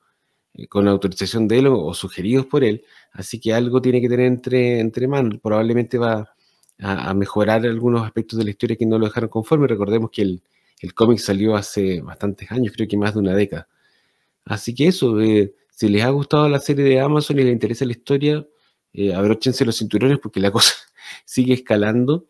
eh, 0.54 0.68
con 0.68 0.88
autorización 0.88 1.48
de 1.48 1.60
él 1.60 1.68
o, 1.68 1.84
o 1.86 1.94
sugeridos 1.94 2.46
por 2.46 2.64
él. 2.64 2.84
Así 3.12 3.40
que 3.40 3.54
algo 3.54 3.82
tiene 3.82 4.02
que 4.02 4.10
tener 4.10 4.28
entre, 4.28 4.80
entre 4.80 5.08
manos. 5.08 5.40
Probablemente 5.42 5.98
va 5.98 6.34
a, 6.80 7.14
mejorar 7.14 7.66
algunos 7.66 8.04
aspectos 8.06 8.38
de 8.40 8.46
la 8.46 8.52
historia 8.52 8.76
que 8.76 8.86
no 8.86 9.00
lo 9.00 9.06
dejaron 9.06 9.30
conforme. 9.30 9.68
Recordemos 9.68 10.12
que 10.12 10.22
el, 10.22 10.44
el 10.80 10.94
cómic 10.94 11.20
salió 11.20 11.56
hace 11.56 12.02
bastantes 12.02 12.52
años, 12.52 12.74
creo 12.76 12.88
que 12.88 12.98
más 12.98 13.14
de 13.14 13.20
una 13.20 13.36
década. 13.36 13.68
Así 14.46 14.74
que 14.74 14.88
eso, 14.88 15.20
eh, 15.22 15.54
si 15.72 15.90
les 15.90 16.04
ha 16.04 16.10
gustado 16.10 16.48
la 16.50 16.60
serie 16.60 16.86
de 16.86 17.00
Amazon 17.00 17.40
y 17.40 17.44
les 17.44 17.54
interesa 17.54 17.86
la 17.86 17.92
historia, 17.92 18.48
eh, 18.94 19.14
abróchense 19.14 19.66
los 19.66 19.78
cinturones 19.78 20.20
porque 20.20 20.40
la 20.40 20.52
cosa 20.52 20.74
sigue 21.26 21.54
escalando, 21.54 22.28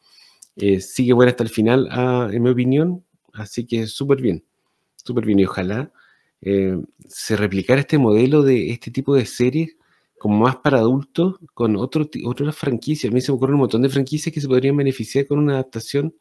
eh, 0.56 0.82
sigue 0.82 1.14
buena 1.14 1.32
hasta 1.32 1.44
el 1.44 1.50
final, 1.50 1.90
en 2.34 2.42
mi 2.42 2.50
opinión. 2.50 3.04
Así 3.34 3.66
que 3.66 3.88
súper 3.88 4.22
bien, 4.22 4.44
súper 4.96 5.26
bien. 5.26 5.40
Y 5.40 5.46
ojalá 5.46 5.92
eh, 6.42 6.78
se 7.08 7.36
replicara 7.36 7.82
este 7.82 7.98
modelo 7.98 8.44
de 8.44 8.72
este 8.72 8.92
tipo 8.92 9.16
de 9.16 9.26
series 9.26 9.77
como 10.20 10.38
más 10.40 10.58
para 10.58 10.80
adultos 10.80 11.36
con 11.54 11.76
otro, 11.76 12.08
otras 12.26 12.56
franquicias. 12.56 13.12
A 13.12 13.14
mí 13.14 13.22
se 13.22 13.32
me 13.32 13.36
ocurren 13.36 13.56
un 13.56 13.62
montón 13.62 13.82
de 13.82 13.90
franquicias 13.90 14.34
que 14.34 14.42
se 14.42 14.48
podrían 14.48 14.76
beneficiar 14.76 15.28
con 15.28 15.40
una 15.40 15.54
adaptación 15.54 16.16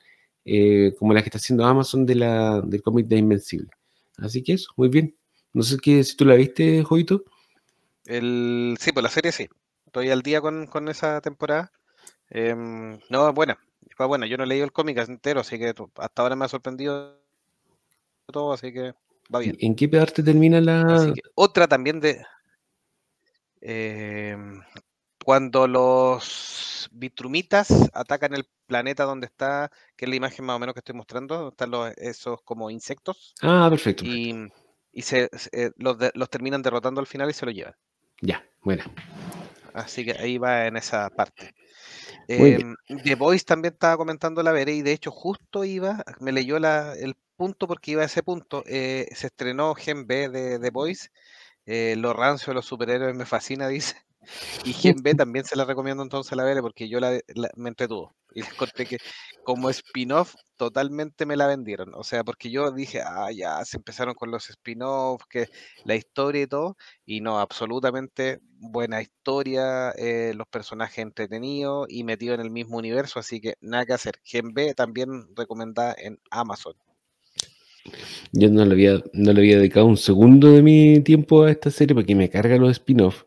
eh, 0.44 0.94
como 0.98 1.12
la 1.12 1.23
que 1.23 1.28
está 1.28 1.39
haciendo 1.39 1.64
Amazon 1.64 2.06
de 2.06 2.14
la, 2.14 2.60
del 2.60 2.82
cómic 2.82 3.06
de 3.06 3.16
Invencible. 3.16 3.68
Así 4.18 4.43
que 4.43 4.55
eso, 4.55 4.70
muy 4.77 4.89
bien. 4.89 5.16
No 5.52 5.62
sé 5.62 5.77
qué, 5.82 6.02
si 6.05 6.16
tú 6.16 6.24
la 6.24 6.35
viste, 6.35 6.82
Jovito. 6.82 7.24
El, 8.05 8.77
sí, 8.78 8.93
pues 8.93 9.02
la 9.02 9.10
serie 9.10 9.32
sí. 9.32 9.48
Estoy 9.86 10.10
al 10.10 10.23
día 10.23 10.40
con, 10.40 10.66
con 10.66 10.89
esa 10.89 11.20
temporada. 11.20 11.73
Em, 12.31 12.98
no, 13.10 13.32
buena. 13.32 13.59
Fue 13.97 14.06
buena. 14.06 14.27
Yo 14.27 14.36
no 14.36 14.44
he 14.44 14.47
leído 14.47 14.64
el 14.64 14.73
cómic 14.73 14.98
entero, 14.98 15.40
así 15.40 15.59
que 15.59 15.74
hasta 15.97 16.23
ahora 16.23 16.36
me 16.36 16.44
ha 16.44 16.48
sorprendido 16.48 17.18
todo, 18.27 18.52
así 18.52 18.73
que 18.73 18.93
va 19.35 19.40
bien. 19.40 19.56
¿En 19.59 19.74
qué 19.74 19.89
parte 19.89 20.23
termina 20.23 20.59
Así 20.59 20.66
la...? 20.66 21.12
que 21.14 21.23
otra 21.35 21.66
también 21.66 22.01
de 22.01 22.20
em, 23.66 24.62
cuando 25.24 25.66
los 25.68 26.88
vitrumitas 26.93 27.68
atacan 27.94 28.34
el 28.34 28.47
planeta 28.66 29.05
donde 29.05 29.26
está, 29.26 29.70
que 29.97 30.05
es 30.06 30.09
la 30.10 30.16
imagen 30.16 30.44
más 30.47 30.56
o 30.56 30.59
menos 30.60 30.74
que 30.74 30.80
estoy 30.80 30.94
mostrando, 30.97 31.36
donde 31.36 31.51
están 31.51 31.70
los, 31.70 31.93
esos 31.98 32.43
como 32.44 32.70
insectos 32.70 33.36
Ah, 33.43 33.68
perfecto. 33.70 34.05
y, 34.05 34.34
y 34.93 35.02
se, 35.02 35.30
se- 35.34 35.51
eh, 35.52 35.72
los, 35.76 35.98
de- 35.98 36.12
los 36.14 36.30
terminan 36.30 36.62
derrotando 36.62 37.01
al 37.01 37.06
final 37.09 37.30
y 37.30 37.34
se 37.34 37.47
lo 37.47 37.52
llevan. 37.52 37.74
Ya, 38.22 38.43
bueno. 38.62 38.84
Así 39.72 40.05
que 40.05 40.12
ahí 40.18 40.38
va 40.38 40.66
en 40.66 40.76
esa 40.76 41.10
parte. 41.10 41.55
Em, 42.28 42.76
The 43.05 43.14
Voice 43.16 43.44
también 43.44 43.74
estaba 43.74 43.97
comentando 43.98 44.43
la 44.43 44.52
veré 44.52 44.74
y 44.74 44.82
de 44.82 44.93
hecho 44.93 45.10
justo 45.12 45.64
iba, 45.64 46.05
me 46.20 46.32
leyó 46.32 46.59
la, 46.60 46.94
el 46.94 47.16
punto 47.36 47.68
porque 47.68 47.93
iba 47.93 48.02
a 48.02 48.06
ese 48.06 48.22
punto. 48.22 48.64
eh, 48.66 49.09
se 49.14 49.28
estrenó 49.28 49.74
Gen 49.74 50.06
B 50.06 50.28
de 50.30 50.59
The 50.60 50.70
Voice. 50.70 51.09
Eh, 51.66 51.97
lo 51.97 52.12
rancio 52.12 52.51
de 52.52 52.55
los 52.56 52.66
superhéroes 52.66 53.14
me 53.16 53.26
fascina, 53.26 53.68
dice. 53.68 53.97
Y 54.62 54.74
Gen 54.74 55.02
B 55.02 55.14
también 55.14 55.44
se 55.44 55.56
la 55.56 55.64
recomiendo 55.64 56.02
entonces 56.02 56.32
a 56.32 56.36
la 56.36 56.44
veré 56.44 56.60
porque 56.62 56.88
yo 56.88 57.01
la, 57.01 57.20
la- 57.34 57.51
me 57.56 57.68
entretuvo. 57.68 58.14
Y 58.34 58.43
les 58.43 58.55
conté 58.55 58.86
que 58.86 58.98
como 59.43 59.70
spin-off 59.70 60.34
totalmente 60.56 61.24
me 61.26 61.36
la 61.36 61.47
vendieron. 61.47 61.94
O 61.94 62.05
sea, 62.05 62.24
porque 62.24 62.51
yo 62.51 62.70
dije, 62.72 63.01
ah, 63.02 63.30
ya, 63.32 63.64
se 63.64 63.78
empezaron 63.78 64.14
con 64.14 64.30
los 64.30 64.51
spin-offs, 64.51 65.24
que 65.30 65.48
la 65.84 65.94
historia 65.94 66.43
y 66.43 66.47
todo. 66.47 66.76
Y 67.06 67.20
no, 67.20 67.38
absolutamente 67.40 68.40
buena 68.59 69.01
historia, 69.02 69.90
eh, 69.93 70.32
los 70.34 70.47
personajes 70.48 70.98
entretenidos 70.98 71.86
y 71.90 72.05
metidos 72.05 72.34
en 72.36 72.40
el 72.43 72.51
mismo 72.51 72.78
universo, 72.78 73.18
así 73.20 73.40
que 73.40 73.55
nada 73.60 73.86
que 73.86 73.93
hacer. 73.94 74.20
Gen 74.24 74.52
B 74.55 74.74
también 74.74 75.34
recomendada 75.36 75.94
en 75.98 76.18
Amazon. 76.30 76.74
Yo 78.32 78.50
no 78.50 78.64
le, 78.64 78.72
había, 78.72 79.02
no 79.12 79.32
le 79.32 79.40
había 79.40 79.58
dedicado 79.58 79.86
un 79.86 79.96
segundo 79.96 80.52
de 80.52 80.62
mi 80.62 81.00
tiempo 81.00 81.44
a 81.44 81.50
esta 81.50 81.70
serie 81.70 81.94
porque 81.94 82.14
me 82.14 82.28
carga 82.28 82.56
los 82.56 82.70
spin-off. 82.72 83.24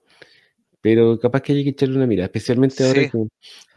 Pero 0.81 1.19
capaz 1.19 1.41
que 1.41 1.53
hay 1.53 1.63
que 1.63 1.71
echarle 1.71 1.97
una 1.97 2.07
mirada, 2.07 2.25
especialmente 2.27 2.85
ahora 2.85 3.01
Sí. 3.01 3.09
que 3.09 3.27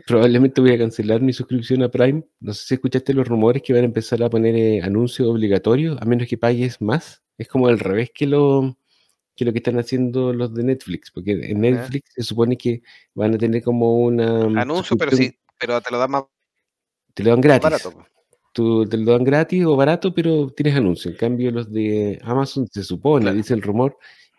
probablemente 0.06 0.60
voy 0.60 0.72
a 0.72 0.78
cancelar 0.78 1.20
mi 1.20 1.32
suscripción 1.32 1.82
a 1.82 1.90
Prime. 1.90 2.24
No 2.40 2.54
sé 2.54 2.66
si 2.66 2.74
escuchaste 2.74 3.12
los 3.14 3.26
rumores 3.26 3.62
que 3.62 3.72
van 3.72 3.82
a 3.82 3.86
empezar 3.86 4.22
a 4.22 4.30
poner 4.30 4.54
eh, 4.54 4.80
anuncios 4.82 5.28
obligatorios, 5.28 5.98
a 6.00 6.04
menos 6.04 6.28
que 6.28 6.38
pagues 6.38 6.80
más. 6.80 7.22
Es 7.38 7.48
como 7.48 7.66
al 7.66 7.80
revés 7.80 8.10
que 8.14 8.26
lo, 8.26 8.76
que 9.34 9.44
lo 9.44 9.52
que 9.52 9.58
están 9.58 9.78
haciendo 9.78 10.32
los 10.32 10.54
de 10.54 10.62
Netflix, 10.62 11.10
porque 11.10 11.32
en 11.32 11.60
Netflix 11.60 12.12
se 12.14 12.22
supone 12.22 12.56
que 12.56 12.82
van 13.14 13.34
a 13.34 13.38
tener 13.38 13.62
como 13.62 13.98
una 13.98 14.44
Anuncio, 14.60 14.96
pero 14.96 15.10
sí, 15.16 15.36
pero 15.58 15.80
te 15.80 15.90
lo 15.90 15.98
dan 15.98 16.10
más 16.10 16.24
te 17.14 17.22
lo 17.24 17.30
dan 17.30 17.40
gratis. 17.40 17.62
barato. 17.62 18.06
Tú 18.52 18.86
te 18.86 18.98
lo 18.98 19.12
dan 19.12 19.24
gratis 19.24 19.64
o 19.64 19.76
barato, 19.76 20.12
pero 20.14 20.50
tienes 20.50 20.76
anuncios. 20.76 21.12
En 21.14 21.18
cambio, 21.18 21.50
los 21.50 21.72
de 21.72 22.20
Amazon 22.22 22.66
se 22.70 22.84
supone, 22.84 23.32
Claro. 23.32 23.36
dice 23.36 23.54
el 23.54 23.62
rumor, 23.62 23.96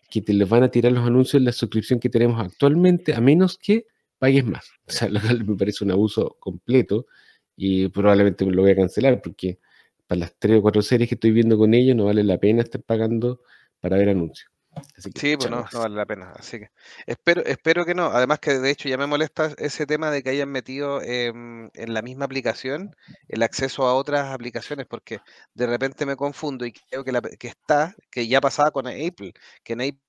que 0.09 0.21
te 0.21 0.33
les 0.33 0.47
van 0.47 0.63
a 0.63 0.69
tirar 0.71 0.91
los 0.91 1.05
anuncios 1.05 1.35
en 1.35 1.45
la 1.45 1.51
suscripción 1.51 1.99
que 1.99 2.09
tenemos 2.09 2.39
actualmente, 2.39 3.13
a 3.15 3.21
menos 3.21 3.57
que 3.57 3.87
pagues 4.19 4.45
más. 4.45 4.65
O 4.87 4.91
sea, 4.91 5.09
lo 5.09 5.19
cual 5.21 5.45
me 5.45 5.55
parece 5.57 5.83
un 5.83 5.91
abuso 5.91 6.37
completo 6.39 7.07
y 7.55 7.87
probablemente 7.89 8.45
me 8.45 8.51
lo 8.53 8.61
voy 8.63 8.71
a 8.71 8.75
cancelar 8.75 9.21
porque 9.21 9.59
para 10.07 10.19
las 10.21 10.35
tres 10.37 10.59
o 10.59 10.61
cuatro 10.61 10.81
series 10.83 11.09
que 11.09 11.15
estoy 11.15 11.31
viendo 11.31 11.57
con 11.57 11.73
ellos 11.73 11.95
no 11.95 12.05
vale 12.05 12.23
la 12.23 12.37
pena 12.39 12.61
estar 12.63 12.81
pagando 12.83 13.41
para 13.79 13.97
ver 13.97 14.09
anuncios. 14.09 14.51
Así 14.97 15.11
que, 15.11 15.19
Sí, 15.19 15.37
pues 15.37 15.49
no, 15.49 15.65
no 15.71 15.79
vale 15.79 15.95
la 15.95 16.05
pena. 16.05 16.31
Así 16.35 16.59
que 16.59 16.69
espero, 17.05 17.43
espero 17.45 17.85
que 17.85 17.95
no. 17.95 18.07
Además 18.07 18.39
que 18.39 18.59
de 18.59 18.69
hecho 18.71 18.89
ya 18.89 18.97
me 18.97 19.07
molesta 19.07 19.53
ese 19.57 19.85
tema 19.85 20.11
de 20.11 20.23
que 20.23 20.29
hayan 20.31 20.49
metido 20.49 21.01
em, 21.01 21.69
en 21.73 21.93
la 21.93 22.01
misma 22.01 22.25
aplicación 22.25 22.95
el 23.27 23.43
acceso 23.43 23.85
a 23.85 23.95
otras 23.95 24.33
aplicaciones, 24.33 24.85
porque 24.87 25.19
de 25.53 25.67
repente 25.67 26.05
me 26.05 26.15
confundo 26.15 26.65
y 26.65 26.73
creo 26.73 27.03
que, 27.03 27.11
la, 27.11 27.21
que 27.21 27.47
está, 27.47 27.95
que 28.11 28.27
ya 28.27 28.41
pasaba 28.41 28.71
con 28.71 28.87
Apple, 28.87 29.33
que 29.63 29.73
en 29.73 29.81
Apple 29.81 29.99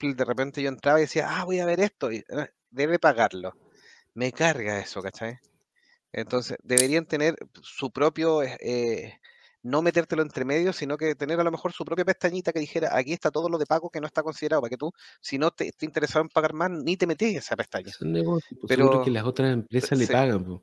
de 0.00 0.24
repente 0.24 0.62
yo 0.62 0.68
entraba 0.68 0.98
y 0.98 1.02
decía, 1.02 1.26
ah, 1.30 1.44
voy 1.44 1.60
a 1.60 1.66
ver 1.66 1.80
esto, 1.80 2.10
y 2.12 2.24
ah, 2.30 2.48
debe 2.70 2.98
pagarlo. 2.98 3.52
Me 4.14 4.32
carga 4.32 4.78
eso, 4.80 5.02
¿cachai? 5.02 5.38
Entonces, 6.12 6.58
deberían 6.62 7.06
tener 7.06 7.36
su 7.62 7.90
propio, 7.92 8.42
eh, 8.42 9.20
no 9.62 9.82
metértelo 9.82 10.22
entre 10.22 10.44
medio, 10.44 10.72
sino 10.72 10.96
que 10.96 11.14
tener 11.14 11.38
a 11.38 11.44
lo 11.44 11.50
mejor 11.50 11.72
su 11.72 11.84
propia 11.84 12.04
pestañita 12.04 12.52
que 12.52 12.60
dijera, 12.60 12.96
aquí 12.96 13.12
está 13.12 13.30
todo 13.30 13.48
lo 13.48 13.58
de 13.58 13.66
pago 13.66 13.90
que 13.90 14.00
no 14.00 14.06
está 14.06 14.22
considerado, 14.22 14.62
para 14.62 14.70
que 14.70 14.76
tú, 14.76 14.92
si 15.20 15.38
no 15.38 15.50
te, 15.50 15.70
te 15.72 15.86
interesado 15.86 16.22
en 16.22 16.28
pagar 16.28 16.52
más, 16.52 16.70
ni 16.70 16.96
te 16.96 17.06
metes 17.06 17.30
en 17.30 17.36
esa 17.38 17.56
pestaña. 17.56 17.92
Son 17.92 18.12
negocios, 18.12 18.58
pues, 18.60 18.74
seguro 18.74 18.98
que 18.98 19.10
Pero, 19.10 19.14
las 19.14 19.24
otras 19.24 19.52
empresas 19.52 19.98
le 19.98 20.06
sí, 20.06 20.12
pagan. 20.12 20.44
pues. 20.44 20.60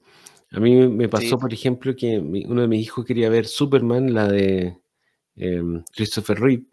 A 0.52 0.60
mí 0.60 0.76
me- 0.88 1.06
sí, 1.06 1.10
pasó, 1.10 1.38
por 1.40 1.54
ejemplo, 1.54 1.96
que 1.96 2.20
mi- 2.20 2.46
uno 2.46 2.62
de 2.62 2.68
mis 2.68 2.82
hijos 2.84 3.06
quería 3.06 3.30
ver 3.30 3.46
Superman, 3.46 4.14
la 4.14 4.28
de 4.28 4.78
em, 5.36 5.84
Christopher 5.96 6.38
Reeve, 6.40 6.66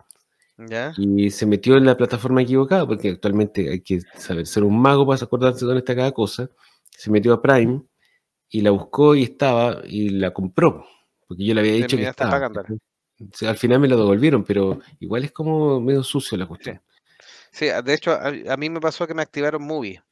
¿ya? 0.58 0.92
y 0.96 1.30
se 1.30 1.46
metió 1.46 1.76
en 1.76 1.84
la 1.84 1.96
plataforma 1.96 2.42
equivocada, 2.42 2.86
porque 2.86 3.10
actualmente 3.10 3.70
hay 3.70 3.80
que 3.80 4.00
saber 4.16 4.46
ser 4.46 4.64
un 4.64 4.80
mago 4.80 5.06
para 5.06 5.22
acordarse 5.22 5.64
dónde 5.64 5.80
está 5.80 5.94
cada 5.94 6.10
cosa. 6.12 6.50
Se 6.90 7.10
metió 7.10 7.32
a 7.34 7.42
Prime 7.42 7.82
y 8.48 8.62
la 8.62 8.70
buscó 8.70 9.14
y 9.14 9.22
estaba 9.24 9.82
y 9.86 10.08
la 10.08 10.32
compró, 10.32 10.84
porque 11.26 11.44
yo 11.44 11.54
le 11.54 11.60
había 11.60 11.72
dicho 11.72 11.96
que 11.96 12.08
estaba. 12.08 12.46
al 12.46 13.56
final 13.56 13.80
me 13.80 13.88
la 13.88 13.96
devolvieron, 13.96 14.44
pero 14.44 14.80
igual 15.00 15.24
es 15.24 15.32
como 15.32 15.80
medio 15.80 16.02
sucio 16.02 16.36
la 16.38 16.46
cuestión. 16.46 16.80
Sí, 17.50 17.66
de 17.84 17.94
hecho, 17.94 18.12
a, 18.12 18.28
a 18.28 18.56
mí 18.56 18.68
me 18.68 18.80
pasó 18.80 19.06
que 19.06 19.14
me 19.14 19.22
activaron 19.22 19.62
Movie. 19.62 20.02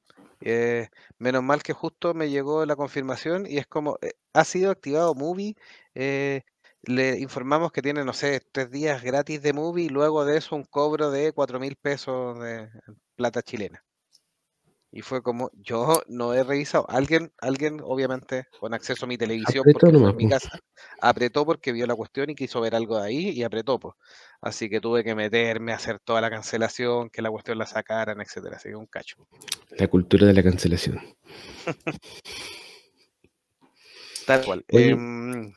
Eh, 0.41 0.89
menos 1.19 1.43
mal 1.43 1.63
que 1.63 1.73
justo 1.73 2.13
me 2.13 2.29
llegó 2.29 2.67
la 2.67 2.77
confirmación 2.77 3.47
y 3.47 3.59
es 3.59 3.67
como, 3.67 3.99
eh, 4.03 4.13
ha 4.33 4.45
sido 4.45 4.71
activado 4.71 5.15
Movie. 5.15 5.55
eh, 5.95 6.43
le 6.87 7.19
informamos 7.19 7.73
que 7.73 7.81
tiene, 7.81 8.05
no 8.05 8.13
sé, 8.13 8.43
tres 8.53 8.71
días 8.71 9.03
gratis 9.03 9.41
de 9.41 9.55
Movie 9.55 9.87
y 9.87 9.89
luego 9.89 10.25
de 10.27 10.37
eso 10.37 10.55
un 10.55 10.65
cobro 10.65 11.11
de 11.11 11.33
cuatro 11.33 11.59
mil 11.59 11.77
pesos 11.77 12.39
de 12.39 12.69
plata 13.17 13.43
chilena. 13.43 13.83
Y 14.97 15.03
fue 15.03 15.23
como, 15.23 15.51
yo 15.55 16.03
no 16.07 16.35
he 16.35 16.45
revisado. 16.45 16.87
Alguien, 16.89 17.33
alguien, 17.41 17.81
obviamente, 17.83 18.45
con 18.61 18.75
acceso 18.75 19.07
a 19.07 19.09
mi 19.09 19.19
televisión, 19.19 19.63
Apretó 19.63 19.91
porque 19.91 19.97
en 20.11 20.17
mi 20.17 20.29
casa, 20.29 20.51
apretó 21.01 21.45
porque 21.45 21.73
vio 21.73 21.85
la 21.89 21.97
cuestión 21.97 22.31
y 22.31 22.37
quiso 22.37 22.61
ver 22.61 22.77
algo 22.77 22.99
de 23.01 23.07
ahí 23.09 23.31
y 23.31 23.43
apretó, 23.43 23.81
pues. 23.81 23.95
Así 24.41 24.71
que 24.71 24.81
tuve 24.81 25.03
que 25.03 25.17
meterme 25.17 25.73
a 25.73 25.77
hacer 25.77 25.99
toda 25.99 26.21
la 26.21 26.31
cancelación, 26.31 27.11
que 27.11 27.23
la 27.23 27.31
cuestión 27.33 27.59
la 27.59 27.67
sacaran, 27.67 28.21
etcétera. 28.21 28.57
Así 28.57 28.69
que 28.69 28.77
un 28.77 28.87
cacho. 28.87 29.17
La 29.77 29.89
cultura 29.89 30.29
de 30.29 30.33
la 30.33 30.45
cancelación. 30.45 31.01
Tal 34.27 34.45
cual. 34.45 34.65
Oye, 34.71 34.91
Em, 34.91 35.53
¿sí? 35.53 35.57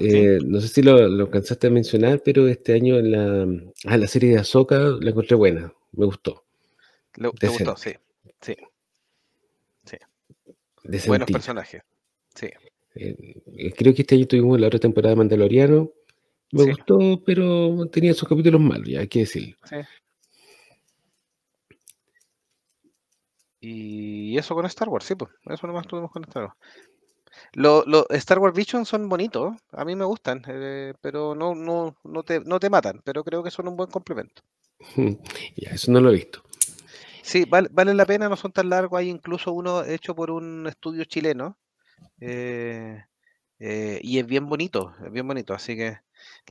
eh, 0.00 0.38
no 0.44 0.60
sé 0.60 0.66
si 0.66 0.82
lo, 0.82 1.06
lo 1.06 1.24
alcanzaste 1.26 1.68
a 1.68 1.70
mencionar, 1.70 2.22
pero 2.24 2.48
este 2.48 2.72
año 2.72 3.00
la, 3.00 3.46
ah, 3.86 3.96
la 3.96 4.06
serie 4.08 4.30
de 4.30 4.38
Ahsoka 4.38 4.78
la 4.78 5.10
encontré 5.10 5.36
buena, 5.36 5.72
me 5.92 6.06
gustó. 6.06 6.44
¿Le- 7.16 7.30
¿Te 7.38 7.46
gustó? 7.46 7.74
Decente, 7.76 8.03
Sí, 8.44 8.54
sí. 9.84 9.96
Buenos 11.06 11.30
personajes. 11.30 11.82
Sí, 12.34 12.48
Eh, 12.94 13.16
eh, 13.58 13.72
creo 13.76 13.94
que 13.94 14.02
este 14.02 14.14
año 14.14 14.26
tuvimos 14.26 14.60
la 14.60 14.68
otra 14.68 14.78
temporada 14.80 15.10
de 15.10 15.16
Mandaloriano. 15.16 15.90
Me 16.52 16.62
sí, 16.62 16.70
gustó, 16.70 17.22
pero 17.26 17.86
tenía 17.92 18.14
sus 18.14 18.28
capítulos 18.28 18.60
malos, 18.60 18.88
ya 18.88 19.00
hay 19.00 19.08
que 19.08 19.20
decirlo. 19.20 19.56
sí. 19.64 19.76
Y 23.60 24.38
eso 24.38 24.54
con 24.54 24.66
Star 24.66 24.88
Wars, 24.88 25.04
sí, 25.06 25.14
pues. 25.16 25.30
Eso 25.46 25.66
nomás 25.66 25.86
tuvimos 25.88 26.10
con 26.12 26.22
Star 26.24 26.44
Wars. 26.44 26.56
Los 27.54 27.86
los 27.86 28.06
Star 28.10 28.38
Wars 28.38 28.54
Vision 28.56 28.86
son 28.86 29.08
bonitos, 29.08 29.54
a 29.72 29.84
mí 29.84 29.96
me 29.96 30.04
gustan, 30.04 30.42
eh, 30.48 30.94
pero 31.00 31.34
no, 31.34 31.54
no, 31.54 31.96
no 32.04 32.22
te, 32.24 32.40
no 32.40 32.60
te 32.60 32.70
matan, 32.70 33.00
pero 33.04 33.24
creo 33.24 33.42
que 33.42 33.50
son 33.50 33.68
un 33.68 33.76
buen 33.76 33.90
complemento. 33.90 34.42
Ya, 35.56 35.70
eso 35.70 35.90
no 35.92 36.00
lo 36.00 36.10
he 36.10 36.14
visto. 36.14 36.42
Sí, 37.24 37.46
vale, 37.46 37.94
la 37.94 38.04
pena, 38.04 38.28
no 38.28 38.36
son 38.36 38.52
tan 38.52 38.68
largos, 38.68 38.98
hay 38.98 39.08
incluso 39.08 39.50
uno 39.50 39.82
hecho 39.82 40.14
por 40.14 40.30
un 40.30 40.66
estudio 40.66 41.04
chileno, 41.04 41.56
eh, 42.20 43.02
eh, 43.58 43.98
y 44.02 44.18
es 44.18 44.26
bien 44.26 44.46
bonito, 44.46 44.94
es 45.02 45.10
bien 45.10 45.26
bonito, 45.26 45.54
así 45.54 45.74
que 45.74 45.96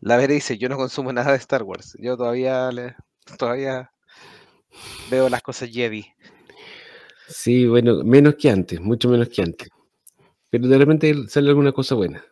la 0.01 0.17
Vera 0.17 0.33
dice, 0.33 0.57
yo 0.57 0.69
no 0.69 0.75
consumo 0.75 1.13
nada 1.13 1.33
de 1.33 1.37
Star 1.37 1.61
Wars, 1.61 1.95
yo 1.99 2.17
todavía 2.17 2.71
le, 2.71 2.95
todavía 3.37 3.91
veo 5.11 5.29
las 5.29 5.43
cosas 5.43 5.69
Jedi. 5.69 6.07
Sí, 7.27 7.67
bueno, 7.67 8.03
menos 8.03 8.33
que 8.33 8.49
antes, 8.49 8.81
mucho 8.81 9.09
menos 9.09 9.29
que 9.29 9.43
antes. 9.43 9.69
Pero 10.49 10.67
de 10.67 10.77
repente 10.79 11.13
sale 11.27 11.49
alguna 11.49 11.71
cosa 11.71 11.93
buena. 11.93 12.25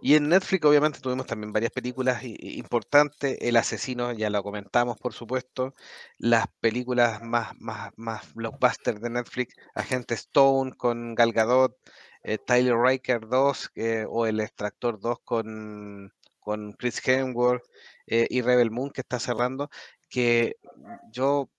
Y 0.00 0.14
en 0.14 0.28
Netflix 0.28 0.64
obviamente 0.64 1.00
tuvimos 1.00 1.26
también 1.26 1.52
varias 1.52 1.72
películas 1.72 2.22
importantes. 2.22 3.38
El 3.40 3.56
asesino, 3.56 4.12
ya 4.12 4.30
lo 4.30 4.42
comentamos, 4.42 4.98
por 4.98 5.12
supuesto. 5.12 5.74
Las 6.18 6.46
películas 6.60 7.22
más, 7.22 7.52
más, 7.58 7.92
más 7.96 8.32
blockbuster 8.34 9.00
de 9.00 9.10
Netflix, 9.10 9.54
Agente 9.74 10.14
Stone 10.14 10.72
con 10.76 11.14
Gal 11.14 11.32
Gadot, 11.32 11.76
eh, 12.22 12.38
Tyler 12.38 12.76
Riker 12.76 13.28
2 13.28 13.70
eh, 13.76 14.04
o 14.08 14.26
El 14.26 14.40
Extractor 14.40 14.98
2 14.98 15.18
con, 15.24 16.12
con 16.40 16.72
Chris 16.72 17.00
Hemsworth 17.06 17.62
eh, 18.06 18.26
y 18.30 18.42
Rebel 18.42 18.70
Moon 18.70 18.90
que 18.90 19.02
está 19.02 19.18
cerrando, 19.20 19.70
que 20.08 20.56
yo 21.12 21.50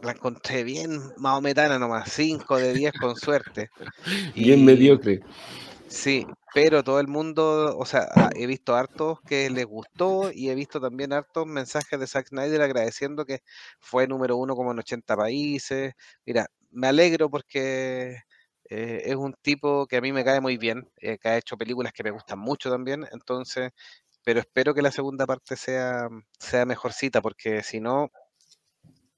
la 0.00 0.12
encontré 0.12 0.64
bien 0.64 1.00
maometana 1.18 1.78
nomás, 1.78 2.12
5 2.12 2.58
de 2.58 2.74
10 2.74 2.92
con 3.00 3.16
suerte. 3.16 3.70
Bien 4.34 4.60
Y, 4.60 4.62
mediocre. 4.62 5.20
Sí, 5.88 6.26
pero 6.52 6.82
todo 6.82 7.00
el 7.00 7.06
mundo, 7.08 7.76
o 7.78 7.84
sea, 7.86 8.06
ah, 8.10 8.30
he 8.34 8.46
visto 8.46 8.74
hartos 8.74 9.20
que 9.24 9.48
les 9.50 9.66
gustó 9.66 10.30
y 10.32 10.48
he 10.50 10.54
visto 10.54 10.80
también 10.80 11.12
hartos 11.12 11.46
mensajes 11.46 11.98
de 12.00 12.06
Zack 12.06 12.28
Snyder 12.28 12.60
agradeciendo 12.62 13.24
que 13.24 13.40
fue 13.78 14.06
número 14.08 14.36
uno 14.36 14.56
como 14.56 14.72
en 14.72 14.78
80 14.80 15.16
países. 15.16 15.92
Mira, 16.24 16.46
me 16.70 16.88
alegro 16.88 17.30
porque 17.30 18.18
eh, 18.68 19.02
es 19.04 19.14
un 19.16 19.34
tipo 19.42 19.86
que 19.86 19.96
a 19.98 20.00
mí 20.00 20.12
me 20.12 20.24
cae 20.24 20.40
muy 20.40 20.56
bien, 20.56 20.90
eh, 20.96 21.18
que 21.18 21.28
ha 21.28 21.36
hecho 21.38 21.56
películas 21.56 21.92
que 21.92 22.02
me 22.02 22.10
gustan 22.10 22.38
mucho 22.40 22.68
también, 22.70 23.06
entonces, 23.12 23.70
pero 24.24 24.40
espero 24.40 24.74
que 24.74 24.82
la 24.82 24.90
segunda 24.90 25.26
parte 25.26 25.56
sea, 25.56 26.08
sea 26.38 26.66
mejorcita, 26.66 27.22
porque 27.22 27.62
si 27.62 27.80
no, 27.80 28.10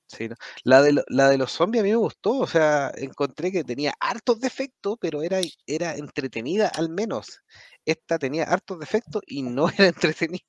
Sí. 0.08 0.28
La 0.64 0.82
de, 0.82 1.02
la 1.08 1.28
de 1.28 1.38
los 1.38 1.52
zombies 1.52 1.82
a 1.82 1.84
mí 1.84 1.90
me 1.90 1.96
gustó, 1.96 2.38
o 2.38 2.46
sea, 2.46 2.90
encontré 2.96 3.52
que 3.52 3.62
tenía 3.62 3.94
hartos 4.00 4.40
defectos, 4.40 4.96
pero 5.00 5.22
era, 5.22 5.40
era 5.66 5.96
entretenida 5.96 6.68
al 6.68 6.88
menos. 6.88 7.42
Esta 7.84 8.18
tenía 8.18 8.44
hartos 8.44 8.78
defectos 8.80 9.22
y 9.26 9.42
no 9.42 9.68
era 9.78 9.88
entretenida. 9.88 10.44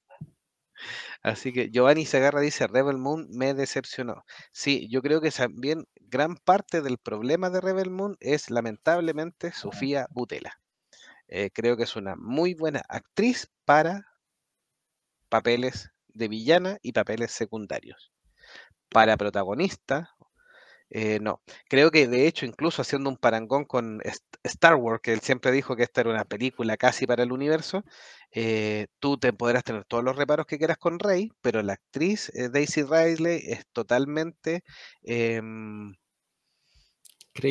Así 1.22 1.52
que 1.52 1.70
Giovanni 1.70 2.06
Segarra 2.06 2.40
dice, 2.40 2.68
Rebel 2.68 2.98
Moon 2.98 3.28
me 3.32 3.54
decepcionó. 3.54 4.24
Sí, 4.52 4.88
yo 4.90 5.02
creo 5.02 5.22
que 5.22 5.32
también 5.32 5.86
gran 5.96 6.36
parte 6.38 6.82
del 6.82 6.98
problema 6.98 7.50
de 7.50 7.62
Rebel 7.62 7.90
Moon 7.90 8.16
es 8.20 8.50
lamentablemente 8.50 9.52
Sofía 9.52 10.08
Butela. 10.12 10.60
Eh, 11.28 11.52
creo 11.54 11.78
que 11.78 11.84
es 11.84 11.96
una 11.96 12.16
muy 12.16 12.54
buena 12.54 12.82
actriz 12.90 13.52
para 13.66 14.06
papeles 15.30 15.92
de 16.08 16.28
villana 16.28 16.78
y 16.82 16.94
papeles 16.94 17.32
secundarios. 17.32 18.12
Para 18.92 19.18
protagonista, 19.18 20.16
Eh, 20.92 21.20
no, 21.22 21.42
creo 21.70 21.92
que 21.92 22.08
de 22.08 22.28
hecho, 22.28 22.46
incluso 22.46 22.82
haciendo 22.84 23.10
un 23.10 23.18
parangón 23.18 23.66
con 23.66 24.02
Star 24.44 24.76
Wars, 24.76 25.02
que 25.04 25.14
él 25.14 25.22
siempre 25.22 25.52
dijo 25.52 25.76
que 25.76 25.84
esta 25.84 26.02
era 26.02 26.12
una 26.12 26.26
película 26.26 26.78
casi 26.78 27.08
para 27.08 27.24
el 27.24 27.32
universo, 27.34 27.84
eh, 28.32 28.88
tú 29.00 29.18
te 29.20 29.34
podrás 29.34 29.64
tener 29.66 29.86
todos 29.86 30.04
los 30.04 30.16
reparos 30.18 30.46
que 30.48 30.58
quieras 30.60 30.78
con 30.80 31.00
Rey, 31.00 31.32
pero 31.42 31.64
la 31.64 31.74
actriz 31.74 32.30
eh, 32.36 32.50
Daisy 32.50 32.84
Ridley 32.84 33.42
es 33.48 33.66
totalmente 33.74 34.64
em, 35.04 35.94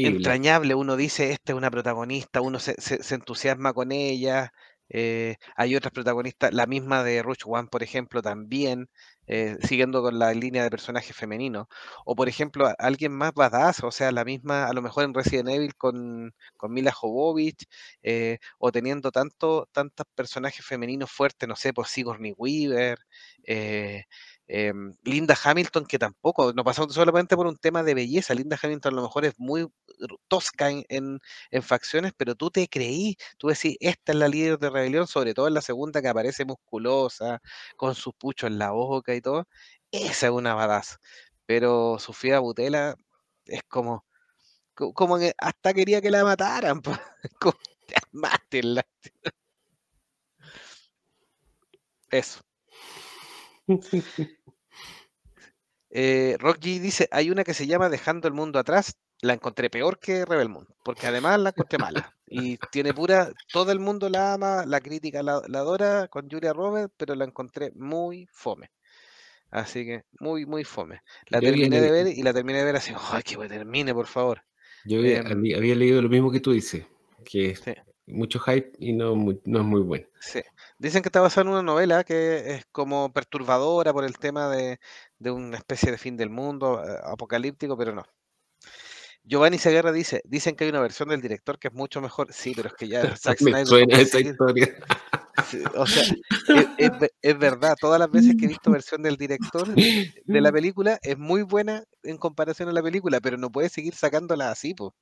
entrañable. 0.03 0.75
Uno 0.75 0.97
dice, 0.97 1.31
esta 1.33 1.53
es 1.53 1.59
una 1.59 1.71
protagonista, 1.71 2.41
uno 2.41 2.59
se, 2.59 2.75
se- 2.81 3.03
se 3.03 3.15
entusiasma 3.15 3.73
con 3.73 3.93
ella. 3.93 4.53
Eh, 4.89 5.37
hay 5.57 5.77
otras 5.77 5.93
protagonistas, 5.93 6.53
la 6.53 6.67
misma 6.67 7.03
de 7.05 7.23
Rush 7.23 7.43
One, 7.47 7.69
por 7.69 7.83
ejemplo, 7.83 8.23
también, 8.23 8.89
eh, 9.27 9.57
siguiendo 9.63 10.03
con 10.03 10.19
la 10.19 10.33
línea 10.33 10.63
de 10.63 10.71
personajes 10.71 11.15
femeninos. 11.17 11.67
O, 12.05 12.15
por 12.17 12.29
ejemplo, 12.29 12.73
alguien 12.79 13.13
más 13.13 13.33
badass, 13.35 13.83
o 13.85 13.91
sea, 13.91 14.11
la 14.13 14.25
misma, 14.25 14.67
a 14.67 14.73
lo 14.73 14.83
mejor 14.83 15.05
en 15.05 15.15
Resident 15.15 15.49
Evil 15.51 15.75
con, 15.77 16.35
con 16.57 16.73
Mila 16.73 16.93
Jovovich, 16.93 17.65
eh, 18.03 18.39
o 18.59 18.73
teniendo 18.73 19.11
tanto, 19.11 19.69
tantos 19.73 20.07
personajes 20.15 20.65
femeninos 20.65 21.11
fuertes, 21.11 21.49
no 21.49 21.57
sé, 21.57 21.73
por 21.73 21.87
Sigourney 21.89 22.35
Weaver, 22.37 22.99
em, 24.49 24.95
Linda 25.05 25.37
Hamilton, 25.43 25.87
que 25.87 25.99
tampoco, 25.99 26.53
no 26.55 26.65
pasó 26.65 26.89
solamente 26.91 27.37
por 27.37 27.47
un 27.47 27.57
tema 27.57 27.83
de 27.83 27.95
belleza, 27.95 28.35
Linda 28.35 28.59
Hamilton 28.63 28.95
a 28.95 28.97
lo 28.97 29.03
mejor 29.03 29.25
es 29.27 29.35
muy 29.39 29.69
tosca 30.29 30.71
en, 30.71 30.85
en- 31.51 31.63
facciones, 31.63 32.13
pero 32.17 32.35
tú 32.35 32.51
te 32.51 32.69
creí, 32.69 33.17
tú 33.39 33.49
decís, 33.49 33.77
esta 33.81 34.13
es 34.13 34.19
la 34.19 34.29
líder 34.29 34.59
de 34.59 34.71
rebelión, 34.71 35.07
sobre 35.07 35.35
todo 35.35 35.49
en 35.49 35.55
la 35.55 35.61
segunda 35.63 36.01
que 36.03 36.09
aparece 36.09 36.45
musculosa, 36.45 37.41
con 37.77 37.95
sus 37.95 38.15
puchos 38.15 38.49
en 38.51 38.59
la 38.59 38.71
boca 38.71 39.15
y 39.15 39.21
todo, 39.21 39.47
esa 39.91 40.27
es 40.27 40.33
una 40.33 40.55
badass. 40.55 40.99
Pero 41.47 41.99
Sofía 41.99 42.41
Butela 42.41 42.95
es 43.47 43.63
como, 43.69 44.05
co- 44.75 44.93
como 44.95 45.19
que 45.19 45.35
hasta 45.39 45.75
quería 45.75 46.01
que 46.03 46.11
la 46.11 46.25
mataran, 46.25 46.83
mátenla. 48.13 48.83
Eso. 52.11 52.41
Eh, 55.91 56.37
Rock 56.39 56.59
G 56.59 56.81
dice, 56.81 57.09
hay 57.11 57.31
una 57.31 57.45
que 57.45 57.55
se 57.55 57.67
llama 57.67 57.89
Dejando 57.89 58.29
el 58.29 58.35
Mundo 58.35 58.59
Atrás, 58.59 58.97
la 59.23 59.33
encontré 59.33 59.71
peor 59.71 59.99
que 59.99 60.25
Rebel 60.25 60.49
Moon, 60.49 60.67
porque 60.85 61.07
además 61.07 61.41
la 61.41 61.51
encontré 61.51 61.79
mala. 61.79 62.15
Y 62.27 62.59
tiene 62.71 62.93
pura, 62.93 63.31
todo 63.53 63.73
el 63.73 63.81
mundo 63.81 64.09
la 64.11 64.35
ama, 64.35 64.67
la 64.67 64.81
crítica 64.81 65.23
la, 65.23 65.41
la 65.49 65.61
adora 65.61 66.09
con 66.09 66.29
Julia 66.31 66.53
Roberts, 66.53 66.93
pero 66.97 67.15
la 67.15 67.25
encontré 67.25 67.73
muy 67.75 68.29
fome. 68.31 68.71
Así 69.51 69.87
que 69.87 70.03
muy, 70.21 70.45
muy 70.45 70.63
fome. 70.63 71.01
La 71.29 71.41
Yo 71.41 71.49
terminé 71.49 71.81
de 71.81 71.91
ver 71.91 72.07
y 72.09 72.23
la 72.23 72.35
terminé 72.35 72.59
de 72.59 72.65
ver 72.67 72.77
así, 72.77 72.93
¡ay, 73.11 73.23
que 73.23 73.39
me 73.39 73.49
termine, 73.49 73.95
por 73.95 74.07
favor! 74.07 74.43
yo 74.85 74.99
había, 75.01 75.21
Em, 75.21 75.27
había- 75.57 75.75
leído 75.75 76.03
lo 76.03 76.09
mismo 76.09 76.31
que 76.31 76.41
tú 76.41 76.53
dices, 76.53 76.85
que 77.25 77.57
sí, 77.57 77.73
mucho 78.09 78.41
hype 78.41 78.73
y 78.79 78.93
no, 78.93 79.15
muy- 79.15 79.41
no 79.45 79.61
es 79.61 79.65
muy 79.65 79.81
bueno. 79.83 80.07
sí. 80.21 80.41
Dicen 80.79 81.03
que 81.03 81.09
está 81.09 81.21
basada 81.21 81.43
en 81.43 81.49
una 81.49 81.63
novela 81.63 82.05
que 82.05 82.55
es 82.55 82.67
como 82.73 83.13
perturbadora 83.13 83.93
por 83.93 84.05
el 84.05 84.19
tema 84.19 84.49
de, 84.49 84.79
de 85.19 85.31
una 85.31 85.57
especie 85.57 85.91
de 85.91 85.99
fin 85.99 86.17
del 86.17 86.31
mundo, 86.31 86.83
apocalíptico, 87.05 87.77
pero 87.77 87.95
no. 87.95 88.05
Giovanni 89.25 89.59
Segarra 89.59 89.93
dice, 89.93 90.23
dicen 90.25 90.57
que 90.57 90.65
hay 90.65 90.71
una 90.71 90.81
versión 90.81 91.09
del 91.11 91.21
director 91.21 91.59
que 91.59 91.69
es 91.69 91.75
mucho 91.75 92.01
mejor. 92.01 92.33
Sí, 92.33 92.53
pero 92.57 92.69
es 92.69 92.75
que 92.75 92.89
ya 92.89 93.03
Zack 93.17 93.41
Me 93.43 93.51
Snyder 93.53 93.67
suena 93.67 94.01
esa 94.01 94.21
historia. 94.21 94.75
Sí, 95.45 95.63
O 95.77 95.87
sea, 95.87 96.03
es, 96.03 96.67
es 96.79 96.99
ve- 96.99 97.13
es 97.23 97.39
verdad, 97.39 97.77
todas 97.81 97.99
las 98.01 98.11
veces 98.11 98.37
que 98.37 98.47
he 98.47 98.49
visto 98.49 98.71
versión 98.71 99.03
del 99.03 99.17
director 99.17 99.67
de 100.25 100.41
la 100.41 100.51
película 100.53 100.99
es 101.03 101.19
muy 101.19 101.43
buena 101.43 101.85
en 102.03 102.17
comparación 102.17 102.69
a 102.69 102.73
la 102.73 102.83
película, 102.83 103.21
pero 103.21 103.37
no 103.37 103.51
puede 103.51 103.69
seguir 103.69 103.95
sacándola 103.95 104.51
así, 104.51 104.75
pues. 104.75 104.93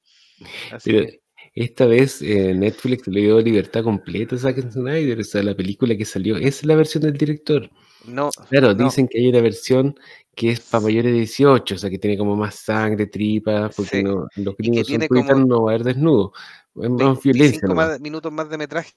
Así 0.73 0.91
que, 0.91 1.21
esta 1.57 1.87
vez 1.87 2.21
eh, 2.23 2.55
Netflix 2.55 3.09
le 3.09 3.23
dio 3.23 3.41
libertad 3.41 3.83
completa 3.83 4.37
a 4.37 4.39
Zack 4.39 4.71
Snyder, 4.71 5.19
o 5.19 5.25
sea, 5.25 5.43
la 5.43 5.57
película 5.57 5.97
que 5.97 6.05
salió 6.05 6.37
es 6.37 6.65
la 6.65 6.77
versión 6.77 7.03
del 7.03 7.17
director. 7.17 7.71
no, 8.05 8.31
Claro, 8.51 8.75
no, 8.75 8.85
dicen 8.85 9.09
que 9.09 9.19
hay 9.19 9.29
una 9.29 9.41
versión 9.41 9.99
que 10.35 10.51
es 10.51 10.61
para 10.61 10.85
mayores 10.85 11.13
de 11.13 11.19
18, 11.19 11.75
o 11.75 11.79
sea, 11.79 11.89
que 11.89 11.99
tiene 11.99 12.19
como 12.19 12.37
más 12.37 12.57
sangre, 12.57 13.07
tripas, 13.07 13.75
porque 13.75 13.97
sí. 13.97 14.05
no, 14.05 14.29
los 14.37 14.55
que 14.55 14.63
gringos 14.63 14.87
son 14.87 15.09
como 15.09 15.47
no 15.47 15.63
va 15.63 15.73
a 15.73 15.75
haber 15.75 15.85
desnudo, 15.85 16.33
es 16.75 16.91
más 16.91 17.23
violencia 17.23 17.35
25 17.35 17.69
nomás. 17.69 17.89
más, 17.89 18.01
minutos 18.01 18.33
más 18.33 18.51
de 18.51 18.59
metraje 18.59 18.93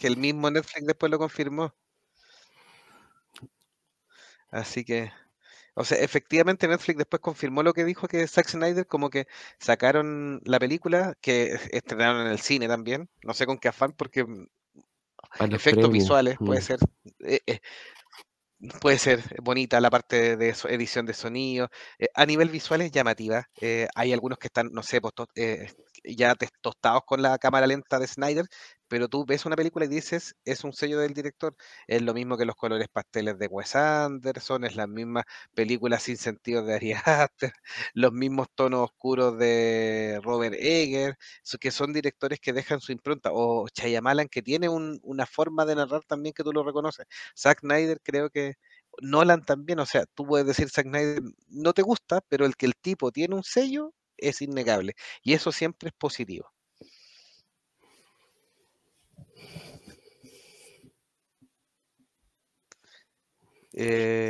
que 0.00 0.06
el 0.06 0.16
mismo 0.16 0.50
Netflix 0.50 0.86
después 0.86 1.10
lo 1.10 1.18
confirmó. 1.18 1.74
Así 4.50 4.84
que 4.84 5.12
O 5.74 5.84
sea, 5.84 5.98
efectivamente 5.98 6.68
Netflix 6.68 6.98
después 6.98 7.20
confirmó 7.20 7.62
lo 7.62 7.72
que 7.72 7.84
dijo 7.84 8.08
que 8.08 8.26
Zack 8.26 8.48
Snyder, 8.48 8.86
como 8.86 9.10
que 9.10 9.26
sacaron 9.58 10.40
la 10.44 10.58
película, 10.58 11.14
que 11.20 11.58
estrenaron 11.70 12.26
en 12.26 12.32
el 12.32 12.38
cine 12.40 12.68
también, 12.68 13.08
no 13.22 13.34
sé 13.34 13.46
con 13.46 13.58
qué 13.58 13.68
afán, 13.68 13.92
porque 13.92 14.24
mm, 14.24 14.46
efectos 15.40 15.60
premios, 15.62 15.92
visuales 15.92 16.36
puede 16.38 16.60
mm. 16.60 16.62
ser 16.62 16.78
eh, 17.20 17.40
eh, 17.46 17.60
puede 18.80 18.98
ser 18.98 19.22
bonita 19.42 19.80
la 19.80 19.90
parte 19.90 20.36
de 20.36 20.54
edición 20.68 21.06
de 21.06 21.14
sonido 21.14 21.68
eh, 21.98 22.08
a 22.14 22.26
nivel 22.26 22.50
visual 22.50 22.82
es 22.82 22.92
llamativa 22.92 23.48
eh, 23.60 23.88
hay 23.94 24.12
algunos 24.12 24.38
que 24.38 24.48
están 24.48 24.70
no 24.72 24.82
sé 24.82 25.00
pues, 25.00 25.14
eh, 25.34 25.72
ya 26.04 26.34
tostados 26.60 27.02
con 27.06 27.22
la 27.22 27.38
cámara 27.38 27.66
lenta 27.66 27.98
de 27.98 28.06
Snyder 28.06 28.46
pero 28.90 29.08
tú 29.08 29.24
ves 29.26 29.46
una 29.46 29.56
película 29.56 29.86
y 29.86 29.88
dices 29.88 30.36
es 30.44 30.64
un 30.64 30.72
sello 30.74 30.98
del 31.00 31.14
director 31.14 31.56
es 31.86 32.02
lo 32.02 32.14
mismo 32.14 32.36
que 32.36 32.44
los 32.46 32.56
colores 32.56 32.88
pasteles 32.92 33.38
de 33.38 33.46
Wes 33.48 33.76
Anderson 33.76 34.64
es 34.64 34.76
la 34.76 34.86
misma 34.86 35.24
película 35.54 35.98
sin 36.00 36.18
sentido 36.18 36.64
de 36.64 36.74
Ari 36.74 36.92
Aster 37.06 37.52
los 37.94 38.12
mismos 38.12 38.48
tonos 38.54 38.80
oscuros 38.90 39.38
de 39.38 40.20
Robert 40.22 40.54
Eggers 40.58 41.16
so- 41.42 41.58
que 41.58 41.70
son 41.70 41.92
directores 41.92 42.40
que 42.40 42.52
dejan 42.52 42.80
su 42.80 42.92
impronta 42.92 43.30
o 43.32 43.66
Shyamalan 43.74 44.28
que 44.28 44.42
tiene 44.42 44.68
un- 44.68 45.00
una 45.02 45.26
forma 45.26 45.64
de 45.66 45.76
narrar 45.76 46.02
también 46.04 46.34
que 46.34 46.42
tú 46.44 46.52
lo 46.52 46.62
reconoces 46.64 47.06
Zack 47.36 47.60
Snyder 47.60 48.00
creo 48.02 48.30
que 48.30 48.54
Nolan 49.02 49.44
también, 49.44 49.78
o 49.80 49.86
sea, 49.86 50.04
tú 50.14 50.26
puedes 50.26 50.46
decir 50.46 50.68
Zack 50.70 50.86
Snyder 50.86 51.22
no 51.48 51.72
te 51.72 51.82
gusta, 51.82 52.20
pero 52.28 52.44
el 52.46 52.56
que 52.56 52.66
el 52.66 52.74
tipo 52.76 53.10
tiene 53.12 53.34
un 53.36 53.44
sello 53.44 53.94
es 54.16 54.42
innegable 54.42 54.94
y 55.22 55.32
eso 55.34 55.52
siempre 55.52 55.88
es 55.88 55.94
positivo. 55.94 56.50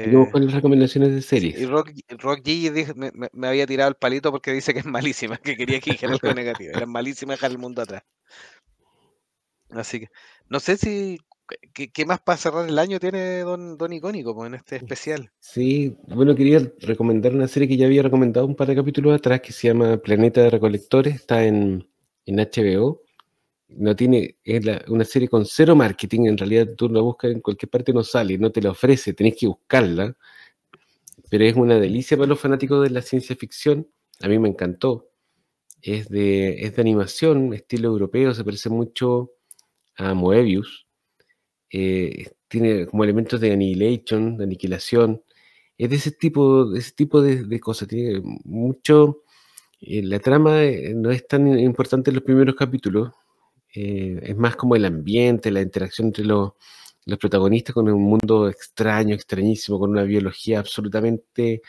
Seguimos 0.03 0.29
Eh, 0.29 0.31
con 0.31 0.45
las 0.45 0.55
recomendaciones 0.55 1.11
de 1.15 1.23
sí, 1.35 1.53
y 1.53 1.53
series. 1.53 1.67
Rock, 1.67 1.91
Rock 2.19 2.41
G 2.45 2.71
dijo- 2.73 2.95
me, 2.97 3.11
me- 3.15 3.29
me 3.33 3.49
había 3.49 3.67
tirado 3.67 3.89
el 3.91 3.97
palito 3.97 4.31
porque 4.31 4.53
dice 4.53 4.73
que 4.75 4.81
es 4.81 4.87
malísima, 4.87 5.39
que 5.39 5.57
quería 5.57 5.81
que 5.81 5.91
dijera 5.93 6.13
algo 6.15 6.35
negativo. 6.35 6.73
Era 6.73 6.87
malísima 6.87 7.33
dejar 7.35 7.51
el 7.53 7.59
mundo 7.59 7.83
atrás. 7.83 8.03
Así 9.71 10.01
que 10.01 10.09
no 10.49 10.61
sé 10.61 10.77
si 10.77 11.19
qué, 11.73 11.91
qué 11.91 12.05
más 12.07 12.21
para 12.21 12.39
cerrar 12.39 12.69
el 12.69 12.79
año 12.79 13.01
tiene 13.01 13.41
Don, 13.41 13.77
Don 13.79 13.93
Icónico 13.93 14.35
pues, 14.35 14.49
en 14.49 14.55
este 14.55 14.77
especial. 14.77 15.31
Sí, 15.41 15.97
bueno, 16.09 16.35
quería 16.35 16.61
recomendar 16.81 17.35
una 17.35 17.49
serie 17.49 17.69
que 17.69 17.77
ya 17.77 17.87
había 17.87 18.03
recomendado 18.03 18.47
un 18.47 18.55
par 18.57 18.69
de 18.69 18.77
capítulos 18.77 19.15
atrás 19.15 19.41
que 19.41 19.53
se 19.53 19.69
llama 19.69 19.97
Planeta 19.99 20.43
de 20.43 20.51
Recolectores, 20.51 21.15
está 21.17 21.45
en, 21.45 21.89
en 22.27 22.39
HBO. 22.41 23.03
No 23.77 23.95
tiene, 23.97 24.37
es 24.45 24.63
una 24.89 25.05
serie 25.05 25.29
con 25.29 25.47
cero 25.47 25.77
marketing, 25.77 26.27
en 26.27 26.39
realidad 26.39 26.69
tú 26.77 26.89
la 26.89 27.01
buscas 27.01 27.31
en 27.33 27.41
cualquier 27.41 27.71
parte 27.71 27.93
no 27.93 28.03
sale, 28.05 28.37
no 28.39 28.51
te 28.53 28.61
la 28.63 28.71
ofrece, 28.73 29.15
tenés 29.15 29.37
que 29.37 29.47
buscarla, 29.47 30.17
pero 31.31 31.45
es 31.45 31.55
una 31.55 31.79
delicia 31.79 32.17
para 32.17 32.29
los 32.29 32.41
fanáticos 32.41 32.83
de 32.83 32.91
la 32.91 33.03
ciencia 33.03 33.37
ficción, 33.37 33.89
a 34.21 34.29
mí 34.29 34.39
me 34.39 34.49
encantó. 34.49 35.09
Es 35.83 36.09
de, 36.11 36.65
es 36.65 36.77
de 36.77 36.83
animación, 36.83 37.55
estilo 37.55 37.89
europeo, 37.91 38.35
se 38.35 38.45
parece 38.45 38.71
mucho 38.71 39.33
a 39.97 40.15
Moebius. 40.15 40.87
eh, 41.71 42.29
tiene 42.49 42.87
como 42.87 43.05
elementos 43.05 43.41
de 43.41 43.53
annihilation, 43.53 44.37
de 44.39 44.45
aniquilación. 44.45 45.23
Es 45.79 45.91
de 45.91 45.97
ese 45.97 46.13
tipo, 46.13 46.67
de 46.71 46.81
ese 46.81 46.93
tipo 46.95 47.23
de 47.23 47.61
cosas. 47.61 47.89
Tiene 47.89 48.21
mucho. 48.45 49.25
eh, 49.81 50.03
la 50.05 50.21
trama 50.21 50.65
eh, 50.65 50.95
no 50.95 51.11
es 51.11 51.27
tan 51.29 51.59
importante 51.61 52.11
en 52.11 52.17
los 52.17 52.25
primeros 52.25 52.55
capítulos. 52.57 53.11
Eh, 53.75 54.21
es 54.23 54.37
más 54.37 54.57
como 54.57 54.77
el 54.77 54.85
ambiente, 54.85 55.51
la 55.51 55.61
interacción 55.63 56.09
entre 56.09 56.25
los, 56.25 56.53
protagonistas 57.19 57.75
con 57.75 57.89
un 57.89 58.03
mundo 58.03 58.49
extraño, 58.49 59.15
extrañísimo, 59.15 59.79
con 59.79 59.91
una 59.91 60.05
biología 60.05 60.61
absolutamente 60.61 61.63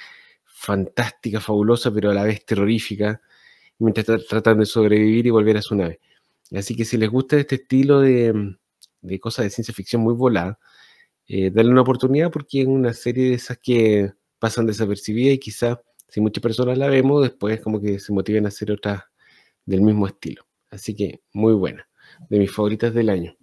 fantástica, 0.46 1.40
fabulosa, 1.40 1.92
pero 1.92 2.12
a 2.12 2.14
la 2.14 2.24
vez 2.24 2.46
terrorífica, 2.46 3.22
mientras 3.80 4.08
tra- 4.08 4.28
tratan 4.28 4.60
de 4.60 4.66
sobrevivir 4.66 5.26
y 5.26 5.32
volver 5.32 5.58
a 5.58 5.62
su 5.62 5.76
nave. 5.76 6.00
Así 6.52 6.76
que 6.76 6.86
si 6.86 6.98
les 6.98 7.10
gusta 7.10 7.38
este 7.38 7.56
estilo 7.56 8.02
de, 8.02 8.56
de 9.02 9.20
cosas 9.20 9.46
de 9.46 9.50
ciencia 9.50 9.74
ficción 9.74 10.04
muy 10.04 10.14
volada, 10.14 10.60
eh, 11.28 11.50
darle 11.50 11.72
una 11.72 11.82
oportunidad 11.82 12.30
porque 12.30 12.62
es 12.62 12.68
una 12.68 12.94
serie 12.94 13.30
de 13.30 13.36
esas 13.36 13.58
que 13.58 14.12
pasan 14.38 14.68
desapercibidas 14.68 15.36
y 15.36 15.40
quizás 15.40 15.80
si 16.10 16.20
muchas 16.20 16.42
personas 16.42 16.78
la 16.78 16.88
vemos, 16.88 17.24
después 17.24 17.62
como 17.62 17.80
que 17.80 18.00
se 18.00 18.12
motiven 18.12 18.46
a 18.46 18.50
hacer 18.50 18.72
otras 18.72 19.04
del 19.66 19.82
mismo 19.82 20.08
estilo. 20.08 20.46
Así 20.70 20.94
que 20.94 21.22
muy 21.32 21.54
buena, 21.54 21.88
de 22.30 22.40
mis 22.40 22.52
favoritas 22.52 22.94
del 22.94 23.10
año. 23.10 23.36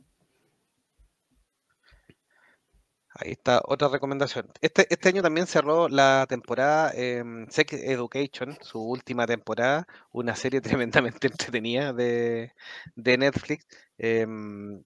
Ahí 3.21 3.33
está 3.33 3.61
otra 3.65 3.89
recomendación. 3.89 4.49
Este, 4.61 4.87
este 4.91 5.09
año 5.09 5.23
también 5.23 5.47
cerró 5.49 5.89
la 5.89 6.25
temporada 6.29 6.93
em, 6.95 7.49
Sex 7.51 7.73
Education, 7.73 8.57
su 8.61 8.81
última 8.81 9.27
temporada, 9.27 9.87
una 10.13 10.37
serie 10.37 10.61
tremendamente 10.83 11.27
entretenida 11.27 11.93
de, 11.93 12.53
de 12.95 13.19
Netflix, 13.19 13.67
em, 13.99 14.83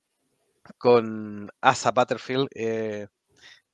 con 0.79 1.51
Asa 1.61 1.93
Butterfield. 1.93 2.49
eh, 2.55 3.09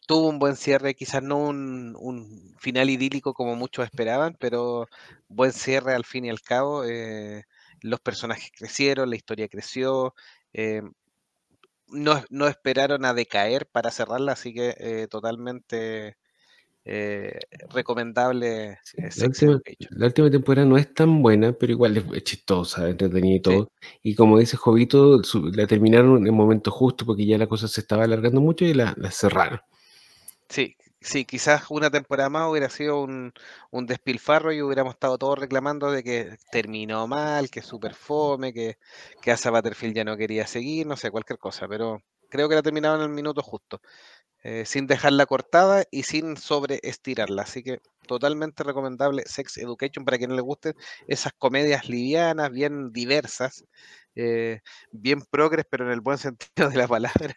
tuvo 0.06 0.28
un 0.28 0.38
buen 0.38 0.56
cierre, 0.56 0.94
quizás 0.94 1.22
no 1.22 1.38
un, 1.38 1.96
un 2.00 2.54
final 2.58 2.90
idílico 2.90 3.34
como 3.34 3.56
muchos 3.56 3.84
esperaban, 3.86 4.36
pero 4.40 4.88
buen 5.28 5.52
cierre 5.52 5.94
al 5.94 6.04
fin 6.04 6.24
y 6.26 6.30
al 6.30 6.40
cabo. 6.42 6.84
eh, 6.84 7.44
los 7.82 8.00
personajes 8.00 8.50
crecieron, 8.56 9.10
la 9.10 9.16
historia 9.16 9.48
creció. 9.48 10.14
em, 10.52 10.92
no, 11.88 12.22
no 12.30 12.48
esperaron 12.48 13.04
a 13.04 13.14
decaer 13.14 13.66
para 13.66 13.90
cerrarla, 13.90 14.32
así 14.32 14.52
que 14.52 14.74
eh, 14.78 15.08
totalmente 15.08 16.16
eh, 16.84 17.38
recomendable 17.70 18.78
eh, 18.96 19.10
La 19.16 19.26
última, 19.26 19.60
la 19.90 20.06
última 20.06 20.30
temporada 20.30 20.66
no 20.66 20.76
es 20.76 20.92
tan 20.94 21.22
buena, 21.22 21.52
pero 21.52 21.72
igual 21.72 21.96
es, 21.96 22.24
chistosa, 22.24 22.88
entretenida 22.88 23.36
y 23.36 23.40
Sí, 23.42 23.42
todo. 23.42 23.72
Y 24.02 24.14
como 24.14 24.38
dice 24.38 24.56
Jovito, 24.56 25.20
la 25.52 25.66
terminaron 25.66 26.18
en 26.18 26.26
el 26.26 26.32
momento 26.32 26.70
justo 26.70 27.04
porque 27.06 27.26
ya 27.26 27.38
la 27.38 27.46
cosa 27.46 27.68
se 27.68 27.80
estaba 27.80 28.04
alargando 28.04 28.40
mucho 28.40 28.64
y 28.64 28.74
la, 28.74 28.94
la 28.96 29.10
cerraron. 29.10 29.60
sí, 30.48 30.76
sí, 31.00 31.24
quizás 31.24 31.64
una 31.70 31.90
temporada 31.90 32.28
más 32.30 32.48
hubiera 32.50 32.68
sido 32.70 33.00
un, 33.02 33.32
un 33.70 33.86
despilfarro 33.86 34.52
y 34.52 34.62
hubiéramos 34.62 34.94
estado 34.94 35.18
todos 35.18 35.38
reclamando 35.38 35.90
de 35.90 36.02
que 36.02 36.36
terminó 36.50 37.06
mal, 37.06 37.50
que 37.50 37.60
es 37.60 37.66
súper 37.66 37.94
fome, 37.94 38.52
que, 38.52 38.78
que 39.22 39.30
Asa 39.32 39.50
Butterfield 39.50 39.94
ya 39.96 40.04
no 40.04 40.16
quería 40.16 40.46
seguir, 40.46 40.86
no 40.86 40.96
sé, 40.96 41.10
cualquier 41.10 41.38
cosa, 41.38 41.68
pero 41.68 42.02
creo 42.28 42.48
que 42.48 42.54
la 42.56 42.62
terminaron 42.62 43.00
en 43.00 43.06
el 43.10 43.14
minuto 43.14 43.42
justo. 43.42 43.80
eh, 44.44 44.64
sin 44.66 44.86
dejarla 44.88 45.26
cortada 45.26 45.84
y 45.90 46.04
sin 46.04 46.36
sobreestirarla. 46.36 47.42
Así 47.42 47.62
que 47.64 47.80
totalmente 48.08 48.64
recomendable 48.64 49.24
Sex 49.26 49.58
Education 49.58 50.04
para 50.04 50.18
quienes 50.18 50.36
les 50.36 50.44
gusten 50.44 50.74
esas 51.08 51.32
comedias 51.38 51.88
livianas, 51.88 52.50
bien 52.52 52.92
diversas, 52.92 53.64
eh, 54.16 54.60
bien 54.92 55.22
progres, 55.30 55.66
pero 55.70 55.86
en 55.86 55.92
el 55.92 56.00
buen 56.02 56.18
sentido 56.20 56.70
de 56.70 56.76
la 56.78 56.88
palabra. 56.88 57.36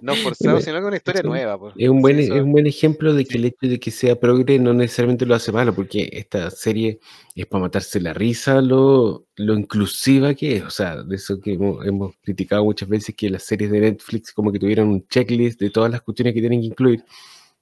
No 0.00 0.14
forzado, 0.14 0.60
sino 0.60 0.80
que 0.80 0.86
una 0.86 0.96
historia 0.96 1.20
eso 1.20 1.28
nueva. 1.28 1.58
Es 1.76 1.88
un 1.88 1.96
Sí, 1.96 2.00
buen, 2.00 2.18
es 2.18 2.30
un 2.30 2.52
buen 2.52 2.66
ejemplo 2.66 3.14
de 3.14 3.24
que 3.24 3.32
sí, 3.32 3.38
el 3.38 3.44
hecho 3.46 3.66
de 3.68 3.80
que 3.80 3.90
sea 3.90 4.18
progre 4.18 4.58
no 4.58 4.72
necesariamente 4.72 5.26
lo 5.26 5.34
hace 5.34 5.52
malo, 5.52 5.74
porque 5.74 6.08
esta 6.12 6.50
serie 6.50 7.00
es 7.34 7.46
para 7.46 7.62
matarse 7.62 8.00
la 8.00 8.12
risa 8.12 8.60
lo, 8.60 9.26
lo 9.36 9.54
inclusiva 9.54 10.34
que 10.34 10.56
es. 10.56 10.64
O 10.64 10.70
sea, 10.70 11.02
de 11.02 11.16
eso 11.16 11.40
que 11.40 11.54
hemos, 11.54 11.86
hemos 11.86 12.14
criticado 12.22 12.64
muchas 12.64 12.88
veces 12.88 13.14
que 13.14 13.30
las 13.30 13.42
series 13.42 13.70
de 13.70 13.80
Netflix 13.80 14.32
como 14.32 14.52
que 14.52 14.58
tuvieran 14.58 14.88
un 14.88 15.06
checklist 15.08 15.60
de 15.60 15.70
todas 15.70 15.90
las 15.90 16.02
cuestiones 16.02 16.34
que 16.34 16.40
tienen 16.40 16.60
que 16.60 16.66
incluir. 16.66 17.04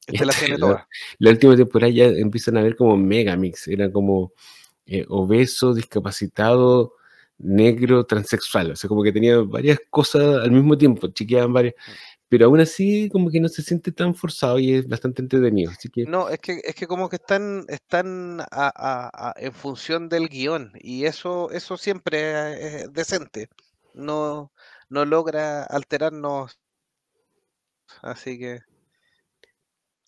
Esta, 0.07 0.25
la, 0.25 0.33
todas. 0.59 0.85
la 1.19 1.31
última 1.31 1.57
temporada 1.57 1.93
ya 1.93 2.07
empiezan 2.07 2.57
a 2.57 2.63
ver 2.63 2.77
como 2.77 2.97
megamix, 2.97 3.69
era 3.69 3.91
como 3.93 4.33
eh, 4.87 5.05
obeso, 5.09 5.73
discapacitado, 5.73 6.95
negro, 7.43 8.05
transexual. 8.05 8.73
O 8.73 8.77
sea, 8.77 8.89
como 8.89 9.03
que 9.03 9.13
tenía 9.13 9.39
varias 9.41 9.79
cosas 9.91 10.23
al 10.45 10.51
mismo 10.51 10.77
tiempo, 10.79 11.09
chequeaban 11.09 11.53
varias 11.53 11.75
pero 12.29 12.47
aún 12.47 12.61
así 12.61 13.09
como 13.11 13.29
que 13.29 13.41
no 13.41 13.49
se 13.49 13.61
siente 13.61 13.91
tan 13.91 14.15
forzado 14.15 14.61
y 14.61 14.75
es 14.75 14.87
bastante 14.87 15.21
entretenido. 15.21 15.73
Así 15.73 15.89
que 15.89 16.05
No, 16.05 16.29
es 16.29 16.39
que, 16.39 16.61
es 16.63 16.77
que 16.77 16.87
como 16.87 17.09
que 17.09 17.17
están, 17.17 17.65
están 17.67 18.41
a- 18.41 18.47
a- 18.53 19.31
a- 19.31 19.35
en 19.37 19.53
función 19.53 20.09
del 20.09 20.29
guion 20.29 20.71
y 20.81 21.07
eso, 21.07 21.51
eso 21.51 21.77
siempre 21.77 22.83
es 22.85 22.93
decente. 22.93 23.49
No, 23.95 24.53
no 24.89 25.05
logra 25.05 25.65
alterarnos, 25.65 26.57
así 28.01 28.39
que 28.39 28.61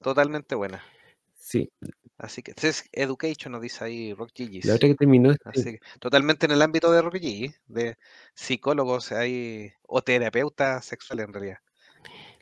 totalmente 0.01 0.55
buena. 0.55 0.81
sí, 1.35 1.69
Así 2.23 2.41
que 2.41 2.53
Sex 2.57 2.89
Education 2.93 3.53
nos 3.53 3.61
dice 3.61 3.85
ahí 3.85 4.15
Rock 4.15 4.31
la 4.31 4.45
Gigis. 4.47 4.71
otra 4.77 4.89
que 4.89 4.95
terminó 4.95 5.35
Así 5.45 5.65
que 5.73 5.79
totalmente 5.99 6.47
en 6.47 6.53
el 6.53 6.63
ámbito 6.63 6.93
de 6.93 7.03
Rock 7.03 7.17
Gigi, 7.19 7.53
de 7.67 7.97
psicólogos 8.35 9.11
hay, 9.11 9.73
o 9.89 10.03
terapeutas 10.03 10.85
sexuales 10.85 11.27
en 11.27 11.33
realidad. 11.33 11.57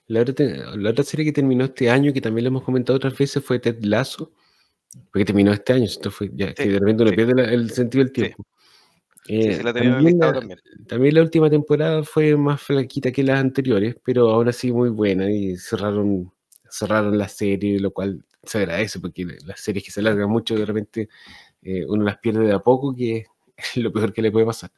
la, 0.06 0.20
otra 0.20 0.44
la 0.76 0.90
otra 0.90 1.02
serie 1.02 1.24
que 1.24 1.32
terminó 1.32 1.64
este 1.64 1.88
año, 1.88 2.12
que 2.12 2.20
también 2.20 2.44
lo 2.44 2.48
hemos 2.48 2.62
comentado 2.62 2.96
otras 2.98 3.16
veces, 3.16 3.42
fue 3.42 3.58
Ted 3.58 3.78
Lasso, 3.82 4.32
porque 5.10 5.24
terminó 5.24 5.50
este 5.52 5.72
año, 5.72 5.84
esto 5.84 6.10
fue 6.10 6.30
ya 6.34 6.52
que 6.52 6.64
Sí, 6.64 6.68
de 6.68 6.78
repente 6.78 7.02
uno 7.02 7.10
sí, 7.10 7.16
pierde 7.16 7.34
la- 7.34 7.50
el 7.50 7.70
sentido 7.70 8.04
del 8.04 8.12
tiempo. 8.12 8.46
sí, 9.24 9.34
Eh, 9.34 9.54
sí, 9.54 9.62
la 9.62 9.72
también, 9.72 10.18
la, 10.18 10.32
también. 10.32 10.58
también 10.88 11.14
la 11.14 11.22
última 11.22 11.48
temporada 11.48 12.02
fue 12.02 12.36
más 12.36 12.60
flaquita 12.60 13.12
que 13.12 13.22
las 13.22 13.40
anteriores, 13.40 13.96
pero 14.04 14.30
aún 14.30 14.48
así 14.48 14.72
muy 14.72 14.90
buena 14.90 15.30
y 15.30 15.56
cerraron, 15.56 16.32
cerraron 16.68 17.16
la 17.16 17.28
serie, 17.28 17.78
lo 17.80 17.92
cual 17.92 18.24
se 18.42 18.58
agradece 18.58 19.00
porque 19.00 19.26
las 19.44 19.60
series 19.60 19.84
que 19.84 19.90
se 19.90 20.00
alargan 20.00 20.30
mucho 20.30 20.54
de 20.54 20.64
repente 20.64 21.08
eh, 21.62 21.84
uno 21.86 22.04
las 22.04 22.18
pierde 22.18 22.46
de 22.46 22.52
a 22.54 22.58
poco, 22.60 22.94
que 22.94 23.26
es 23.56 23.76
lo 23.76 23.92
peor 23.92 24.12
que 24.12 24.22
le 24.22 24.32
puede 24.32 24.46
pasar. 24.46 24.70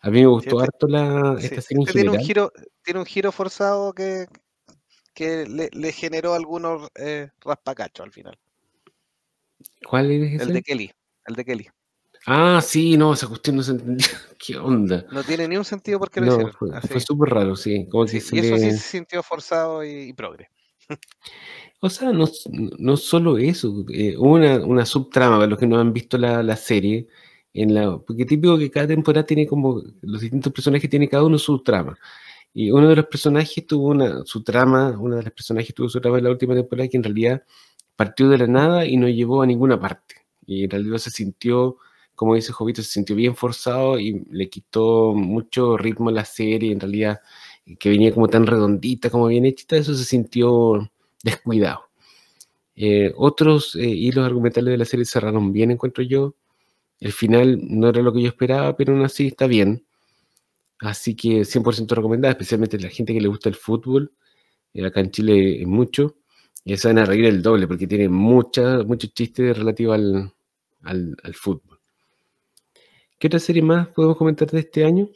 A 0.00 0.10
mí 0.10 0.20
me 0.20 0.26
gustó 0.26 0.60
este 0.60 0.64
harto 0.64 0.86
la, 0.88 1.36
Sí, 1.40 1.46
esta 1.46 1.62
serie 1.62 1.82
en 1.82 1.88
este 1.88 1.92
tiene 2.02 2.10
un 2.10 2.24
giro, 2.24 2.52
tiene 2.84 3.00
un 3.00 3.06
giro 3.06 3.32
forzado 3.32 3.92
que, 3.92 4.26
que 5.14 5.46
le, 5.46 5.70
le 5.72 5.92
generó 5.92 6.34
algunos 6.34 6.88
eh, 6.94 7.30
raspacachos 7.40 8.04
al 8.04 8.12
final. 8.12 8.38
¿Cuál 9.88 10.10
es 10.10 10.32
El 10.34 10.40
ese? 10.42 10.52
de 10.52 10.62
Kelly, 10.62 10.92
el 11.26 11.34
de 11.34 11.44
Kelly. 11.44 11.68
Ah, 12.26 12.60
sí, 12.60 12.96
no, 12.96 13.14
esa 13.14 13.28
cuestión 13.28 13.56
no 13.56 13.62
se 13.62 13.70
entendió. 13.72 14.06
¿Qué 14.38 14.56
onda? 14.58 15.06
No 15.12 15.22
tiene 15.22 15.46
ni 15.48 15.56
un 15.56 15.64
sentido 15.64 15.98
por 15.98 16.10
qué 16.10 16.20
lo 16.20 16.26
No, 16.26 16.32
hicieron. 16.32 16.52
fue, 16.52 16.80
fue 16.82 17.00
súper 17.00 17.30
raro, 17.32 17.56
sí. 17.56 17.88
Como 17.88 18.06
sí, 18.06 18.20
se 18.20 18.36
y 18.36 18.40
eso 18.40 18.56
sí 18.56 18.70
se 18.72 18.78
sintió 18.78 19.22
forzado 19.22 19.84
y, 19.84 20.08
y 20.08 20.12
progre. 20.12 20.50
O 21.80 21.90
sea, 21.90 22.12
no, 22.12 22.26
no 22.78 22.96
solo 22.96 23.38
eso, 23.38 23.84
eh, 23.92 24.16
una, 24.16 24.64
una 24.64 24.86
subtrama, 24.86 25.36
para 25.36 25.46
los 25.46 25.58
que 25.58 25.66
no 25.66 25.78
han 25.78 25.92
visto 25.92 26.16
la, 26.18 26.42
la 26.42 26.56
serie, 26.56 27.06
en 27.52 27.74
la, 27.74 27.98
porque 27.98 28.24
típico 28.24 28.58
que 28.58 28.70
cada 28.70 28.86
temporada 28.88 29.26
tiene 29.26 29.46
como, 29.46 29.82
los 30.02 30.20
distintos 30.20 30.52
personajes 30.52 30.88
tienen 30.90 31.08
cada 31.08 31.24
uno 31.24 31.38
su 31.38 31.62
trama. 31.62 31.98
Y 32.54 32.70
uno 32.70 32.88
de 32.88 32.96
los 32.96 33.06
personajes 33.06 33.66
tuvo 33.66 33.88
una, 33.88 34.24
su 34.24 34.42
trama, 34.42 34.98
una 34.98 35.16
de 35.16 35.24
las 35.24 35.32
personajes 35.32 35.74
tuvo 35.74 35.88
su 35.88 36.00
trama 36.00 36.18
en 36.18 36.24
la 36.24 36.30
última 36.30 36.54
temporada 36.54 36.88
que 36.88 36.96
en 36.96 37.04
realidad 37.04 37.42
partió 37.96 38.28
de 38.28 38.38
la 38.38 38.46
nada 38.46 38.86
y 38.86 38.96
no 38.96 39.08
llevó 39.08 39.42
a 39.42 39.46
ninguna 39.46 39.78
parte. 39.80 40.26
Y 40.46 40.64
en 40.64 40.70
realidad 40.70 40.98
se 40.98 41.10
sintió, 41.10 41.76
como 42.14 42.34
dice 42.34 42.52
Jovito, 42.52 42.82
se 42.82 42.90
sintió 42.90 43.16
bien 43.16 43.36
forzado 43.36 43.98
y 44.00 44.24
le 44.30 44.48
quitó 44.48 45.14
mucho 45.14 45.76
ritmo 45.76 46.10
a 46.10 46.12
la 46.12 46.24
serie, 46.24 46.72
en 46.72 46.80
realidad 46.80 47.20
que 47.78 47.90
venía 47.90 48.12
como 48.14 48.28
tan 48.28 48.46
redondita, 48.46 49.10
como 49.10 49.26
bien 49.26 49.44
hechita, 49.44 49.76
eso 49.76 49.94
se 49.94 50.04
sintió 50.04 50.90
descuidado. 51.22 51.86
Eh, 52.76 53.12
otros 53.16 53.74
eh, 53.76 53.86
hilos 53.88 54.26
argumentales 54.26 54.72
de 54.72 54.78
la 54.78 54.84
serie 54.84 55.04
cerraron 55.04 55.52
bien, 55.52 55.70
encuentro 55.70 56.04
yo. 56.04 56.34
El 57.00 57.12
final 57.12 57.58
no 57.62 57.88
era 57.88 58.02
lo 58.02 58.12
que 58.12 58.22
yo 58.22 58.28
esperaba, 58.28 58.76
pero 58.76 58.92
aún 58.92 59.04
así 59.04 59.28
está 59.28 59.46
bien. 59.46 59.84
Así 60.80 61.14
que 61.16 61.44
100% 61.44 61.94
recomendada, 61.94 62.32
especialmente 62.32 62.76
a 62.76 62.80
la 62.80 62.90
gente 62.90 63.14
que 63.14 63.20
le 63.20 63.28
gusta 63.28 63.48
el 63.48 63.54
fútbol. 63.56 64.12
Eh, 64.74 64.84
acá 64.86 65.00
en 65.00 65.10
Chile 65.10 65.64
mucho. 65.66 66.16
Y 66.64 66.76
se 66.76 66.88
van 66.88 66.98
a 66.98 67.04
reír 67.06 67.26
el 67.26 67.42
doble 67.42 67.66
porque 67.66 67.86
tiene 67.86 68.08
mucha, 68.08 68.82
muchos 68.84 69.14
chistes 69.14 69.56
al, 69.58 70.32
al, 70.82 71.16
al 71.22 71.34
fútbol. 71.34 71.80
¿Qué 73.18 73.28
otra 73.28 73.38
serie 73.38 73.62
más 73.62 73.88
podemos 73.88 74.16
comentar 74.16 74.50
de 74.50 74.60
este 74.60 74.84
año? 74.84 75.08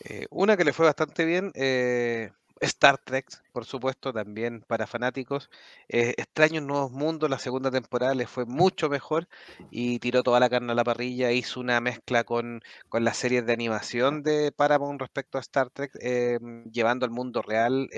Eh, 0.00 0.26
una 0.30 0.56
que 0.56 0.64
le 0.64 0.72
fue 0.72 0.86
bastante 0.86 1.24
bien, 1.24 1.52
eh, 1.54 2.30
Star 2.60 2.98
Trek, 2.98 3.26
por 3.52 3.64
supuesto, 3.64 4.12
también 4.12 4.62
para 4.66 4.86
fanáticos. 4.86 5.50
Eh, 5.88 6.14
Extraños 6.16 6.62
Nuevos 6.62 6.90
Mundos, 6.90 7.30
la 7.30 7.38
segunda 7.38 7.70
temporada 7.70 8.14
le 8.14 8.26
fue 8.26 8.44
mucho 8.46 8.88
mejor 8.88 9.28
y 9.70 9.98
tiró 9.98 10.22
toda 10.22 10.40
la 10.40 10.50
carne 10.50 10.72
a 10.72 10.74
la 10.74 10.84
parrilla, 10.84 11.32
hizo 11.32 11.60
una 11.60 11.80
mezcla 11.80 12.24
con, 12.24 12.62
con 12.88 13.04
las 13.04 13.16
series 13.18 13.46
de 13.46 13.52
animación 13.52 14.22
de 14.22 14.52
Paramount 14.52 15.00
respecto 15.00 15.38
a 15.38 15.40
Star 15.42 15.70
Trek, 15.70 15.92
eh, 16.00 16.38
llevando 16.70 17.04
al 17.06 17.12
mundo 17.12 17.42
real 17.42 17.88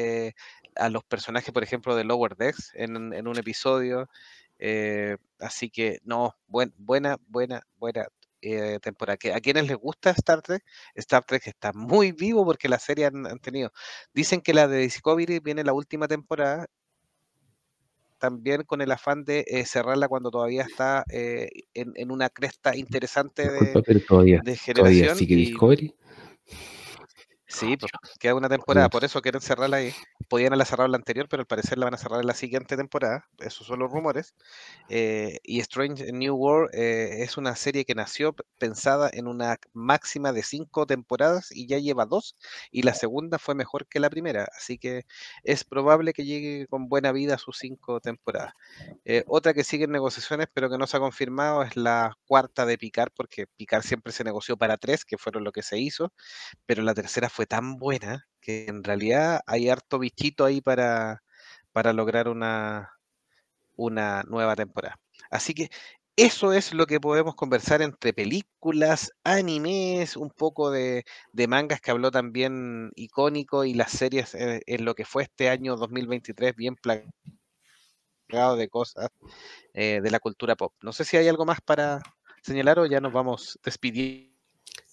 a 0.77 0.89
los 0.89 1.05
personajes, 1.05 1.53
por 1.53 1.63
ejemplo, 1.63 1.95
de 1.97 2.05
Lower 2.05 2.37
Decks 2.37 2.73
en, 2.75 3.13
en 3.13 3.29
un 3.29 3.39
episodio. 3.39 4.09
así 5.41 5.71
que, 5.71 5.99
no, 6.05 6.37
buen, 6.47 6.73
buena, 6.79 7.19
buena, 7.29 7.63
buena 7.79 8.07
eh, 8.43 8.79
temporada. 8.83 9.17
Que- 9.17 9.33
¿A 9.33 9.41
quienes 9.41 9.67
les 9.67 9.77
gusta 9.77 10.11
Star 10.11 10.43
Trek? 10.43 10.63
Star 10.95 11.25
Trek 11.25 11.47
está 11.47 11.73
muy 11.73 12.13
vivo 12.13 12.45
porque 12.45 12.69
la 12.69 12.79
serie 12.79 13.07
han, 13.07 13.27
han 13.27 13.39
tenido. 13.39 13.73
Dicen 14.13 14.41
que 14.41 14.53
la 14.53 14.69
de 14.69 14.79
Discovery 14.79 15.39
viene 15.39 15.65
la 15.65 15.73
última 15.73 16.09
temporada, 16.09 16.67
también 18.19 18.63
con 18.63 18.81
el 18.81 18.93
afán 18.93 19.25
de 19.25 19.45
eh, 19.49 19.65
cerrarla 19.65 20.07
cuando 20.07 20.31
todavía 20.31 20.63
está 20.63 21.05
eh, 21.11 21.49
en, 21.75 21.93
en 21.97 22.13
una 22.13 22.29
cresta 22.29 22.77
interesante 22.77 23.51
de, 23.51 23.83
todavía, 24.07 24.41
de 24.45 24.57
todavía 24.57 24.57
generación. 24.57 25.17
sigue 25.19 25.35
Y 25.35 25.45
Discovery. 25.47 25.95
Sí, 27.53 27.77
pues, 27.77 27.93
queda 28.19 28.35
una 28.35 28.49
temporada, 28.49 28.89
por 28.89 29.05
eso 29.05 29.21
quieren 29.23 29.41
cerrarla 29.41 29.79
ahí. 29.79 29.93
Podían 30.29 30.49
haberla 30.49 30.65
cerrado 30.65 30.89
la 30.89 30.97
anterior, 30.97 31.29
pero 31.29 31.43
al 31.43 31.47
parecer 31.47 31.79
la 31.79 31.87
van 31.87 31.95
a 31.95 31.99
cerrar 31.99 32.21
en 32.21 32.27
la 32.27 32.35
siguiente 32.35 32.77
temporada. 32.77 33.29
Esos 33.39 33.67
son 33.67 33.81
los 33.81 33.91
rumores. 33.91 34.35
Eh, 34.89 35.39
y 35.43 35.61
Strange 35.61 36.13
New 36.13 36.35
World 36.35 36.71
eh, 36.75 37.23
es 37.23 37.37
una 37.37 37.55
serie 37.57 37.85
que 37.85 37.95
nació 37.95 38.35
pensada 38.59 39.11
en 39.13 39.27
una 39.27 39.59
máxima 39.73 40.33
de 40.33 40.43
cinco 40.43 40.87
temporadas 40.87 41.51
y 41.51 41.67
ya 41.67 41.79
lleva 41.79 42.07
dos, 42.07 42.37
y 42.71 42.83
la 42.83 42.95
segunda 42.95 43.39
fue 43.39 43.55
mejor 43.55 43.87
que 43.87 44.01
la 44.01 44.11
primera, 44.11 44.49
así 44.57 44.79
que 44.79 45.05
es 45.45 45.65
probable 45.65 46.13
que 46.13 46.25
llegue 46.25 46.67
con 46.69 46.89
buena 46.89 47.13
vida 47.13 47.35
a 47.35 47.39
sus 47.39 47.59
cinco 47.59 48.01
temporadas. 48.01 48.55
Eh, 49.05 49.25
otra 49.27 49.55
que 49.55 49.65
sigue 49.65 49.85
en 49.85 49.93
negociaciones, 49.93 50.49
pero 50.53 50.71
que 50.71 50.79
no 50.79 50.87
se 50.87 50.97
ha 50.97 51.01
confirmado, 51.01 51.63
es 51.63 51.77
la 51.77 52.17
cuarta 52.27 52.67
de 52.67 52.79
Picar, 52.79 53.11
porque 53.13 53.47
Picar 53.47 53.83
siempre 53.83 54.13
se 54.13 54.25
negoció 54.25 54.57
para 54.57 54.77
tres, 54.79 55.05
que 55.05 55.19
fueron 55.19 55.45
lo 55.45 55.53
que 55.53 55.63
se 55.63 55.79
hizo, 55.79 56.13
pero 56.67 56.83
la 56.83 56.95
tercera 56.95 57.29
fue 57.29 57.42
tan 57.47 57.77
buena 57.79 58.27
que 58.41 58.67
en 58.67 58.85
realidad 58.85 59.41
hay 59.47 59.69
harto 59.69 59.99
bichito 59.99 60.45
ahí 60.45 60.61
para, 60.61 61.23
para 61.73 61.93
lograr 61.93 62.29
una, 62.29 62.91
una 63.77 64.23
nueva 64.25 64.57
temporada. 64.57 64.99
Así 65.31 65.55
que 65.55 65.71
eso 66.17 66.53
es 66.53 66.75
lo 66.75 66.87
que 66.87 67.01
podemos 67.01 67.35
conversar 67.35 67.81
entre 67.81 68.13
películas, 68.13 69.13
animes, 69.25 70.17
un 70.17 70.31
poco 70.31 70.71
de, 70.71 71.05
de 71.33 71.49
mangas 71.49 71.81
que 71.81 71.91
habló 71.91 72.11
también 72.11 72.91
icónico 72.97 73.65
y 73.65 73.75
las 73.75 73.93
series 73.93 74.35
eh, 74.35 74.61
en 74.67 74.85
lo 74.85 74.95
que 74.95 75.07
fue 75.07 75.23
este 75.23 75.49
año 75.49 75.77
2023 75.77 76.55
bien 76.55 76.77
plagado 76.77 78.57
de 78.57 78.69
cosas 78.69 79.09
eh, 79.75 80.01
de 80.03 80.11
la 80.11 80.21
cultura 80.21 80.57
pop. 80.57 80.75
No 80.83 80.93
sé 80.93 81.05
si 81.05 81.17
hay 81.17 81.29
algo 81.29 81.47
más 81.47 81.61
para 81.63 82.03
señalar 82.43 82.79
o 82.79 82.87
ya 82.87 83.01
nos 83.01 83.13
vamos 83.13 83.59
despidiendo 83.65 84.32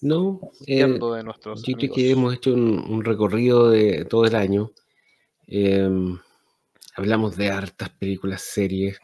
No, 0.02 0.40
eh, 0.66 0.76
de 1.16 1.22
nuestros 1.24 1.62
yo 1.62 1.76
creo 1.76 1.92
que 1.94 2.10
hemos 2.10 2.34
hecho 2.34 2.54
un, 2.54 2.78
un 2.88 3.04
recorrido 3.04 3.70
de 3.70 4.04
todo 4.06 4.24
el 4.24 4.34
año. 4.34 4.70
Em, 5.46 6.18
hablamos 6.96 7.36
de 7.36 7.50
hartas 7.50 7.90
películas, 7.90 8.40
series, 8.42 8.98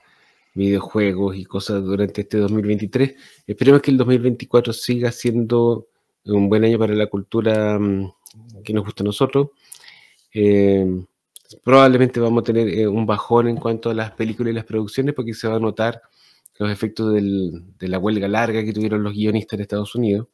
videojuegos 0.55 1.36
y 1.36 1.44
cosas 1.44 1.85
durante 1.85 2.23
este 2.23 2.39
2023. 2.39 3.15
Esperemos 3.47 3.82
que 3.82 3.90
el 3.90 3.98
2024 3.98 4.73
siga 4.73 5.12
siendo 5.12 5.86
un 6.24 6.48
buen 6.48 6.65
año 6.65 6.78
para 6.78 6.94
la 6.94 7.07
cultura 7.09 7.78
mm, 7.78 8.12
que 8.65 8.73
nos 8.73 8.85
gusta 8.85 9.03
a 9.03 9.07
nosotros. 9.07 9.48
Em, 10.32 11.05
probablemente 11.62 12.20
vamos 12.20 12.40
a 12.43 12.44
tener 12.44 12.69
eh, 12.69 12.86
un 12.89 13.07
bajón 13.07 13.48
en 13.48 13.57
cuanto 13.57 13.90
a 13.90 13.94
las 13.94 14.12
películas 14.12 14.51
y 14.53 14.55
las 14.55 14.65
producciones 14.65 15.15
porque 15.15 15.35
se 15.35 15.47
va 15.48 15.57
a 15.57 15.61
notar 15.61 16.01
los 16.59 16.70
efectos 16.70 17.12
del- 17.15 17.65
de 17.78 17.89
la 17.89 17.98
huelga 17.98 18.28
larga 18.28 18.65
que 18.65 18.73
tuvieron 18.73 19.03
los 19.03 19.12
guionistas 19.12 19.59
en 19.59 19.61
Estados 19.62 19.94
Unidos. 19.94 20.27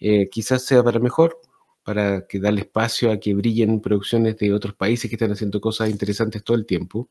Eh, 0.00 0.28
quizás 0.30 0.64
sea 0.64 0.82
para 0.82 0.98
mejor, 0.98 1.38
para 1.82 2.26
que 2.26 2.40
darle 2.40 2.62
espacio 2.62 3.12
a 3.12 3.18
que 3.18 3.34
brillen 3.34 3.80
producciones 3.80 4.36
de 4.38 4.52
otros 4.52 4.74
países 4.74 5.08
que 5.08 5.16
están 5.16 5.32
haciendo 5.32 5.60
cosas 5.60 5.90
interesantes 5.90 6.42
todo 6.42 6.56
el 6.56 6.66
tiempo. 6.66 7.08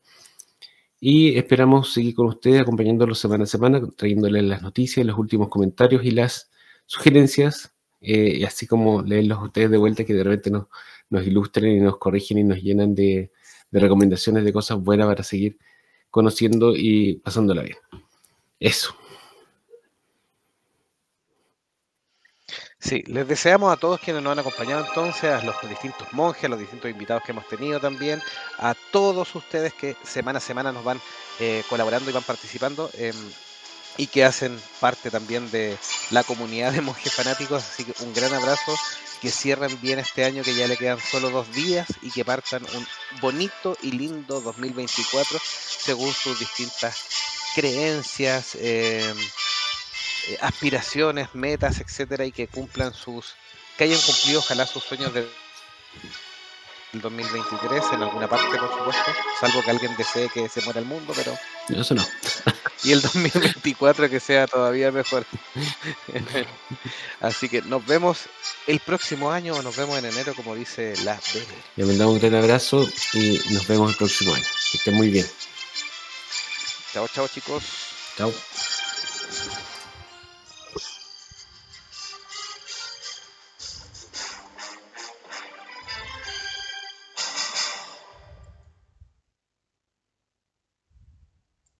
Y 1.00 1.36
esperamos 1.36 1.92
seguir 1.92 2.14
con 2.14 2.26
ustedes, 2.26 2.62
acompañándolos 2.62 3.18
semana 3.18 3.44
a 3.44 3.46
semana, 3.46 3.80
trayéndoles 3.96 4.42
las 4.44 4.62
noticias, 4.62 5.04
los 5.06 5.18
últimos 5.18 5.48
comentarios 5.48 6.04
y 6.04 6.10
las 6.10 6.50
sugerencias, 6.86 7.74
eh, 8.00 8.44
así 8.46 8.66
como 8.66 9.02
leerlos 9.02 9.38
a 9.38 9.44
ustedes 9.44 9.70
de 9.70 9.76
vuelta, 9.78 10.04
que 10.04 10.14
de 10.14 10.24
repente 10.24 10.50
nos, 10.50 10.66
nos 11.10 11.26
ilustren 11.26 11.76
y 11.76 11.80
nos 11.80 11.98
corrigen 11.98 12.38
y 12.38 12.44
nos 12.44 12.62
llenan 12.62 12.94
de, 12.94 13.30
de 13.70 13.80
recomendaciones 13.80 14.44
de 14.44 14.52
cosas 14.52 14.78
buenas 14.78 15.06
para 15.06 15.22
seguir 15.22 15.58
conociendo 16.10 16.74
y 16.76 17.16
pasándola 17.16 17.62
bien. 17.62 17.76
Eso. 18.60 18.94
Sí, 22.84 23.02
les 23.06 23.26
deseamos 23.26 23.72
a 23.72 23.78
todos 23.78 23.98
quienes 23.98 24.22
nos 24.22 24.32
han 24.32 24.40
acompañado 24.40 24.84
entonces, 24.86 25.24
a 25.32 25.42
los 25.42 25.56
distintos 25.68 26.12
monjes, 26.12 26.44
a 26.44 26.48
los 26.48 26.58
distintos 26.58 26.90
invitados 26.90 27.22
que 27.24 27.32
hemos 27.32 27.48
tenido 27.48 27.80
también, 27.80 28.20
a 28.58 28.74
todos 28.92 29.34
ustedes 29.34 29.72
que 29.72 29.96
semana 30.02 30.36
a 30.38 30.42
semana 30.42 30.70
nos 30.70 30.84
van 30.84 31.00
eh, 31.38 31.64
colaborando 31.70 32.10
y 32.10 32.12
van 32.12 32.24
participando 32.24 32.90
em, 32.92 33.16
y 33.96 34.08
que 34.08 34.24
hacen 34.24 34.60
parte 34.80 35.10
también 35.10 35.50
de 35.50 35.78
la 36.10 36.24
comunidad 36.24 36.72
de 36.72 36.82
monjes 36.82 37.14
fanáticos. 37.14 37.64
Así 37.64 37.84
que 37.86 37.94
un 38.04 38.12
gran 38.12 38.34
abrazo, 38.34 38.74
que 39.20 39.30
cierren 39.30 39.80
bien 39.80 39.98
este 39.98 40.24
año, 40.24 40.42
que 40.42 40.54
ya 40.54 40.68
le 40.68 40.76
quedan 40.76 41.00
solo 41.00 41.30
dos 41.30 41.50
días 41.52 41.88
y 42.02 42.10
que 42.12 42.24
partan 42.24 42.66
un 42.74 42.86
bonito 43.20 43.76
y 43.80 43.92
lindo 43.92 44.42
2024 44.42 45.40
según 45.78 46.12
sus 46.12 46.38
distintas 46.38 47.06
creencias. 47.54 48.56
em, 48.60 49.32
eh, 50.28 50.38
aspiraciones, 50.40 51.34
metas, 51.34 51.80
etcétera, 51.80 52.24
y 52.24 52.32
que 52.32 52.48
cumplan 52.48 52.94
sus, 52.94 53.34
que 53.76 53.84
hayan 53.84 54.00
cumplido 54.00 54.40
ojalá 54.40 54.66
sus 54.66 54.84
sueños 54.84 55.12
del 55.12 55.28
2023 56.92 57.84
en 57.92 58.02
alguna 58.02 58.28
parte, 58.28 58.56
por 58.56 58.70
supuesto, 58.70 59.12
salvo 59.40 59.62
que 59.62 59.70
alguien 59.70 59.96
desee 59.96 60.28
que 60.28 60.48
se 60.48 60.62
muera 60.62 60.80
el 60.80 60.86
mundo, 60.86 61.12
pero 61.14 61.36
Eso 61.68 61.94
no. 61.94 62.06
y 62.84 62.92
el 62.92 63.00
2024 63.00 64.08
que 64.10 64.20
sea 64.20 64.46
todavía 64.46 64.92
mejor. 64.92 65.26
Así 67.20 67.48
que 67.48 67.62
nos 67.62 67.84
vemos 67.86 68.26
el 68.66 68.80
próximo 68.80 69.30
año 69.30 69.54
o 69.54 69.62
nos 69.62 69.76
vemos 69.76 69.98
en 69.98 70.04
enero, 70.04 70.34
como 70.34 70.54
dice 70.54 70.94
la 71.04 71.18
Bebe. 71.32 71.46
Les 71.76 71.86
mandamos 71.86 72.14
un 72.14 72.20
gran 72.20 72.34
abrazo 72.34 72.86
y 73.14 73.40
nos 73.50 73.66
vemos 73.66 73.90
el 73.90 73.96
próximo 73.96 74.34
año. 74.34 74.44
Que 74.70 74.78
estén 74.78 74.94
muy 74.94 75.08
bien. 75.08 75.26
Chao, 76.92 77.08
chao 77.08 77.26
chicos. 77.28 77.64
Chao. 78.16 78.32